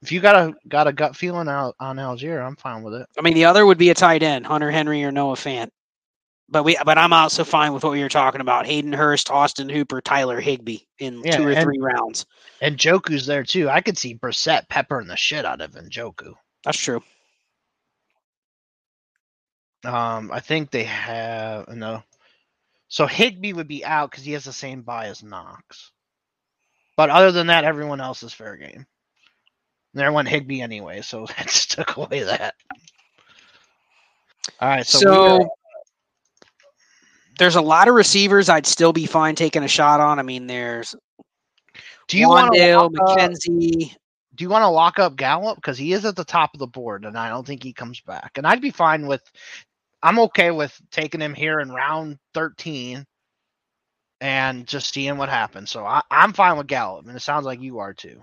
if 0.03 0.12
you 0.12 0.20
got 0.20 0.36
a 0.36 0.55
got 0.69 0.86
a 0.86 0.93
gut 0.93 1.16
feeling 1.16 1.49
out 1.49 1.74
on 1.81 1.97
Allgeier, 1.97 2.45
I'm 2.45 2.57
fine 2.57 2.82
with 2.82 2.95
it. 2.95 3.07
I 3.19 3.23
mean, 3.23 3.35
the 3.35 3.45
other 3.45 3.66
would 3.66 3.78
be 3.78 3.90
a 3.90 3.95
tight 3.95 4.23
end, 4.23 4.47
Hunter 4.47 4.70
Henry 4.70 5.03
or 5.05 5.12
Noah 5.12 5.35
Fant. 5.35 5.70
But 6.51 6.65
we, 6.65 6.78
but 6.85 6.97
I'm 6.97 7.12
also 7.12 7.45
fine 7.45 7.74
with 7.74 7.85
what 7.85 7.99
you're 7.99 8.09
talking 8.09 8.40
about: 8.40 8.66
Hayden 8.66 8.93
Hurst, 8.93 9.31
Austin 9.31 9.69
Hooper, 9.69 10.01
Tyler 10.01 10.40
Higbee 10.40 10.78
in 10.99 11.23
yeah, 11.23 11.36
two 11.36 11.47
or 11.47 11.53
and, 11.53 11.62
three 11.62 11.78
rounds. 11.78 12.27
And 12.62 12.78
Njoku's 12.78 13.27
there 13.27 13.45
too. 13.45 13.69
I 13.69 13.81
could 13.81 13.99
see 13.99 14.15
Brissett 14.15 14.69
peppering 14.69 15.09
the 15.09 15.16
shit 15.16 15.45
out 15.45 15.61
of 15.61 15.73
Njoku. 15.73 16.35
That's 16.65 16.78
true. 16.78 17.03
Um, 19.85 20.31
I 20.32 20.40
think 20.40 20.70
they 20.70 20.85
have 20.85 21.69
no. 21.69 22.03
So 22.89 23.07
Higbee 23.07 23.53
would 23.53 23.69
be 23.69 23.85
out 23.85 24.11
because 24.11 24.24
he 24.24 24.32
has 24.32 24.45
the 24.45 24.53
same 24.53 24.82
bye 24.82 25.07
as 25.07 25.23
Knox. 25.23 25.93
But 26.98 27.10
other 27.10 27.30
than 27.30 27.46
that, 27.46 27.62
everyone 27.62 28.00
else 28.00 28.24
is 28.24 28.32
fair 28.32 28.56
game. 28.56 28.84
There 29.94 30.10
went 30.10 30.26
Higbee 30.26 30.60
anyway, 30.60 31.00
so 31.00 31.26
that 31.38 31.46
took 31.46 31.96
away 31.96 32.24
that. 32.24 32.56
All 34.60 34.68
right, 34.68 34.84
so, 34.84 34.98
so 34.98 35.48
there's 37.38 37.54
a 37.54 37.60
lot 37.60 37.86
of 37.86 37.94
receivers 37.94 38.48
I'd 38.48 38.66
still 38.66 38.92
be 38.92 39.06
fine 39.06 39.36
taking 39.36 39.62
a 39.62 39.68
shot 39.68 40.00
on. 40.00 40.18
I 40.18 40.22
mean, 40.22 40.48
there's 40.48 40.96
do 42.08 42.18
you 42.18 42.28
want 42.28 42.52
McKenzie. 42.52 43.94
Do 44.34 44.44
you 44.44 44.48
want 44.48 44.62
to 44.62 44.68
lock 44.68 44.98
up 44.98 45.14
Gallup 45.14 45.54
because 45.54 45.78
he 45.78 45.92
is 45.92 46.04
at 46.04 46.16
the 46.16 46.24
top 46.24 46.50
of 46.52 46.58
the 46.58 46.66
board, 46.66 47.04
and 47.04 47.16
I 47.16 47.28
don't 47.28 47.46
think 47.46 47.62
he 47.62 47.72
comes 47.72 48.00
back. 48.00 48.32
And 48.36 48.44
I'd 48.44 48.60
be 48.60 48.72
fine 48.72 49.06
with 49.06 49.22
I'm 50.02 50.18
okay 50.18 50.50
with 50.50 50.76
taking 50.90 51.20
him 51.20 51.34
here 51.34 51.60
in 51.60 51.70
round 51.70 52.18
13 52.34 53.06
and 54.20 54.66
just 54.66 54.93
seeing 54.93 55.16
what 55.16 55.28
happens. 55.28 55.70
So 55.70 55.85
I, 55.85 56.03
am 56.11 56.32
fine 56.32 56.57
with 56.57 56.66
Gallup, 56.66 57.07
and 57.07 57.16
it 57.16 57.20
sounds 57.20 57.47
like 57.47 57.61
you 57.61 57.78
are 57.78 57.95
too. 57.95 58.23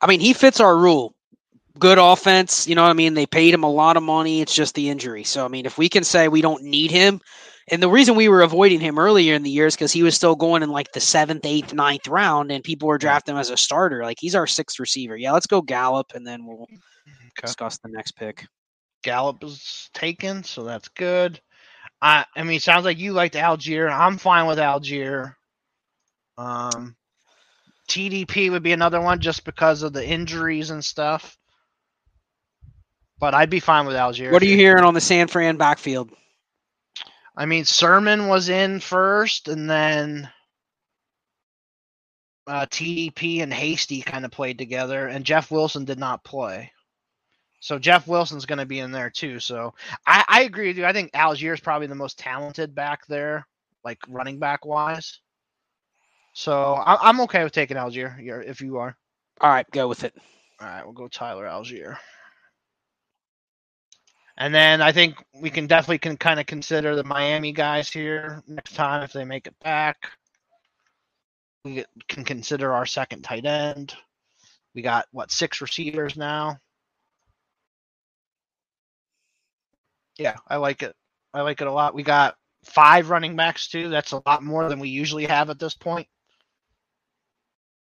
I 0.00 0.06
mean, 0.06 0.20
he 0.20 0.32
fits 0.32 0.60
our 0.60 0.76
rule. 0.76 1.14
Good 1.78 1.98
offense, 1.98 2.68
you 2.68 2.76
know 2.76 2.82
what 2.82 2.90
I 2.90 2.94
mean? 2.94 3.14
They 3.14 3.26
paid 3.26 3.52
him 3.52 3.64
a 3.64 3.70
lot 3.70 3.96
of 3.96 4.02
money. 4.04 4.40
It's 4.40 4.54
just 4.54 4.76
the 4.76 4.88
injury. 4.88 5.24
So, 5.24 5.44
I 5.44 5.48
mean, 5.48 5.66
if 5.66 5.76
we 5.76 5.88
can 5.88 6.04
say 6.04 6.28
we 6.28 6.40
don't 6.40 6.62
need 6.62 6.92
him, 6.92 7.20
and 7.68 7.82
the 7.82 7.88
reason 7.88 8.14
we 8.14 8.28
were 8.28 8.42
avoiding 8.42 8.78
him 8.78 8.98
earlier 8.98 9.34
in 9.34 9.42
the 9.42 9.50
year 9.50 9.66
is 9.66 9.74
because 9.74 9.90
he 9.90 10.02
was 10.02 10.14
still 10.14 10.36
going 10.36 10.62
in 10.62 10.70
like 10.70 10.92
the 10.92 11.00
seventh, 11.00 11.44
eighth, 11.44 11.72
ninth 11.72 12.06
round, 12.06 12.52
and 12.52 12.62
people 12.62 12.86
were 12.86 12.98
drafting 12.98 13.34
him 13.34 13.40
as 13.40 13.50
a 13.50 13.56
starter. 13.56 14.04
Like, 14.04 14.18
he's 14.20 14.34
our 14.34 14.46
sixth 14.46 14.78
receiver. 14.78 15.16
Yeah, 15.16 15.32
let's 15.32 15.46
go 15.46 15.62
Gallup, 15.62 16.12
and 16.14 16.26
then 16.26 16.46
we'll 16.46 16.58
mm-hmm. 16.58 16.76
okay. 16.76 17.46
discuss 17.46 17.78
the 17.78 17.88
next 17.88 18.12
pick. 18.12 18.46
Gallup 19.02 19.42
is 19.42 19.90
taken, 19.94 20.44
so 20.44 20.62
that's 20.62 20.88
good. 20.88 21.40
I 22.04 22.26
I 22.36 22.42
mean, 22.42 22.60
sounds 22.60 22.84
like 22.84 22.98
you 22.98 23.14
liked 23.14 23.34
Allgeier. 23.34 23.90
I'm 23.90 24.18
fine 24.18 24.46
with 24.46 24.58
Allgeier. 24.58 25.34
Um, 26.36 26.96
TDP 27.88 28.50
would 28.50 28.62
be 28.62 28.72
another 28.72 29.00
one 29.00 29.20
just 29.20 29.44
because 29.44 29.82
of 29.82 29.94
the 29.94 30.06
injuries 30.06 30.68
and 30.68 30.84
stuff. 30.84 31.38
But 33.18 33.32
I'd 33.32 33.48
be 33.48 33.60
fine 33.60 33.86
with 33.86 33.96
Allgeier. 33.96 34.32
What 34.32 34.42
are 34.42 34.46
you 34.46 34.56
hearing 34.56 34.84
on 34.84 34.92
the 34.92 35.00
San 35.00 35.28
Fran 35.28 35.56
backfield? 35.56 36.10
I 37.34 37.46
mean, 37.46 37.64
Sermon 37.64 38.28
was 38.28 38.50
in 38.50 38.80
first, 38.80 39.48
and 39.48 39.68
then 39.68 40.28
uh, 42.46 42.66
TDP 42.66 43.42
and 43.42 43.52
Hasty 43.52 44.02
kind 44.02 44.26
of 44.26 44.30
played 44.30 44.58
together, 44.58 45.06
and 45.06 45.24
Jeff 45.24 45.50
Wilson 45.50 45.86
did 45.86 45.98
not 45.98 46.22
play. 46.22 46.70
So 47.64 47.78
Jeff 47.78 48.06
Wilson's 48.06 48.44
going 48.44 48.58
to 48.58 48.66
be 48.66 48.80
in 48.80 48.92
there 48.92 49.08
too. 49.08 49.40
So 49.40 49.72
I, 50.06 50.22
I 50.28 50.42
agree 50.42 50.68
with 50.68 50.76
you. 50.76 50.84
I 50.84 50.92
think 50.92 51.12
Allgeier 51.12 51.54
is 51.54 51.60
probably 51.60 51.86
the 51.86 51.94
most 51.94 52.18
talented 52.18 52.74
back 52.74 53.06
there, 53.06 53.46
like 53.82 53.98
running 54.06 54.38
back 54.38 54.66
wise. 54.66 55.20
So 56.34 56.74
I, 56.74 57.08
am 57.08 57.22
okay 57.22 57.42
with 57.42 57.54
taking 57.54 57.78
Allgeier 57.78 58.46
if 58.46 58.60
you 58.60 58.76
are. 58.76 58.94
All 59.40 59.48
right, 59.48 59.64
go 59.70 59.88
with 59.88 60.04
it. 60.04 60.14
All 60.60 60.66
right, 60.68 60.84
we'll 60.84 60.92
go 60.92 61.08
Tyler 61.08 61.46
Allgeier. 61.46 61.96
And 64.36 64.54
then 64.54 64.82
I 64.82 64.92
think 64.92 65.24
we 65.32 65.48
can 65.48 65.66
definitely 65.66 66.00
can 66.00 66.18
kind 66.18 66.38
of 66.38 66.44
consider 66.44 66.94
the 66.94 67.04
Miami 67.04 67.52
guys 67.52 67.88
here 67.88 68.42
next 68.46 68.74
time 68.74 69.02
if 69.04 69.14
they 69.14 69.24
make 69.24 69.46
it 69.46 69.58
back. 69.60 70.10
We 71.64 71.86
can 72.08 72.24
consider 72.24 72.74
our 72.74 72.84
second 72.84 73.22
tight 73.22 73.46
end. 73.46 73.94
We 74.74 74.82
got 74.82 75.06
what 75.12 75.30
six 75.30 75.62
receivers 75.62 76.14
now. 76.14 76.58
Yeah, 80.18 80.36
I 80.48 80.56
like 80.56 80.82
it. 80.82 80.94
I 81.32 81.42
like 81.42 81.60
it 81.60 81.66
a 81.66 81.72
lot. 81.72 81.94
We 81.94 82.02
got 82.02 82.36
five 82.64 83.10
running 83.10 83.36
backs 83.36 83.68
too. 83.68 83.88
That's 83.88 84.12
a 84.12 84.22
lot 84.26 84.42
more 84.42 84.68
than 84.68 84.78
we 84.78 84.88
usually 84.88 85.26
have 85.26 85.50
at 85.50 85.58
this 85.58 85.74
point. 85.74 86.08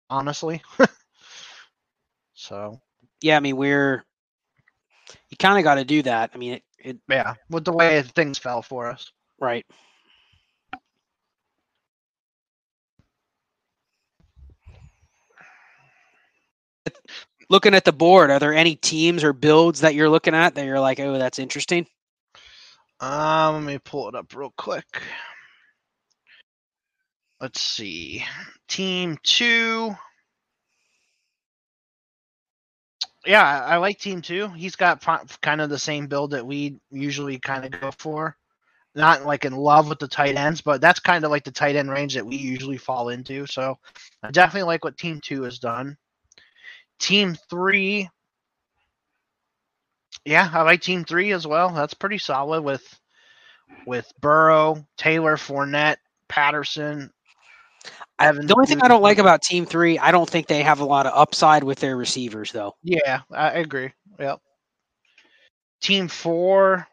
Honestly. 0.10 0.62
so. 2.34 2.80
Yeah, 3.22 3.38
I 3.38 3.40
mean 3.40 3.58
we're. 3.58 4.04
You 5.30 5.38
kind 5.38 5.58
of 5.58 5.64
got 5.64 5.76
to 5.76 5.86
do 5.86 6.02
that. 6.04 6.32
I 6.34 6.38
mean 6.38 6.54
it, 6.54 6.64
it. 6.80 6.98
Yeah, 7.10 7.34
with 7.50 7.66
the 7.66 7.74
way 7.74 8.02
things 8.02 8.38
fell 8.38 8.62
for 8.62 8.90
us. 8.90 9.12
Right. 9.40 9.66
Looking 17.50 17.76
at 17.76 17.86
the 17.86 17.92
board, 17.94 18.32
are 18.32 18.40
there 18.40 18.54
any 18.54 18.76
teams 18.76 19.24
or 19.24 19.34
builds 19.34 19.82
that 19.82 19.96
you're 19.96 20.10
looking 20.10 20.34
at 20.34 20.56
that 20.56 20.66
you're 20.66 20.80
like, 20.80 21.00
oh, 21.00 21.18
that's 21.18 21.40
interesting? 21.40 21.86
Um, 23.04 23.56
let 23.56 23.64
me 23.64 23.80
pull 23.80 24.08
it 24.08 24.16
up 24.16 24.34
real 24.34 24.54
quick. 24.58 25.02
Let's 27.42 27.60
see. 27.60 28.24
Team 28.70 29.18
two. 29.24 29.94
Yeah, 33.26 33.44
I 33.44 33.76
like 33.78 34.00
Team 34.00 34.22
Two. 34.22 34.48
He's 34.50 34.78
got 34.78 35.04
kind 35.42 35.60
of 35.60 35.70
the 35.70 35.78
same 35.78 36.08
build 36.08 36.32
that 36.32 36.48
we 36.48 36.78
usually 36.92 37.40
kind 37.40 37.66
of 37.66 37.82
go 37.82 37.92
for. 37.92 38.38
Not 38.96 39.26
like 39.26 39.44
in 39.44 39.54
love 39.54 39.90
with 39.90 40.00
the 40.00 40.08
tight 40.08 40.38
ends, 40.38 40.62
but 40.62 40.80
that's 40.80 41.02
kind 41.02 41.26
of 41.26 41.32
like 41.32 41.44
the 41.44 41.52
tight 41.52 41.76
end 41.76 41.90
range 41.92 42.14
that 42.14 42.26
we 42.26 42.38
usually 42.38 42.78
fall 42.78 43.10
into. 43.10 43.46
So 43.48 43.80
I 44.22 44.32
definitely 44.32 44.68
like 44.68 44.86
what 44.86 44.98
Team 44.98 45.20
Two 45.22 45.44
has 45.44 45.60
done. 45.60 45.98
Team 47.00 47.36
Three, 47.50 48.10
yeah, 50.26 50.50
I 50.52 50.62
like 50.64 50.82
Team 50.82 51.04
Three 51.04 51.32
as 51.32 51.46
well. 51.46 51.70
That's 51.70 51.94
pretty 51.94 52.18
solid 52.18 52.62
with 52.62 52.84
with 53.86 54.12
Burrow, 54.22 54.86
Taylor, 54.98 55.36
Fournette, 55.36 55.98
Patterson. 56.28 57.12
I, 58.20 58.28
Evans, 58.28 58.48
the 58.48 58.56
only 58.56 58.68
thing 58.68 58.82
I 58.82 58.88
don't 58.88 59.02
like 59.02 59.18
about 59.18 59.42
Team 59.42 59.66
Three, 59.66 60.00
I 60.00 60.12
don't 60.12 60.30
think 60.30 60.48
they 60.48 60.64
have 60.64 60.80
a 60.80 60.86
lot 60.86 61.06
of 61.06 61.14
upside 61.16 61.64
with 61.64 61.80
their 61.80 61.98
receivers, 61.98 62.52
though. 62.52 62.76
Yeah, 62.84 63.22
I 63.32 63.52
agree. 63.52 63.92
Yep. 64.20 64.40
Team 65.82 66.08
four. 66.08 66.88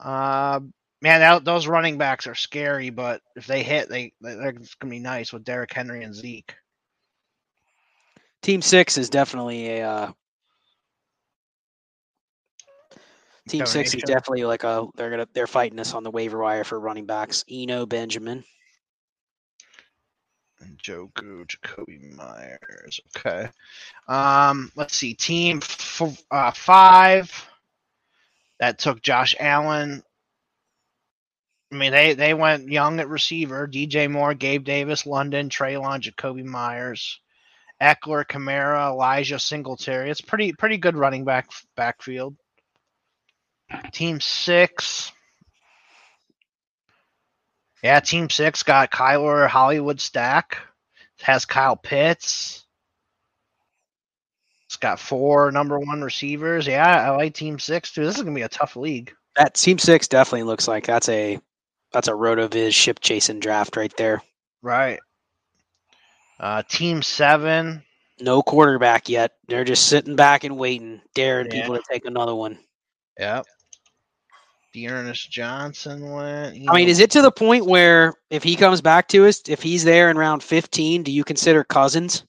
Uh, 0.00 0.60
man, 1.02 1.20
that, 1.20 1.44
those 1.44 1.66
running 1.66 1.98
backs 1.98 2.26
are 2.26 2.34
scary, 2.34 2.90
but 2.90 3.20
if 3.34 3.46
they 3.46 3.62
hit, 3.62 3.88
they 3.88 4.12
they're 4.20 4.52
gonna 4.52 4.90
be 4.90 4.98
nice 4.98 5.32
with 5.32 5.44
Derrick 5.44 5.72
Henry 5.72 6.02
and 6.02 6.14
Zeke. 6.14 6.54
Team 8.42 8.62
Six 8.62 8.96
is 8.96 9.10
definitely 9.10 9.80
a 9.80 9.88
uh, 9.88 10.12
Team 13.48 13.64
Six 13.66 13.94
is 13.94 14.02
definitely 14.02 14.44
like 14.44 14.64
a 14.64 14.86
they're 14.96 15.10
gonna 15.10 15.28
they're 15.32 15.46
fighting 15.46 15.78
us 15.78 15.94
on 15.94 16.02
the 16.02 16.10
waiver 16.10 16.38
wire 16.38 16.64
for 16.64 16.80
running 16.80 17.06
backs. 17.06 17.44
Eno 17.50 17.86
Benjamin. 17.86 18.44
And 20.60 20.78
Joku, 20.78 21.46
Jakobi 21.46 22.16
Meyers. 22.16 23.00
Okay. 23.16 23.48
Um, 24.08 24.72
let's 24.74 24.96
see. 24.96 25.14
Team 25.14 25.58
f- 25.62 26.24
uh, 26.30 26.50
five. 26.50 27.30
That 28.58 28.78
took 28.78 29.02
Josh 29.02 29.36
Allen. 29.38 30.02
I 31.70 31.74
mean, 31.76 31.92
they 31.92 32.14
they 32.14 32.34
went 32.34 32.68
young 32.68 33.00
at 33.00 33.08
receiver. 33.08 33.68
DJ 33.68 34.10
Moore, 34.10 34.34
Gabe 34.34 34.64
Davis, 34.64 35.06
London, 35.06 35.50
Treylon, 35.50 36.00
Jakobi 36.00 36.44
Meyers, 36.44 37.20
Ekeler, 37.80 38.24
Kamara, 38.24 38.90
Elijah 38.90 39.38
Singletary. 39.38 40.10
It's 40.10 40.20
pretty 40.20 40.52
pretty 40.52 40.78
good 40.78 40.96
running 40.96 41.24
back 41.24 41.50
backfield. 41.76 42.34
Team 43.92 44.20
six. 44.20 45.12
Yeah, 47.82 48.00
Team 48.00 48.28
Six 48.30 48.62
got 48.62 48.90
Kyler 48.90 49.46
Hollywood 49.48 50.00
Stack. 50.00 50.58
Has 51.20 51.44
Kyle 51.44 51.76
Pitts. 51.76 52.64
It's 54.66 54.76
got 54.76 54.98
four 54.98 55.52
number 55.52 55.78
one 55.78 56.02
receivers. 56.02 56.66
Yeah, 56.66 56.84
I 56.84 57.10
like 57.16 57.34
Team 57.34 57.58
Six 57.58 57.92
too. 57.92 58.04
This 58.04 58.16
is 58.16 58.22
gonna 58.22 58.34
be 58.34 58.42
a 58.42 58.48
tough 58.48 58.76
league. 58.76 59.14
That 59.36 59.54
Team 59.54 59.78
Six 59.78 60.08
definitely 60.08 60.44
looks 60.44 60.66
like 60.66 60.86
that's 60.86 61.08
a 61.08 61.38
that's 61.92 62.08
a 62.08 62.12
Rotoviz 62.12 62.72
ship 62.72 62.98
chasing 63.00 63.40
draft 63.40 63.76
right 63.76 63.94
there. 63.96 64.22
Right. 64.62 64.98
Uh, 66.40 66.62
team 66.68 67.02
Seven. 67.02 67.82
No 68.20 68.42
quarterback 68.42 69.08
yet. 69.08 69.32
They're 69.46 69.64
just 69.64 69.86
sitting 69.88 70.16
back 70.16 70.44
and 70.44 70.58
waiting, 70.58 71.00
daring 71.14 71.46
Yeah. 71.50 71.60
people 71.62 71.76
to 71.76 71.82
take 71.90 72.04
another 72.04 72.34
one. 72.34 72.58
Yep. 73.18 73.46
Dearness 74.72 75.26
Johnson 75.26 76.10
went. 76.10 76.68
I 76.68 76.74
mean, 76.76 76.88
is 76.88 77.00
it 77.00 77.10
to 77.12 77.22
the 77.22 77.32
point 77.32 77.64
where 77.64 78.14
if 78.28 78.42
he 78.42 78.56
comes 78.56 78.82
back 78.82 79.08
to 79.08 79.26
us, 79.26 79.42
if 79.48 79.62
he's 79.62 79.84
there 79.84 80.10
in 80.10 80.18
round 80.18 80.42
15, 80.42 81.02
do 81.02 81.10
you 81.10 81.24
consider 81.24 81.64
Cousins? 81.64 82.24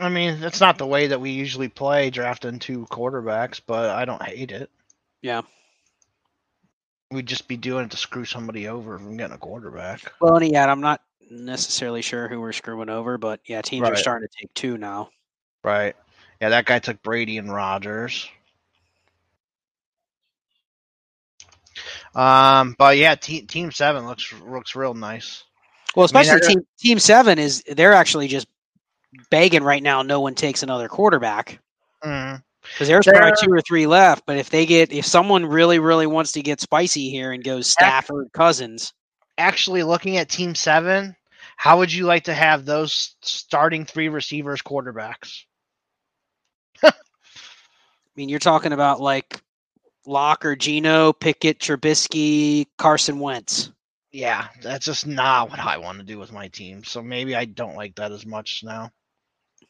I 0.00 0.08
mean, 0.10 0.42
it's 0.42 0.60
not 0.60 0.78
the 0.78 0.86
way 0.86 1.08
that 1.08 1.20
we 1.20 1.30
usually 1.30 1.68
play, 1.68 2.10
drafting 2.10 2.58
two 2.58 2.86
quarterbacks, 2.90 3.60
but 3.66 3.90
I 3.90 4.04
don't 4.04 4.22
hate 4.22 4.52
it. 4.52 4.70
Yeah. 5.22 5.42
We'd 7.10 7.26
just 7.26 7.48
be 7.48 7.56
doing 7.56 7.86
it 7.86 7.90
to 7.92 7.96
screw 7.96 8.24
somebody 8.24 8.68
over 8.68 8.98
from 8.98 9.16
getting 9.16 9.34
a 9.34 9.38
quarterback. 9.38 10.12
Well, 10.20 10.36
and 10.36 10.52
yet 10.52 10.68
I'm 10.68 10.82
not 10.82 11.00
necessarily 11.30 12.02
sure 12.02 12.28
who 12.28 12.40
we're 12.40 12.52
screwing 12.52 12.88
over, 12.88 13.18
but 13.18 13.40
yeah, 13.46 13.62
teams 13.62 13.88
are 13.88 13.96
starting 13.96 14.28
to 14.28 14.34
take 14.40 14.52
two 14.54 14.78
now. 14.78 15.10
Right. 15.64 15.94
Yeah, 16.40 16.50
that 16.50 16.66
guy 16.66 16.78
took 16.78 17.02
Brady 17.02 17.38
and 17.38 17.52
Rodgers. 17.52 18.28
Um, 22.14 22.74
but 22.78 22.96
yeah, 22.96 23.14
te- 23.14 23.42
Team 23.42 23.70
Seven 23.70 24.06
looks 24.06 24.32
looks 24.42 24.74
real 24.74 24.94
nice. 24.94 25.44
Well, 25.94 26.06
I 26.12 26.18
mean, 26.18 26.22
especially 26.22 26.54
team 26.54 26.66
team 26.78 26.98
seven 26.98 27.38
is 27.38 27.62
they're 27.66 27.94
actually 27.94 28.28
just 28.28 28.46
begging 29.30 29.62
right 29.62 29.82
now. 29.82 30.02
No 30.02 30.20
one 30.20 30.34
takes 30.34 30.62
another 30.62 30.88
quarterback 30.88 31.60
Mm. 32.04 32.42
because 32.62 32.88
there's 32.88 33.06
probably 33.06 33.32
two 33.40 33.52
or 33.52 33.60
three 33.60 33.86
left. 33.86 34.24
But 34.26 34.36
if 34.36 34.50
they 34.50 34.66
get 34.66 34.92
if 34.92 35.06
someone 35.06 35.46
really 35.46 35.78
really 35.78 36.06
wants 36.06 36.32
to 36.32 36.42
get 36.42 36.60
spicy 36.60 37.10
here 37.10 37.32
and 37.32 37.42
goes 37.42 37.70
Stafford 37.70 38.28
Cousins, 38.32 38.92
Actually, 39.38 39.84
looking 39.84 40.16
at 40.16 40.28
Team 40.28 40.54
Seven, 40.54 41.16
how 41.56 41.78
would 41.78 41.92
you 41.92 42.04
like 42.04 42.24
to 42.24 42.34
have 42.34 42.64
those 42.64 43.14
starting 43.22 43.84
three 43.84 44.08
receivers 44.08 44.60
quarterbacks? 44.60 45.44
I 46.82 46.92
mean, 48.16 48.28
you're 48.28 48.40
talking 48.40 48.72
about 48.72 49.00
like 49.00 49.40
Lock 50.06 50.44
or 50.44 50.56
Geno, 50.56 51.12
Pickett, 51.12 51.60
Trubisky, 51.60 52.66
Carson 52.78 53.20
Wentz. 53.20 53.70
Yeah, 54.10 54.48
that's 54.62 54.86
just 54.86 55.06
not 55.06 55.50
what 55.50 55.60
I 55.60 55.78
want 55.78 55.98
to 55.98 56.04
do 56.04 56.18
with 56.18 56.32
my 56.32 56.48
team. 56.48 56.82
So 56.82 57.02
maybe 57.02 57.36
I 57.36 57.44
don't 57.44 57.76
like 57.76 57.94
that 57.96 58.10
as 58.10 58.26
much 58.26 58.64
now. 58.64 58.90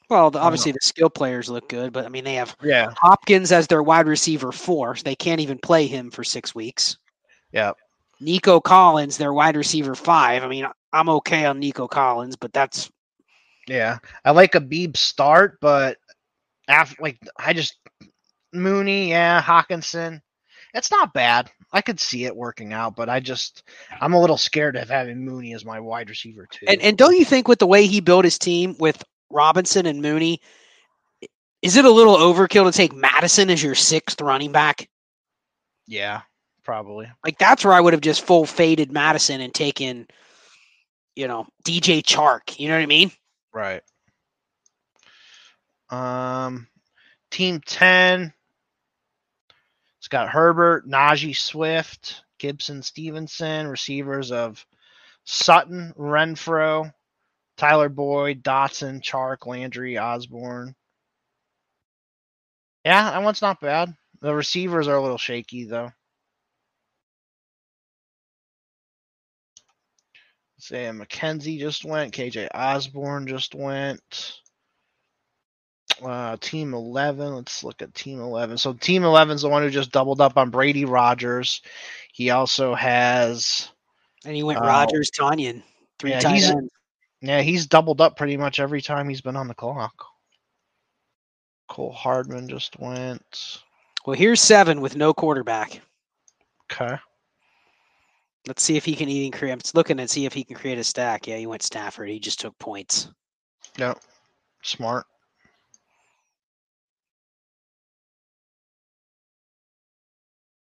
Well, 0.09 0.31
the, 0.31 0.39
obviously 0.39 0.73
the 0.73 0.79
skill 0.81 1.11
players 1.11 1.51
look 1.51 1.69
good, 1.69 1.93
but 1.93 2.07
I 2.07 2.09
mean 2.09 2.25
they 2.25 2.35
have 2.35 2.57
Yeah. 2.63 2.93
Hopkins 2.97 3.53
as 3.53 3.67
their 3.67 3.83
wide 3.83 4.07
receiver 4.07 4.53
four. 4.53 4.97
So 4.97 5.03
they 5.03 5.17
can't 5.17 5.41
even 5.41 5.59
play 5.59 5.87
him 5.87 6.11
for 6.11 6.25
six 6.25 6.55
weeks. 6.55 6.97
Yeah. 7.53 7.73
Nico 8.21 8.61
Collins, 8.61 9.17
their 9.17 9.33
wide 9.33 9.57
receiver 9.57 9.95
five. 9.95 10.43
I 10.43 10.49
mean, 10.49 10.67
I'm 10.93 11.09
okay 11.09 11.45
on 11.45 11.59
Nico 11.59 11.87
Collins, 11.87 12.37
but 12.37 12.53
that's 12.53 12.91
Yeah. 13.67 13.99
I 14.25 14.33
like 14.33 14.55
a 14.55 14.61
Beeb 14.61 14.97
start, 14.97 15.59
but 15.61 15.99
after 16.67 17.03
like 17.03 17.19
I 17.39 17.53
just 17.53 17.79
Mooney, 18.53 19.11
yeah, 19.11 19.43
Hockenson. 19.43 20.21
It's 20.75 20.91
not 20.91 21.15
bad. 21.15 21.51
I 21.73 21.81
could 21.81 22.01
see 22.01 22.25
it 22.25 22.37
working 22.37 22.73
out, 22.73 22.97
but 22.97 23.09
I 23.09 23.21
just 23.21 23.63
I'm 24.01 24.13
a 24.13 24.21
little 24.21 24.37
scared 24.37 24.77
of 24.77 24.89
having 24.89 25.25
Mooney 25.25 25.55
as 25.55 25.65
my 25.65 25.81
wide 25.81 26.11
receiver 26.11 26.47
too. 26.51 26.67
and 26.69 26.81
and 26.83 26.97
don't 26.99 27.17
you 27.17 27.25
think 27.25 27.49
with 27.49 27.59
the 27.59 27.67
way 27.67 27.87
he 27.87 28.01
built 28.01 28.25
his 28.25 28.39
team 28.39 28.77
with 28.79 29.03
Robinson 29.31 29.87
and 29.87 30.03
Mooney, 30.03 30.41
is 31.63 31.77
it 31.77 31.85
a 31.85 31.91
little 31.91 32.17
overkill 32.17 32.71
to 32.71 32.77
take 32.77 32.95
Mattison 32.95 33.51
as 33.51 33.63
your 33.63 33.75
sixth 33.75 34.21
running 34.21 34.53
back? 34.53 34.89
yeah, 35.87 36.23
probably. 36.69 37.11
Like 37.25 37.39
that's 37.39 37.65
where 37.65 37.73
I 37.73 37.81
would 37.81 37.95
have 37.95 38.03
just 38.03 38.27
full 38.27 38.45
faded 38.45 38.93
Mattison 38.93 39.41
and 39.41 39.55
taken, 39.55 40.07
you 41.17 41.27
know, 41.27 41.47
DJ 41.65 42.03
Chark. 42.03 42.61
You 42.61 42.69
know 42.69 42.75
what 42.75 42.83
I 42.83 42.87
mean? 42.87 43.11
Right. 43.55 43.83
Um, 45.89 46.69
team 47.31 47.63
ten. 47.65 48.35
It's 49.97 50.09
got 50.09 50.29
Herbert, 50.29 50.87
Najee 50.87 51.35
Swift, 51.35 52.23
Gibson, 52.39 52.83
Stevenson, 52.83 53.67
receivers 53.67 54.31
of 54.31 54.67
Sutton, 55.25 55.95
Renfrow, 55.97 56.93
Tyler 57.57 57.89
Boyd, 57.89 58.43
Dotson, 58.43 59.01
Chark, 59.01 59.47
Landry, 59.47 59.97
Osborne. 59.97 60.75
Yeah, 62.85 63.11
that 63.11 63.23
one's 63.23 63.41
not 63.41 63.59
bad. 63.59 63.97
The 64.21 64.35
receivers 64.35 64.87
are 64.87 64.97
a 64.97 65.03
little 65.03 65.17
shaky 65.17 65.65
though. 65.65 65.93
Say 70.59 70.85
McKenzie 70.87 71.59
just 71.59 71.85
went. 71.85 72.13
KJ 72.13 72.49
Osborne 72.55 73.27
just 73.27 73.55
went. 73.55 74.41
Uh, 76.03 76.37
team 76.41 76.75
11. 76.75 77.35
Let's 77.35 77.65
look 77.65 77.81
at 77.83 77.95
team 77.95 78.21
11. 78.21 78.59
So 78.59 78.73
team 78.73 79.05
11 79.05 79.37
is 79.37 79.43
the 79.43 79.49
one 79.49 79.63
who 79.63 79.71
just 79.71 79.93
doubled 79.93 80.21
up 80.21 80.37
on 80.37 80.51
Brady 80.51 80.85
Rodgers. 80.85 81.63
He 82.13 82.31
also 82.31 82.75
has, 82.75 83.69
And 84.25 84.35
he 84.35 84.43
went 84.43 84.59
Oh. 84.61 84.67
Rodgers, 84.67 85.11
Tonyan, 85.11 85.63
three 85.99 86.11
Yeah, 86.11 86.23
ends. 86.25 86.71
yeah, 87.21 87.41
he's 87.41 87.67
doubled 87.67 88.01
up 88.01 88.17
pretty 88.17 88.37
much 88.37 88.59
every 88.61 88.83
time 88.83 89.09
he's 89.09 89.21
been 89.21 89.37
on 89.37 89.49
the 89.49 89.55
clock. 89.55 89.95
Cole 91.69 91.93
Hardman 91.93 92.49
just 92.49 92.79
went. 92.81 93.63
Well, 94.07 94.17
here's 94.17 94.41
seven 94.41 94.81
with 94.81 94.97
no 94.97 95.13
quarterback. 95.15 95.81
Okay. 96.73 96.97
Let's 98.47 98.63
see 98.63 98.77
if 98.77 98.85
he 98.85 98.95
can 98.95 99.09
even 99.09 99.37
create. 99.37 99.53
I'm 99.53 99.61
looking 99.75 100.01
and 100.01 100.09
see 100.09 100.25
if 100.25 100.33
he 100.33 100.45
can 100.45 100.57
create 100.57 100.79
a 100.79 100.85
stack. 100.85 101.27
Yeah, 101.27 101.37
he 101.37 101.47
went 101.47 101.63
Stafford. 101.63 102.09
He 102.09 102.19
just 102.19 102.41
took 102.41 102.59
points. 102.59 103.11
Yep. 103.77 103.99
Smart. 104.63 105.07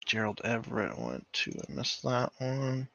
Gerald 0.04 0.40
Everett 0.44 0.98
went 0.98 1.24
to. 1.32 1.52
I 1.52 1.72
missed 1.72 2.02
that 2.02 2.32
one. 2.38 2.88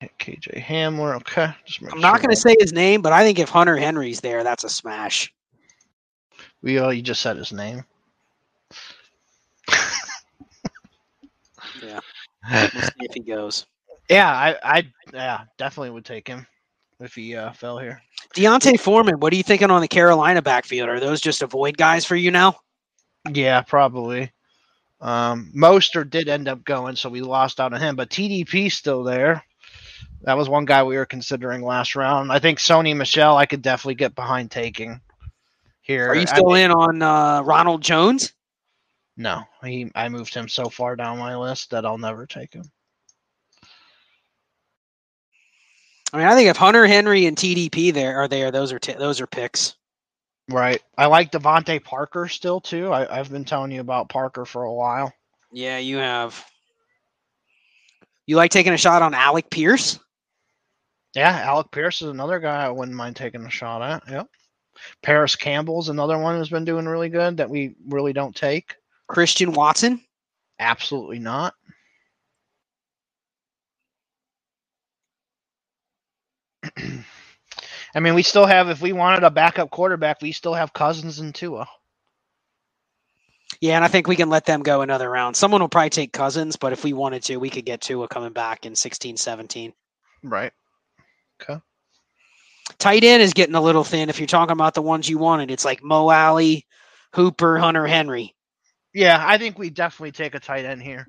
Hit 0.00 0.10
KJ 0.18 0.62
Hamler. 0.62 1.16
Okay. 1.16 1.54
I'm 1.92 2.00
not 2.00 2.16
sure 2.16 2.26
going 2.26 2.34
to 2.34 2.40
say 2.40 2.56
his 2.58 2.72
name, 2.72 3.02
but 3.02 3.12
I 3.12 3.22
think 3.22 3.38
if 3.38 3.48
Hunter 3.48 3.76
Henry's 3.76 4.20
there, 4.20 4.42
that's 4.42 4.64
a 4.64 4.68
smash. 4.68 5.32
We 6.62 6.80
oh, 6.80 6.88
you 6.90 7.02
just 7.02 7.22
said 7.22 7.36
his 7.36 7.52
name. 7.52 7.84
Yeah. 11.82 12.00
We'll 12.50 12.68
see 12.68 12.92
if 13.00 13.14
he 13.14 13.20
goes. 13.20 13.66
Yeah, 14.08 14.30
I, 14.30 14.56
I, 14.62 14.92
yeah, 15.12 15.40
definitely 15.58 15.90
would 15.90 16.04
take 16.04 16.28
him. 16.28 16.46
if 17.00 17.16
he 17.16 17.34
uh, 17.34 17.50
fell 17.50 17.76
here. 17.76 18.00
D'Onta 18.34 18.78
Foreman, 18.78 19.18
what 19.18 19.32
are 19.32 19.36
you 19.36 19.42
thinking 19.42 19.68
on 19.68 19.80
the 19.80 19.88
Carolina 19.88 20.40
backfield? 20.40 20.88
Are 20.88 21.00
those 21.00 21.20
just 21.20 21.42
avoid 21.42 21.76
guys 21.76 22.04
for 22.04 22.14
you 22.14 22.30
now? 22.30 22.54
Yeah, 23.32 23.60
probably. 23.62 24.30
Um, 25.00 25.50
Mostert 25.56 26.10
did 26.10 26.28
end 26.28 26.46
up 26.48 26.64
going, 26.64 26.96
so 26.96 27.08
we 27.08 27.20
lost 27.20 27.58
out 27.60 27.72
on 27.72 27.80
him, 27.80 27.96
but 27.96 28.10
TDP's 28.10 28.74
still 28.74 29.02
there. 29.02 29.42
That 30.22 30.36
was 30.36 30.48
one 30.48 30.64
guy 30.64 30.82
we 30.82 30.96
were 30.96 31.06
considering 31.06 31.62
last 31.62 31.96
round. 31.96 32.32
I 32.32 32.38
think 32.38 32.58
Sony 32.58 32.96
Michel, 32.96 33.36
I 33.36 33.46
could 33.46 33.62
definitely 33.62 33.96
get 33.96 34.14
behind 34.14 34.50
taking 34.50 35.00
here. 35.82 36.08
Are 36.08 36.14
you 36.14 36.22
I 36.22 36.24
still 36.24 36.54
in 36.54 36.70
on 36.70 37.02
uh, 37.02 37.42
Ronald 37.42 37.82
Jones? 37.82 38.32
No, 39.16 39.42
he. 39.64 39.90
I 39.94 40.08
moved 40.08 40.34
him 40.34 40.48
so 40.48 40.68
far 40.68 40.94
down 40.96 41.18
my 41.18 41.36
list 41.36 41.70
that 41.70 41.86
I'll 41.86 41.98
never 41.98 42.26
take 42.26 42.52
him. 42.52 42.70
I 46.12 46.18
mean, 46.18 46.26
I 46.26 46.34
think 46.34 46.48
if 46.48 46.56
Hunter 46.56 46.86
Henry 46.86 47.26
and 47.26 47.36
TDP 47.36 47.92
there 47.92 48.18
are 48.18 48.28
there, 48.28 48.50
those 48.50 48.72
are 48.72 48.78
t- 48.78 48.92
those 48.92 49.20
are 49.20 49.26
picks. 49.26 49.76
Right. 50.48 50.80
I 50.96 51.06
like 51.06 51.32
DeVante 51.32 51.82
Parker 51.82 52.28
still 52.28 52.60
too. 52.60 52.92
I, 52.92 53.18
I've 53.18 53.30
been 53.30 53.44
telling 53.44 53.72
you 53.72 53.80
about 53.80 54.08
Parker 54.08 54.44
for 54.44 54.64
a 54.64 54.72
while. 54.72 55.12
Yeah, 55.50 55.78
you 55.78 55.96
have. 55.96 56.44
You 58.26 58.36
like 58.36 58.50
taking 58.50 58.72
a 58.72 58.78
shot 58.78 59.02
on 59.02 59.14
Alec 59.14 59.50
Pierce? 59.50 59.98
Yeah, 61.14 61.30
Alec 61.30 61.70
Pierce 61.70 62.02
is 62.02 62.08
another 62.08 62.38
guy 62.38 62.64
I 62.64 62.70
wouldn't 62.70 62.96
mind 62.96 63.16
taking 63.16 63.44
a 63.44 63.50
shot 63.50 63.82
at. 63.82 64.02
Yep. 64.10 64.28
Parris 65.02 65.36
Campbell's 65.36 65.88
another 65.88 66.18
one 66.18 66.36
who's 66.36 66.50
been 66.50 66.64
doing 66.64 66.86
really 66.86 67.08
good 67.08 67.38
that 67.38 67.48
we 67.48 67.74
really 67.88 68.12
don't 68.12 68.36
take. 68.36 68.74
Christian 69.08 69.52
Watson? 69.52 70.00
Absolutely 70.58 71.18
not. 71.18 71.54
I 77.94 78.00
mean, 78.00 78.14
we 78.14 78.22
still 78.22 78.46
have, 78.46 78.68
if 78.68 78.82
we 78.82 78.92
wanted 78.92 79.24
a 79.24 79.30
backup 79.30 79.70
quarterback, 79.70 80.20
we 80.20 80.32
still 80.32 80.54
have 80.54 80.72
Cousins 80.72 81.18
and 81.18 81.34
Tua. 81.34 81.66
Yeah, 83.60 83.76
and 83.76 83.84
I 83.84 83.88
think 83.88 84.06
we 84.06 84.16
can 84.16 84.28
let 84.28 84.44
them 84.44 84.62
go 84.62 84.82
another 84.82 85.10
round. 85.10 85.36
Someone 85.36 85.62
will 85.62 85.68
probably 85.68 85.90
take 85.90 86.12
Cousins, 86.12 86.56
but 86.56 86.72
if 86.74 86.84
we 86.84 86.92
wanted 86.92 87.22
to, 87.24 87.38
we 87.38 87.50
could 87.50 87.64
get 87.64 87.80
Tua 87.80 88.08
coming 88.08 88.32
back 88.32 88.66
in 88.66 88.74
16, 88.74 89.16
17. 89.16 89.72
Right. 90.22 90.52
Okay. 91.42 91.60
Tight 92.78 93.04
end 93.04 93.22
is 93.22 93.32
getting 93.32 93.54
a 93.54 93.60
little 93.60 93.84
thin. 93.84 94.10
If 94.10 94.20
you're 94.20 94.26
talking 94.26 94.52
about 94.52 94.74
the 94.74 94.82
ones 94.82 95.08
you 95.08 95.18
wanted, 95.18 95.50
it's 95.50 95.64
like 95.64 95.82
Mo 95.82 96.10
Alie, 96.10 96.66
Hooper, 97.14 97.58
Hunter 97.58 97.86
Henry. 97.86 98.35
Yeah, 98.96 99.22
I 99.22 99.36
think 99.36 99.58
we 99.58 99.68
definitely 99.68 100.12
take 100.12 100.34
a 100.34 100.40
tight 100.40 100.64
end 100.64 100.82
here. 100.82 101.06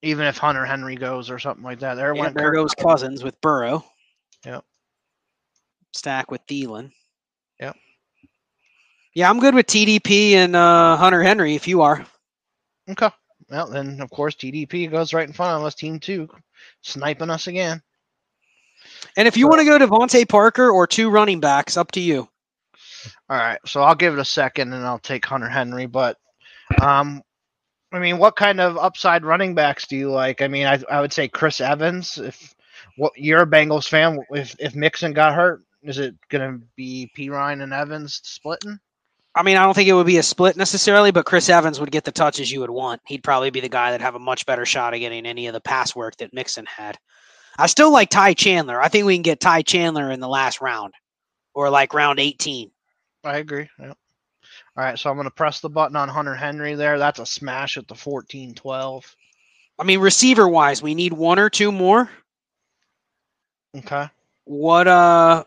Even 0.00 0.24
if 0.24 0.38
Hunter 0.38 0.64
Henry 0.64 0.96
goes 0.96 1.28
or 1.28 1.38
something 1.38 1.62
like 1.62 1.80
that. 1.80 1.96
There 1.96 2.14
went 2.14 2.34
there 2.34 2.52
goes 2.52 2.74
Cousins 2.74 3.22
with 3.22 3.38
Burrow. 3.42 3.84
Yep. 4.46 4.64
Stack 5.92 6.30
with 6.30 6.40
Thielen. 6.46 6.92
Yep. 7.60 7.76
Yeah, 9.14 9.28
I'm 9.28 9.40
good 9.40 9.54
with 9.54 9.66
TDP 9.66 10.32
and 10.32 10.56
uh, 10.56 10.96
Hunter 10.96 11.22
Henry 11.22 11.54
if 11.54 11.68
you 11.68 11.82
are. 11.82 12.06
Okay. 12.88 13.10
Well, 13.50 13.68
then, 13.68 14.00
of 14.00 14.08
course, 14.08 14.36
TDP 14.36 14.90
goes 14.90 15.12
right 15.12 15.28
in 15.28 15.34
front 15.34 15.60
of 15.60 15.66
us. 15.66 15.74
Team 15.74 16.00
two 16.00 16.30
sniping 16.80 17.28
us 17.28 17.46
again. 17.46 17.82
And 19.18 19.28
if 19.28 19.36
you 19.36 19.48
want 19.48 19.60
to 19.60 19.66
go 19.66 19.76
to 19.76 19.86
DeVante 19.86 20.26
Parker 20.26 20.70
or 20.70 20.86
two 20.86 21.10
running 21.10 21.40
backs, 21.40 21.76
up 21.76 21.92
to 21.92 22.00
you. 22.00 22.26
All 23.28 23.36
right. 23.36 23.58
So 23.66 23.82
I'll 23.82 23.94
give 23.94 24.14
it 24.14 24.20
a 24.20 24.24
second 24.24 24.72
and 24.72 24.84
I'll 24.84 24.98
take 24.98 25.24
Hunter 25.24 25.48
Henry. 25.48 25.86
But, 25.86 26.16
um, 26.80 27.22
I 27.92 27.98
mean, 27.98 28.18
what 28.18 28.36
kind 28.36 28.60
of 28.60 28.78
upside 28.78 29.24
running 29.24 29.54
backs 29.54 29.86
do 29.86 29.96
you 29.96 30.10
like? 30.10 30.42
I 30.42 30.48
mean, 30.48 30.66
I, 30.66 30.80
I 30.90 31.00
would 31.00 31.12
say 31.12 31.28
Chris 31.28 31.60
Evans. 31.60 32.18
If 32.18 32.54
what 32.96 33.12
you're 33.16 33.42
a 33.42 33.46
Bengals 33.46 33.88
fan, 33.88 34.20
if 34.30 34.54
if 34.58 34.74
Mixon 34.74 35.12
got 35.12 35.34
hurt, 35.34 35.62
is 35.82 35.98
it 35.98 36.14
going 36.28 36.60
to 36.60 36.66
be 36.76 37.10
Perine 37.16 37.62
and 37.62 37.72
Evans 37.72 38.20
splitting? 38.22 38.78
I 39.34 39.42
mean, 39.44 39.56
I 39.56 39.64
don't 39.64 39.74
think 39.74 39.88
it 39.88 39.94
would 39.94 40.06
be 40.06 40.18
a 40.18 40.22
split 40.22 40.56
necessarily, 40.56 41.12
but 41.12 41.24
Chris 41.24 41.48
Evans 41.48 41.78
would 41.78 41.92
get 41.92 42.04
the 42.04 42.10
touches 42.10 42.50
you 42.50 42.60
would 42.60 42.70
want. 42.70 43.00
He'd 43.06 43.22
probably 43.22 43.50
be 43.50 43.60
the 43.60 43.68
guy 43.68 43.92
that 43.92 44.00
have 44.00 44.16
a 44.16 44.20
much 44.20 44.44
better 44.44 44.66
shot 44.66 44.92
of 44.92 45.00
getting 45.00 45.24
any 45.24 45.46
of 45.46 45.52
the 45.52 45.60
pass 45.60 45.94
work 45.94 46.16
that 46.16 46.34
Mixon 46.34 46.66
had. 46.66 46.98
I 47.56 47.66
still 47.66 47.92
like 47.92 48.10
Ty 48.10 48.34
Chandler. 48.34 48.80
I 48.80 48.88
think 48.88 49.06
we 49.06 49.14
can 49.14 49.22
get 49.22 49.38
Ty 49.38 49.62
Chandler 49.62 50.10
in 50.10 50.20
the 50.20 50.28
last 50.28 50.60
round 50.60 50.94
or 51.54 51.70
like 51.70 51.94
round 51.94 52.18
18. 52.18 52.70
I 53.24 53.38
agree. 53.38 53.68
Yep. 53.78 53.96
All 54.76 54.84
right, 54.84 54.98
so 54.98 55.10
I'm 55.10 55.16
going 55.16 55.26
to 55.26 55.30
press 55.30 55.60
the 55.60 55.68
button 55.68 55.96
on 55.96 56.08
Hunter 56.08 56.34
Henry 56.34 56.74
there. 56.74 56.98
That's 56.98 57.18
a 57.18 57.26
smash 57.26 57.76
at 57.76 57.86
the 57.88 57.94
14 57.94 58.54
12. 58.54 59.16
I 59.78 59.84
mean, 59.84 60.00
receiver 60.00 60.48
wise, 60.48 60.82
we 60.82 60.94
need 60.94 61.12
one 61.12 61.38
or 61.38 61.48
two 61.50 61.72
more. 61.72 62.10
Okay. 63.76 64.08
What, 64.44 64.88
uh, 64.88 65.44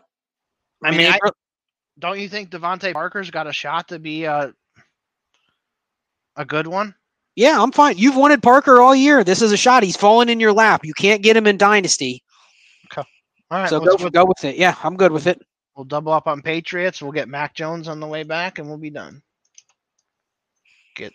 I 0.82 0.90
mean, 0.90 1.12
I, 1.12 1.18
don't 1.98 2.18
you 2.18 2.28
think 2.28 2.50
DeVante 2.50 2.92
Parker's 2.92 3.30
got 3.30 3.46
a 3.46 3.52
shot 3.52 3.88
to 3.88 3.98
be 3.98 4.24
a, 4.24 4.54
a 6.36 6.44
good 6.44 6.66
one? 6.66 6.94
yeah, 7.36 7.60
I'm 7.60 7.72
fine. 7.72 7.98
You've 7.98 8.16
wanted 8.16 8.42
Parker 8.42 8.80
all 8.80 8.94
year. 8.94 9.24
This 9.24 9.42
is 9.42 9.52
a 9.52 9.56
shot. 9.56 9.82
He's 9.82 9.96
fallen 9.96 10.28
in 10.28 10.38
your 10.38 10.52
lap. 10.52 10.84
You 10.84 10.94
can't 10.94 11.22
get 11.22 11.36
him 11.36 11.46
in 11.46 11.56
Dynasty. 11.56 12.22
Okay. 12.92 13.06
All 13.50 13.58
right, 13.58 13.68
so 13.68 13.80
go, 13.80 13.96
go 14.10 14.24
with 14.24 14.44
it. 14.44 14.56
Yeah, 14.56 14.74
I'm 14.82 14.96
good 14.96 15.12
with 15.12 15.26
it. 15.26 15.42
We'll 15.76 15.84
double 15.84 16.12
up 16.12 16.26
on 16.26 16.42
Patriots. 16.42 17.02
We'll 17.02 17.12
get 17.12 17.28
Mac 17.28 17.54
Jones 17.54 17.88
on 17.88 18.00
the 18.00 18.06
way 18.06 18.22
back, 18.22 18.58
and 18.58 18.68
we'll 18.68 18.78
be 18.78 18.90
done. 18.90 19.22
Get 20.94 21.12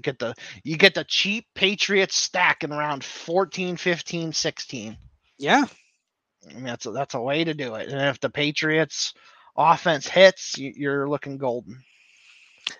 get 0.00 0.18
the 0.18 0.34
you 0.64 0.76
get 0.76 0.94
the 0.94 1.04
cheap 1.04 1.46
Patriots 1.54 2.16
stack 2.16 2.64
in 2.64 2.72
around 2.72 3.04
14, 3.04 3.76
15, 3.76 4.32
16. 4.32 4.96
Yeah. 5.38 5.64
I 6.48 6.54
mean, 6.54 6.64
that's 6.64 6.86
a, 6.86 6.92
that's 6.92 7.14
a 7.14 7.20
way 7.20 7.44
to 7.44 7.52
do 7.52 7.74
it. 7.74 7.88
And 7.88 8.00
if 8.00 8.20
the 8.20 8.30
Patriots 8.30 9.12
offense 9.56 10.06
hits, 10.08 10.56
you, 10.56 10.72
you're 10.74 11.08
looking 11.08 11.36
golden. 11.36 11.82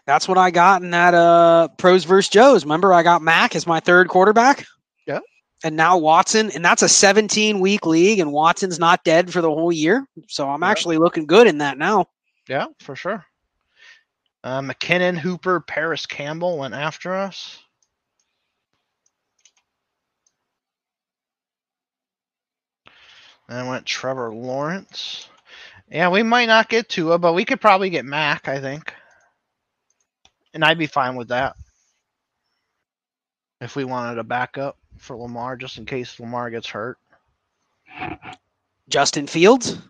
That's 0.07 0.29
what 0.29 0.39
I 0.39 0.51
got 0.51 0.83
in 0.83 0.91
that 0.91 1.15
uh 1.15 1.69
pros 1.77 2.05
versus 2.05 2.31
Joes. 2.31 2.65
Remember, 2.65 2.95
I 2.95 3.03
got 3.03 3.23
Mac 3.23 3.55
as 3.55 3.67
my 3.67 3.81
third 3.81 4.09
quarterback. 4.09 4.67
And 5.65 5.77
now 5.77 5.99
Watson, 5.99 6.51
and 6.53 6.65
that's 6.65 6.83
a 6.83 6.89
17 6.89 7.59
week 7.61 7.85
league, 7.85 8.21
and 8.21 8.33
Watson's 8.33 8.79
not 8.79 9.03
dead 9.05 9.33
for 9.33 9.41
the 9.41 9.51
whole 9.51 9.73
year. 9.73 10.07
So 10.29 10.49
I'm 10.49 10.63
Yeah. 10.63 10.71
actually 10.71 10.99
looking 10.99 11.27
good 11.27 11.47
in 11.49 11.59
that 11.59 11.79
now. 11.79 12.07
Yeah, 12.49 12.67
for 12.81 12.95
sure. 12.95 13.25
Uh, 14.45 14.61
McKinnon, 14.61 15.19
Hooper, 15.19 15.61
Parris 15.61 16.07
Campbell 16.07 16.59
went 16.59 16.75
after 16.75 17.15
us. 17.15 17.59
Then 23.49 23.67
went 23.67 23.87
Trevor 23.87 24.33
Lawrence. 24.33 25.29
Yeah, 25.91 26.11
we 26.11 26.23
might 26.23 26.47
not 26.47 26.69
get 26.69 26.89
Tua, 26.89 27.19
but 27.19 27.33
we 27.33 27.45
could 27.45 27.61
probably 27.61 27.91
get 27.91 28.05
Mac, 28.05 28.47
I 28.47 28.61
think. 28.61 28.93
And 30.55 30.65
I'd 30.65 30.79
be 30.79 30.87
fine 30.87 31.17
with 31.17 31.29
that. 31.29 31.57
If 33.61 33.75
we 33.75 33.85
wanted 33.85 34.19
a 34.19 34.25
backup 34.25 34.77
for 35.01 35.17
Lamar, 35.17 35.57
just 35.57 35.79
in 35.79 35.87
case 35.87 36.19
Lamar 36.21 36.51
gets 36.51 36.69
hurt. 36.69 36.99
Justin 38.89 39.27
Fields. 39.27 39.73
I 39.75 39.81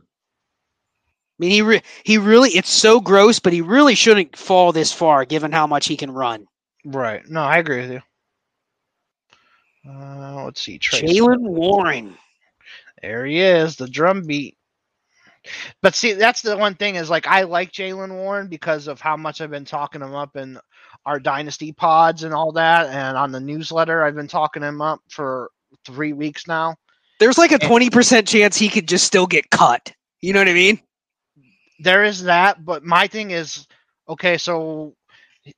mean, 1.39 1.51
he 1.51 1.63
re- 1.63 1.83
he 2.05 2.19
really 2.19 2.51
it's 2.51 2.71
so 2.71 3.01
gross, 3.01 3.39
but 3.39 3.53
he 3.53 3.61
really 3.61 3.95
shouldn't 3.95 4.37
fall 4.37 4.73
this 4.73 4.93
far 4.93 5.25
given 5.25 5.53
how 5.53 5.67
much 5.67 5.87
he 5.87 5.97
can 5.97 6.11
run. 6.11 6.47
Right. 6.85 7.23
No, 7.29 7.43
I 7.43 7.59
agree 7.59 7.83
with 7.83 7.93
you. 7.93 8.03
Uh, 9.89 10.45
let's 10.45 10.61
see. 10.61 10.79
Jaylen 10.79 11.41
Warren. 11.41 12.17
There 13.03 13.25
he 13.25 13.41
is, 13.41 13.77
the 13.77 13.89
drum 13.89 14.23
beat. 14.27 14.57
But 15.81 15.95
see, 15.95 16.15
that's 16.15 16.43
the 16.43 16.57
one 16.57 16.75
thing 16.75 16.97
is 16.97 17.09
like 17.09 17.27
I 17.27 17.43
like 17.43 17.73
Jaylen 17.73 18.11
Warren 18.11 18.49
because 18.49 18.89
of 18.89 19.01
how 19.01 19.17
much 19.17 19.41
I've 19.41 19.51
been 19.51 19.65
talking 19.65 20.03
him 20.03 20.15
up 20.15 20.37
in 20.37 20.59
our 21.09 21.19
dynasty 21.19 21.73
pods 21.73 22.23
and 22.23 22.35
all 22.35 22.53
that, 22.53 22.87
and 22.89 23.17
on 23.17 23.33
the 23.33 23.41
newsletter 23.41 24.05
I've 24.05 24.15
been 24.15 24.29
talking 24.29 24.63
him 24.63 24.83
up 24.83 25.01
for 25.09 25.51
three 25.87 26.13
weeks 26.13 26.47
now. 26.47 26.77
There's 27.19 27.39
like 27.39 27.51
a 27.51 27.59
twenty 27.59 27.89
percent 27.89 28.29
chance 28.29 28.59
he 28.59 28.69
could 28.69 28.87
just 28.87 29.07
still 29.07 29.27
get 29.27 29.49
cut. 29.51 29.91
You 30.21 30.35
know 30.35 30.41
what 30.41 30.49
I 30.49 30.53
mean? 30.53 30.81
There 31.81 32.05
is 32.05 32.25
that, 32.25 32.63
but 32.65 32.85
my 32.85 33.07
thing 33.07 33.31
is 33.31 33.67
okay. 34.07 34.37
So 34.37 34.95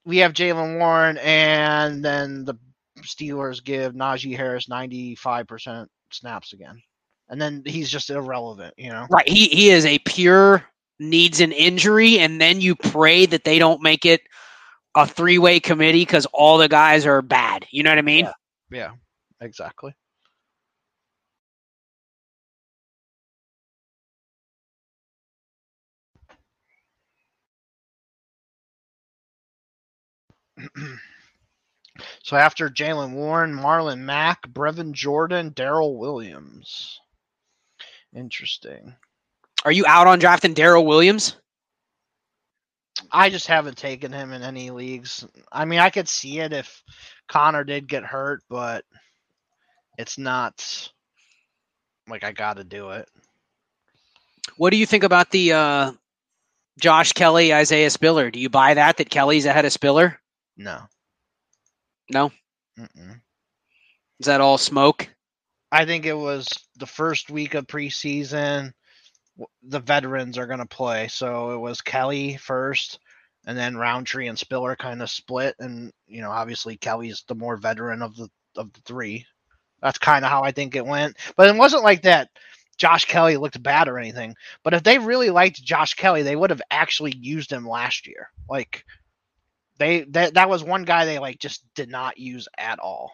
we 0.04 0.18
have 0.18 0.34
Jaylen 0.34 0.78
Warren, 0.78 1.18
and 1.18 2.04
then 2.04 2.44
the 2.44 2.54
Steelers 3.00 3.62
give 3.62 3.94
Najee 3.94 4.36
Harris 4.36 4.68
ninety 4.68 5.16
five 5.16 5.48
percent 5.48 5.88
snaps 6.12 6.52
again, 6.52 6.80
and 7.28 7.42
then 7.42 7.62
he's 7.66 7.90
just 7.90 8.08
irrelevant. 8.08 8.74
You 8.76 8.90
know. 8.90 9.08
Right. 9.10 9.28
He 9.28 9.46
he 9.48 9.70
is 9.70 9.84
a 9.84 9.98
pure 9.98 10.64
needs 11.00 11.40
an 11.40 11.50
injury, 11.50 12.20
and 12.20 12.40
then 12.40 12.60
you 12.60 12.76
pray 12.76 13.26
that 13.26 13.42
they 13.42 13.58
don't 13.58 13.82
make 13.82 14.06
it 14.06 14.20
a 14.94 15.06
three 15.06 15.38
way 15.38 15.60
committee 15.60 16.02
because 16.02 16.26
all 16.26 16.58
the 16.58 16.68
guys 16.68 17.06
are 17.06 17.22
bad. 17.22 17.66
You 17.70 17.82
know 17.82 17.90
what 17.90 17.98
I 17.98 18.02
mean? 18.02 18.24
Yeah. 18.26 18.32
Yeah. 18.70 18.90
Exactly. 19.40 19.94
so 32.22 32.36
after 32.36 32.68
Jaylen 32.68 33.12
Warren, 33.12 33.54
Marlon 33.54 34.00
Mack, 34.00 34.42
Brevin 34.48 34.92
Jordan, 34.92 35.52
Darrel 35.54 35.96
Williams. 35.96 37.00
Interesting. 38.14 38.94
Are 39.64 39.72
you 39.72 39.86
out 39.86 40.06
on 40.06 40.18
drafting 40.18 40.54
Darrel 40.54 40.84
Williams? 40.86 41.36
I 43.12 43.30
just 43.30 43.46
haven't 43.46 43.76
taken 43.76 44.12
him 44.12 44.32
in 44.32 44.42
any 44.42 44.70
leagues. 44.70 45.26
I 45.50 45.64
mean, 45.64 45.80
I 45.80 45.90
could 45.90 46.08
see 46.08 46.40
it 46.40 46.52
if 46.52 46.82
Conner 47.28 47.64
did 47.64 47.88
get 47.88 48.04
hurt, 48.04 48.42
but 48.48 48.84
it's 49.98 50.18
not 50.18 50.90
like 52.08 52.24
I 52.24 52.32
got 52.32 52.56
to 52.56 52.64
do 52.64 52.90
it. 52.90 53.08
What 54.56 54.70
do 54.70 54.76
you 54.76 54.86
think 54.86 55.04
about 55.04 55.30
the 55.30 55.52
uh, 55.52 55.92
Josh 56.78 57.12
Kelley, 57.12 57.52
Isaiah 57.52 57.90
Spiller? 57.90 58.30
Do 58.30 58.40
you 58.40 58.48
buy 58.48 58.74
that 58.74 58.96
that 58.96 59.10
Kelley's 59.10 59.46
ahead 59.46 59.64
of 59.64 59.72
Spiller? 59.72 60.20
No. 60.56 60.80
No. 62.10 62.32
Mm-mm. 62.78 63.20
Is 64.18 64.26
that 64.26 64.40
all 64.40 64.58
smoke? 64.58 65.08
I 65.72 65.84
think 65.84 66.04
it 66.04 66.14
was 66.14 66.48
the 66.76 66.86
first 66.86 67.30
week 67.30 67.54
of 67.54 67.66
preseason. 67.66 68.72
The 69.62 69.80
veterans 69.80 70.38
are 70.38 70.46
going 70.46 70.58
to 70.60 70.66
play, 70.66 71.08
so 71.08 71.52
it 71.52 71.58
was 71.58 71.80
Kelley 71.80 72.36
first, 72.36 72.98
and 73.46 73.56
then 73.56 73.76
Rountree 73.76 74.28
and 74.28 74.38
Spiller 74.38 74.76
kind 74.76 75.02
of 75.02 75.10
split. 75.10 75.54
And 75.58 75.92
you 76.06 76.22
know, 76.22 76.30
obviously 76.30 76.76
Kelley's 76.76 77.24
the 77.26 77.34
more 77.34 77.56
veteran 77.56 78.02
of 78.02 78.16
the 78.16 78.28
of 78.56 78.72
the 78.72 78.80
three. 78.82 79.26
That's 79.82 79.98
kind 79.98 80.24
of 80.24 80.30
how 80.30 80.42
I 80.42 80.52
think 80.52 80.76
it 80.76 80.84
went. 80.84 81.16
But 81.36 81.48
it 81.48 81.56
wasn't 81.56 81.84
like 81.84 82.02
that. 82.02 82.28
Josh 82.76 83.04
Kelley 83.04 83.36
looked 83.36 83.62
bad 83.62 83.88
or 83.88 83.98
anything. 83.98 84.34
But 84.62 84.72
if 84.72 84.82
they 84.82 84.98
really 84.98 85.28
liked 85.30 85.62
Josh 85.62 85.94
Kelley, 85.94 86.22
they 86.22 86.36
would 86.36 86.50
have 86.50 86.62
actually 86.70 87.14
used 87.14 87.52
him 87.52 87.68
last 87.68 88.06
year. 88.06 88.30
Like 88.48 88.84
they 89.78 90.02
that 90.10 90.34
that 90.34 90.48
was 90.48 90.62
one 90.62 90.84
guy 90.84 91.04
they 91.04 91.18
like 91.18 91.38
just 91.38 91.62
did 91.74 91.90
not 91.90 92.18
use 92.18 92.48
at 92.56 92.78
all. 92.78 93.12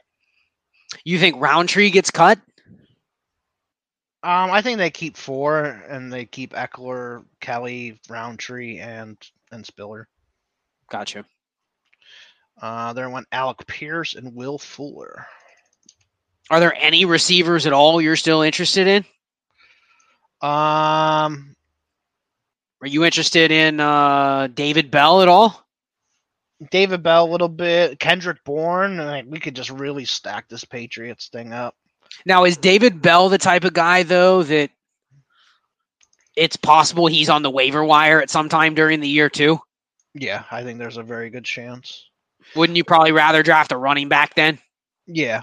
You 1.05 1.19
think 1.19 1.41
Rountree 1.41 1.91
gets 1.91 2.11
cut? 2.11 2.39
Um, 4.27 4.51
I 4.51 4.61
think 4.61 4.79
they 4.79 4.91
keep 4.91 5.17
four 5.17 5.65
and 5.65 6.13
they 6.13 6.25
keep 6.25 6.53
Ekeler, 6.53 7.25
Kelley, 7.41 8.01
Rountree, 8.09 8.81
and 8.81 9.17
and 9.53 9.65
Spiller. 9.65 10.09
Gotcha. 10.91 11.25
Uh, 12.61 12.93
there 12.93 13.09
went 13.09 13.29
Alec 13.31 13.65
Pierce 13.69 14.15
and 14.15 14.35
Will 14.35 14.59
Fuller. 14.59 15.29
Are 16.51 16.59
there 16.59 16.75
any 16.75 17.05
receivers 17.05 17.67
at 17.67 17.73
all 17.73 18.03
you're 18.03 18.17
still 18.17 18.43
interested 18.43 18.89
in? 18.89 19.05
Um, 20.43 21.55
Are 22.81 22.89
you 22.89 23.05
interested 23.05 23.53
in 23.53 23.79
uh, 23.79 24.49
David 24.53 24.91
Bell 24.91 25.23
at 25.23 25.29
all? 25.29 25.65
David 26.73 27.05
Bell 27.05 27.27
a 27.27 27.31
little 27.31 27.49
bit, 27.49 28.01
Kendrick 28.01 28.43
Bourne. 28.43 28.97
Like 28.97 29.27
we 29.29 29.39
could 29.39 29.55
just 29.55 29.71
really 29.71 30.05
stack 30.05 30.49
this 30.49 30.65
Patriots 30.65 31.29
thing 31.29 31.53
up. 31.53 31.77
Now, 32.25 32.45
is 32.45 32.57
David 32.57 33.03
Bell 33.03 33.29
the 33.29 33.39
type 33.39 33.65
of 33.65 33.73
guy 33.73 34.03
though 34.03 34.43
that 34.43 34.71
it's 36.37 36.57
possible 36.57 37.07
he's 37.07 37.31
on 37.31 37.43
the 37.43 37.51
waiver 37.51 37.85
wire 37.85 38.21
at 38.21 38.31
some 38.31 38.49
time 38.49 38.75
during 38.75 39.01
the 39.01 39.09
year 39.09 39.29
too? 39.29 39.59
Yeah, 40.15 40.45
I 40.51 40.63
think 40.63 40.79
there's 40.79 40.97
a 40.97 41.03
very 41.03 41.31
good 41.31 41.45
chance. 41.45 42.09
Wouldn't 42.55 42.77
you 42.77 42.85
probably 42.85 43.13
rather 43.13 43.43
draft 43.43 43.73
a 43.73 43.77
running 43.77 44.09
back 44.09 44.35
then? 44.35 44.59
Yeah, 45.07 45.43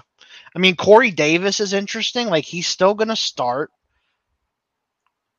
I 0.54 0.58
mean 0.58 0.76
Corey 0.76 1.10
Davis 1.10 1.60
is 1.60 1.72
interesting. 1.72 2.28
Like 2.28 2.44
he's 2.44 2.66
still 2.66 2.94
gonna 2.94 3.16
start. 3.16 3.70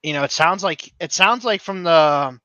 You 0.04 0.14
know, 0.14 0.24
it 0.24 0.32
sounds 0.32 0.64
like 0.64 0.94
it 1.00 1.12
sounds 1.12 1.44
like 1.44 1.62
from 1.62 1.84
the 1.84 2.40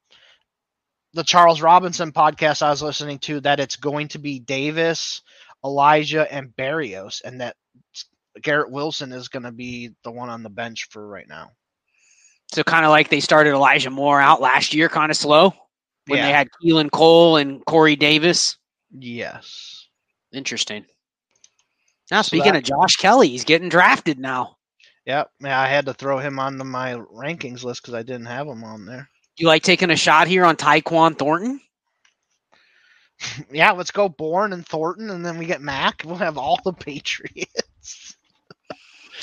the 1.13 1.25
Charles 1.25 1.61
Robinson 1.61 2.13
podcast 2.13 2.63
I 2.63 2.71
was 2.71 2.83
listening 2.83 3.19
to 3.21 3.41
that 3.41 3.61
it's 3.61 3.77
going 3.77 4.09
to 4.09 4.19
be 4.19 4.39
Davis, 4.39 5.23
Elijah, 5.65 6.33
and 6.33 6.55
Berrios, 6.57 7.23
and 7.25 7.41
that 7.41 7.57
Garrett 8.43 8.71
Wilson 8.71 9.13
is 9.13 9.29
going 9.29 9.43
to 9.43 9.53
be 9.53 9.91
the 10.05 10.11
one 10.11 10.29
on 10.29 10.43
the 10.43 10.51
bench 10.51 10.89
for 10.91 11.07
right 11.07 11.29
now. 11.29 11.51
So 12.53 12.63
kind 12.65 12.85
of 12.85 12.91
like 12.91 13.09
they 13.09 13.21
started 13.21 13.51
Elijah 13.51 13.91
Moore 13.91 14.21
out 14.21 14.41
last 14.41 14.75
year, 14.75 14.89
kind 14.89 15.11
of 15.11 15.17
slow 15.17 15.55
when 16.07 16.19
yeah. 16.19 16.27
they 16.27 16.33
had 16.33 16.49
Keelan 16.63 16.91
Cole 16.91 17.37
and 17.37 17.65
Corey 17.65 17.97
Davis. 17.97 18.59
Yes. 18.93 19.89
Interesting. 20.33 20.85
Now 22.11 22.23
So 22.23 22.29
speaking 22.29 22.53
that- 22.53 22.59
of 22.59 22.65
Josh 22.65 22.97
Kelley, 22.97 23.29
he's 23.29 23.45
getting 23.45 23.69
drafted 23.69 24.19
now. 24.19 24.57
Yep. 25.07 25.31
Yeah, 25.41 25.61
I 25.61 25.67
had 25.67 25.87
to 25.87 25.95
throw 25.95 26.19
him 26.19 26.39
onto 26.39 26.65
my 26.65 26.95
rankings 26.95 27.65
list 27.65 27.83
because 27.83 27.95
I 27.95 28.03
didn't 28.03 28.27
have 28.27 28.47
him 28.47 28.63
on 28.65 28.85
there. 28.85 29.09
You 29.37 29.47
like 29.47 29.63
taking 29.63 29.91
a 29.91 29.97
shot 29.97 30.29
here 30.29 30.45
on 30.45 30.57
Tyquan 30.57 31.19
Thornton? 31.19 31.61
Yeah, 33.53 33.73
let's 33.73 33.91
go 33.91 34.09
Bourne 34.09 34.55
and 34.55 34.67
Thornton, 34.67 35.11
and 35.11 35.25
then 35.25 35.37
we 35.37 35.45
get 35.45 35.61
Mac. 35.61 36.03
We'll 36.07 36.17
have 36.17 36.39
all 36.39 36.59
the 36.65 36.73
Patriots. 36.73 37.63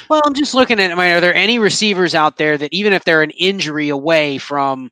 Well, 0.10 0.22
I'm 0.26 0.34
just 0.34 0.54
looking 0.54 0.80
at. 0.80 0.92
I 0.92 0.96
mean, 0.96 1.16
are 1.16 1.22
there 1.22 1.36
any 1.36 1.60
receivers 1.60 2.16
out 2.16 2.38
there 2.38 2.58
that 2.58 2.74
even 2.74 2.94
if 2.94 3.04
they're 3.04 3.24
an 3.24 3.32
injury 3.32 3.90
away 3.90 4.38
from, 4.38 4.92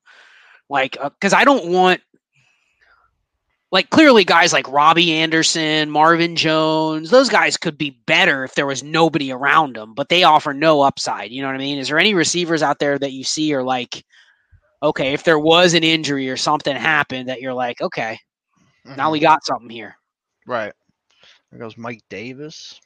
like, 0.70 0.98
uh, 1.00 1.10
because 1.10 1.34
I 1.34 1.44
don't 1.46 1.68
want, 1.68 2.02
like, 3.72 3.90
clearly 3.90 4.24
guys 4.24 4.54
like 4.54 4.70
Robbie 4.72 5.14
Anderson, 5.14 5.90
Marvin 5.90 6.36
Jones, 6.36 7.10
those 7.10 7.30
guys 7.30 7.58
could 7.58 7.78
be 7.78 7.92
better 8.06 8.44
if 8.44 8.56
there 8.56 8.66
was 8.66 8.84
nobody 8.84 9.32
around 9.32 9.76
them, 9.76 9.94
but 9.94 10.10
they 10.10 10.24
offer 10.24 10.54
no 10.54 10.82
upside. 10.82 11.32
You 11.32 11.42
know 11.42 11.48
what 11.48 11.56
I 11.56 11.60
mean? 11.60 11.78
Is 11.78 11.88
there 11.88 12.00
any 12.00 12.14
receivers 12.14 12.62
out 12.64 12.80
there 12.80 13.00
that 13.00 13.14
you 13.14 13.24
see 13.24 13.54
are 13.54 13.64
like, 13.64 14.04
okay, 14.84 15.14
if 15.14 15.24
there 15.24 15.40
was 15.40 15.74
an 15.74 15.84
injury 15.84 16.30
or 16.30 16.38
something 16.38 16.76
happened 16.76 17.30
that 17.30 17.42
you're 17.42 17.54
like, 17.54 17.82
okay, 17.82 18.20
now 18.86 19.12
we 19.12 19.20
mm-hmm. 19.20 19.24
got 19.26 19.46
something 19.46 19.70
here. 19.70 19.98
right. 20.46 20.74
There 21.52 21.60
goes 21.60 21.78
Mike 21.78 22.02
Davis. 22.10 22.80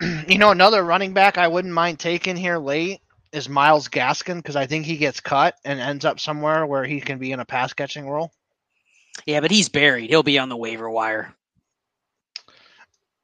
you 0.28 0.38
know, 0.38 0.50
another 0.50 0.82
running 0.82 1.12
back 1.12 1.38
I 1.38 1.48
wouldn't 1.48 1.74
mind 1.74 1.98
taking 1.98 2.36
here 2.36 2.58
late 2.58 3.00
is 3.32 3.48
Myles 3.48 3.88
Gaskin 3.88 4.36
because 4.36 4.56
I 4.56 4.66
think 4.66 4.84
he 4.84 4.96
gets 4.96 5.20
cut 5.20 5.56
and 5.64 5.80
ends 5.80 6.04
up 6.04 6.20
somewhere 6.20 6.66
where 6.66 6.84
he 6.84 7.00
can 7.00 7.18
be 7.18 7.32
in 7.32 7.40
a 7.40 7.44
pass 7.44 7.72
catching 7.72 8.08
role. 8.08 8.32
Yeah, 9.26 9.40
but 9.40 9.50
he's 9.50 9.68
buried. 9.68 10.10
He'll 10.10 10.22
be 10.22 10.38
on 10.38 10.48
the 10.48 10.56
waiver 10.56 10.88
wire. 10.88 11.34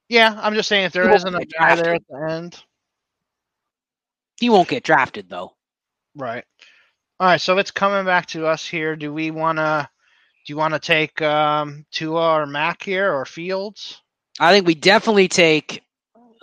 Yeah, 0.09 0.39
I'm 0.41 0.55
just 0.55 0.69
saying 0.69 0.85
if 0.85 0.93
there 0.93 1.09
He 1.09 1.15
isn't 1.17 1.35
a 1.35 1.45
guy 1.47 1.77
there 1.77 1.95
at 1.95 2.03
the 2.09 2.27
end. 2.31 2.63
He 4.39 4.51
won't 4.51 4.69
get 4.69 4.85
drafted 4.85 5.29
though. 5.29 5.55
Right. 6.15 6.45
All 7.21 7.29
right, 7.29 7.41
so 7.41 7.59
it's 7.59 7.71
coming 7.71 8.05
back 8.05 8.27
to 8.27 8.47
us 8.47 8.67
here. 8.67 8.97
Do 8.97 9.13
we 9.13 9.31
want 9.31 9.59
to 9.59 9.89
do 10.47 10.53
you 10.53 10.57
want 10.57 10.75
to 10.75 10.81
take 10.81 11.23
um 11.23 11.87
Tua 11.91 12.41
or 12.41 12.47
Mac 12.47 12.83
here 12.83 13.13
or 13.13 13.25
Fields? 13.25 14.03
I 14.39 14.53
think 14.53 14.67
we 14.67 14.75
definitely 14.75 15.29
take 15.29 15.83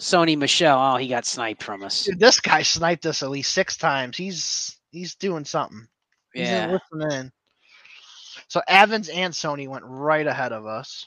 Sony 0.02 0.36
Michel. 0.36 0.80
Oh, 0.80 0.98
he 0.98 1.08
got 1.08 1.26
sniped 1.28 1.62
from 1.62 1.84
us. 1.84 2.06
Dude, 2.06 2.20
this 2.20 2.40
guy 2.40 2.64
sniped 2.64 3.06
us 3.06 3.22
at 3.22 3.30
least 3.30 3.54
6 3.54 3.78
times. 3.78 4.18
He's 4.18 4.78
he's 4.92 5.14
doing 5.16 5.46
something. 5.46 5.88
He's 6.34 6.50
Yeah. 6.50 6.80
listening. 6.92 7.32
So 8.48 8.62
Evans 8.68 9.10
and 9.10 9.32
Sony 9.32 9.68
went 9.68 9.86
right 9.86 10.26
ahead 10.26 10.54
of 10.54 10.66
us. 10.66 11.06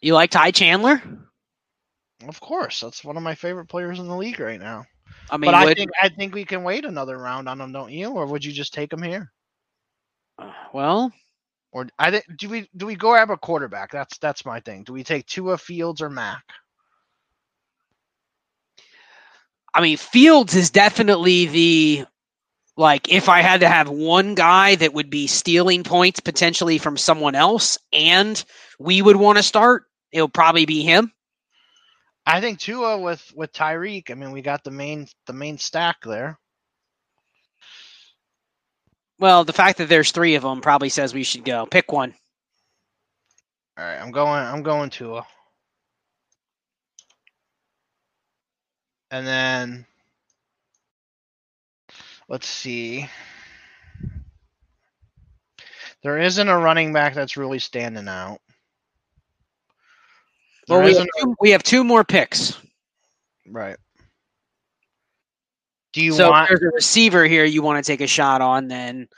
You 0.00 0.14
like 0.14 0.30
Ty 0.30 0.52
Chandler? 0.52 1.02
Of 2.28 2.40
course, 2.40 2.80
that's 2.80 3.04
one 3.04 3.16
of 3.16 3.22
my 3.24 3.34
favorite 3.34 3.66
players 3.66 3.98
in 3.98 4.06
the 4.06 4.16
league 4.16 4.38
right 4.38 4.60
now. 4.60 4.84
I 5.28 5.36
mean, 5.38 5.48
but 5.50 5.54
I 5.54 5.74
think 5.74 5.90
I 6.00 6.08
think 6.08 6.34
we 6.34 6.44
can 6.44 6.62
wait 6.62 6.84
another 6.84 7.18
round 7.18 7.48
on 7.48 7.60
him, 7.60 7.72
don't 7.72 7.90
you? 7.90 8.10
Or 8.12 8.26
would 8.26 8.44
you 8.44 8.52
just 8.52 8.72
take 8.72 8.92
him 8.92 9.02
here? 9.02 9.32
Uh, 10.38 10.52
well, 10.72 11.12
Or 11.72 11.88
I 11.98 12.12
think 12.12 12.24
do 12.38 12.48
we 12.48 12.68
do 12.76 12.86
we 12.86 12.94
go 12.94 13.10
grab 13.10 13.30
a 13.30 13.36
quarterback? 13.36 13.90
That's 13.90 14.18
that's 14.18 14.44
my 14.46 14.60
thing. 14.60 14.84
Do 14.84 14.92
we 14.92 15.02
take 15.02 15.26
Tua 15.26 15.58
Fields 15.58 16.00
or 16.00 16.08
Mac? 16.08 16.44
I 19.74 19.80
mean, 19.80 19.96
Fields 19.96 20.54
is 20.54 20.70
definitely 20.70 21.46
the 21.46 22.06
like 22.76 23.12
if 23.12 23.28
I 23.28 23.40
had 23.40 23.60
to 23.60 23.68
have 23.68 23.88
one 23.88 24.34
guy 24.34 24.74
that 24.76 24.94
would 24.94 25.10
be 25.10 25.26
stealing 25.26 25.84
points 25.84 26.20
potentially 26.20 26.78
from 26.78 26.96
someone 26.96 27.34
else, 27.34 27.78
and 27.92 28.42
we 28.78 29.02
would 29.02 29.16
want 29.16 29.38
to 29.38 29.42
start, 29.42 29.84
it'll 30.10 30.28
probably 30.28 30.66
be 30.66 30.82
him. 30.82 31.12
I 32.24 32.40
think 32.40 32.60
Tua 32.60 32.98
with 32.98 33.32
with 33.34 33.52
Tyreek. 33.52 34.10
I 34.10 34.14
mean, 34.14 34.30
we 34.32 34.42
got 34.42 34.64
the 34.64 34.70
main 34.70 35.08
the 35.26 35.32
main 35.32 35.58
stack 35.58 35.96
there. 36.04 36.38
Well, 39.18 39.44
the 39.44 39.52
fact 39.52 39.78
that 39.78 39.88
there's 39.88 40.10
three 40.10 40.34
of 40.34 40.42
them 40.42 40.60
probably 40.60 40.88
says 40.88 41.14
we 41.14 41.22
should 41.22 41.44
go. 41.44 41.66
Pick 41.66 41.92
one. 41.92 42.14
All 43.78 43.84
right, 43.84 43.98
I'm 43.98 44.10
going. 44.10 44.42
I'm 44.42 44.62
going 44.62 44.90
Tua. 44.90 45.26
And 49.12 49.26
then 49.26 49.86
let's 52.30 52.46
see. 52.46 53.06
There 56.02 56.18
isn't 56.18 56.48
a 56.48 56.58
running 56.58 56.94
back 56.94 57.14
that's 57.14 57.36
really 57.36 57.58
standing 57.58 58.08
out. 58.08 58.38
Well, 60.66 60.82
we 60.82 60.94
have, 60.94 61.06
two, 61.20 61.36
we 61.40 61.50
have 61.50 61.62
two 61.62 61.84
more 61.84 62.04
picks. 62.04 62.58
right. 63.48 63.76
Do 65.92 66.02
you 66.02 66.12
so 66.12 66.30
want? 66.30 66.44
if 66.44 66.48
there's 66.48 66.72
a 66.72 66.74
receiver 66.74 67.26
here 67.26 67.44
you 67.44 67.60
want 67.60 67.84
to 67.84 67.86
take 67.86 68.00
a 68.00 68.06
shot 68.06 68.40
on, 68.40 68.68
then 68.68 69.08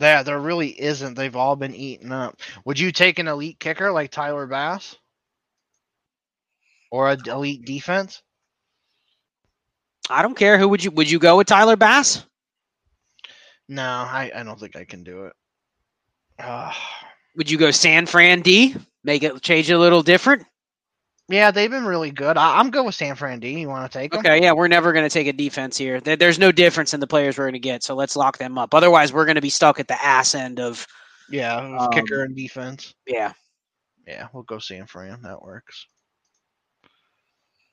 Yeah, 0.00 0.24
there 0.24 0.40
really 0.40 0.70
isn't. 0.80 1.14
They've 1.14 1.36
all 1.36 1.54
been 1.54 1.74
eaten 1.74 2.10
up. 2.10 2.40
Would 2.64 2.80
you 2.80 2.90
take 2.90 3.20
an 3.20 3.28
elite 3.28 3.60
kicker 3.60 3.92
like 3.92 4.10
Tyler 4.10 4.48
Bass? 4.48 4.96
Or 6.94 7.10
a 7.10 7.16
elite 7.26 7.64
defense. 7.64 8.22
I 10.08 10.22
don't 10.22 10.36
care. 10.36 10.58
Who 10.58 10.68
would 10.68 10.84
you 10.84 10.92
would 10.92 11.10
you 11.10 11.18
go 11.18 11.36
with 11.38 11.48
Tyler 11.48 11.74
Bass? 11.76 12.24
No, 13.68 13.82
I, 13.82 14.30
I 14.34 14.42
don't 14.44 14.60
think 14.60 14.76
I 14.76 14.84
can 14.84 15.02
do 15.02 15.24
it. 15.24 15.32
Uh, 16.38 16.72
Would 17.36 17.50
you 17.50 17.56
go 17.58 17.70
San 17.72 18.06
Fran 18.06 18.42
D? 18.42 18.76
Make 19.02 19.22
it 19.24 19.40
change 19.42 19.70
it 19.70 19.72
a 19.74 19.78
little 19.78 20.02
different? 20.02 20.44
yeah, 21.30 21.50
they've 21.50 21.70
been 21.70 21.86
really 21.86 22.10
good. 22.10 22.36
I, 22.36 22.58
I'm 22.58 22.70
good 22.70 22.84
with 22.84 22.94
San 22.94 23.16
Fran 23.16 23.40
D. 23.40 23.58
You 23.58 23.68
want 23.68 23.90
to 23.90 23.98
take 23.98 24.10
them? 24.12 24.20
Okay, 24.20 24.42
yeah, 24.42 24.52
we're 24.52 24.68
never 24.68 24.92
going 24.92 25.06
to 25.08 25.12
take 25.12 25.26
a 25.26 25.32
defense 25.32 25.76
here. 25.78 25.98
There- 26.00 26.16
There's 26.16 26.38
no 26.38 26.52
difference 26.52 26.92
in 26.94 27.00
the 27.00 27.06
players 27.06 27.38
we're 27.38 27.44
going 27.46 27.54
to 27.54 27.58
get, 27.58 27.82
so 27.82 27.94
let's 27.94 28.14
lock 28.16 28.36
them 28.38 28.58
up. 28.58 28.74
Otherwise, 28.74 29.12
we're 29.12 29.24
going 29.24 29.36
to 29.36 29.40
be 29.40 29.48
stuck 29.50 29.80
at 29.80 29.88
the 29.88 30.00
ass 30.04 30.34
end 30.34 30.60
of 30.60 30.86
Yeah, 31.30 31.56
Um, 31.56 31.90
kicker 31.90 32.22
and 32.22 32.36
defense. 32.36 32.94
yeah. 33.06 33.32
Yeah, 34.06 34.28
we'll 34.34 34.42
go 34.42 34.58
San 34.58 34.86
Fran. 34.86 35.22
That 35.22 35.40
works. 35.40 35.86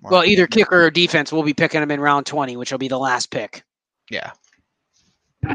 Well, 0.01 0.23
either 0.23 0.47
kicker 0.47 0.83
or 0.85 0.91
defense, 0.91 1.31
we'll 1.31 1.43
be 1.43 1.53
picking 1.53 1.79
them 1.79 1.91
in 1.91 1.99
round 1.99 2.25
20, 2.25 2.57
which 2.57 2.71
will 2.71 2.79
be 2.79 2.87
the 2.87 2.97
last 2.97 3.29
pick. 3.29 3.63
Yeah. 4.09 4.31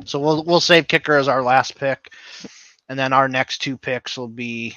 So 0.05 0.19
we'll 0.19 0.45
we'll 0.45 0.61
save 0.61 0.89
kicker 0.89 1.17
as 1.17 1.29
our 1.29 1.43
last 1.43 1.77
pick, 1.77 2.13
and 2.89 2.99
then 2.99 3.13
our 3.13 3.29
next 3.29 3.59
two 3.59 3.77
picks 3.77 4.17
will 4.17 4.29
be, 4.29 4.77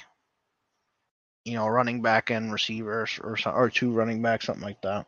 you 1.44 1.54
know, 1.54 1.66
running 1.66 2.00
back 2.02 2.30
and 2.30 2.52
receivers, 2.52 3.18
or 3.22 3.36
or 3.46 3.70
two 3.70 3.92
running 3.92 4.22
backs, 4.22 4.46
something 4.46 4.64
like 4.64 4.80
that. 4.82 5.06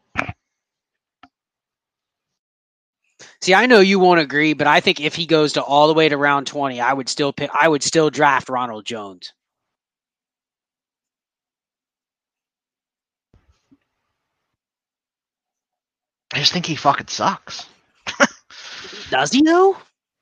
See, 3.40 3.54
I 3.54 3.66
know 3.66 3.80
you 3.80 3.98
won't 3.98 4.20
agree, 4.20 4.52
but 4.52 4.66
I 4.66 4.80
think 4.80 5.00
if 5.00 5.14
he 5.14 5.26
goes 5.26 5.52
to 5.54 5.62
all 5.62 5.86
the 5.86 5.94
way 5.94 6.08
to 6.08 6.16
round 6.16 6.46
20, 6.46 6.80
I 6.80 6.92
would 6.92 7.08
still 7.08 7.32
pick 7.32 7.50
I 7.52 7.68
would 7.68 7.82
still 7.82 8.10
draft 8.10 8.48
Ronald 8.48 8.84
Jones. 8.84 9.32
I 16.32 16.38
just 16.38 16.52
think 16.52 16.66
he 16.66 16.76
fucking 16.76 17.08
sucks. 17.08 17.66
Does 19.10 19.32
he 19.32 19.42
though? 19.42 19.76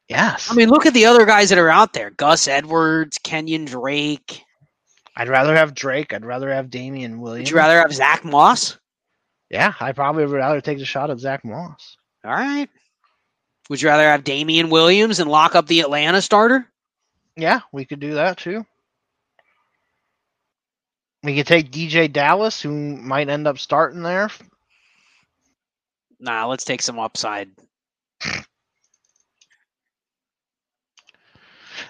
Yes. 0.08 0.50
I 0.50 0.54
mean, 0.54 0.68
look 0.68 0.86
at 0.86 0.94
the 0.94 1.06
other 1.06 1.24
guys 1.24 1.50
that 1.50 1.58
are 1.58 1.70
out 1.70 1.92
there. 1.92 2.10
Gus 2.10 2.48
Edwards, 2.48 3.18
Kenyon 3.22 3.64
Drake. 3.64 4.42
I'd 5.16 5.28
rather 5.28 5.54
have 5.54 5.74
Drake. 5.74 6.12
I'd 6.12 6.24
rather 6.24 6.52
have 6.52 6.70
Damien 6.70 7.20
Williams. 7.20 7.46
Would 7.46 7.50
you 7.50 7.56
rather 7.56 7.78
have 7.78 7.92
Zach 7.92 8.24
Moss? 8.24 8.78
Yeah, 9.50 9.74
I 9.78 9.92
probably 9.92 10.24
would 10.24 10.34
rather 10.34 10.60
take 10.60 10.78
the 10.78 10.84
shot 10.84 11.10
at 11.10 11.20
Zach 11.20 11.44
Moss. 11.44 11.96
All 12.24 12.32
right. 12.32 12.68
Would 13.68 13.80
you 13.80 13.88
rather 13.88 14.04
have 14.04 14.24
Damien 14.24 14.68
Williams 14.70 15.20
and 15.20 15.30
lock 15.30 15.54
up 15.54 15.66
the 15.68 15.80
Atlanta 15.80 16.20
starter? 16.20 16.66
Yeah, 17.36 17.60
we 17.72 17.84
could 17.84 18.00
do 18.00 18.14
that 18.14 18.36
too. 18.38 18.66
We 21.22 21.36
could 21.36 21.46
take 21.46 21.70
DeeJay 21.70 22.12
Dallas, 22.12 22.60
who 22.60 22.96
might 22.96 23.28
end 23.28 23.46
up 23.46 23.58
starting 23.58 24.02
there. 24.02 24.30
Nah, 26.20 26.46
let's 26.46 26.64
take 26.64 26.82
some 26.82 26.98
upside. 27.00 27.50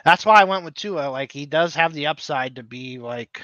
That's 0.04 0.26
why 0.26 0.40
I 0.40 0.44
went 0.44 0.64
with 0.64 0.74
Tua. 0.74 1.10
Like 1.10 1.32
he 1.32 1.46
does 1.46 1.74
have 1.76 1.94
the 1.94 2.08
upside 2.08 2.56
to 2.56 2.62
be 2.62 2.98
like, 2.98 3.42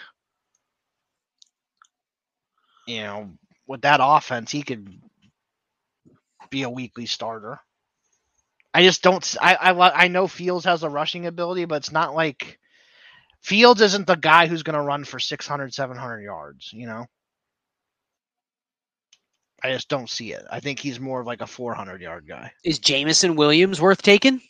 you 2.86 3.02
know, 3.02 3.30
with 3.66 3.82
that 3.82 4.00
offense, 4.02 4.50
he 4.52 4.62
could 4.62 4.88
be 6.50 6.62
a 6.62 6.70
weekly 6.70 7.06
starter. 7.06 7.60
I 8.74 8.82
just 8.84 9.02
don't. 9.02 9.36
I 9.40 9.54
I, 9.56 10.04
I 10.04 10.08
know 10.08 10.28
Fields 10.28 10.66
has 10.66 10.82
a 10.82 10.90
rushing 10.90 11.26
ability, 11.26 11.64
but 11.66 11.76
it's 11.76 11.92
not 11.92 12.14
like 12.14 12.58
Fields 13.42 13.80
isn't 13.82 14.06
the 14.06 14.16
guy 14.16 14.46
who's 14.48 14.62
going 14.64 14.76
to 14.76 14.82
run 14.82 15.04
for 15.04 15.18
600, 15.18 15.74
700 15.74 16.22
yards. 16.22 16.70
You 16.72 16.86
know. 16.86 17.06
I 19.62 19.72
just 19.72 19.88
don't 19.88 20.10
see 20.10 20.32
it. 20.32 20.44
I 20.50 20.60
think 20.60 20.78
he's 20.78 21.00
more 21.00 21.20
of 21.20 21.26
like 21.26 21.40
a 21.40 21.46
400 21.46 22.00
yard 22.00 22.26
guy. 22.28 22.52
Is 22.64 22.78
Jameson 22.78 23.36
Williams 23.36 23.80
worth 23.80 24.02
taking? 24.02 24.40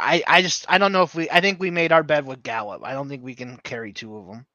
I, 0.00 0.22
I 0.26 0.42
just 0.42 0.64
I 0.68 0.78
don't 0.78 0.92
know 0.92 1.02
if 1.02 1.14
we 1.14 1.30
I 1.30 1.40
think 1.40 1.60
we 1.60 1.70
made 1.70 1.92
our 1.92 2.02
bed 2.02 2.26
with 2.26 2.42
Gallup. 2.42 2.82
I 2.84 2.92
don't 2.92 3.08
think 3.08 3.22
we 3.22 3.34
can 3.34 3.58
carry 3.58 3.92
two 3.92 4.16
of 4.16 4.26
them. 4.26 4.46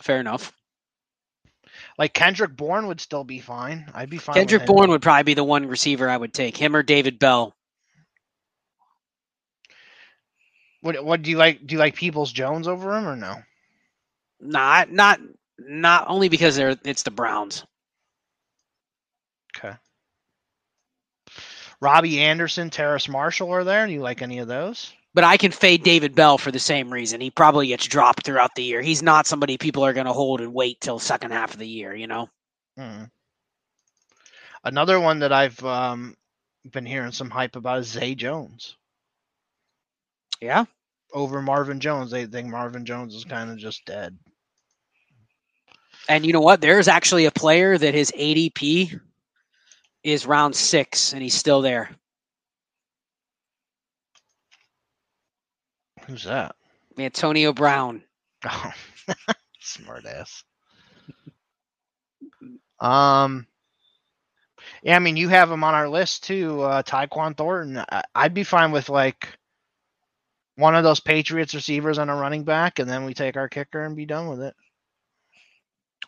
Fair 0.00 0.20
enough. 0.20 0.52
Like 1.98 2.12
Kendrick 2.12 2.56
Bourne 2.56 2.86
would 2.86 3.00
still 3.00 3.24
be 3.24 3.40
fine. 3.40 3.90
I'd 3.94 4.10
be 4.10 4.18
fine. 4.18 4.34
Kendrick. 4.34 4.66
Bourne 4.66 4.90
would 4.90 5.02
probably 5.02 5.24
be 5.24 5.34
the 5.34 5.44
one 5.44 5.66
receiver 5.66 6.08
I 6.08 6.16
would 6.16 6.32
take. 6.32 6.56
Him 6.56 6.76
or 6.76 6.82
David 6.82 7.18
Bell. 7.18 7.54
What 10.82 11.04
what 11.04 11.22
do 11.22 11.30
you 11.30 11.36
like? 11.36 11.66
Do 11.66 11.74
you 11.74 11.78
like 11.78 11.94
Peoples 11.94 12.32
Jones 12.32 12.68
over 12.68 12.96
him 12.96 13.08
or 13.08 13.16
no? 13.16 13.36
Not 14.42 14.90
not 14.90 15.20
not 15.58 16.04
only 16.08 16.28
because 16.28 16.56
they're 16.56 16.76
it's 16.84 17.04
the 17.04 17.10
Browns. 17.10 17.64
Okay. 19.56 19.74
Robbie 21.80 22.20
Anderson, 22.20 22.70
Terrace 22.70 23.08
Marshall 23.08 23.50
are 23.52 23.64
there. 23.64 23.86
Do 23.86 23.92
you 23.92 24.00
like 24.00 24.22
any 24.22 24.38
of 24.38 24.48
those? 24.48 24.92
But 25.14 25.24
I 25.24 25.36
can 25.36 25.52
fade 25.52 25.82
David 25.82 26.14
Bell 26.14 26.38
for 26.38 26.50
the 26.50 26.58
same 26.58 26.92
reason. 26.92 27.20
He 27.20 27.30
probably 27.30 27.66
gets 27.68 27.86
dropped 27.86 28.24
throughout 28.24 28.54
the 28.54 28.62
year. 28.62 28.80
He's 28.80 29.02
not 29.02 29.26
somebody 29.26 29.58
people 29.58 29.84
are 29.84 29.92
going 29.92 30.06
to 30.06 30.12
hold 30.12 30.40
and 30.40 30.54
wait 30.54 30.80
till 30.80 30.98
second 30.98 31.32
half 31.32 31.52
of 31.52 31.58
the 31.58 31.68
year. 31.68 31.94
You 31.94 32.06
know. 32.06 32.28
Hmm. 32.78 33.04
Another 34.64 34.98
one 35.00 35.18
that 35.18 35.32
I've 35.32 35.62
um, 35.64 36.14
been 36.72 36.86
hearing 36.86 37.12
some 37.12 37.30
hype 37.30 37.56
about 37.56 37.80
is 37.80 37.88
Zay 37.88 38.14
Jones 38.14 38.76
Yeah. 40.40 40.64
over 41.12 41.42
Marvin 41.42 41.80
Jones. 41.80 42.10
They 42.12 42.26
think 42.26 42.48
Marvin 42.48 42.86
Jones 42.86 43.14
is 43.14 43.24
kind 43.24 43.50
of 43.50 43.58
just 43.58 43.84
dead. 43.84 44.16
And 46.08 46.26
you 46.26 46.32
know 46.32 46.40
what? 46.40 46.60
There's 46.60 46.88
actually 46.88 47.26
a 47.26 47.30
player 47.32 47.76
that 47.78 47.94
his 47.94 48.12
ADP 48.12 49.00
is 50.04 50.26
round 50.26 50.56
six, 50.56 51.12
and 51.12 51.22
he's 51.22 51.34
still 51.34 51.62
there. 51.62 51.90
Who's 56.06 56.24
that? 56.24 56.56
Antonio 56.98 57.52
Brown. 57.52 58.02
Oh, 58.50 58.72
smart 59.60 60.06
ass. 60.06 60.44
Um, 62.80 63.46
yeah, 64.82 64.96
I 64.96 65.00
mean, 65.00 65.16
you 65.16 65.28
have 65.28 65.50
him 65.50 65.64
on 65.64 65.74
our 65.74 65.88
list 65.88 66.24
too, 66.24 66.62
uh, 66.62 66.82
Tyquan 66.82 67.36
Thornton. 67.36 67.78
I- 67.90 68.04
I'd 68.14 68.34
be 68.34 68.44
fine 68.44 68.72
with 68.72 68.88
like 68.88 69.28
one 70.56 70.74
of 70.76 70.84
those 70.84 71.00
Patriots 71.00 71.54
receivers 71.54 71.98
and 71.98 72.10
a 72.10 72.14
running 72.14 72.44
back, 72.44 72.78
and 72.78 72.88
then 72.90 73.04
we 73.04 73.14
take 73.14 73.36
our 73.36 73.48
kicker 73.48 73.84
and 73.84 73.96
be 73.96 74.06
done 74.06 74.28
with 74.28 74.42
it. 74.42 74.54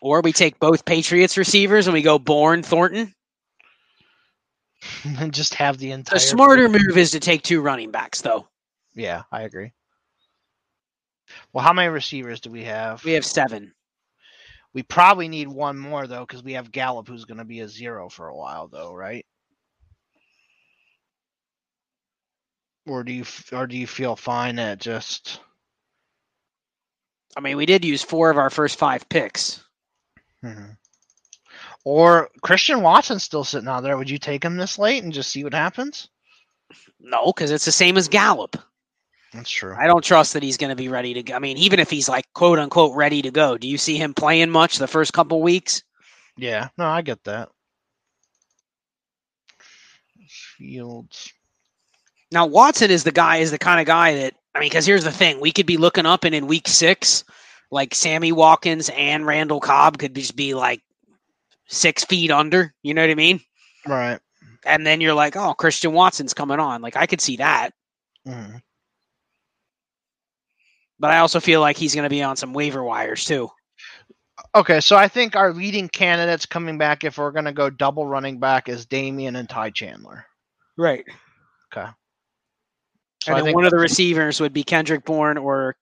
Or 0.01 0.21
we 0.21 0.33
take 0.33 0.59
both 0.59 0.85
Patriots 0.85 1.37
receivers 1.37 1.87
and 1.87 1.93
we 1.93 2.01
go 2.01 2.19
Bourne 2.19 2.63
Thornton. 2.63 3.13
and 5.03 5.33
just 5.33 5.53
have 5.55 5.77
the 5.77 5.91
entire. 5.91 6.15
The 6.15 6.19
smarter 6.19 6.69
move 6.69 6.97
is 6.97 7.11
to 7.11 7.19
take 7.19 7.41
two 7.41 7.61
running 7.61 7.91
backs, 7.91 8.21
though. 8.21 8.47
Yeah, 8.93 9.23
I 9.31 9.43
agree. 9.43 9.71
Well, 11.53 11.63
how 11.63 11.73
many 11.73 11.89
receivers 11.89 12.39
do 12.39 12.51
we 12.51 12.63
have? 12.63 13.03
We 13.03 13.13
have 13.13 13.25
seven. 13.25 13.73
We 14.73 14.83
probably 14.83 15.27
need 15.27 15.47
one 15.47 15.77
more 15.77 16.05
though, 16.05 16.25
because 16.25 16.43
we 16.43 16.53
have 16.53 16.71
Gallup, 16.71 17.07
who's 17.07 17.25
going 17.25 17.37
to 17.37 17.45
be 17.45 17.61
a 17.61 17.67
zero 17.67 18.09
for 18.09 18.27
a 18.27 18.35
while, 18.35 18.67
though, 18.67 18.93
right? 18.93 19.25
Or 22.85 23.03
do 23.03 23.11
you 23.11 23.25
or 23.51 23.65
do 23.65 23.75
you 23.77 23.87
feel 23.87 24.15
fine 24.15 24.59
at 24.59 24.79
just? 24.79 25.39
I 27.35 27.41
mean, 27.41 27.57
we 27.57 27.65
did 27.65 27.83
use 27.83 28.03
four 28.03 28.29
of 28.29 28.37
our 28.37 28.49
first 28.49 28.77
five 28.77 29.07
picks. 29.09 29.64
Mhm. 30.45 30.77
Or 31.83 32.29
Christian 32.41 32.81
Watson's 32.81 33.23
still 33.23 33.43
sitting 33.43 33.67
out 33.67 33.81
there. 33.81 33.97
Would 33.97 34.09
you 34.09 34.17
take 34.17 34.43
him 34.43 34.57
this 34.57 34.77
late 34.77 35.03
and 35.03 35.13
just 35.13 35.31
see 35.31 35.43
what 35.43 35.53
happens? 35.53 36.09
No, 36.99 37.27
because 37.27 37.51
it's 37.51 37.65
the 37.65 37.71
same 37.71 37.97
as 37.97 38.07
Gallup. 38.07 38.55
That's 39.33 39.49
true. 39.49 39.75
I 39.77 39.87
don't 39.87 40.03
trust 40.03 40.33
that 40.33 40.43
he's 40.43 40.57
going 40.57 40.69
to 40.69 40.75
be 40.75 40.87
ready 40.87 41.13
to 41.13 41.23
go. 41.23 41.35
I 41.35 41.39
mean, 41.39 41.57
even 41.57 41.79
if 41.79 41.89
he's 41.89 42.07
like 42.07 42.25
quote 42.33 42.59
unquote 42.59 42.95
ready 42.95 43.21
to 43.21 43.31
go, 43.31 43.57
do 43.57 43.67
you 43.67 43.77
see 43.77 43.97
him 43.97 44.13
playing 44.13 44.49
much 44.49 44.77
the 44.77 44.87
first 44.87 45.13
couple 45.13 45.41
weeks? 45.41 45.83
Yeah, 46.37 46.69
no, 46.77 46.85
I 46.85 47.01
get 47.01 47.23
that. 47.25 47.49
Fields. 50.57 51.33
Now 52.31 52.45
Watson 52.45 52.91
is 52.91 53.03
the 53.03 53.11
guy 53.11 53.37
is 53.37 53.51
the 53.51 53.57
kind 53.57 53.79
of 53.79 53.85
guy 53.85 54.15
that 54.15 54.33
I 54.53 54.59
mean, 54.59 54.69
because 54.69 54.85
here's 54.85 55.03
the 55.03 55.11
thing: 55.11 55.39
we 55.39 55.51
could 55.51 55.65
be 55.65 55.77
looking 55.77 56.05
up, 56.05 56.23
and 56.23 56.33
in 56.33 56.47
week 56.47 56.67
six, 56.67 57.25
like 57.71 57.95
Sammy 57.95 58.31
Watkins 58.31 58.89
and 58.95 59.25
Randall 59.25 59.59
Cobb 59.59 59.97
could 59.97 60.15
just 60.15 60.35
be 60.35 60.53
like 60.53 60.81
six 61.67 62.03
feet 62.05 62.31
under. 62.31 62.73
You 62.83 62.93
know 62.93 63.01
what 63.01 63.09
I 63.09 63.15
mean? 63.15 63.39
Right. 63.87 64.19
And 64.65 64.85
then 64.85 65.01
you're 65.01 65.13
like, 65.13 65.35
oh, 65.35 65.53
Christian 65.53 65.93
Watson's 65.93 66.33
coming 66.33 66.59
on. 66.59 66.81
Like 66.81 66.95
I 66.95 67.05
could 67.05 67.21
see 67.21 67.37
that, 67.37 67.71
Mhm. 68.27 68.61
but 70.99 71.11
I 71.11 71.19
also 71.19 71.39
feel 71.39 71.61
like 71.61 71.77
he's 71.77 71.93
going 71.93 72.03
to 72.05 72.09
be 72.09 72.23
on 72.23 72.35
some 72.35 72.53
waiver 72.53 72.83
wires 72.83 73.25
too. 73.25 73.49
Okay, 74.53 74.79
so 74.81 74.95
I 74.95 75.07
think 75.07 75.35
our 75.35 75.53
leading 75.53 75.87
candidates 75.87 76.45
coming 76.45 76.77
back, 76.77 77.03
if 77.03 77.17
we're 77.17 77.31
going 77.31 77.45
to 77.45 77.51
go 77.53 77.69
double 77.69 78.05
running 78.05 78.39
back, 78.39 78.67
is 78.69 78.85
Damien 78.85 79.35
and 79.35 79.49
Ty 79.49 79.69
Chandler. 79.71 80.25
Right. 80.77 81.05
Okay. 81.73 81.89
So 83.23 83.33
and 83.35 83.45
then 83.47 83.53
one 83.53 83.65
of 83.65 83.71
the 83.71 83.77
receivers 83.77 84.39
would 84.39 84.53
be 84.53 84.63
Kendrick 84.63 85.03
Bourne 85.05 85.37
or 85.37 85.75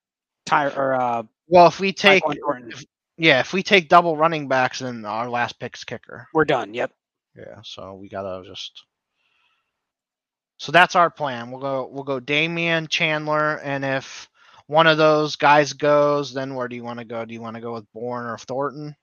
Ty 0.45 0.69
or 0.69 0.95
uh, 0.95 1.23
Well, 1.47 1.67
if 1.67 1.79
we 1.79 1.93
take 1.93 2.23
if- 2.27 2.85
yeah, 3.17 3.39
if 3.39 3.53
we 3.53 3.61
take 3.61 3.89
double 3.89 4.17
running 4.17 4.47
backs, 4.47 4.79
then 4.79 5.05
our 5.05 5.29
last 5.29 5.59
pick's 5.59 5.83
kicker. 5.83 6.27
We're 6.33 6.45
done. 6.45 6.73
Yep. 6.73 6.91
Yeah, 7.35 7.61
so 7.63 7.93
we 7.95 8.09
gotta 8.09 8.43
just. 8.47 8.83
So 10.57 10.71
that's 10.71 10.95
our 10.95 11.09
plan. 11.09 11.51
We'll 11.51 11.61
go. 11.61 11.89
We'll 11.91 12.03
go 12.03 12.19
Damien 12.19 12.87
Chandler, 12.87 13.59
and 13.59 13.83
if 13.83 14.29
one 14.67 14.87
of 14.87 14.97
those 14.97 15.35
guys 15.35 15.73
goes, 15.73 16.33
then 16.33 16.55
where 16.55 16.67
do 16.67 16.75
you 16.75 16.83
want 16.83 16.99
to 16.99 17.05
go? 17.05 17.25
Do 17.25 17.33
you 17.33 17.41
want 17.41 17.55
to 17.55 17.61
go 17.61 17.73
with 17.73 17.91
Bourne 17.93 18.25
or 18.25 18.37
Thornton, 18.37 18.95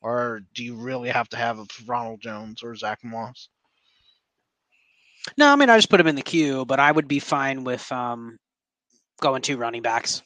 or 0.00 0.40
do 0.54 0.64
you 0.64 0.76
really 0.76 1.10
have 1.10 1.28
to 1.30 1.36
have 1.36 1.58
Ronald 1.86 2.20
Jones 2.20 2.62
or 2.62 2.74
Zach 2.74 2.98
Moss? 3.04 3.48
No, 5.38 5.50
I 5.50 5.56
mean 5.56 5.70
I 5.70 5.78
just 5.78 5.88
put 5.88 6.00
him 6.00 6.06
in 6.06 6.16
the 6.16 6.22
queue, 6.22 6.64
but 6.64 6.80
I 6.80 6.92
would 6.92 7.08
be 7.08 7.18
fine 7.18 7.64
with 7.64 7.90
um 7.92 8.38
going 9.20 9.42
two 9.42 9.56
running 9.56 9.82
backs. 9.82 10.22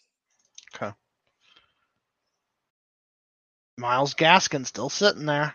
Miles 3.78 4.14
Gaskin 4.14 4.66
still 4.66 4.90
sitting 4.90 5.24
there. 5.24 5.54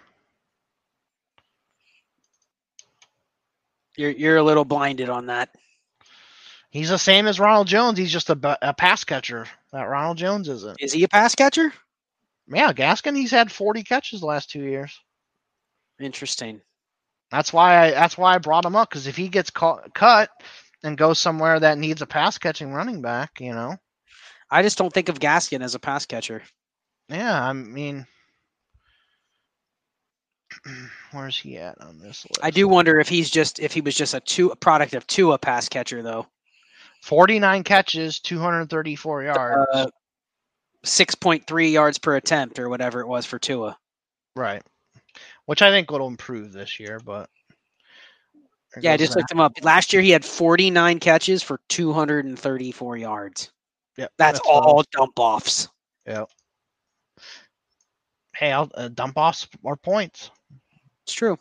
You're 3.97 4.11
you're 4.11 4.37
a 4.37 4.43
little 4.43 4.65
blinded 4.65 5.09
on 5.09 5.27
that. 5.27 5.49
He's 6.71 6.89
the 6.89 6.97
same 6.97 7.27
as 7.27 7.39
Ronald 7.39 7.67
Jones. 7.67 7.99
He's 7.99 8.11
just 8.11 8.29
a, 8.29 8.57
a 8.67 8.73
pass 8.73 9.03
catcher. 9.03 9.45
That 9.71 9.83
Ronald 9.83 10.17
Jones 10.17 10.49
isn't. 10.49 10.77
Is 10.79 10.93
he 10.93 11.03
a 11.03 11.07
pass 11.07 11.35
catcher? 11.35 11.71
Yeah, 12.47 12.73
Gaskin. 12.73 13.15
He's 13.15 13.29
had 13.29 13.51
40 13.51 13.83
catches 13.83 14.21
the 14.21 14.25
last 14.25 14.49
two 14.49 14.63
years. 14.63 14.99
Interesting. 15.99 16.61
That's 17.29 17.53
why 17.53 17.77
I 17.77 17.91
that's 17.91 18.17
why 18.17 18.33
I 18.33 18.37
brought 18.39 18.65
him 18.65 18.75
up 18.75 18.89
because 18.89 19.05
if 19.05 19.17
he 19.17 19.27
gets 19.27 19.49
caught, 19.49 19.93
cut 19.93 20.29
and 20.83 20.97
goes 20.97 21.19
somewhere 21.19 21.59
that 21.59 21.77
needs 21.77 22.01
a 22.01 22.07
pass 22.07 22.37
catching 22.37 22.73
running 22.73 23.01
back, 23.01 23.41
you 23.41 23.51
know, 23.51 23.75
I 24.49 24.63
just 24.63 24.77
don't 24.77 24.93
think 24.93 25.09
of 25.09 25.19
Gaskin 25.19 25.61
as 25.61 25.75
a 25.75 25.79
pass 25.79 26.05
catcher. 26.05 26.41
yeah, 27.09 27.43
I 27.43 27.53
mean, 27.53 28.07
where's 31.11 31.37
he 31.37 31.57
at 31.57 31.79
on 31.81 31.99
this 31.99 32.25
list? 32.25 32.39
I 32.41 32.51
do 32.51 32.67
wonder 32.67 32.99
if 32.99 33.07
he's 33.07 33.29
just 33.29 33.59
if 33.59 33.73
he 33.73 33.81
was 33.81 33.95
just 33.95 34.13
a 34.13 34.19
two 34.19 34.49
a 34.49 34.55
product 34.55 34.93
of 34.93 35.05
two 35.07 35.31
a 35.33 35.37
pass 35.37 35.67
catcher 35.69 36.01
though. 36.01 36.27
49 37.03 37.63
catches, 37.63 38.19
234 38.19 39.23
yards. 39.23 39.67
Uh, 39.73 39.87
Six 40.85 41.15
point 41.15 41.47
three 41.47 41.69
yards 41.69 41.97
per 41.97 42.17
attempt 42.17 42.59
or 42.59 42.67
whatever 42.67 42.99
it 42.99 43.07
was 43.07 43.25
for 43.25 43.39
Tua. 43.39 43.77
right, 44.35 44.61
which 45.45 45.61
I 45.61 45.69
think 45.69 45.89
will 45.89 46.07
improve 46.07 46.51
this 46.51 46.77
year, 46.77 46.99
but 46.99 47.29
Yeah, 48.81 48.91
I 48.91 48.97
just 48.97 49.15
looked 49.15 49.31
him 49.31 49.39
up. 49.39 49.53
Last 49.61 49.93
year 49.93 50.01
he 50.01 50.09
had 50.09 50.25
49 50.25 50.99
catches 50.99 51.41
for 51.41 51.61
234 51.69 52.97
yards. 52.97 53.51
Yeah, 53.97 54.07
That's, 54.17 54.41
was- 54.41 54.49
all 54.49 54.83
dump 54.91 55.13
offs. 55.17 55.69
Yep. 56.05 56.29
Hey, 58.35 58.51
I'll 58.51 58.69
uh, 58.73 58.89
dump 58.89 59.13
offs 59.15 59.47
or 59.61 59.77
points. 59.77 60.31
It's 61.05 61.13
true. 61.13 61.37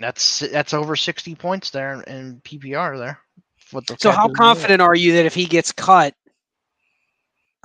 That's 0.00 0.40
that's 0.40 0.74
over 0.74 0.96
60 0.96 1.34
points 1.34 1.70
there 1.70 2.02
in, 2.02 2.40
PPR 2.44 2.98
there. 2.98 3.18
The 3.72 3.96
So 3.98 4.10
how 4.10 4.28
confident 4.28 4.80
are 4.82 4.94
you 4.94 5.14
that 5.14 5.26
if 5.26 5.34
he 5.34 5.46
gets 5.46 5.72
cut? 5.72 6.14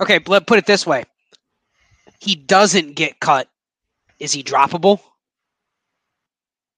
Okay, 0.00 0.20
let 0.26 0.46
put 0.46 0.58
it 0.58 0.66
this 0.66 0.86
way. 0.86 1.04
He 2.20 2.34
doesn't 2.34 2.94
get 2.94 3.20
cut. 3.20 3.48
Is 4.18 4.32
he 4.32 4.42
droppable? 4.42 5.00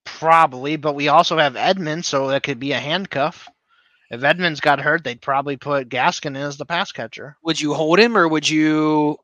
Probably, 0.05 0.77
but 0.77 0.95
we 0.95 1.09
also 1.09 1.39
have 1.39 1.57
Edmonds, 1.57 2.09
so 2.09 2.29
that 2.29 2.43
could 2.43 2.59
be 2.59 2.73
a 2.73 2.79
handcuff. 2.79 3.49
If 4.11 4.25
Edmonds 4.25 4.61
got 4.61 4.81
hurt, 4.81 5.05
they'd 5.05 5.23
probably 5.23 5.57
put 5.57 5.89
Gaskin 5.89 6.27
in 6.27 6.37
as 6.37 6.57
the 6.57 6.67
pass 6.67 6.93
catcher. 6.93 7.37
Would 7.45 7.61
you 7.61 7.73
hold 7.73 7.99
him 7.99 8.17
or 8.17 8.29
would 8.29 8.49
you 8.49 9.19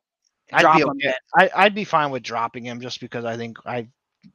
I'd 0.52 0.76
be 0.76 0.84
okay. 0.84 1.14
I, 1.36 1.50
I'd 1.54 1.74
be 1.74 1.84
fine 1.84 2.10
with 2.10 2.22
dropping 2.22 2.64
him 2.64 2.80
just 2.80 3.00
because 3.00 3.24
I 3.24 3.36
think 3.36 3.58
I 3.66 3.88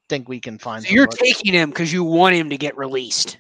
think 0.10 0.28
we 0.30 0.40
can 0.40 0.57
find. 0.57 0.84
So 0.84 0.94
you're 0.94 1.07
taking 1.07 1.53
him 1.53 1.70
because 1.70 1.91
you 1.91 2.03
want 2.03 2.36
him 2.36 2.49
to 2.49 2.57
get 2.57 2.78
released. 2.78 3.40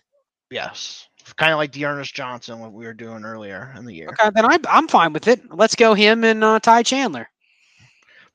yes, 0.49 1.07
kind 1.37 1.51
of 1.51 1.57
like 1.57 1.71
Dearness 1.71 2.11
Johnson, 2.11 2.59
what 2.59 2.73
we 2.73 2.85
were 2.85 2.93
doing 2.93 3.23
earlier 3.23 3.73
in 3.77 3.85
the 3.85 3.93
year. 3.93 4.09
Okay, 4.09 4.29
then 4.33 4.45
I'm 4.45 4.61
I'm 4.67 4.87
fine 4.87 5.13
with 5.13 5.27
it. 5.27 5.41
Let's 5.53 5.75
go 5.75 5.93
him 5.93 6.23
and 6.23 6.43
uh, 6.43 6.59
Ty 6.59 6.83
Chandler. 6.83 7.27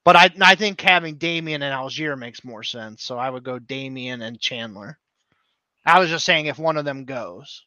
But 0.05 0.17
I 0.17 0.31
I 0.41 0.55
think 0.55 0.81
having 0.81 1.17
Damien 1.17 1.63
and 1.63 1.75
Allgeier 1.75 2.19
makes 2.19 2.45
more 2.45 2.63
sense. 2.63 3.03
So 3.03 3.19
I 3.19 3.29
would 3.31 3.45
go 3.45 3.59
Damien 3.59 4.23
and 4.23 4.41
Chandler. 4.41 4.99
I 5.85 5.99
was 6.01 6.11
just 6.11 6.25
saying 6.25 6.47
if 6.47 6.59
one 6.59 6.77
of 6.77 6.85
them 6.85 7.05
goes. 7.05 7.65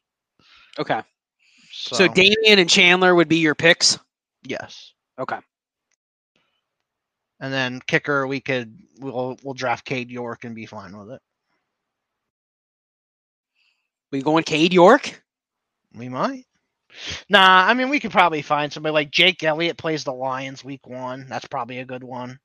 Okay. 0.80 1.02
So, 1.72 1.96
So 1.96 2.08
Damien 2.08 2.60
and 2.60 2.70
Chandler 2.70 3.16
would 3.16 3.28
be 3.28 3.38
your 3.38 3.56
picks. 3.56 3.98
yes, 4.44 4.94
Okay. 5.18 5.38
And 7.42 7.52
then 7.52 7.82
kicker 7.88 8.28
we 8.28 8.40
could 8.40 8.78
we'll 9.00 9.38
we'll 9.44 9.56
draft 9.56 9.84
Cade 9.84 10.12
York 10.12 10.46
and 10.46 10.56
be 10.56 10.66
fine 10.68 10.98
with 10.98 11.12
it. 11.12 11.22
We 14.12 14.22
going 14.22 14.44
Cade 14.44 14.74
York? 14.74 15.22
We 15.96 16.08
might. 16.08 16.46
Nah, 17.30 17.66
I 17.68 17.74
mean 17.74 17.90
we 17.90 18.00
could 18.00 18.12
probably 18.12 18.42
find 18.44 18.72
somebody 18.72 18.94
like 18.94 19.12
Jake 19.12 19.44
Elliott 19.44 19.78
plays 19.78 20.04
the 20.04 20.14
Lions 20.14 20.64
week 20.64 20.88
one. 20.88 21.26
That's 21.28 21.48
probably 21.48 21.80
a 21.80 21.86
good 21.86 22.04
one. 22.04 22.40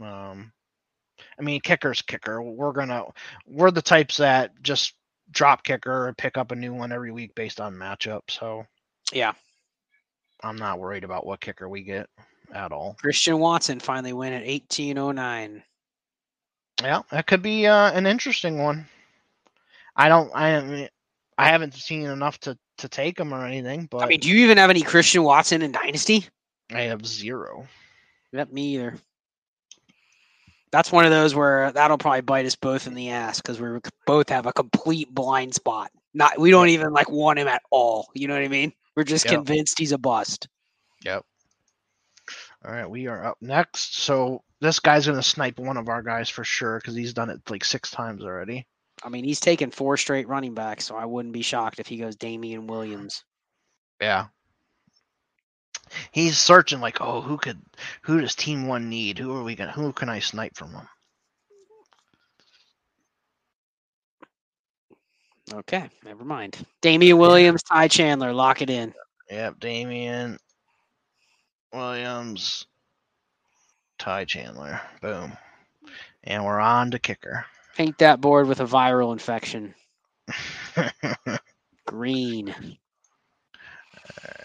Um, 0.00 0.52
I 1.38 1.42
mean 1.42 1.60
kicker's 1.60 2.02
kicker. 2.02 2.42
We're 2.42 2.72
gonna 2.72 3.04
we're 3.46 3.70
the 3.70 3.82
types 3.82 4.18
that 4.18 4.52
just 4.62 4.94
drop 5.30 5.64
kicker 5.64 6.08
and 6.08 6.18
pick 6.18 6.36
up 6.36 6.50
a 6.50 6.56
new 6.56 6.74
one 6.74 6.92
every 6.92 7.12
week 7.12 7.34
based 7.34 7.60
on 7.60 7.74
matchup. 7.74 8.22
So 8.28 8.66
Yeah. 9.12 9.32
I'm 10.42 10.56
not 10.56 10.78
worried 10.78 11.04
about 11.04 11.26
what 11.26 11.40
kicker 11.40 11.68
we 11.68 11.82
get 11.82 12.08
at 12.54 12.72
all. 12.72 12.96
Christian 13.00 13.38
Watson 13.38 13.80
finally 13.80 14.12
win 14.12 14.32
at 14.32 14.46
1809. 14.46 15.62
Yeah, 16.82 17.02
that 17.10 17.26
could 17.26 17.42
be 17.42 17.66
uh, 17.66 17.92
an 17.92 18.06
interesting 18.06 18.58
one. 18.58 18.86
I 19.96 20.08
don't. 20.08 20.30
I 20.34 20.60
mean, 20.62 20.88
I 21.36 21.48
haven't 21.48 21.74
seen 21.74 22.06
enough 22.06 22.38
to 22.40 22.56
to 22.78 22.88
take 22.88 23.18
him 23.18 23.34
or 23.34 23.44
anything, 23.44 23.86
but 23.90 24.02
I 24.02 24.06
mean, 24.06 24.20
do 24.20 24.30
you 24.30 24.42
even 24.44 24.56
have 24.56 24.70
any 24.70 24.82
Christian 24.82 25.22
Watson 25.22 25.62
in 25.62 25.72
Dynasty? 25.72 26.26
I 26.72 26.82
have 26.82 27.04
zero. 27.04 27.66
Yep, 28.32 28.52
me 28.52 28.74
either. 28.74 28.96
That's 30.72 30.92
one 30.92 31.04
of 31.04 31.10
those 31.10 31.34
where 31.34 31.72
that'll 31.72 31.98
probably 31.98 32.20
bite 32.20 32.46
us 32.46 32.54
both 32.54 32.86
in 32.86 32.94
the 32.94 33.10
ass 33.10 33.40
because 33.40 33.60
we 33.60 33.68
both 34.06 34.28
have 34.28 34.46
a 34.46 34.52
complete 34.52 35.12
blind 35.12 35.54
spot. 35.54 35.90
Not 36.14 36.38
we 36.38 36.50
don't 36.50 36.68
even 36.68 36.92
like 36.92 37.10
want 37.10 37.38
him 37.38 37.48
at 37.48 37.62
all. 37.70 38.08
You 38.14 38.28
know 38.28 38.34
what 38.34 38.44
I 38.44 38.48
mean? 38.48 38.72
We're 38.96 39.04
just 39.04 39.24
Yep. 39.24 39.34
convinced 39.34 39.78
he's 39.78 39.92
a 39.92 39.98
bust. 39.98 40.48
Yep. 41.04 41.24
All 42.64 42.72
right, 42.72 42.88
we 42.88 43.06
are 43.06 43.24
up 43.24 43.38
next. 43.40 43.96
So 43.96 44.42
this 44.60 44.80
guy's 44.80 45.06
gonna 45.06 45.22
snipe 45.22 45.58
one 45.58 45.76
of 45.76 45.88
our 45.88 46.02
guys 46.02 46.28
for 46.28 46.44
sure 46.44 46.78
because 46.78 46.94
he's 46.94 47.14
done 47.14 47.30
it 47.30 47.40
like 47.48 47.64
six 47.64 47.90
times 47.90 48.22
already. 48.22 48.66
I 49.02 49.08
mean, 49.08 49.24
he's 49.24 49.40
taken 49.40 49.70
four 49.70 49.96
straight 49.96 50.28
running 50.28 50.54
backs, 50.54 50.84
so 50.84 50.96
I 50.96 51.06
wouldn't 51.06 51.32
be 51.32 51.42
shocked 51.42 51.78
if 51.78 51.86
he 51.86 51.96
goes 51.96 52.16
Damien 52.16 52.66
Williams. 52.66 53.24
Yeah. 54.00 54.26
He's 56.12 56.38
searching 56.38 56.80
like, 56.80 57.00
oh, 57.00 57.20
who 57.20 57.38
could, 57.38 57.60
who 58.02 58.20
does 58.20 58.34
Team 58.34 58.66
One 58.68 58.88
need? 58.88 59.18
Who 59.18 59.34
are 59.34 59.42
we 59.42 59.56
gonna, 59.56 59.72
who 59.72 59.92
can 59.92 60.08
I 60.08 60.18
snipe 60.18 60.56
from 60.56 60.72
him? 60.72 60.88
Okay, 65.52 65.88
never 66.04 66.24
mind. 66.24 66.56
Damien 66.80 67.18
Williams, 67.18 67.62
Ty 67.62 67.88
Chandler, 67.88 68.32
lock 68.32 68.62
it 68.62 68.70
in. 68.70 68.94
Yep, 69.30 69.58
Damien 69.60 70.38
Williams, 71.72 72.66
Ty 73.98 74.24
Chandler. 74.26 74.80
Boom. 75.02 75.32
And 76.24 76.44
we're 76.44 76.60
on 76.60 76.90
to 76.92 76.98
kicker. 76.98 77.44
Paint 77.76 77.98
that 77.98 78.20
board 78.20 78.46
with 78.46 78.60
a 78.60 78.64
viral 78.66 79.12
infection. 79.12 79.74
Green. 81.86 82.54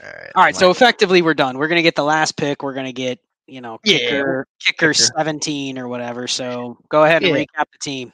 Alright, 0.04 0.32
All 0.36 0.44
right, 0.44 0.56
so 0.56 0.70
effectively 0.72 1.22
we're 1.22 1.34
done. 1.34 1.58
We're 1.58 1.68
gonna 1.68 1.82
get 1.82 1.96
the 1.96 2.04
last 2.04 2.38
pick. 2.38 2.64
We're 2.64 2.74
gonna 2.74 2.92
get 2.94 3.20
you 3.48 3.62
know 3.62 3.80
Yeah, 3.84 3.98
kicker 4.00 4.48
kicker 4.60 4.94
kicker. 4.94 4.94
seventeen 4.94 5.78
or 5.78 5.88
whatever. 5.88 6.28
So 6.28 6.78
go 6.90 7.04
ahead 7.04 7.24
and 7.24 7.36
Yeah. 7.36 7.44
recap 7.44 7.66
the 7.72 7.78
team. 7.82 8.14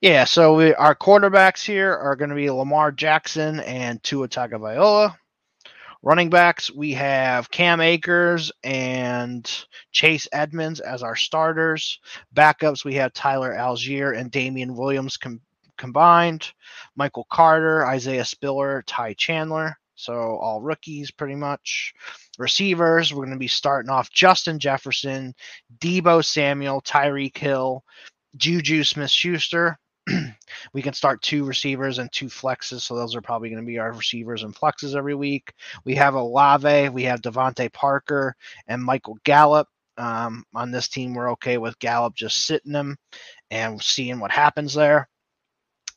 Yeah, 0.00 0.24
so 0.24 0.56
we, 0.56 0.74
our 0.74 0.94
quarterbacks 0.94 1.64
here 1.64 1.94
are 1.94 2.16
going 2.16 2.30
to 2.30 2.36
be 2.36 2.50
Lamar 2.50 2.92
Jackson 2.92 3.60
and 3.60 4.02
Tua 4.02 4.28
Tagovailoa. 4.28 5.16
Running 6.02 6.30
backs, 6.30 6.70
we 6.70 6.92
have 6.92 7.50
Cam 7.50 7.80
Akers 7.80 8.52
and 8.62 9.50
Chase 9.90 10.28
Edmonds 10.32 10.80
as 10.80 11.02
our 11.02 11.16
starters. 11.16 11.98
Backups, 12.34 12.84
we 12.84 12.94
have 12.94 13.12
Tyler 13.12 13.54
Allgeier 13.54 14.16
and 14.16 14.30
Damien 14.30 14.76
Williams 14.76 15.16
com- 15.16 15.40
combined. 15.76 16.52
Michael 16.94 17.26
Carter, 17.30 17.84
Isaiah 17.86 18.24
Spiller, 18.24 18.84
Ty 18.86 19.14
Chandler. 19.14 19.76
So 19.96 20.14
all 20.14 20.60
rookies 20.60 21.10
pretty 21.10 21.34
much. 21.34 21.94
Receivers, 22.38 23.12
we're 23.12 23.24
going 23.24 23.30
to 23.30 23.38
be 23.38 23.48
starting 23.48 23.90
off 23.90 24.10
Justin 24.10 24.58
Jefferson, 24.58 25.34
Deebo 25.78 26.24
Samuel, 26.24 26.82
Tyreek 26.82 27.36
Hill, 27.36 27.82
Juju 28.36 28.84
Smith 28.84 29.10
Schuster, 29.10 29.78
we 30.72 30.82
can 30.82 30.92
start 30.92 31.22
two 31.22 31.44
receivers 31.44 31.98
and 31.98 32.10
two 32.12 32.26
flexes, 32.26 32.82
so 32.82 32.94
those 32.94 33.14
are 33.14 33.20
probably 33.20 33.50
going 33.50 33.62
to 33.62 33.66
be 33.66 33.78
our 33.78 33.92
receivers 33.92 34.42
and 34.42 34.54
flexes 34.54 34.94
every 34.94 35.14
week. 35.14 35.52
We 35.84 35.94
have 35.96 36.14
Olave, 36.14 36.90
we 36.90 37.04
have 37.04 37.22
DeVante 37.22 37.72
Parker, 37.72 38.36
and 38.66 38.82
Michael 38.82 39.18
Gallup. 39.24 39.68
Um, 39.98 40.44
on 40.54 40.70
this 40.70 40.88
team, 40.88 41.14
we're 41.14 41.32
okay 41.32 41.56
with 41.56 41.78
Gallup 41.78 42.14
just 42.14 42.46
sitting 42.46 42.72
them 42.72 42.96
and 43.50 43.82
seeing 43.82 44.20
what 44.20 44.30
happens 44.30 44.74
there. 44.74 45.08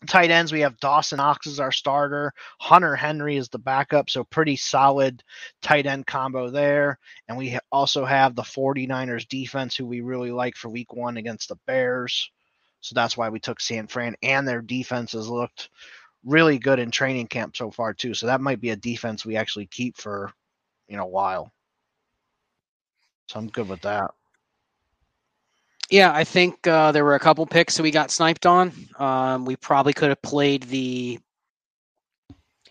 Tight 0.07 0.31
ends, 0.31 0.51
we 0.53 0.61
have 0.61 0.79
Dawson 0.79 1.17
Knox 1.17 1.45
as 1.45 1.59
our 1.59 1.73
starter. 1.73 2.33
Hunter 2.59 2.95
Henry 2.95 3.35
is 3.35 3.49
the 3.49 3.59
backup, 3.59 4.09
so 4.09 4.23
pretty 4.23 4.55
solid 4.55 5.21
tight 5.61 5.85
end 5.85 6.07
combo 6.07 6.49
there. 6.49 6.97
And 7.27 7.37
we 7.37 7.59
also 7.69 8.05
have 8.05 8.33
the 8.33 8.41
49ers 8.43 9.27
defense, 9.27 9.75
who 9.75 9.85
we 9.85 9.99
really 9.99 10.31
like 10.31 10.55
for 10.55 10.69
week 10.69 10.93
one 10.93 11.17
against 11.17 11.49
the 11.49 11.57
Bears. 11.67 12.31
So 12.81 12.93
that's 12.95 13.17
why 13.17 13.27
we 13.27 13.41
took 13.41 13.59
San 13.59 13.87
Fran, 13.87 14.15
and 14.23 14.47
their 14.47 14.61
defense 14.61 15.11
has 15.11 15.27
looked 15.27 15.69
really 16.23 16.59
good 16.59 16.79
in 16.79 16.91
training 16.91 17.27
camp 17.27 17.57
so 17.57 17.71
far 17.71 17.93
too. 17.93 18.13
So 18.13 18.27
that 18.27 18.41
might 18.41 18.61
be 18.61 18.69
a 18.69 18.75
defense 18.75 19.25
we 19.25 19.35
actually 19.35 19.67
keep 19.67 19.97
for 19.97 20.31
you 20.87 20.97
know 20.97 21.03
a 21.03 21.07
while. 21.07 21.51
So 23.27 23.39
I'm 23.39 23.47
good 23.47 23.69
with 23.69 23.81
that. 23.81 24.11
Yeah, 25.89 26.11
I 26.13 26.23
think 26.23 26.67
uh, 26.67 26.91
there 26.91 27.03
were 27.03 27.15
a 27.15 27.19
couple 27.19 27.45
picks 27.47 27.77
that 27.77 27.83
we 27.83 27.91
got 27.91 28.11
sniped 28.11 28.45
on. 28.45 28.71
Um, 28.97 29.45
we 29.45 29.55
probably 29.55 29.93
could 29.93 30.09
have 30.09 30.21
played 30.21 30.63
the. 30.63 31.19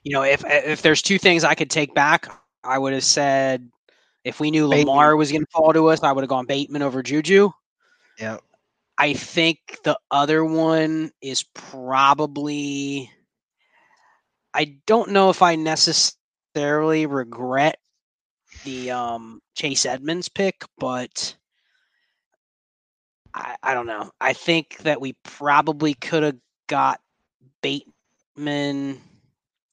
You 0.04 0.12
know, 0.12 0.22
if 0.22 0.44
if 0.46 0.82
there's 0.82 1.02
two 1.02 1.18
things 1.18 1.42
I 1.42 1.54
could 1.54 1.70
take 1.70 1.94
back, 1.94 2.26
I 2.62 2.78
would 2.78 2.92
have 2.92 3.04
said 3.04 3.68
if 4.24 4.40
we 4.40 4.50
knew 4.50 4.68
Bateman. 4.68 4.86
Lamar 4.86 5.16
was 5.16 5.32
going 5.32 5.42
to 5.42 5.50
fall 5.50 5.72
to 5.72 5.88
us, 5.88 6.02
I 6.02 6.12
would 6.12 6.22
have 6.22 6.28
gone 6.28 6.46
Bateman 6.46 6.82
over 6.82 7.02
Juju. 7.02 7.50
Yeah. 8.18 8.38
I 8.98 9.14
think 9.14 9.58
the 9.84 9.98
other 10.10 10.44
one 10.44 11.10
is 11.20 11.42
probably. 11.54 13.10
I 14.54 14.76
don't 14.86 15.10
know 15.10 15.30
if 15.30 15.42
I 15.42 15.54
necessarily 15.56 17.06
regret 17.06 17.78
the 18.64 18.90
um, 18.90 19.40
Chase 19.54 19.86
Edmonds 19.86 20.28
pick, 20.28 20.64
but 20.78 21.36
I, 23.39 23.56
I 23.62 23.74
don't 23.74 23.86
know. 23.86 24.10
I 24.20 24.32
think 24.32 24.78
that 24.78 25.01
we 25.01 25.15
probably 25.23 25.94
could 25.94 26.23
have 26.23 26.36
got 26.66 27.01
Bateman. 27.62 29.01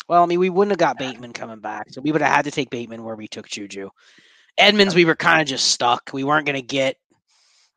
Well, 0.08 0.24
I 0.24 0.26
mean, 0.28 0.40
we 0.40 0.50
wouldn't 0.50 0.72
have 0.72 0.78
got 0.78 1.00
Bateman 1.00 1.34
coming 1.34 1.60
back, 1.60 1.90
so 1.90 2.02
we 2.02 2.12
would 2.12 2.22
have 2.22 2.34
had 2.34 2.46
to 2.46 2.52
take 2.52 2.70
Bateman 2.70 3.04
where 3.04 3.16
we 3.16 3.28
took 3.28 3.48
Juju. 3.48 3.90
Edmonds, 4.58 4.96
we 4.96 5.06
were 5.06 5.16
kind 5.16 5.42
of 5.42 5.48
just 5.48 5.68
stuck. 5.68 6.12
We 6.14 6.24
weren't 6.24 6.46
going 6.46 6.56
to 6.56 6.62
get 6.62 6.98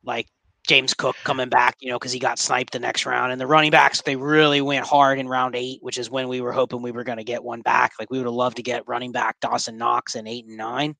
like 0.04 0.28
James 0.68 0.92
Cook 0.94 1.16
coming 1.24 1.48
back, 1.48 1.76
you 1.80 1.90
know, 1.90 1.98
because 1.98 2.12
he 2.12 2.18
got 2.18 2.38
sniped 2.38 2.74
the 2.74 2.78
next 2.78 3.06
round. 3.06 3.32
And 3.32 3.40
the 3.40 3.46
running 3.46 3.70
backs, 3.70 4.02
they 4.02 4.16
really 4.16 4.60
went 4.60 4.86
hard 4.86 5.18
in 5.18 5.26
round 5.26 5.56
eight, 5.56 5.82
which 5.82 5.98
is 5.98 6.10
when 6.10 6.28
we 6.28 6.40
were 6.40 6.52
hoping 6.52 6.82
we 6.82 6.92
were 6.92 7.04
going 7.04 7.18
to 7.18 7.24
get 7.24 7.42
one 7.42 7.62
back. 7.62 7.92
Like 7.98 8.10
we 8.10 8.18
would 8.18 8.26
have 8.26 8.34
loved 8.34 8.58
to 8.58 8.62
get 8.62 8.86
running 8.86 9.10
back 9.10 9.40
Dawson 9.40 9.78
Knox 9.78 10.14
in 10.14 10.26
eight 10.26 10.46
and 10.46 10.56
9 10.56 10.94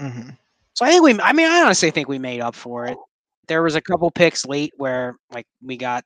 Mm-hmm. 0.00 0.30
So 0.74 0.84
I 0.84 0.90
think 0.90 1.02
we, 1.02 1.20
I 1.20 1.32
mean, 1.32 1.48
I 1.50 1.62
honestly 1.62 1.90
think 1.90 2.08
we 2.08 2.20
made 2.20 2.40
up 2.40 2.54
for 2.54 2.86
it. 2.86 2.96
There 3.48 3.62
was 3.62 3.74
a 3.74 3.80
couple 3.80 4.10
picks 4.10 4.46
late 4.46 4.72
where 4.76 5.16
like 5.32 5.46
we 5.62 5.76
got 5.76 6.04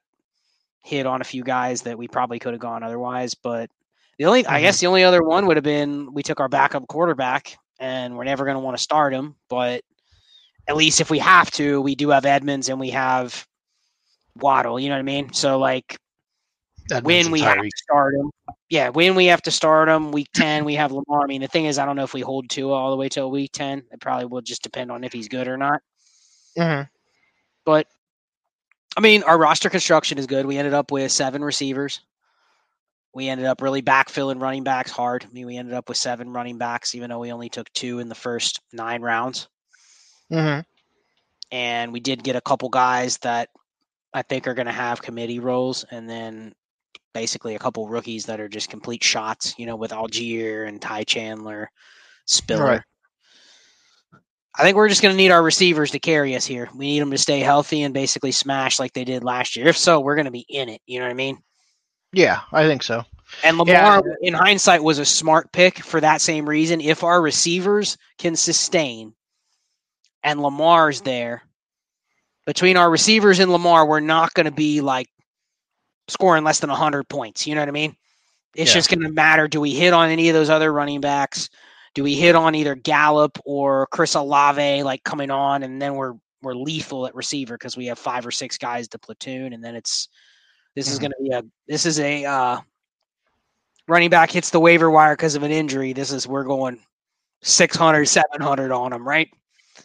hit 0.85 1.07
on 1.07 1.21
a 1.21 1.25
few 1.25 1.45
guys 1.45 1.83
that 1.83 1.99
we 1.99 2.09
probably 2.09 2.39
could 2.39 2.53
have 2.55 2.61
gone 2.61 2.83
otherwise. 2.83 3.35
But 3.35 3.71
the 4.19 4.25
only, 4.27 4.47
I 4.47 4.59
Mhm. 4.59 4.63
guess 4.63 4.81
the 4.81 4.87
only 4.87 5.05
other 5.05 5.23
one 5.23 5.47
would 5.47 5.57
have 5.57 5.65
been 5.65 6.13
we 6.13 6.23
took 6.23 6.41
our 6.41 6.49
backup 6.49 6.87
quarterback 6.89 7.57
and 7.79 8.17
we're 8.17 8.25
never 8.25 8.45
going 8.45 8.57
to 8.57 8.61
want 8.61 8.77
to 8.77 8.83
start 8.83 9.13
him. 9.13 9.37
But 9.49 9.83
at 10.69 10.77
least 10.77 11.01
if 11.01 11.11
we 11.11 11.19
have 11.19 11.51
to, 11.53 11.81
we 11.81 11.95
do 11.95 12.11
have 12.11 12.25
Edmonds 12.25 12.69
and 12.69 12.79
we 12.81 12.91
have 12.91 13.47
Waddle. 14.37 14.79
You 14.79 14.89
know 14.89 14.95
what 14.95 15.01
I 15.01 15.03
mean? 15.03 15.33
So 15.33 15.59
like 15.59 15.97
when 17.03 17.31
we 17.31 17.41
have 17.41 17.63
to 17.63 17.71
start 17.77 18.15
him, 18.15 18.31
yeah, 18.69 18.89
when 18.89 19.15
we 19.15 19.27
have 19.27 19.43
to 19.43 19.51
start 19.51 19.89
him, 19.89 20.13
week 20.13 20.29
ten, 20.35 20.65
we 20.65 20.75
have 20.75 20.93
Lamar. 20.93 21.23
I 21.23 21.27
mean, 21.27 21.41
the 21.41 21.49
thing 21.49 21.67
is, 21.67 21.79
I 21.79 21.85
don't 21.85 21.97
know 21.97 22.05
if 22.05 22.15
we 22.15 22.21
hold 22.21 22.49
Tua 22.51 22.73
all 22.73 22.91
the 22.91 22.97
way 22.97 23.09
till 23.09 23.31
week 23.31 23.51
ten. 23.53 23.83
It 23.91 24.01
probably 24.01 24.27
will 24.27 24.41
just 24.41 24.63
depend 24.63 24.91
on 24.91 25.05
if 25.05 25.13
he's 25.13 25.29
good 25.29 25.49
or 25.49 25.57
not. 25.57 25.81
Mhm. 26.57 26.89
But 27.65 27.87
I 28.97 29.01
mean, 29.01 29.23
our 29.23 29.39
roster 29.39 29.71
construction 29.71 30.19
is 30.19 30.27
good. 30.27 30.47
We 30.47 30.59
ended 30.59 30.75
up 30.75 30.91
with 30.91 31.11
seven 31.13 31.43
receivers. 31.43 32.01
We 33.15 33.29
ended 33.29 33.47
up 33.47 33.61
really 33.61 33.83
backfilling 33.83 34.41
running 34.41 34.65
backs 34.65 34.91
hard. 34.91 35.25
I 35.25 35.33
mean, 35.33 35.47
we 35.47 35.57
ended 35.57 35.75
up 35.75 35.89
with 35.89 35.99
seven 35.99 36.33
running 36.33 36.59
backs, 36.59 36.95
even 36.95 37.11
though 37.11 37.19
we 37.19 37.33
only 37.33 37.49
took 37.49 37.71
two 37.73 37.99
in 37.99 38.09
the 38.09 38.15
first 38.15 38.61
nine 38.73 39.03
rounds. 39.03 39.49
Mhm. 40.31 40.65
And 41.51 41.93
we 41.93 42.01
did 42.01 42.25
get 42.25 42.37
a 42.37 42.41
couple 42.41 42.71
guys 42.71 43.19
that 43.19 43.51
I 44.15 44.23
think 44.23 44.47
are 44.47 44.55
going 44.55 44.67
to 44.67 44.73
have 44.73 45.03
committee 45.03 45.41
roles, 45.41 45.85
and 45.91 46.09
then 46.09 46.55
basically 47.13 47.55
a 47.55 47.59
couple 47.59 47.87
rookies 47.89 48.27
that 48.27 48.41
are 48.41 48.49
just 48.49 48.71
complete 48.71 49.05
shots. 49.05 49.55
You 49.59 49.67
know, 49.67 49.77
with 49.77 49.91
Allgeier 49.91 50.67
and 50.67 50.81
Ty 50.81 51.05
Chandler, 51.05 51.71
Spiller. 52.25 52.65
Right. 52.65 52.83
I 54.55 54.63
think 54.63 54.77
we're 54.77 54.89
just 54.89 55.01
going 55.01 55.13
to 55.15 55.17
need 55.17 55.31
our 55.31 55.43
receivers 55.43 55.93
to 55.93 55.99
carry 55.99 56.37
us 56.37 56.45
here. 56.45 56.69
We 56.75 56.87
need 56.87 57.01
them 57.01 57.11
to 57.11 57.19
stay 57.19 57.41
healthy 57.41 57.83
and 57.83 57.95
basically 57.95 58.33
smash 58.33 58.79
like 58.79 58.93
they 58.93 59.05
did 59.05 59.25
last 59.25 59.57
year. 59.57 59.67
If 59.67 59.79
so, 59.79 60.01
we're 60.01 60.15
going 60.15 60.27
to 60.27 60.31
be 60.31 60.45
in 60.49 60.69
it. 60.69 60.83
You 60.87 60.99
know 60.99 61.07
what 61.07 61.13
I 61.13 61.15
mean? 61.15 61.39
Yeah, 62.13 62.41
I 62.53 62.67
think 62.67 62.83
so. 62.83 63.05
And 63.43 63.57
Lamar, 63.57 64.03
in 64.21 64.35
hindsight, 64.35 64.85
was 64.85 64.99
a 64.99 65.07
smart 65.07 65.51
pick 65.53 65.79
for 65.79 66.01
that 66.03 66.21
same 66.21 66.47
reason. 66.47 66.83
If 66.83 67.03
our 67.03 67.23
receivers 67.23 67.97
can 68.19 68.37
sustain 68.37 69.15
and 70.23 70.43
Lamar's 70.43 71.01
there, 71.01 71.43
between 72.47 72.77
our 72.77 72.91
receivers 72.91 73.39
and 73.39 73.51
Lamar, 73.51 73.87
we're 73.87 74.01
not 74.01 74.35
going 74.35 74.45
to 74.45 74.53
be 74.53 74.83
like 74.83 75.09
scoring 76.09 76.45
less 76.45 76.61
than 76.61 76.69
100 76.69 77.09
points. 77.09 77.47
You 77.47 77.55
know 77.55 77.63
what 77.63 77.69
I 77.69 77.73
mean? 77.73 77.97
It's 78.55 78.71
Yeah. 78.71 78.75
just 78.75 78.91
going 78.91 79.01
to 79.01 79.09
matter. 79.09 79.49
Do 79.49 79.63
we 79.63 79.71
hit 79.71 79.95
on 79.95 80.11
any 80.11 80.29
of 80.29 80.35
those 80.35 80.51
other 80.51 80.71
running 80.71 81.01
backs? 81.01 81.49
Do 81.95 82.03
we 82.03 82.15
hit 82.15 82.35
on 82.35 82.55
either 82.55 82.75
Gallup 82.75 83.39
or 83.45 83.87
Chris 83.89 84.15
Olave 84.15 84.83
like 84.83 85.05
coming 85.05 85.31
on, 85.31 85.63
and 85.63 85.81
then 85.81 85.95
we're 85.95 86.15
we're 86.43 86.55
lethal 86.55 87.07
at 87.07 87.15
receiver 87.15 87.55
because 87.57 87.77
we 87.77 87.87
have 87.87 87.99
five 87.99 88.27
or 88.27 88.31
six 88.31 88.59
guys 88.59 88.89
to 88.89 88.99
platoon, 88.99 89.53
and 89.53 89.63
then 89.63 89.75
it's 89.77 90.09
this 90.75 90.89
is 90.89 90.99
Mhm. 90.99 91.03
going 91.03 91.11
to 91.13 91.23
be 91.23 91.31
a 91.31 91.43
this 91.69 91.87
is 91.87 92.01
a 92.01 92.25
uh, 92.25 92.61
running 93.89 94.11
back 94.11 94.31
hits 94.31 94.51
the 94.51 94.61
waiver 94.61 94.91
wire 94.91 95.15
because 95.15 95.35
of 95.35 95.43
an 95.43 95.51
injury. 95.53 95.93
This 95.93 96.13
is 96.13 96.27
we're 96.27 96.45
going 96.45 96.81
600, 97.43 98.07
700 98.07 98.73
on 98.73 98.93
him, 98.93 99.07
right? 99.07 99.29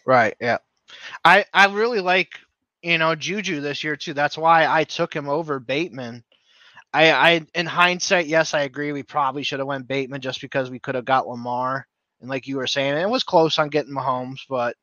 Right. 0.05 0.35
Yeah. 0.39 0.57
I 1.25 1.45
I 1.53 1.67
really 1.67 1.99
like 1.99 2.39
you 2.81 2.97
know 2.97 3.15
Juju 3.15 3.59
this 3.61 3.83
year 3.83 3.95
too. 3.95 4.13
That's 4.13 4.37
why 4.37 4.65
I 4.65 4.83
took 4.85 5.13
him 5.13 5.27
over 5.27 5.59
Bateman. 5.59 6.23
I 6.93 7.11
I 7.11 7.45
in 7.53 7.65
hindsight, 7.65 8.27
yes, 8.27 8.53
I 8.53 8.61
agree. 8.61 8.93
We 8.93 9.03
probably 9.03 9.43
should 9.43 9.59
have 9.59 9.67
went 9.67 9.87
Bateman 9.87 10.21
just 10.21 10.39
because 10.41 10.71
we 10.71 10.79
could 10.79 10.95
have 10.95 11.05
got 11.05 11.27
Lamar. 11.27 11.85
And 12.21 12.29
like 12.29 12.47
you 12.47 12.57
were 12.57 12.67
saying, 12.67 12.97
it 12.97 13.09
was 13.09 13.23
close 13.23 13.59
on 13.59 13.69
getting 13.69 13.93
Mahomes, 13.93 14.39
but 14.49 14.75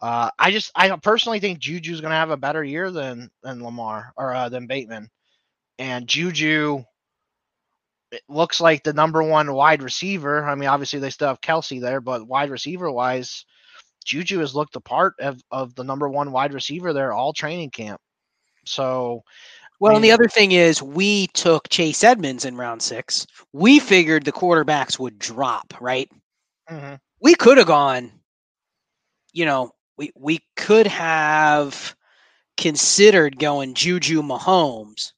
uh, 0.00 0.30
I 0.38 0.50
just 0.50 0.72
I 0.74 0.94
personally 0.96 1.40
think 1.40 1.60
Juju's 1.60 2.00
gonna 2.00 2.14
have 2.14 2.30
a 2.30 2.36
better 2.36 2.64
year 2.64 2.90
than 2.90 3.30
than 3.42 3.62
Lamar 3.62 4.12
or 4.16 4.34
uh, 4.34 4.48
than 4.48 4.66
Bateman. 4.66 5.08
And 5.78 6.06
Juju 6.06 6.84
it 8.12 8.22
looks 8.28 8.60
like 8.60 8.84
the 8.84 8.92
number 8.92 9.22
one 9.22 9.52
wide 9.54 9.82
receiver. 9.82 10.44
I 10.44 10.54
mean, 10.54 10.68
obviously 10.68 10.98
they 10.98 11.10
still 11.10 11.28
have 11.28 11.40
Kelce 11.40 11.80
there, 11.80 12.00
but 12.00 12.28
wide 12.28 12.50
receiver 12.50 12.90
wise, 12.92 13.46
Juju 14.04 14.38
has 14.40 14.54
looked 14.54 14.74
the 14.74 14.80
part 14.80 15.14
of, 15.18 15.40
of 15.50 15.74
the 15.74 15.84
number 15.84 16.08
one 16.08 16.30
wide 16.30 16.52
receiver 16.52 16.92
there 16.92 17.12
all 17.12 17.32
training 17.32 17.70
camp. 17.70 18.00
So 18.66 19.22
Well, 19.80 19.96
and 19.96 20.04
the 20.04 20.12
other 20.12 20.28
thing 20.28 20.52
is, 20.52 20.82
we 20.82 21.28
took 21.28 21.68
Chase 21.70 22.04
Edmonds 22.04 22.44
in 22.44 22.56
round 22.56 22.82
six. 22.82 23.26
We 23.52 23.80
figured 23.80 24.24
the 24.24 24.32
quarterbacks 24.32 24.98
would 24.98 25.18
drop, 25.18 25.72
right? 25.80 26.10
Mhm, 26.70 26.98
We 27.20 27.34
could 27.34 27.58
have 27.58 27.66
gone, 27.66 28.12
you 29.32 29.44
know, 29.44 29.72
we 29.96 30.10
we 30.16 30.40
could 30.56 30.86
have 30.86 31.94
considered 32.56 33.38
going 33.38 33.74
Juju 33.74 34.22
Mahomes. 34.22 35.12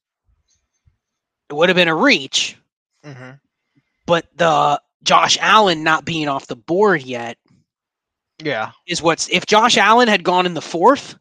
It 1.50 1.54
would 1.54 1.68
have 1.68 1.76
been 1.76 1.88
a 1.88 1.94
reach, 1.94 2.56
mhm. 3.04 3.38
but 4.06 4.26
the 4.36 4.80
Josh 5.02 5.36
Allen 5.40 5.82
not 5.82 6.04
being 6.04 6.28
off 6.28 6.46
the 6.46 6.56
board 6.56 7.02
yet 7.02 7.36
yeah, 8.42 8.72
is 8.86 9.02
what's 9.02 9.28
if 9.28 9.46
Josh 9.46 9.76
Allen 9.76 10.08
had 10.08 10.24
gone 10.24 10.46
in 10.46 10.54
the 10.54 10.62
fourth, 10.62 11.16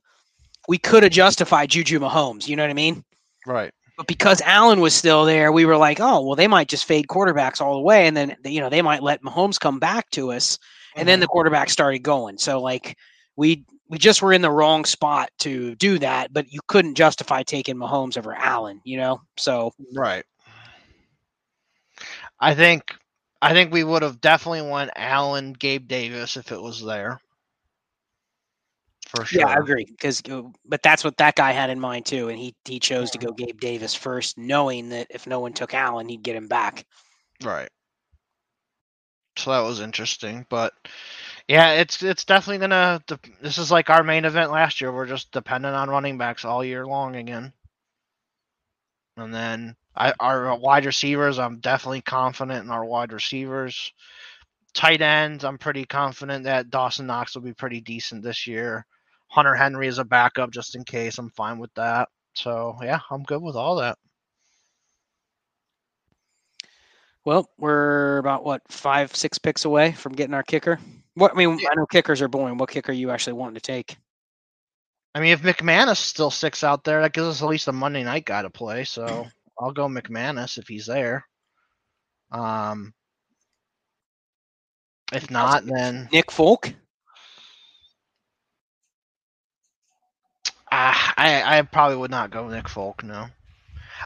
we 0.67 0.77
could 0.77 1.03
have 1.03 1.11
justified 1.11 1.69
Juju 1.69 1.99
Mahomes. 1.99 2.47
You 2.47 2.55
know 2.55 2.63
what 2.63 2.69
I 2.69 2.73
mean? 2.73 3.03
right. 3.45 3.73
But 3.97 4.07
because 4.07 4.41
Allen 4.41 4.79
was 4.79 4.93
still 4.93 5.23
there, 5.25 5.51
we 5.51 5.65
were 5.65 5.77
like, 5.77 5.99
oh, 5.99 6.25
well, 6.25 6.35
they 6.35 6.47
might 6.47 6.67
just 6.67 6.85
fade 6.85 7.07
quarterbacks 7.07 7.61
all 7.61 7.75
the 7.75 7.81
way. 7.81 8.07
And 8.07 8.17
then, 8.17 8.35
you 8.43 8.59
know, 8.59 8.69
they 8.69 8.81
might 8.81 9.03
let 9.03 9.21
Mahomes 9.21 9.59
come 9.59 9.79
back 9.79 10.09
to 10.11 10.31
us. 10.31 10.57
And 10.95 11.07
then 11.07 11.19
uh-huh. 11.19 11.23
the 11.23 11.27
quarterback 11.27 11.69
started 11.69 11.99
going. 11.99 12.37
So, 12.37 12.59
like, 12.59 12.97
we 13.35 13.65
we 13.89 13.97
just 13.99 14.21
were 14.21 14.33
in 14.33 14.41
the 14.41 14.49
wrong 14.49 14.85
spot 14.85 15.29
to 15.39 15.75
do 15.75 15.99
that, 15.99 16.33
but 16.33 16.51
you 16.51 16.59
couldn't 16.67 16.95
justify 16.95 17.43
taking 17.43 17.75
Mahomes 17.75 18.17
over 18.17 18.33
Allen, 18.33 18.81
you 18.83 18.97
know? 18.97 19.21
So, 19.37 19.73
right. 19.93 20.25
I 22.39 22.55
think 22.55 22.95
I 23.41 23.53
think 23.53 23.71
we 23.71 23.83
would 23.83 24.01
have 24.01 24.21
definitely 24.21 24.63
won 24.63 24.89
Allen, 24.95 25.53
Gabe 25.53 25.87
Davis 25.87 26.37
if 26.37 26.51
it 26.51 26.61
was 26.61 26.83
there. 26.83 27.19
For 29.15 29.25
sure. 29.25 29.41
Yeah, 29.41 29.47
I 29.47 29.55
agree. 29.55 29.85
Because, 29.85 30.21
uh, 30.29 30.43
but 30.65 30.81
that's 30.81 31.03
what 31.03 31.17
that 31.17 31.35
guy 31.35 31.51
had 31.51 31.69
in 31.69 31.79
mind 31.79 32.05
too, 32.05 32.29
and 32.29 32.39
he 32.39 32.55
he 32.65 32.79
chose 32.79 33.11
to 33.11 33.17
go 33.17 33.31
Gabe 33.31 33.59
Davis 33.59 33.93
first, 33.93 34.37
knowing 34.37 34.89
that 34.89 35.07
if 35.09 35.27
no 35.27 35.39
one 35.39 35.53
took 35.53 35.73
Allen, 35.73 36.09
he'd 36.09 36.23
get 36.23 36.35
him 36.35 36.47
back. 36.47 36.85
Right. 37.43 37.69
So 39.37 39.51
that 39.51 39.61
was 39.61 39.79
interesting, 39.79 40.45
but 40.49 40.73
yeah, 41.47 41.73
it's 41.73 42.01
it's 42.03 42.25
definitely 42.25 42.59
gonna. 42.59 43.01
This 43.41 43.57
is 43.57 43.71
like 43.71 43.89
our 43.89 44.03
main 44.03 44.25
event 44.25 44.51
last 44.51 44.79
year. 44.79 44.91
We're 44.91 45.07
just 45.07 45.31
dependent 45.31 45.75
on 45.75 45.89
running 45.89 46.17
backs 46.17 46.45
all 46.45 46.63
year 46.63 46.85
long 46.85 47.15
again. 47.15 47.51
And 49.17 49.33
then 49.33 49.75
I, 49.95 50.13
our 50.19 50.51
uh, 50.51 50.55
wide 50.55 50.85
receivers, 50.85 51.37
I'm 51.39 51.59
definitely 51.59 52.01
confident 52.01 52.63
in 52.63 52.71
our 52.71 52.85
wide 52.85 53.13
receivers. 53.13 53.93
Tight 54.73 55.01
ends, 55.01 55.43
I'm 55.43 55.59
pretty 55.59 55.85
confident 55.85 56.45
that 56.45 56.71
Dawson 56.71 57.05
Knox 57.05 57.35
will 57.35 57.43
be 57.43 57.53
pretty 57.53 57.79
decent 57.79 58.23
this 58.23 58.47
year. 58.47 58.85
Hunter 59.33 59.55
Henry 59.55 59.87
is 59.87 59.97
a 59.97 60.03
backup 60.05 60.51
just 60.51 60.75
in 60.75 60.83
case. 60.83 61.17
I'm 61.17 61.31
fine 61.31 61.57
with 61.57 61.73
that. 61.73 62.07
So 62.35 62.77
yeah, 62.83 62.99
I'm 63.09 63.23
good 63.23 63.41
with 63.41 63.55
all 63.55 63.77
that. 63.77 63.97
Well, 67.25 67.49
we're 67.57 68.19
about 68.19 68.45
what 68.45 68.61
five, 68.69 69.15
six 69.15 69.39
picks 69.39 69.65
away 69.65 69.93
from 69.93 70.13
getting 70.13 70.35
our 70.35 70.43
kicker. 70.43 70.77
What 71.15 71.31
I 71.31 71.35
mean, 71.35 71.57
Yeah. 71.57 71.69
I 71.71 71.75
know 71.75 71.87
kickers 71.87 72.21
are 72.21 72.27
boring. 72.27 72.59
What 72.59 72.69
kicker 72.69 72.91
are 72.91 72.95
you 72.95 73.09
actually 73.09 73.33
wanting 73.33 73.55
to 73.55 73.61
take? 73.61 73.97
I 75.15 75.19
mean, 75.19 75.31
if 75.31 75.41
McManus 75.41 75.97
still 75.97 76.29
sticks 76.29 76.63
out 76.63 76.83
there, 76.83 77.01
that 77.01 77.13
gives 77.13 77.27
us 77.27 77.41
at 77.41 77.49
least 77.49 77.67
a 77.67 77.71
Monday 77.71 78.03
night 78.03 78.25
guy 78.25 78.43
to 78.43 78.51
play. 78.51 78.83
So 78.83 79.25
I'll 79.59 79.71
go 79.71 79.87
McManus 79.87 80.59
if 80.59 80.67
he's 80.67 80.85
there. 80.85 81.25
Um, 82.31 82.93
if 85.11 85.31
not, 85.31 85.65
then 85.65 86.07
Nick 86.11 86.31
Folk. 86.31 86.71
I 90.73 91.59
I 91.59 91.61
probably 91.61 91.97
would 91.97 92.11
not 92.11 92.31
go 92.31 92.47
Nick 92.47 92.67
Folk. 92.67 93.03
No, 93.03 93.27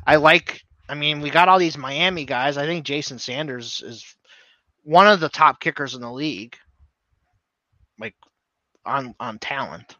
I 0.05 0.17
like. 0.17 0.61
I 0.89 0.95
mean, 0.95 1.21
we 1.21 1.29
got 1.29 1.49
all 1.49 1.59
these 1.59 1.77
Miami 1.77 2.25
guys. 2.25 2.57
I 2.57 2.65
think 2.65 2.85
Jason 2.85 3.19
Sanders 3.19 3.81
is 3.85 4.15
one 4.83 5.07
of 5.07 5.19
the 5.19 5.29
top 5.29 5.59
kickers 5.59 5.95
in 5.95 6.01
the 6.01 6.11
league, 6.11 6.57
like 7.99 8.15
on 8.85 9.15
on 9.19 9.39
talent. 9.39 9.95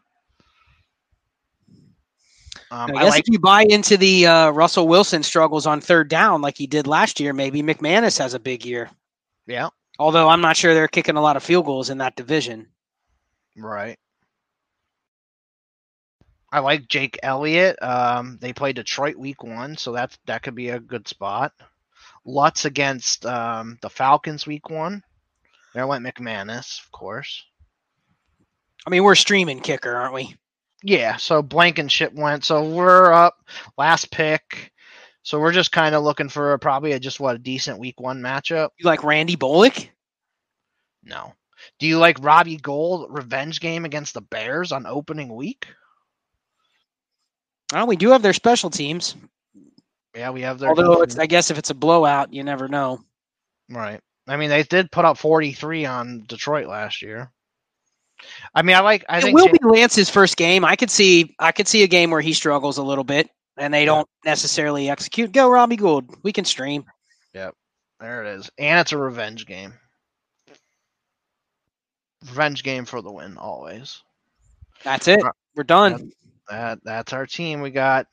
Um, 2.70 2.90
I 2.90 2.98
I 2.98 3.02
guess 3.04 3.10
like 3.12 3.20
if 3.20 3.32
you 3.32 3.38
buy 3.38 3.64
into 3.68 3.96
the 3.96 4.26
uh, 4.26 4.50
Russell 4.50 4.88
Wilson 4.88 5.22
struggles 5.22 5.66
on 5.66 5.80
third 5.80 6.08
down 6.10 6.42
like 6.42 6.58
he 6.58 6.66
did 6.66 6.86
last 6.86 7.18
year, 7.18 7.32
maybe 7.32 7.62
McManus 7.62 8.18
has 8.18 8.34
a 8.34 8.40
big 8.40 8.64
year. 8.64 8.90
yeah. 9.46 9.68
Although 10.00 10.28
I'm 10.28 10.40
not 10.40 10.56
sure 10.56 10.74
they're 10.74 10.86
kicking 10.86 11.16
a 11.16 11.20
lot 11.20 11.36
of 11.36 11.42
field 11.42 11.66
goals 11.66 11.90
in 11.90 11.98
that 11.98 12.14
division. 12.14 12.68
Right. 13.56 13.98
I 16.50 16.60
like 16.60 16.88
Jake 16.88 17.18
Elliott. 17.22 17.80
Um, 17.82 18.38
they 18.40 18.52
play 18.52 18.72
Detroit 18.72 19.16
week 19.16 19.42
one, 19.42 19.76
so 19.76 19.92
that's 19.92 20.18
that 20.26 20.42
could 20.42 20.54
be 20.54 20.70
a 20.70 20.80
good 20.80 21.06
spot. 21.06 21.52
Lutz 22.24 22.64
against 22.64 23.26
um, 23.26 23.78
the 23.82 23.90
Falcons 23.90 24.46
week 24.46 24.70
one. 24.70 25.02
There 25.74 25.86
went 25.86 26.04
McManus, 26.04 26.82
of 26.82 26.90
course. 26.90 27.44
I 28.86 28.90
mean, 28.90 29.02
we're 29.04 29.14
streaming 29.14 29.60
kicker, 29.60 29.94
aren't 29.94 30.14
we? 30.14 30.36
Yeah, 30.82 31.16
so 31.16 31.42
Blankenship 31.42 32.12
went. 32.14 32.44
So 32.44 32.64
we're 32.64 33.12
up 33.12 33.36
last 33.76 34.10
pick. 34.10 34.72
So 35.22 35.38
we're 35.38 35.52
just 35.52 35.72
kind 35.72 35.94
of 35.94 36.04
looking 36.04 36.28
for 36.28 36.54
a, 36.54 36.58
probably 36.58 36.92
a, 36.92 37.00
just 37.00 37.20
what 37.20 37.36
a 37.36 37.38
decent 37.38 37.78
week 37.78 38.00
one 38.00 38.22
matchup. 38.22 38.70
You 38.78 38.86
like 38.86 39.04
Randy 39.04 39.36
Bullock? 39.36 39.90
No. 41.02 41.34
Do 41.78 41.86
you 41.86 41.98
like 41.98 42.22
Robbie 42.22 42.56
Gould 42.56 43.08
revenge 43.10 43.60
game 43.60 43.84
against 43.84 44.14
the 44.14 44.20
Bears 44.20 44.72
on 44.72 44.86
opening 44.86 45.34
week? 45.34 45.66
Well, 47.72 47.86
we 47.86 47.96
do 47.96 48.10
have 48.10 48.22
their 48.22 48.32
special 48.32 48.70
teams. 48.70 49.14
Yeah, 50.14 50.30
we 50.30 50.40
have 50.42 50.58
their 50.58 50.70
Although 50.70 51.02
it's, 51.02 51.18
I 51.18 51.26
guess 51.26 51.50
if 51.50 51.58
it's 51.58 51.70
a 51.70 51.74
blowout, 51.74 52.32
you 52.32 52.42
never 52.42 52.66
know. 52.66 53.00
Right. 53.68 54.00
I 54.26 54.36
mean, 54.36 54.50
they 54.50 54.62
did 54.62 54.90
put 54.90 55.04
up 55.04 55.18
43 55.18 55.84
on 55.84 56.24
Detroit 56.26 56.66
last 56.66 57.02
year. 57.02 57.30
I 58.54 58.62
mean, 58.62 58.74
I 58.76 58.80
like. 58.80 59.04
I 59.08 59.18
it 59.18 59.22
think 59.22 59.36
will 59.36 59.48
be 59.48 59.58
Lance's 59.62 60.10
first 60.10 60.36
game. 60.36 60.64
I 60.64 60.76
could 60.76 60.90
see. 60.90 61.34
I 61.38 61.52
could 61.52 61.68
see 61.68 61.84
a 61.84 61.88
game 61.88 62.10
where 62.10 62.20
he 62.20 62.32
struggles 62.32 62.78
a 62.78 62.82
little 62.82 63.04
bit, 63.04 63.30
and 63.56 63.72
they 63.72 63.84
don't 63.84 64.08
necessarily 64.24 64.90
execute. 64.90 65.30
Go 65.30 65.48
Robbie 65.48 65.76
Gould. 65.76 66.16
We 66.24 66.32
can 66.32 66.44
stream. 66.44 66.84
Yep, 67.34 67.54
there 68.00 68.24
it 68.24 68.38
is, 68.38 68.50
and 68.58 68.80
it's 68.80 68.90
a 68.90 68.98
revenge 68.98 69.46
game. 69.46 69.72
Revenge 72.26 72.64
game 72.64 72.84
for 72.84 73.00
the 73.00 73.12
win, 73.12 73.36
always. 73.38 74.02
That's 74.82 75.06
it. 75.06 75.20
We're 75.54 75.62
done. 75.62 76.10
That 76.48 76.78
that's 76.84 77.12
our 77.12 77.26
team. 77.26 77.60
We 77.60 77.70
got 77.70 78.06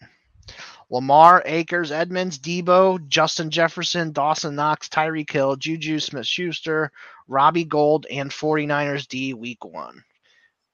Lamar, 0.90 1.42
Akers, 1.46 1.92
Edmonds, 1.92 2.38
Deebo, 2.40 3.08
Justin 3.08 3.50
Jefferson, 3.50 4.12
Dawson 4.12 4.56
Knox, 4.56 4.88
Tyreek 4.88 5.32
Hill, 5.32 5.56
Juju 5.56 6.00
Smith 6.00 6.28
Schuster, 6.28 6.92
Robbie 7.28 7.66
Gould, 7.66 8.06
and 8.10 8.30
49ers 8.30 9.08
D 9.08 9.34
week 9.34 9.64
one. 9.66 10.04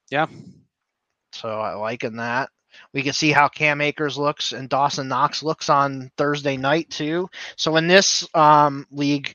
Yeah. 0.09 0.27
So 1.33 1.49
I 1.49 1.73
liking 1.75 2.17
that. 2.17 2.49
We 2.93 3.03
can 3.03 3.13
see 3.13 3.31
how 3.31 3.47
Cam 3.47 3.81
Akers 3.81 4.17
looks 4.17 4.51
and 4.53 4.69
Dawson 4.69 5.07
Knox 5.07 5.43
looks 5.43 5.69
on 5.69 6.11
Thursday 6.17 6.57
night 6.57 6.89
too. 6.89 7.29
So 7.55 7.75
in 7.77 7.87
this 7.87 8.27
um, 8.33 8.85
league, 8.91 9.33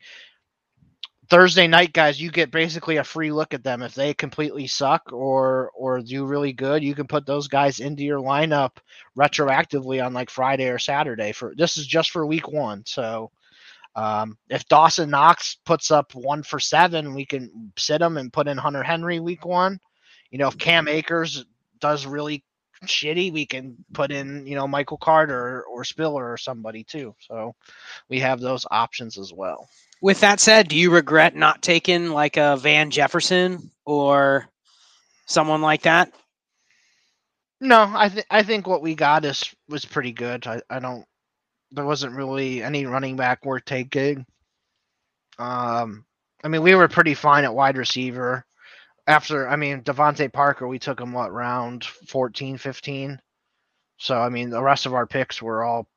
Thursday 1.28 1.66
night 1.66 1.92
guys, 1.92 2.20
you 2.20 2.30
get 2.30 2.50
basically 2.50 2.98
a 2.98 3.04
free 3.04 3.32
look 3.32 3.52
at 3.54 3.64
them. 3.64 3.82
If 3.82 3.94
they 3.94 4.14
completely 4.14 4.66
suck 4.66 5.12
or 5.12 5.70
or 5.74 6.00
do 6.00 6.24
really 6.24 6.52
good, 6.52 6.84
you 6.84 6.94
can 6.94 7.06
put 7.06 7.26
those 7.26 7.48
guys 7.48 7.80
into 7.80 8.04
your 8.04 8.20
lineup 8.20 8.76
retroactively 9.18 10.04
on 10.04 10.12
like 10.12 10.30
Friday 10.30 10.68
or 10.68 10.78
Saturday. 10.78 11.32
For 11.32 11.54
this 11.56 11.76
is 11.76 11.86
just 11.86 12.10
for 12.10 12.26
week 12.26 12.48
one. 12.48 12.84
So 12.86 13.30
um, 13.96 14.36
if 14.50 14.68
Dawson 14.68 15.10
Knox 15.10 15.56
puts 15.64 15.90
up 15.90 16.14
one 16.14 16.42
for 16.42 16.60
seven, 16.60 17.14
we 17.14 17.24
can 17.24 17.72
sit 17.76 18.02
him 18.02 18.18
and 18.18 18.32
put 18.32 18.46
in 18.46 18.58
Hunter 18.58 18.82
Henry 18.82 19.20
week 19.20 19.44
one. 19.44 19.80
You 20.30 20.38
know, 20.38 20.48
if 20.48 20.58
Cam 20.58 20.86
Akers 20.86 21.44
does 21.80 22.06
really 22.06 22.44
shitty, 22.84 23.32
we 23.32 23.46
can 23.46 23.76
put 23.94 24.12
in, 24.12 24.46
you 24.46 24.54
know, 24.54 24.68
Michael 24.68 24.98
Carter 24.98 25.64
or 25.64 25.82
Spiller 25.82 26.30
or 26.30 26.36
somebody 26.36 26.84
too. 26.84 27.14
So 27.20 27.54
we 28.08 28.20
have 28.20 28.40
those 28.40 28.66
options 28.70 29.18
as 29.18 29.32
well. 29.32 29.68
With 30.02 30.20
that 30.20 30.40
said, 30.40 30.68
do 30.68 30.76
you 30.76 30.90
regret 30.90 31.34
not 31.34 31.62
taking 31.62 32.10
like 32.10 32.36
a 32.36 32.56
Van 32.56 32.90
Jefferson 32.90 33.70
or 33.84 34.46
someone 35.26 35.62
like 35.62 35.82
that? 35.82 36.12
No, 37.60 37.90
I 37.94 38.10
think 38.10 38.26
I 38.30 38.42
think 38.42 38.66
what 38.66 38.82
we 38.82 38.94
got 38.94 39.24
is 39.24 39.54
was 39.68 39.84
pretty 39.84 40.12
good. 40.12 40.46
I, 40.46 40.60
I 40.68 40.78
don't 40.78 41.06
there 41.72 41.84
wasn't 41.86 42.14
really 42.14 42.62
any 42.62 42.86
running 42.86 43.16
back 43.16 43.44
worth 43.44 43.64
taking. 43.64 44.26
Um 45.38 46.04
I 46.44 46.48
mean 46.48 46.62
we 46.62 46.74
were 46.74 46.88
pretty 46.88 47.14
fine 47.14 47.44
at 47.44 47.54
wide 47.54 47.78
receiver. 47.78 48.44
After 49.06 49.48
I 49.48 49.56
mean 49.56 49.82
DeVante 49.82 50.30
Parker 50.30 50.68
we 50.68 50.78
took 50.78 51.00
him 51.00 51.12
what 51.12 51.32
round 51.32 51.84
14, 51.84 52.58
15. 52.58 53.18
So 53.98 54.18
I 54.18 54.28
mean 54.28 54.50
the 54.50 54.62
rest 54.62 54.84
of 54.84 54.92
our 54.92 55.06
picks 55.06 55.40
were 55.40 55.64
all 55.64 55.88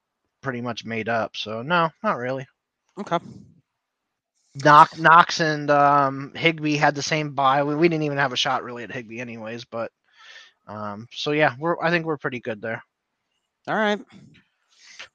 pretty 0.41 0.61
much 0.61 0.85
made 0.85 1.09
up. 1.09 1.35
So 1.35 1.61
no, 1.61 1.89
not 2.01 2.17
really. 2.17 2.47
Okay. 2.97 3.17
Knox, 4.55 4.97
Knox 4.97 5.39
and 5.39 5.69
um, 5.71 6.33
Higbee 6.35 6.75
had 6.77 6.95
the 6.95 7.01
same 7.01 7.33
buy. 7.33 7.63
We, 7.63 7.75
we 7.75 7.89
didn't 7.89 8.03
even 8.03 8.17
have 8.17 8.33
a 8.33 8.37
shot 8.37 8.63
really 8.63 8.83
at 8.83 8.91
Higbee, 8.91 9.19
anyways. 9.19 9.65
But 9.65 9.91
um, 10.67 11.07
so 11.11 11.31
yeah, 11.31 11.55
we're 11.59 11.81
I 11.81 11.89
think 11.91 12.05
we're 12.05 12.17
pretty 12.17 12.39
good 12.39 12.61
there. 12.61 12.83
All 13.67 13.75
right. 13.75 13.99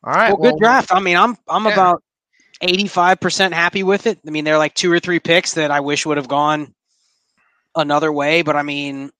All 0.05 0.12
right, 0.12 0.39
well, 0.39 0.52
good 0.52 0.56
draft. 0.59 0.93
I 0.93 1.01
mean, 1.01 1.16
I'm 1.16 1.36
I'm 1.48 1.66
Yeah. 1.66 1.74
about 1.74 2.02
85% 2.62 3.52
happy 3.52 3.82
with 3.82 4.06
it. 4.06 4.19
I 4.27 4.31
mean, 4.31 4.44
there 4.44 4.55
are 4.55 4.59
like 4.59 4.74
two 4.74 4.93
or 4.93 5.01
three 5.01 5.20
picks 5.20 5.55
that 5.55 5.70
I 5.70 5.81
wish 5.81 6.06
would 6.06 6.16
have 6.19 6.28
gone 6.28 6.73
another 7.77 8.12
way, 8.12 8.43
but 8.43 8.56
I 8.56 8.62
mean, 8.62 9.11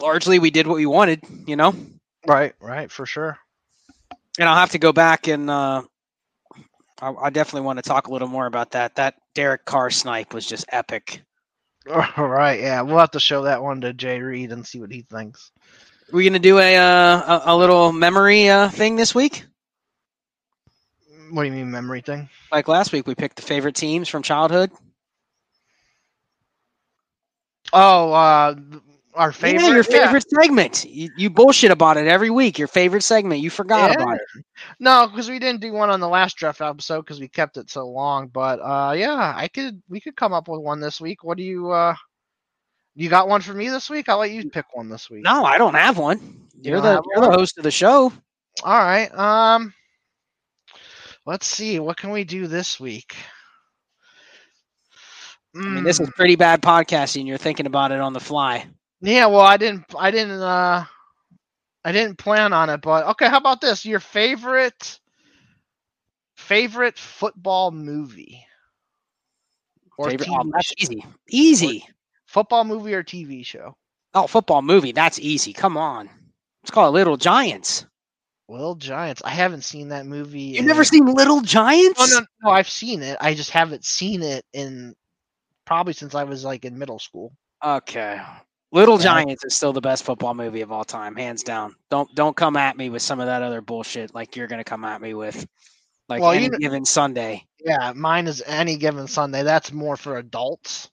largely 0.00 0.38
we 0.38 0.50
did 0.50 0.66
what 0.66 0.76
we 0.76 0.86
wanted, 0.86 1.22
you 1.46 1.56
know. 1.56 1.74
Right, 2.26 2.54
right, 2.60 2.90
for 2.90 3.06
sure. 3.06 3.38
And 4.38 4.48
I'll 4.48 4.56
have 4.56 4.70
to 4.70 4.78
go 4.78 4.92
back 4.92 5.28
and 5.28 5.48
uh, 5.50 5.82
I, 7.04 7.26
I 7.26 7.30
definitely 7.30 7.66
want 7.66 7.78
to 7.78 7.82
talk 7.82 8.08
a 8.08 8.12
little 8.12 8.28
more 8.28 8.46
about 8.46 8.70
that. 8.70 8.94
That 8.94 9.16
Derek 9.34 9.66
Carr 9.66 9.90
snipe 9.90 10.32
was 10.32 10.46
just 10.46 10.64
epic. 10.70 11.22
All 12.16 12.26
right, 12.26 12.60
yeah, 12.60 12.80
we'll 12.80 12.98
have 12.98 13.10
to 13.10 13.20
show 13.20 13.42
that 13.42 13.62
one 13.62 13.82
to 13.82 13.92
Jay 13.92 14.20
Reed 14.20 14.52
and 14.52 14.66
see 14.66 14.80
what 14.80 14.90
he 14.90 15.02
thinks. 15.02 15.52
we 16.10 16.24
gonna 16.24 16.38
do 16.38 16.58
a 16.58 16.76
uh, 16.76 17.40
a, 17.40 17.42
a 17.52 17.56
little 17.56 17.92
memory 17.92 18.48
uh, 18.48 18.70
thing 18.70 18.96
this 18.96 19.14
week? 19.14 19.44
What 21.30 21.42
do 21.42 21.48
you 21.48 21.54
mean 21.54 21.70
memory 21.70 22.00
thing? 22.00 22.30
Like 22.50 22.68
last 22.68 22.92
week, 22.92 23.06
we 23.06 23.14
picked 23.14 23.36
the 23.36 23.42
favorite 23.42 23.74
teams 23.74 24.08
from 24.08 24.22
childhood. 24.22 24.70
Oh, 27.72 28.12
uh, 28.12 28.54
our 29.14 29.32
favorite. 29.32 29.62
yeah, 29.62 29.68
your 29.74 29.84
favorite 29.84 30.24
segment. 30.30 30.84
You, 30.84 31.10
you 31.14 31.30
bullshit 31.30 31.70
about 31.70 31.96
it 31.96 32.06
every 32.06 32.30
week. 32.30 32.58
Your 32.58 32.68
favorite 32.68 33.02
segment. 33.02 33.40
You 33.40 33.50
forgot 33.50 33.90
Yeah. 33.90 33.94
about 33.94 34.16
it. 34.16 34.44
No, 34.80 35.08
because 35.08 35.28
we 35.28 35.38
didn't 35.38 35.60
do 35.60 35.72
one 35.72 35.90
on 35.90 36.00
the 36.00 36.08
last 36.08 36.36
draft 36.36 36.60
episode 36.60 37.02
because 37.02 37.20
we 37.20 37.28
kept 37.28 37.56
it 37.56 37.70
so 37.70 37.86
long. 37.88 38.28
But 38.28 38.60
uh, 38.60 38.92
yeah, 38.96 39.32
I 39.36 39.48
could. 39.48 39.82
We 39.88 40.00
could 40.00 40.16
come 40.16 40.32
up 40.32 40.48
with 40.48 40.60
one 40.60 40.80
this 40.80 41.00
week. 41.00 41.22
What 41.24 41.36
do 41.38 41.42
you? 41.44 41.70
uh 41.70 41.94
You 42.94 43.08
got 43.08 43.28
one 43.28 43.40
for 43.40 43.54
me 43.54 43.68
this 43.68 43.90
week? 43.90 44.08
I'll 44.08 44.18
let 44.18 44.30
you 44.30 44.44
pick 44.44 44.66
one 44.72 44.88
this 44.88 45.10
week. 45.10 45.24
No, 45.24 45.44
I 45.44 45.58
don't 45.58 45.74
have 45.74 45.98
one. 45.98 46.48
You 46.60 46.72
You're 46.72 46.80
the 46.80 47.02
you're 47.14 47.24
the 47.24 47.30
host 47.32 47.58
of 47.58 47.64
the 47.64 47.70
show. 47.70 48.12
All 48.62 48.78
right. 48.78 49.12
Um 49.14 49.72
let's 51.26 51.46
see. 51.46 51.78
What 51.80 51.96
can 51.96 52.10
we 52.10 52.24
do 52.24 52.46
this 52.46 52.78
week? 52.80 53.14
I 55.66 55.70
mean, 55.70 55.84
this 55.84 56.00
is 56.00 56.08
Mm, 56.08 56.14
pretty 56.16 56.36
bad 56.36 56.62
podcasting. 56.62 57.26
You're 57.26 57.38
thinking 57.38 57.66
about 57.66 57.92
it 57.92 58.00
on 58.00 58.12
the 58.12 58.20
fly. 58.20 58.66
Yeah, 59.04 59.26
well, 59.26 59.42
I 59.42 59.58
didn't 59.58 59.84
I 59.98 60.10
didn't 60.10 60.40
uh 60.40 60.84
I 61.84 61.92
didn't 61.92 62.16
plan 62.16 62.54
on 62.54 62.70
it, 62.70 62.80
but 62.80 63.06
okay, 63.08 63.28
how 63.28 63.36
about 63.36 63.60
this? 63.60 63.84
Your 63.84 64.00
favorite 64.00 64.98
favorite 66.36 66.98
football 66.98 67.70
movie? 67.70 68.46
Or 69.98 70.08
Favorite, 70.08 70.26
TV 70.28 70.36
oh, 70.40 70.50
that's 70.52 70.68
sh- 70.68 70.74
easy. 70.78 71.04
Easy. 71.28 71.88
football 72.26 72.64
movie 72.64 72.94
or 72.94 73.02
TV 73.02 73.44
show? 73.44 73.76
Oh, 74.14 74.26
football 74.26 74.62
movie. 74.62 74.92
That's 74.92 75.20
easy. 75.20 75.52
Come 75.52 75.76
on. 75.76 76.08
It's 76.62 76.70
called 76.70 76.94
Little 76.94 77.18
Giants. 77.18 77.84
Little 78.48 78.74
Giants. 78.74 79.20
I 79.24 79.30
haven't 79.30 79.62
seen 79.62 79.88
that 79.88 80.06
movie. 80.06 80.40
You've 80.40 80.64
never 80.64 80.82
seen 80.84 81.04
Little 81.04 81.42
Giants? 81.42 82.00
Oh, 82.00 82.20
no, 82.20 82.26
no, 82.42 82.54
I've 82.54 82.70
seen 82.70 83.02
it. 83.02 83.18
I 83.20 83.34
just 83.34 83.50
haven't 83.50 83.84
seen 83.84 84.22
it 84.22 84.44
in 84.54 84.94
probably 85.66 85.92
since 85.92 86.14
I 86.14 86.24
was 86.24 86.42
like 86.44 86.64
in 86.64 86.78
middle 86.78 86.98
school. 86.98 87.32
Okay. 87.62 88.20
Little 88.74 88.98
Giants 88.98 89.44
is 89.44 89.54
still 89.54 89.72
the 89.72 89.80
best 89.80 90.02
football 90.02 90.34
movie 90.34 90.60
of 90.60 90.72
all 90.72 90.84
time, 90.84 91.14
hands 91.14 91.44
down. 91.44 91.76
Don't 91.90 92.12
don't 92.16 92.34
come 92.36 92.56
at 92.56 92.76
me 92.76 92.90
with 92.90 93.02
some 93.02 93.20
of 93.20 93.26
that 93.26 93.40
other 93.40 93.60
bullshit 93.60 94.12
like 94.14 94.34
you're 94.34 94.48
gonna 94.48 94.64
come 94.64 94.84
at 94.84 95.00
me 95.00 95.14
with. 95.14 95.46
Like 96.08 96.20
Well, 96.20 96.32
any 96.32 96.46
you 96.46 96.58
given 96.58 96.84
Sunday. 96.84 97.46
Yeah, 97.64 97.92
mine 97.94 98.26
is 98.26 98.42
any 98.46 98.76
given 98.76 99.06
Sunday. 99.06 99.44
That's 99.44 99.72
more 99.72 99.96
for 99.96 100.18
adults. 100.18 100.90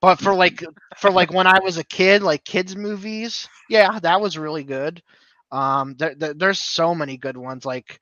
But 0.00 0.20
for 0.20 0.32
like 0.32 0.62
for 0.96 1.10
like 1.10 1.32
when 1.32 1.48
I 1.48 1.58
was 1.58 1.76
a 1.76 1.84
kid, 1.84 2.22
like 2.22 2.44
kids 2.44 2.76
movies, 2.76 3.48
yeah, 3.68 3.98
that 3.98 4.20
was 4.20 4.38
really 4.38 4.62
good. 4.62 5.02
Um, 5.50 5.94
there, 5.98 6.14
there- 6.14 6.34
there's 6.34 6.60
so 6.60 6.94
many 6.94 7.16
good 7.16 7.36
ones. 7.36 7.64
Like 7.66 7.98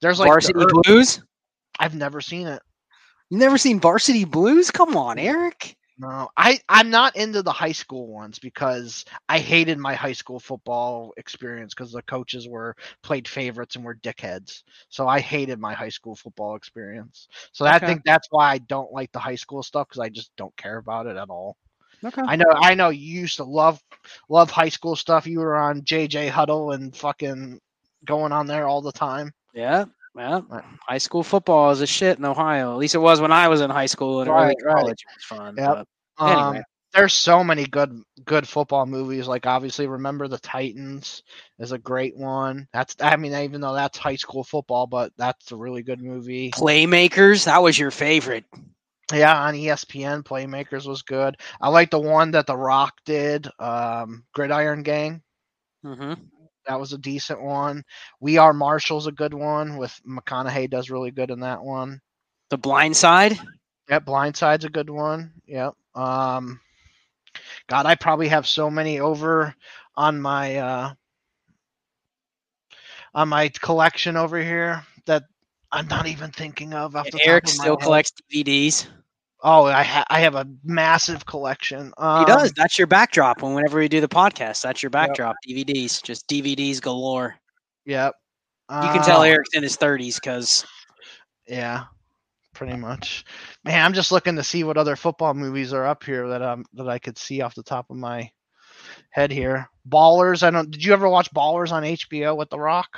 there's 0.00 0.20
like 0.20 0.28
Varsity 0.28 0.60
ear- 0.60 0.68
Blues? 0.84 1.22
I've 1.80 1.96
never 1.96 2.20
seen 2.20 2.46
it. 2.46 2.62
You 3.30 3.38
never 3.38 3.58
seen 3.58 3.80
Varsity 3.80 4.24
Blues? 4.24 4.70
Come 4.70 4.96
on, 4.96 5.18
Eric. 5.18 5.74
No, 5.98 6.28
I 6.36 6.60
I'm 6.68 6.90
not 6.90 7.16
into 7.16 7.42
the 7.42 7.52
high 7.52 7.72
school 7.72 8.06
ones 8.06 8.38
because 8.38 9.04
I 9.28 9.38
hated 9.38 9.78
my 9.78 9.94
high 9.94 10.12
school 10.12 10.38
football 10.38 11.12
experience 11.16 11.74
because 11.74 11.92
the 11.92 12.02
coaches 12.02 12.48
were 12.48 12.76
played 13.02 13.26
favorites 13.26 13.76
and 13.76 13.84
were 13.84 13.96
dickheads. 13.96 14.62
So 14.90 15.08
I 15.08 15.20
hated 15.20 15.58
my 15.58 15.74
high 15.74 15.88
school 15.88 16.14
football 16.14 16.54
experience. 16.56 17.28
So 17.52 17.66
I 17.66 17.78
think 17.80 18.02
that's 18.04 18.28
why 18.30 18.50
I 18.52 18.58
don't 18.58 18.92
like 18.92 19.12
the 19.12 19.18
high 19.18 19.34
school 19.36 19.62
stuff 19.62 19.88
because 19.88 20.00
I 20.00 20.08
just 20.08 20.30
don't 20.36 20.56
care 20.56 20.78
about 20.78 21.06
it 21.06 21.16
at 21.16 21.30
all. 21.30 21.56
Okay. 22.04 22.26
I 22.26 22.36
know 22.36 22.52
I 22.54 22.74
know 22.74 22.90
you 22.90 23.20
used 23.20 23.36
to 23.36 23.44
love 23.44 23.80
love 24.28 24.50
high 24.50 24.68
school 24.68 24.96
stuff. 24.96 25.26
You 25.26 25.40
were 25.40 25.56
on 25.56 25.82
JJ 25.82 26.28
Huddle 26.28 26.72
and 26.72 26.94
fucking 26.96 27.60
going 28.04 28.32
on 28.32 28.46
there 28.46 28.66
all 28.66 28.82
the 28.82 28.92
time. 28.92 29.32
Yeah. 29.54 29.86
Yeah. 30.18 30.40
Right. 30.48 30.64
High 30.88 30.98
school 30.98 31.22
football 31.22 31.70
is 31.70 31.80
a 31.80 31.86
shit 31.86 32.18
in 32.18 32.24
Ohio. 32.24 32.72
At 32.72 32.78
least 32.78 32.94
it 32.94 32.98
was 32.98 33.20
when 33.20 33.32
I 33.32 33.48
was 33.48 33.60
in 33.60 33.70
high 33.70 33.86
school 33.86 34.20
and 34.20 34.28
early 34.28 34.46
Right, 34.48 34.56
right. 34.64 34.76
college. 34.76 34.98
It 35.02 35.16
was 35.16 35.24
fun. 35.38 35.54
Yep. 35.56 35.86
but 36.18 36.22
Um, 36.24 36.46
Anyway. 36.48 36.64
there's 36.92 37.14
so 37.14 37.44
many 37.44 37.64
good 37.66 38.02
good 38.24 38.48
football 38.48 38.84
movies. 38.86 39.28
Like 39.28 39.46
obviously, 39.46 39.86
remember 39.86 40.26
the 40.26 40.38
Titans 40.38 41.22
is 41.60 41.70
a 41.72 41.78
great 41.78 42.16
one. 42.16 42.66
That's 42.72 42.96
I 43.00 43.16
mean, 43.16 43.34
even 43.34 43.60
though 43.60 43.74
that's 43.74 43.96
high 43.98 44.16
school 44.16 44.42
football, 44.44 44.86
but 44.86 45.12
that's 45.16 45.52
a 45.52 45.56
really 45.56 45.82
good 45.82 46.02
movie. 46.02 46.50
Playmakers, 46.50 47.44
that 47.44 47.62
was 47.62 47.78
your 47.78 47.90
favorite. 47.92 48.44
Yeah, 49.12 49.40
on 49.42 49.54
ESPN, 49.54 50.22
Playmakers 50.22 50.86
was 50.86 51.00
good. 51.02 51.36
I 51.62 51.68
like 51.70 51.90
the 51.90 51.98
one 52.00 52.32
that 52.32 52.46
The 52.46 52.56
Rock 52.56 52.94
did, 53.06 53.48
um, 53.58 54.24
Gridiron 54.34 54.82
Gang. 54.82 55.22
Mm-hmm. 55.84 56.12
That 56.68 56.78
was 56.78 56.92
a 56.92 56.98
decent 56.98 57.40
one. 57.40 57.82
We 58.20 58.36
Are 58.36 58.52
Marshall's 58.52 59.06
a 59.06 59.12
good 59.12 59.32
one 59.32 59.78
with 59.78 59.98
McConaughey 60.06 60.68
does 60.70 60.90
really 60.90 61.10
good 61.10 61.30
in 61.30 61.40
that 61.40 61.62
one. 61.62 62.00
The 62.50 62.58
Blind 62.58 62.96
Side. 62.96 63.38
Yep, 63.88 64.04
Blindside's 64.04 64.64
a 64.66 64.70
good 64.70 64.90
one. 64.90 65.32
Yep. 65.46 65.74
Um 65.94 66.60
God, 67.68 67.86
I 67.86 67.94
probably 67.94 68.28
have 68.28 68.46
so 68.46 68.70
many 68.70 69.00
over 69.00 69.54
on 69.96 70.20
my 70.20 70.56
uh 70.56 70.92
on 73.14 73.28
my 73.30 73.48
collection 73.48 74.16
over 74.16 74.38
here 74.38 74.84
that 75.06 75.24
I'm 75.72 75.88
not 75.88 76.06
even 76.06 76.30
thinking 76.30 76.74
of 76.74 76.94
Eric 77.24 77.44
of 77.44 77.50
still 77.50 77.76
head. 77.76 77.84
collects 77.84 78.12
DVDs. 78.30 78.88
Oh, 79.42 79.64
I 79.66 79.82
ha- 79.84 80.04
I 80.10 80.20
have 80.20 80.34
a 80.34 80.46
massive 80.64 81.24
collection. 81.26 81.92
Um, 81.96 82.20
He 82.20 82.24
does. 82.26 82.52
That's 82.52 82.76
your 82.78 82.88
backdrop. 82.88 83.42
When 83.42 83.54
whenever 83.54 83.78
we 83.78 83.88
do 83.88 84.00
the 84.00 84.08
podcast, 84.08 84.62
that's 84.62 84.82
your 84.82 84.90
backdrop. 84.90 85.36
DVDs, 85.48 86.02
just 86.02 86.26
DVDs 86.28 86.80
galore. 86.80 87.36
Yep. 87.86 88.14
You 88.70 88.88
can 88.90 89.02
tell 89.02 89.20
Uh, 89.20 89.24
Eric's 89.26 89.54
in 89.54 89.62
his 89.62 89.76
thirties 89.76 90.16
because 90.16 90.66
Yeah, 91.46 91.84
pretty 92.52 92.76
much. 92.76 93.24
Man, 93.64 93.82
I'm 93.84 93.92
just 93.94 94.12
looking 94.12 94.36
to 94.36 94.42
see 94.44 94.64
what 94.64 94.76
other 94.76 94.96
football 94.96 95.32
movies 95.34 95.72
are 95.72 95.86
up 95.86 96.02
here 96.04 96.28
that 96.28 96.42
um 96.42 96.64
that 96.74 96.88
I 96.88 96.98
could 96.98 97.16
see 97.16 97.40
off 97.40 97.54
the 97.54 97.62
top 97.62 97.88
of 97.90 97.96
my 97.96 98.28
head 99.10 99.30
here. 99.30 99.70
Ballers. 99.88 100.42
I 100.42 100.50
don't. 100.50 100.70
Did 100.70 100.84
you 100.84 100.92
ever 100.92 101.08
watch 101.08 101.30
Ballers 101.32 101.70
on 101.72 101.84
HBO 101.84 102.36
with 102.36 102.50
The 102.50 102.58
Rock? 102.58 102.88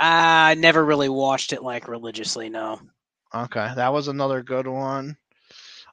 I 0.00 0.54
never 0.54 0.84
really 0.84 1.08
watched 1.08 1.52
it 1.52 1.62
like 1.62 1.88
religiously. 1.88 2.48
No. 2.50 2.80
Okay, 3.34 3.72
that 3.76 3.92
was 3.92 4.08
another 4.08 4.42
good 4.42 4.66
one. 4.66 5.16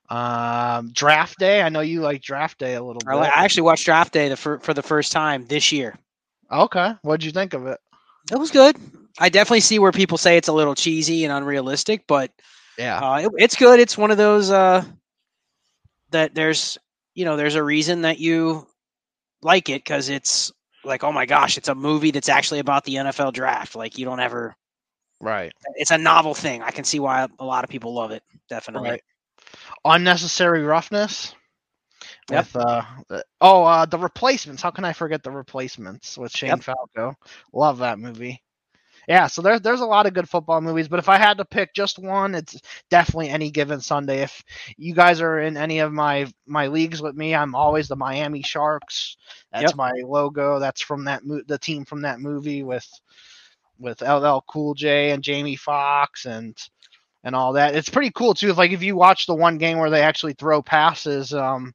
Um, 0.10 0.91
Draft 0.94 1.40
Day. 1.40 1.61
I 1.61 1.69
know 1.69 1.80
you 1.82 2.02
like 2.02 2.22
Draft 2.22 2.60
Day 2.60 2.76
a 2.76 2.84
little 2.84 2.99
bit. 3.06 3.10
I 3.15 3.44
actually 3.44 3.64
watched 3.64 3.86
Draft 3.86 4.14
Day 4.14 4.30
the 4.30 4.38
fir- 4.38 4.60
for 4.60 4.73
the 4.73 4.84
first 4.84 5.11
time 5.11 5.45
this 5.48 5.72
year. 5.72 5.98
okay, 6.52 6.94
what'd 7.02 7.23
you 7.23 7.32
think 7.32 7.53
of 7.53 7.65
it? 7.68 7.80
It 8.32 8.38
was 8.38 8.52
good. 8.52 8.76
I 9.19 9.30
definitely 9.30 9.61
see 9.61 9.80
where 9.80 9.91
people 9.91 10.18
say 10.18 10.38
it's 10.38 10.48
a 10.48 10.53
little 10.53 10.76
cheesy 10.76 11.23
and 11.23 11.32
unrealistic, 11.34 12.03
but 12.07 12.32
Yeah. 12.77 12.99
uh, 12.99 13.18
it, 13.22 13.32
it's 13.38 13.56
good. 13.56 13.80
It's 13.80 13.98
one 13.98 14.11
of 14.11 14.18
those 14.18 14.52
uh, 14.52 14.84
that 16.11 16.36
there's 16.36 16.77
you 17.14 17.26
know 17.26 17.38
there's 17.38 17.56
a 17.56 17.64
reason 17.64 18.02
that 18.02 18.19
you 18.19 18.68
like 19.41 19.69
it 19.69 19.84
because 19.84 20.10
it's 20.10 20.52
like 20.84 21.03
oh 21.03 21.11
my 21.11 21.26
gosh, 21.26 21.57
it's 21.57 21.68
a 21.69 21.76
movie 21.76 22.11
that's 22.11 22.30
actually 22.30 22.60
about 22.60 22.84
the 22.84 22.95
NFL 22.95 23.34
draft. 23.34 23.76
Like 23.76 23.98
you 23.98 24.06
don't 24.06 24.19
ever. 24.19 24.56
right. 25.22 25.52
It's 25.76 25.91
a 25.91 25.98
novel 25.98 26.34
thing. 26.36 26.61
I 26.61 26.72
can 26.72 26.84
see 26.84 26.99
why 26.99 27.27
a 27.40 27.45
lot 27.45 27.64
of 27.64 27.69
people 27.69 27.94
love 27.94 28.11
it. 28.11 28.22
Definitely. 28.49 28.90
Right. 28.91 29.03
Unnecessary 29.86 30.64
roughness. 30.64 31.36
Yep. 32.32 32.45
With 32.45 32.56
uh, 32.56 32.82
the- 33.07 33.26
oh, 33.41 33.64
uh, 33.64 33.86
the 33.86 33.99
replacements. 33.99 34.62
How 34.62 34.72
can 34.72 34.86
I 34.86 34.94
forget 34.94 35.24
the 35.24 35.32
replacements 35.32 36.18
with 36.18 36.36
Shane 36.36 36.49
Yep. 36.49 36.64
Falco? 36.64 37.16
Love 37.53 37.80
that 37.80 37.99
movie. 37.99 38.41
Yeah, 39.07 39.28
so 39.28 39.44
there's 39.44 39.62
there's 39.62 39.82
a 39.82 39.86
lot 39.86 40.07
of 40.07 40.16
good 40.16 40.28
football 40.28 40.62
movies, 40.62 40.88
but 40.88 40.98
if 40.98 41.10
I 41.10 41.20
had 41.20 41.38
to 41.38 41.45
pick 41.45 41.76
just 41.76 41.99
one, 41.99 42.34
it's 42.34 42.60
definitely 42.90 43.30
any 43.30 43.52
given 43.52 43.80
Sunday. 43.80 44.22
If 44.24 44.44
you 44.78 44.95
guys 44.95 45.22
are 45.22 45.40
in 45.41 45.57
any 45.57 45.78
of 45.80 45.94
my 45.94 46.26
my 46.48 46.66
leagues 46.68 47.03
with 47.03 47.16
me, 47.16 47.36
I'm 47.36 47.53
always 47.53 47.88
the 47.88 47.95
Miami 47.95 48.41
Sharks. 48.41 49.18
That's 49.52 49.66
Yep. 49.72 49.76
my 49.76 49.91
logo. 50.03 50.57
That's 50.57 50.82
from 50.82 51.06
that 51.06 51.24
mo- 51.24 51.44
the 51.48 51.60
team 51.60 51.86
from 51.86 52.02
that 52.02 52.20
movie 52.20 52.64
with 52.64 52.88
with 53.78 54.02
LL 54.02 54.41
Cool 54.48 54.74
J 54.74 55.12
and 55.12 55.22
Jamie 55.24 55.56
Foxx 55.56 56.26
and 56.26 56.57
and 57.26 57.36
all 57.36 57.54
that. 57.54 57.76
It's 57.76 57.90
pretty 57.90 58.12
cool 58.12 58.34
too. 58.34 58.52
If 58.52 58.58
like 58.58 58.72
if 58.72 58.84
you 58.84 58.96
watch 58.96 59.26
the 59.26 59.36
one 59.36 59.58
game 59.58 59.80
where 59.80 59.90
they 59.90 60.04
actually 60.04 60.34
throw 60.34 60.62
passes 60.62 61.34
um 61.34 61.74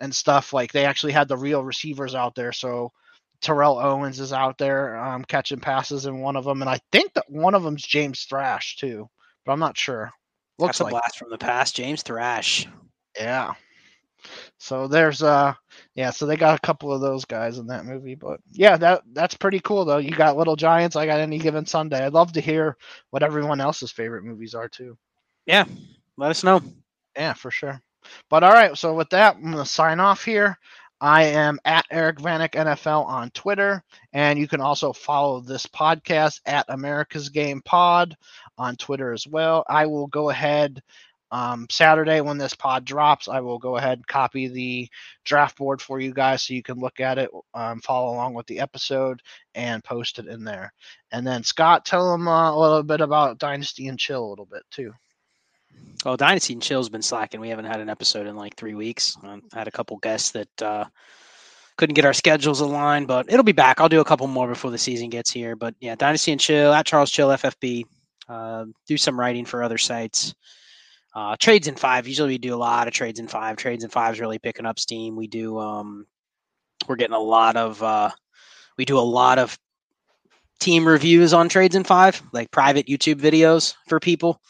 and 0.00 0.14
stuff, 0.14 0.52
like 0.52 0.72
they 0.72 0.84
actually 0.84 1.12
had 1.12 1.28
the 1.28 1.36
real 1.36 1.64
receivers 1.64 2.14
out 2.14 2.34
there. 2.34 2.52
So 2.52 2.92
Terrell 3.40 3.78
Owens 3.78 4.20
is 4.20 4.32
out 4.32 4.58
there 4.58 4.96
um, 4.96 5.24
catching 5.24 5.60
passes 5.60 6.06
in 6.06 6.18
one 6.20 6.36
of 6.36 6.44
them, 6.44 6.60
and 6.60 6.68
I 6.68 6.80
think 6.90 7.14
that 7.14 7.30
one 7.30 7.54
of 7.54 7.62
them's 7.62 7.82
James 7.82 8.24
Thrash 8.24 8.76
too, 8.76 9.08
but 9.46 9.52
I'm 9.52 9.58
not 9.60 9.78
sure. 9.78 10.12
Looks 10.58 10.78
That's 10.78 10.80
a 10.80 10.84
like 10.84 10.90
blast 10.92 11.18
from 11.18 11.30
the 11.30 11.38
past. 11.38 11.74
James 11.74 12.02
Thrash. 12.02 12.68
yeah. 13.16 13.54
So 14.58 14.88
there's 14.88 15.22
uh 15.22 15.54
yeah, 15.94 16.10
so 16.10 16.26
they 16.26 16.36
got 16.36 16.56
a 16.56 16.66
couple 16.66 16.92
of 16.92 17.00
those 17.00 17.24
guys 17.24 17.58
in 17.58 17.66
that 17.68 17.84
movie, 17.84 18.14
but 18.14 18.40
yeah, 18.50 18.76
that 18.76 19.02
that's 19.12 19.34
pretty 19.34 19.60
cool 19.60 19.84
though. 19.84 19.98
You 19.98 20.10
got 20.10 20.36
Little 20.36 20.56
Giants, 20.56 20.96
I 20.96 21.06
got 21.06 21.20
Any 21.20 21.38
Given 21.38 21.66
Sunday. 21.66 22.04
I'd 22.04 22.12
love 22.12 22.32
to 22.32 22.40
hear 22.40 22.76
what 23.10 23.22
everyone 23.22 23.60
else's 23.60 23.92
favorite 23.92 24.24
movies 24.24 24.54
are 24.54 24.68
too. 24.68 24.96
Yeah. 25.46 25.64
Let 26.16 26.30
us 26.30 26.44
know. 26.44 26.60
Yeah, 27.16 27.32
for 27.34 27.50
sure. 27.50 27.80
But 28.28 28.42
all 28.44 28.52
right, 28.52 28.76
so 28.76 28.94
with 28.94 29.10
that, 29.10 29.36
I'm 29.36 29.52
gonna 29.52 29.66
sign 29.66 30.00
off 30.00 30.24
here. 30.24 30.58
I 31.00 31.24
am 31.24 31.58
at 31.64 31.84
Eric 31.90 32.18
Vanek 32.18 32.50
NFL 32.50 33.04
on 33.06 33.30
Twitter, 33.30 33.82
and 34.12 34.38
you 34.38 34.46
can 34.46 34.60
also 34.60 34.92
follow 34.92 35.40
this 35.40 35.66
podcast 35.66 36.40
at 36.46 36.64
America's 36.68 37.28
Game 37.28 37.60
Pod 37.64 38.16
on 38.56 38.76
Twitter 38.76 39.12
as 39.12 39.26
well. 39.26 39.64
I 39.68 39.86
will 39.86 40.06
go 40.06 40.30
ahead 40.30 40.80
um, 41.32 41.66
Saturday 41.70 42.20
when 42.20 42.36
this 42.36 42.54
pod 42.54 42.84
drops. 42.84 43.26
I 43.26 43.40
will 43.40 43.58
go 43.58 43.78
ahead 43.78 43.98
and 43.98 44.06
copy 44.06 44.48
the 44.48 44.88
draft 45.24 45.56
board 45.56 45.80
for 45.80 45.98
you 45.98 46.12
guys 46.12 46.42
so 46.42 46.54
you 46.54 46.62
can 46.62 46.78
look 46.78 47.00
at 47.00 47.18
it, 47.18 47.30
um, 47.54 47.80
follow 47.80 48.12
along 48.12 48.34
with 48.34 48.46
the 48.46 48.60
episode, 48.60 49.20
and 49.54 49.82
post 49.82 50.18
it 50.18 50.26
in 50.26 50.44
there. 50.44 50.72
And 51.10 51.26
then 51.26 51.42
Scott, 51.42 51.86
tell 51.86 52.12
them 52.12 52.28
uh, 52.28 52.52
a 52.54 52.60
little 52.60 52.82
bit 52.82 53.00
about 53.00 53.38
Dynasty 53.38 53.88
and 53.88 53.98
Chill 53.98 54.22
a 54.22 54.28
little 54.28 54.44
bit 54.44 54.62
too. 54.70 54.92
Well, 56.04 56.18
Dynasty 56.18 56.52
and 56.52 56.62
Chill's 56.62 56.90
been 56.90 57.02
slacking. 57.02 57.40
We 57.40 57.48
haven't 57.48 57.64
had 57.64 57.80
an 57.80 57.88
episode 57.88 58.26
in 58.26 58.36
like 58.36 58.54
three 58.56 58.74
weeks. 58.74 59.16
I 59.22 59.40
had 59.54 59.68
a 59.68 59.72
couple 59.72 59.96
guests 59.96 60.32
that 60.32 60.62
uh, 60.62 60.84
couldn't 61.78 61.94
get 61.94 62.04
our 62.04 62.12
schedules 62.12 62.60
aligned, 62.60 63.06
but 63.06 63.32
it'll 63.32 63.42
be 63.42 63.52
back. 63.52 63.80
I'll 63.80 63.88
do 63.88 64.00
a 64.00 64.04
couple 64.04 64.26
more 64.26 64.48
before 64.48 64.70
the 64.70 64.78
season 64.78 65.08
gets 65.08 65.30
here. 65.30 65.56
But 65.56 65.74
yeah, 65.80 65.94
Dynasty 65.94 66.32
and 66.32 66.40
Chill 66.40 66.74
at 66.74 66.84
Charles 66.84 67.10
Chill 67.10 67.28
FFB. 67.28 67.84
Uh, 68.28 68.66
do 68.86 68.98
some 68.98 69.18
writing 69.18 69.46
for 69.46 69.62
other 69.62 69.78
sites. 69.78 70.34
Uh, 71.14 71.36
trades 71.38 71.68
in 71.68 71.76
five. 71.76 72.08
Usually 72.08 72.30
we 72.30 72.38
do 72.38 72.54
a 72.54 72.56
lot 72.56 72.88
of 72.88 72.94
trades 72.94 73.20
in 73.20 73.28
five. 73.28 73.56
Trades 73.56 73.84
in 73.84 73.90
five 73.90 74.14
is 74.14 74.20
really 74.20 74.38
picking 74.38 74.66
up 74.66 74.78
steam. 74.78 75.14
We 75.16 75.26
do. 75.26 75.58
Um, 75.58 76.06
we're 76.88 76.96
getting 76.96 77.16
a 77.16 77.20
lot 77.20 77.56
of. 77.56 77.82
Uh, 77.82 78.10
we 78.78 78.84
do 78.84 78.98
a 78.98 79.00
lot 79.00 79.38
of 79.38 79.58
team 80.60 80.86
reviews 80.86 81.34
on 81.34 81.48
trades 81.48 81.74
in 81.74 81.84
five, 81.84 82.22
like 82.32 82.50
private 82.50 82.86
YouTube 82.86 83.20
videos 83.20 83.74
for 83.88 84.00
people 84.00 84.40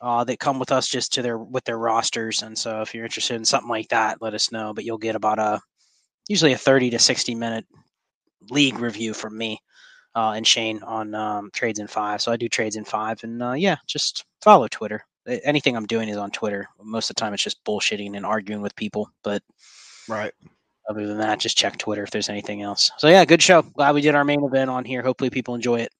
uh, 0.00 0.24
that 0.24 0.38
come 0.38 0.58
with 0.58 0.72
us 0.72 0.88
just 0.88 1.12
to 1.14 1.22
their 1.22 1.38
with 1.38 1.64
their 1.64 1.78
rosters. 1.78 2.42
And 2.42 2.56
so 2.56 2.82
if 2.82 2.94
you're 2.94 3.04
interested 3.04 3.36
in 3.36 3.44
something 3.44 3.70
like 3.70 3.88
that, 3.88 4.20
let 4.20 4.34
us 4.34 4.52
know. 4.52 4.74
But 4.74 4.84
you'll 4.84 4.98
get 4.98 5.16
about 5.16 5.38
a 5.38 5.60
usually 6.28 6.52
a 6.52 6.58
30 6.58 6.90
to 6.90 6.98
60 6.98 7.34
minute 7.34 7.66
league 8.50 8.78
review 8.78 9.14
from 9.14 9.36
me 9.38 9.58
uh, 10.14 10.32
and 10.32 10.46
Shane 10.46 10.82
on 10.82 11.14
um, 11.14 11.50
trades 11.54 11.78
in 11.78 11.86
five. 11.86 12.20
So 12.20 12.32
I 12.32 12.36
do 12.36 12.48
trades 12.48 12.76
in 12.76 12.84
five, 12.84 13.22
and 13.24 13.42
uh, 13.42 13.52
yeah, 13.52 13.76
just 13.86 14.24
follow 14.42 14.68
Twitter. 14.68 15.04
Anything 15.26 15.76
I'm 15.76 15.86
doing 15.86 16.08
is 16.08 16.16
on 16.16 16.30
Twitter. 16.30 16.68
Most 16.82 17.10
of 17.10 17.16
the 17.16 17.20
time, 17.20 17.34
it's 17.34 17.42
just 17.42 17.64
bullshitting 17.64 18.16
and 18.16 18.26
arguing 18.26 18.62
with 18.62 18.76
people. 18.76 19.10
But 19.22 19.42
right. 20.08 20.32
Other 20.88 21.06
than 21.06 21.18
that, 21.18 21.40
just 21.40 21.56
check 21.56 21.78
Twitter 21.78 22.02
if 22.02 22.10
there's 22.10 22.28
anything 22.28 22.60
else. 22.60 22.90
So 22.98 23.08
yeah, 23.08 23.24
good 23.24 23.40
show. 23.40 23.62
Glad 23.62 23.94
we 23.94 24.02
did 24.02 24.14
our 24.14 24.24
main 24.24 24.44
event 24.44 24.68
on 24.68 24.84
here. 24.84 25.02
Hopefully, 25.02 25.30
people 25.30 25.54
enjoy 25.54 25.80
it. 25.80 25.92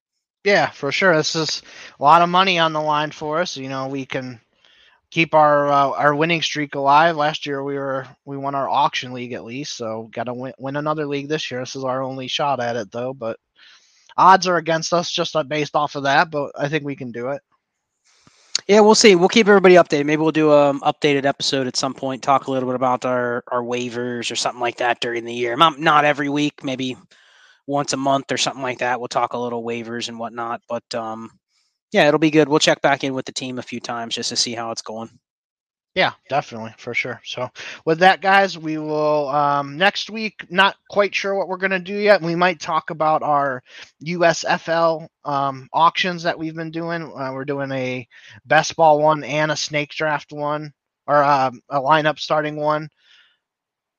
Yeah, 0.45 0.69
for 0.69 0.93
sure. 0.93 1.17
This 1.17 1.35
is 1.35 1.63
a 1.99 2.03
lot 2.03 2.21
of 2.21 2.29
money 2.29 2.59
on 2.59 2.75
the 2.75 2.83
line 2.83 3.11
for 3.11 3.41
us. 3.41 3.57
You 3.57 3.71
know, 3.71 3.89
we 3.89 4.05
can 4.05 4.41
keep 5.11 5.33
our 5.33 5.69
uh, 5.69 5.91
our 5.91 6.15
winning 6.15 6.43
streak 6.43 6.75
alive. 6.75 7.17
Last 7.17 7.47
year 7.47 7.63
we 7.63 7.77
were 7.77 8.07
we 8.25 8.37
won 8.37 8.55
our 8.55 8.69
auction 8.69 9.13
league 9.13 9.33
at 9.33 9.45
least, 9.45 9.77
so 9.77 10.09
got 10.13 10.25
to 10.25 10.35
win, 10.35 10.53
win 10.59 10.77
another 10.77 11.07
league 11.07 11.29
this 11.29 11.51
year. 11.51 11.61
This 11.61 11.77
is 11.77 11.85
our 11.85 12.03
only 12.03 12.29
shot 12.29 12.61
at 12.61 12.77
it 12.77 12.91
though, 12.91 13.15
but 13.15 13.39
odds 14.17 14.47
are 14.49 14.57
against 14.57 14.93
us 14.93 15.11
just 15.11 15.37
based 15.49 15.77
off 15.77 15.95
of 15.95 16.03
that. 16.03 16.31
But 16.31 16.53
I 16.59 16.69
think 16.69 16.85
we 16.85 16.97
can 16.97 17.13
do 17.13 17.29
it. 17.29 17.41
Yeah, 18.67 18.81
we'll 18.81 18.95
see. 18.95 19.15
We'll 19.15 19.29
keep 19.29 19.47
everybody 19.47 19.75
updated. 19.75 20.07
Maybe 20.07 20.23
we'll 20.23 20.33
do 20.33 20.53
an 20.53 20.81
updated 20.81 21.27
episode 21.27 21.67
at 21.67 21.77
some 21.77 21.93
point. 21.93 22.23
Talk 22.23 22.47
a 22.47 22.51
little 22.51 22.69
bit 22.69 22.77
about 22.77 23.05
our 23.05 23.45
our 23.49 23.63
waivers 23.63 24.31
or 24.31 24.37
something 24.37 24.61
like 24.61 24.79
that 24.79 25.01
during 25.01 25.25
the 25.25 25.35
year. 25.35 25.57
Not 25.57 25.79
not 25.79 26.05
every 26.05 26.29
week. 26.31 26.65
Maybe 26.65 26.97
once 27.67 27.93
a 27.93 27.97
month 27.99 28.33
or 28.33 28.39
something 28.39 28.63
like 28.63 28.79
that. 28.79 29.01
We'll 29.01 29.09
talk 29.09 29.35
a 29.35 29.39
little 29.39 29.63
waivers 29.63 30.09
and 30.09 30.19
whatnot. 30.19 30.63
But 30.69 30.85
um, 30.95 31.31
yeah, 31.93 32.09
it'll 32.09 32.21
be 32.21 32.31
good. 32.31 32.49
We'll 32.49 32.59
check 32.59 32.81
back 32.83 33.05
in 33.05 33.15
with 33.15 33.27
the 33.27 33.33
team 33.33 33.59
a 33.59 33.63
few 33.63 33.81
times 33.81 34.15
just 34.15 34.31
to 34.31 34.37
see 34.37 34.55
how 34.55 34.71
it's 34.71 34.83
going. 34.83 35.11
Yeah, 35.95 36.15
definitely 36.29 36.75
for 36.77 36.93
sure. 36.93 37.21
So 37.25 37.51
with 37.85 38.01
that, 38.01 38.21
guys, 38.21 38.59
we 38.59 38.79
will 38.79 39.29
um, 39.29 39.79
next 39.79 40.11
week. 40.11 40.45
Not 40.51 40.77
quite 40.91 41.15
sure 41.15 41.37
what 41.37 41.47
we're 41.47 41.57
gonna 41.57 41.79
do 41.79 41.95
yet. 41.97 42.21
We 42.21 42.35
might 42.35 42.59
talk 42.61 42.91
about 42.91 43.23
our 43.23 43.63
USFL 44.05 45.07
um, 45.25 45.69
auctions 45.73 46.25
that 46.25 46.37
we've 46.39 46.55
been 46.55 46.73
doing. 46.73 47.05
Uh, 47.05 47.31
we're 47.33 47.45
doing 47.45 47.71
a 47.71 48.09
best 48.45 48.75
ball 48.75 49.01
one 49.01 49.23
and 49.23 49.53
a 49.53 49.57
snake 49.57 49.91
draft 49.91 50.33
one, 50.33 50.73
or 51.07 51.23
uh, 51.23 51.53
a 51.71 51.81
lineup 51.81 52.19
starting 52.19 52.57
one. 52.57 52.89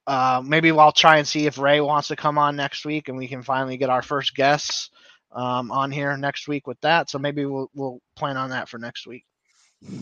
Uh, 0.05 0.41
maybe 0.45 0.71
I'll 0.71 0.91
try 0.91 1.17
and 1.17 1.27
see 1.27 1.47
if 1.47 1.57
Ray 1.57 1.79
wants 1.79 2.09
to 2.09 2.17
come 2.17 2.37
on 2.37 2.57
next 2.57 2.85
week, 2.85 3.07
and 3.07 3.17
we 3.17 3.29
can 3.29 3.41
finally 3.41 3.77
get 3.77 3.89
our 3.89 4.01
first 4.01 4.35
guests 4.35 4.89
um, 5.31 5.71
on 5.71 5.91
here 5.91 6.15
next 6.17 6.47
week 6.49 6.67
with 6.67 6.79
that. 6.81 7.09
So 7.09 7.19
maybe 7.19 7.45
we'll 7.45 7.71
we'll 7.73 7.99
plan 8.17 8.35
on 8.35 8.49
that 8.49 8.67
for 8.67 8.79
next 8.79 9.07
week. 9.07 9.23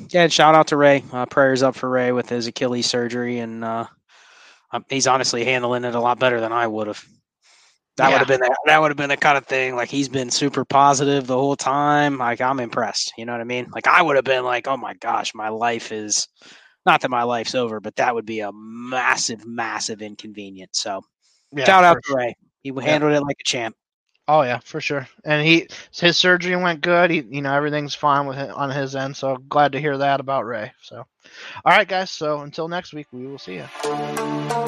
Yeah, 0.09 0.23
and 0.23 0.33
shout 0.33 0.55
out 0.55 0.67
to 0.67 0.77
Ray. 0.77 1.03
Uh, 1.11 1.25
prayers 1.25 1.63
up 1.63 1.75
for 1.75 1.89
Ray 1.89 2.11
with 2.11 2.29
his 2.29 2.47
Achilles 2.47 2.85
surgery, 2.85 3.39
and 3.39 3.63
uh, 3.63 3.85
um, 4.71 4.85
he's 4.89 5.07
honestly 5.07 5.43
handling 5.45 5.83
it 5.83 5.95
a 5.95 5.99
lot 5.99 6.19
better 6.19 6.39
than 6.39 6.51
I 6.51 6.67
would 6.67 6.87
have. 6.87 7.03
That 7.97 8.07
yeah. 8.07 8.11
would 8.11 8.19
have 8.19 8.27
been 8.27 8.39
the, 8.39 8.55
that 8.65 8.81
would 8.81 8.89
have 8.89 8.97
been 8.97 9.09
the 9.09 9.17
kind 9.17 9.37
of 9.37 9.45
thing. 9.45 9.75
Like 9.75 9.89
he's 9.89 10.09
been 10.09 10.31
super 10.31 10.65
positive 10.65 11.27
the 11.27 11.37
whole 11.37 11.55
time. 11.55 12.17
Like 12.17 12.41
I'm 12.41 12.59
impressed. 12.59 13.13
You 13.17 13.25
know 13.25 13.33
what 13.33 13.41
I 13.41 13.45
mean? 13.45 13.69
Like 13.71 13.87
I 13.87 14.01
would 14.01 14.15
have 14.15 14.25
been 14.25 14.43
like, 14.43 14.67
oh 14.67 14.77
my 14.77 14.95
gosh, 14.95 15.35
my 15.35 15.49
life 15.49 15.91
is 15.91 16.27
not 16.85 17.01
that 17.01 17.11
my 17.11 17.23
life's 17.23 17.53
over, 17.53 17.79
but 17.79 17.95
that 17.97 18.15
would 18.15 18.25
be 18.25 18.39
a 18.39 18.51
massive, 18.51 19.45
massive 19.45 20.01
inconvenience. 20.01 20.79
So 20.79 21.01
yeah, 21.51 21.65
shout 21.65 21.83
out 21.83 21.97
to 22.03 22.15
Ray. 22.15 22.35
He 22.63 22.71
handled 22.81 23.11
yeah. 23.11 23.19
it 23.19 23.23
like 23.23 23.37
a 23.39 23.47
champ. 23.47 23.75
Oh 24.27 24.41
yeah, 24.43 24.59
for 24.63 24.79
sure. 24.79 25.07
And 25.25 25.45
he 25.45 25.67
his 25.91 26.17
surgery 26.17 26.55
went 26.55 26.81
good. 26.81 27.11
He 27.11 27.21
you 27.29 27.41
know 27.41 27.53
everything's 27.53 27.95
fine 27.95 28.25
with 28.25 28.37
on 28.37 28.69
his 28.69 28.95
end. 28.95 29.17
So 29.17 29.35
glad 29.37 29.73
to 29.73 29.79
hear 29.79 29.97
that 29.97 30.19
about 30.19 30.45
Ray. 30.45 30.71
So, 30.81 30.97
all 30.97 31.05
right, 31.65 31.87
guys. 31.87 32.11
So 32.11 32.39
until 32.39 32.67
next 32.67 32.93
week, 32.93 33.07
we 33.11 33.27
will 33.27 33.39
see 33.39 33.55
you. 33.55 34.62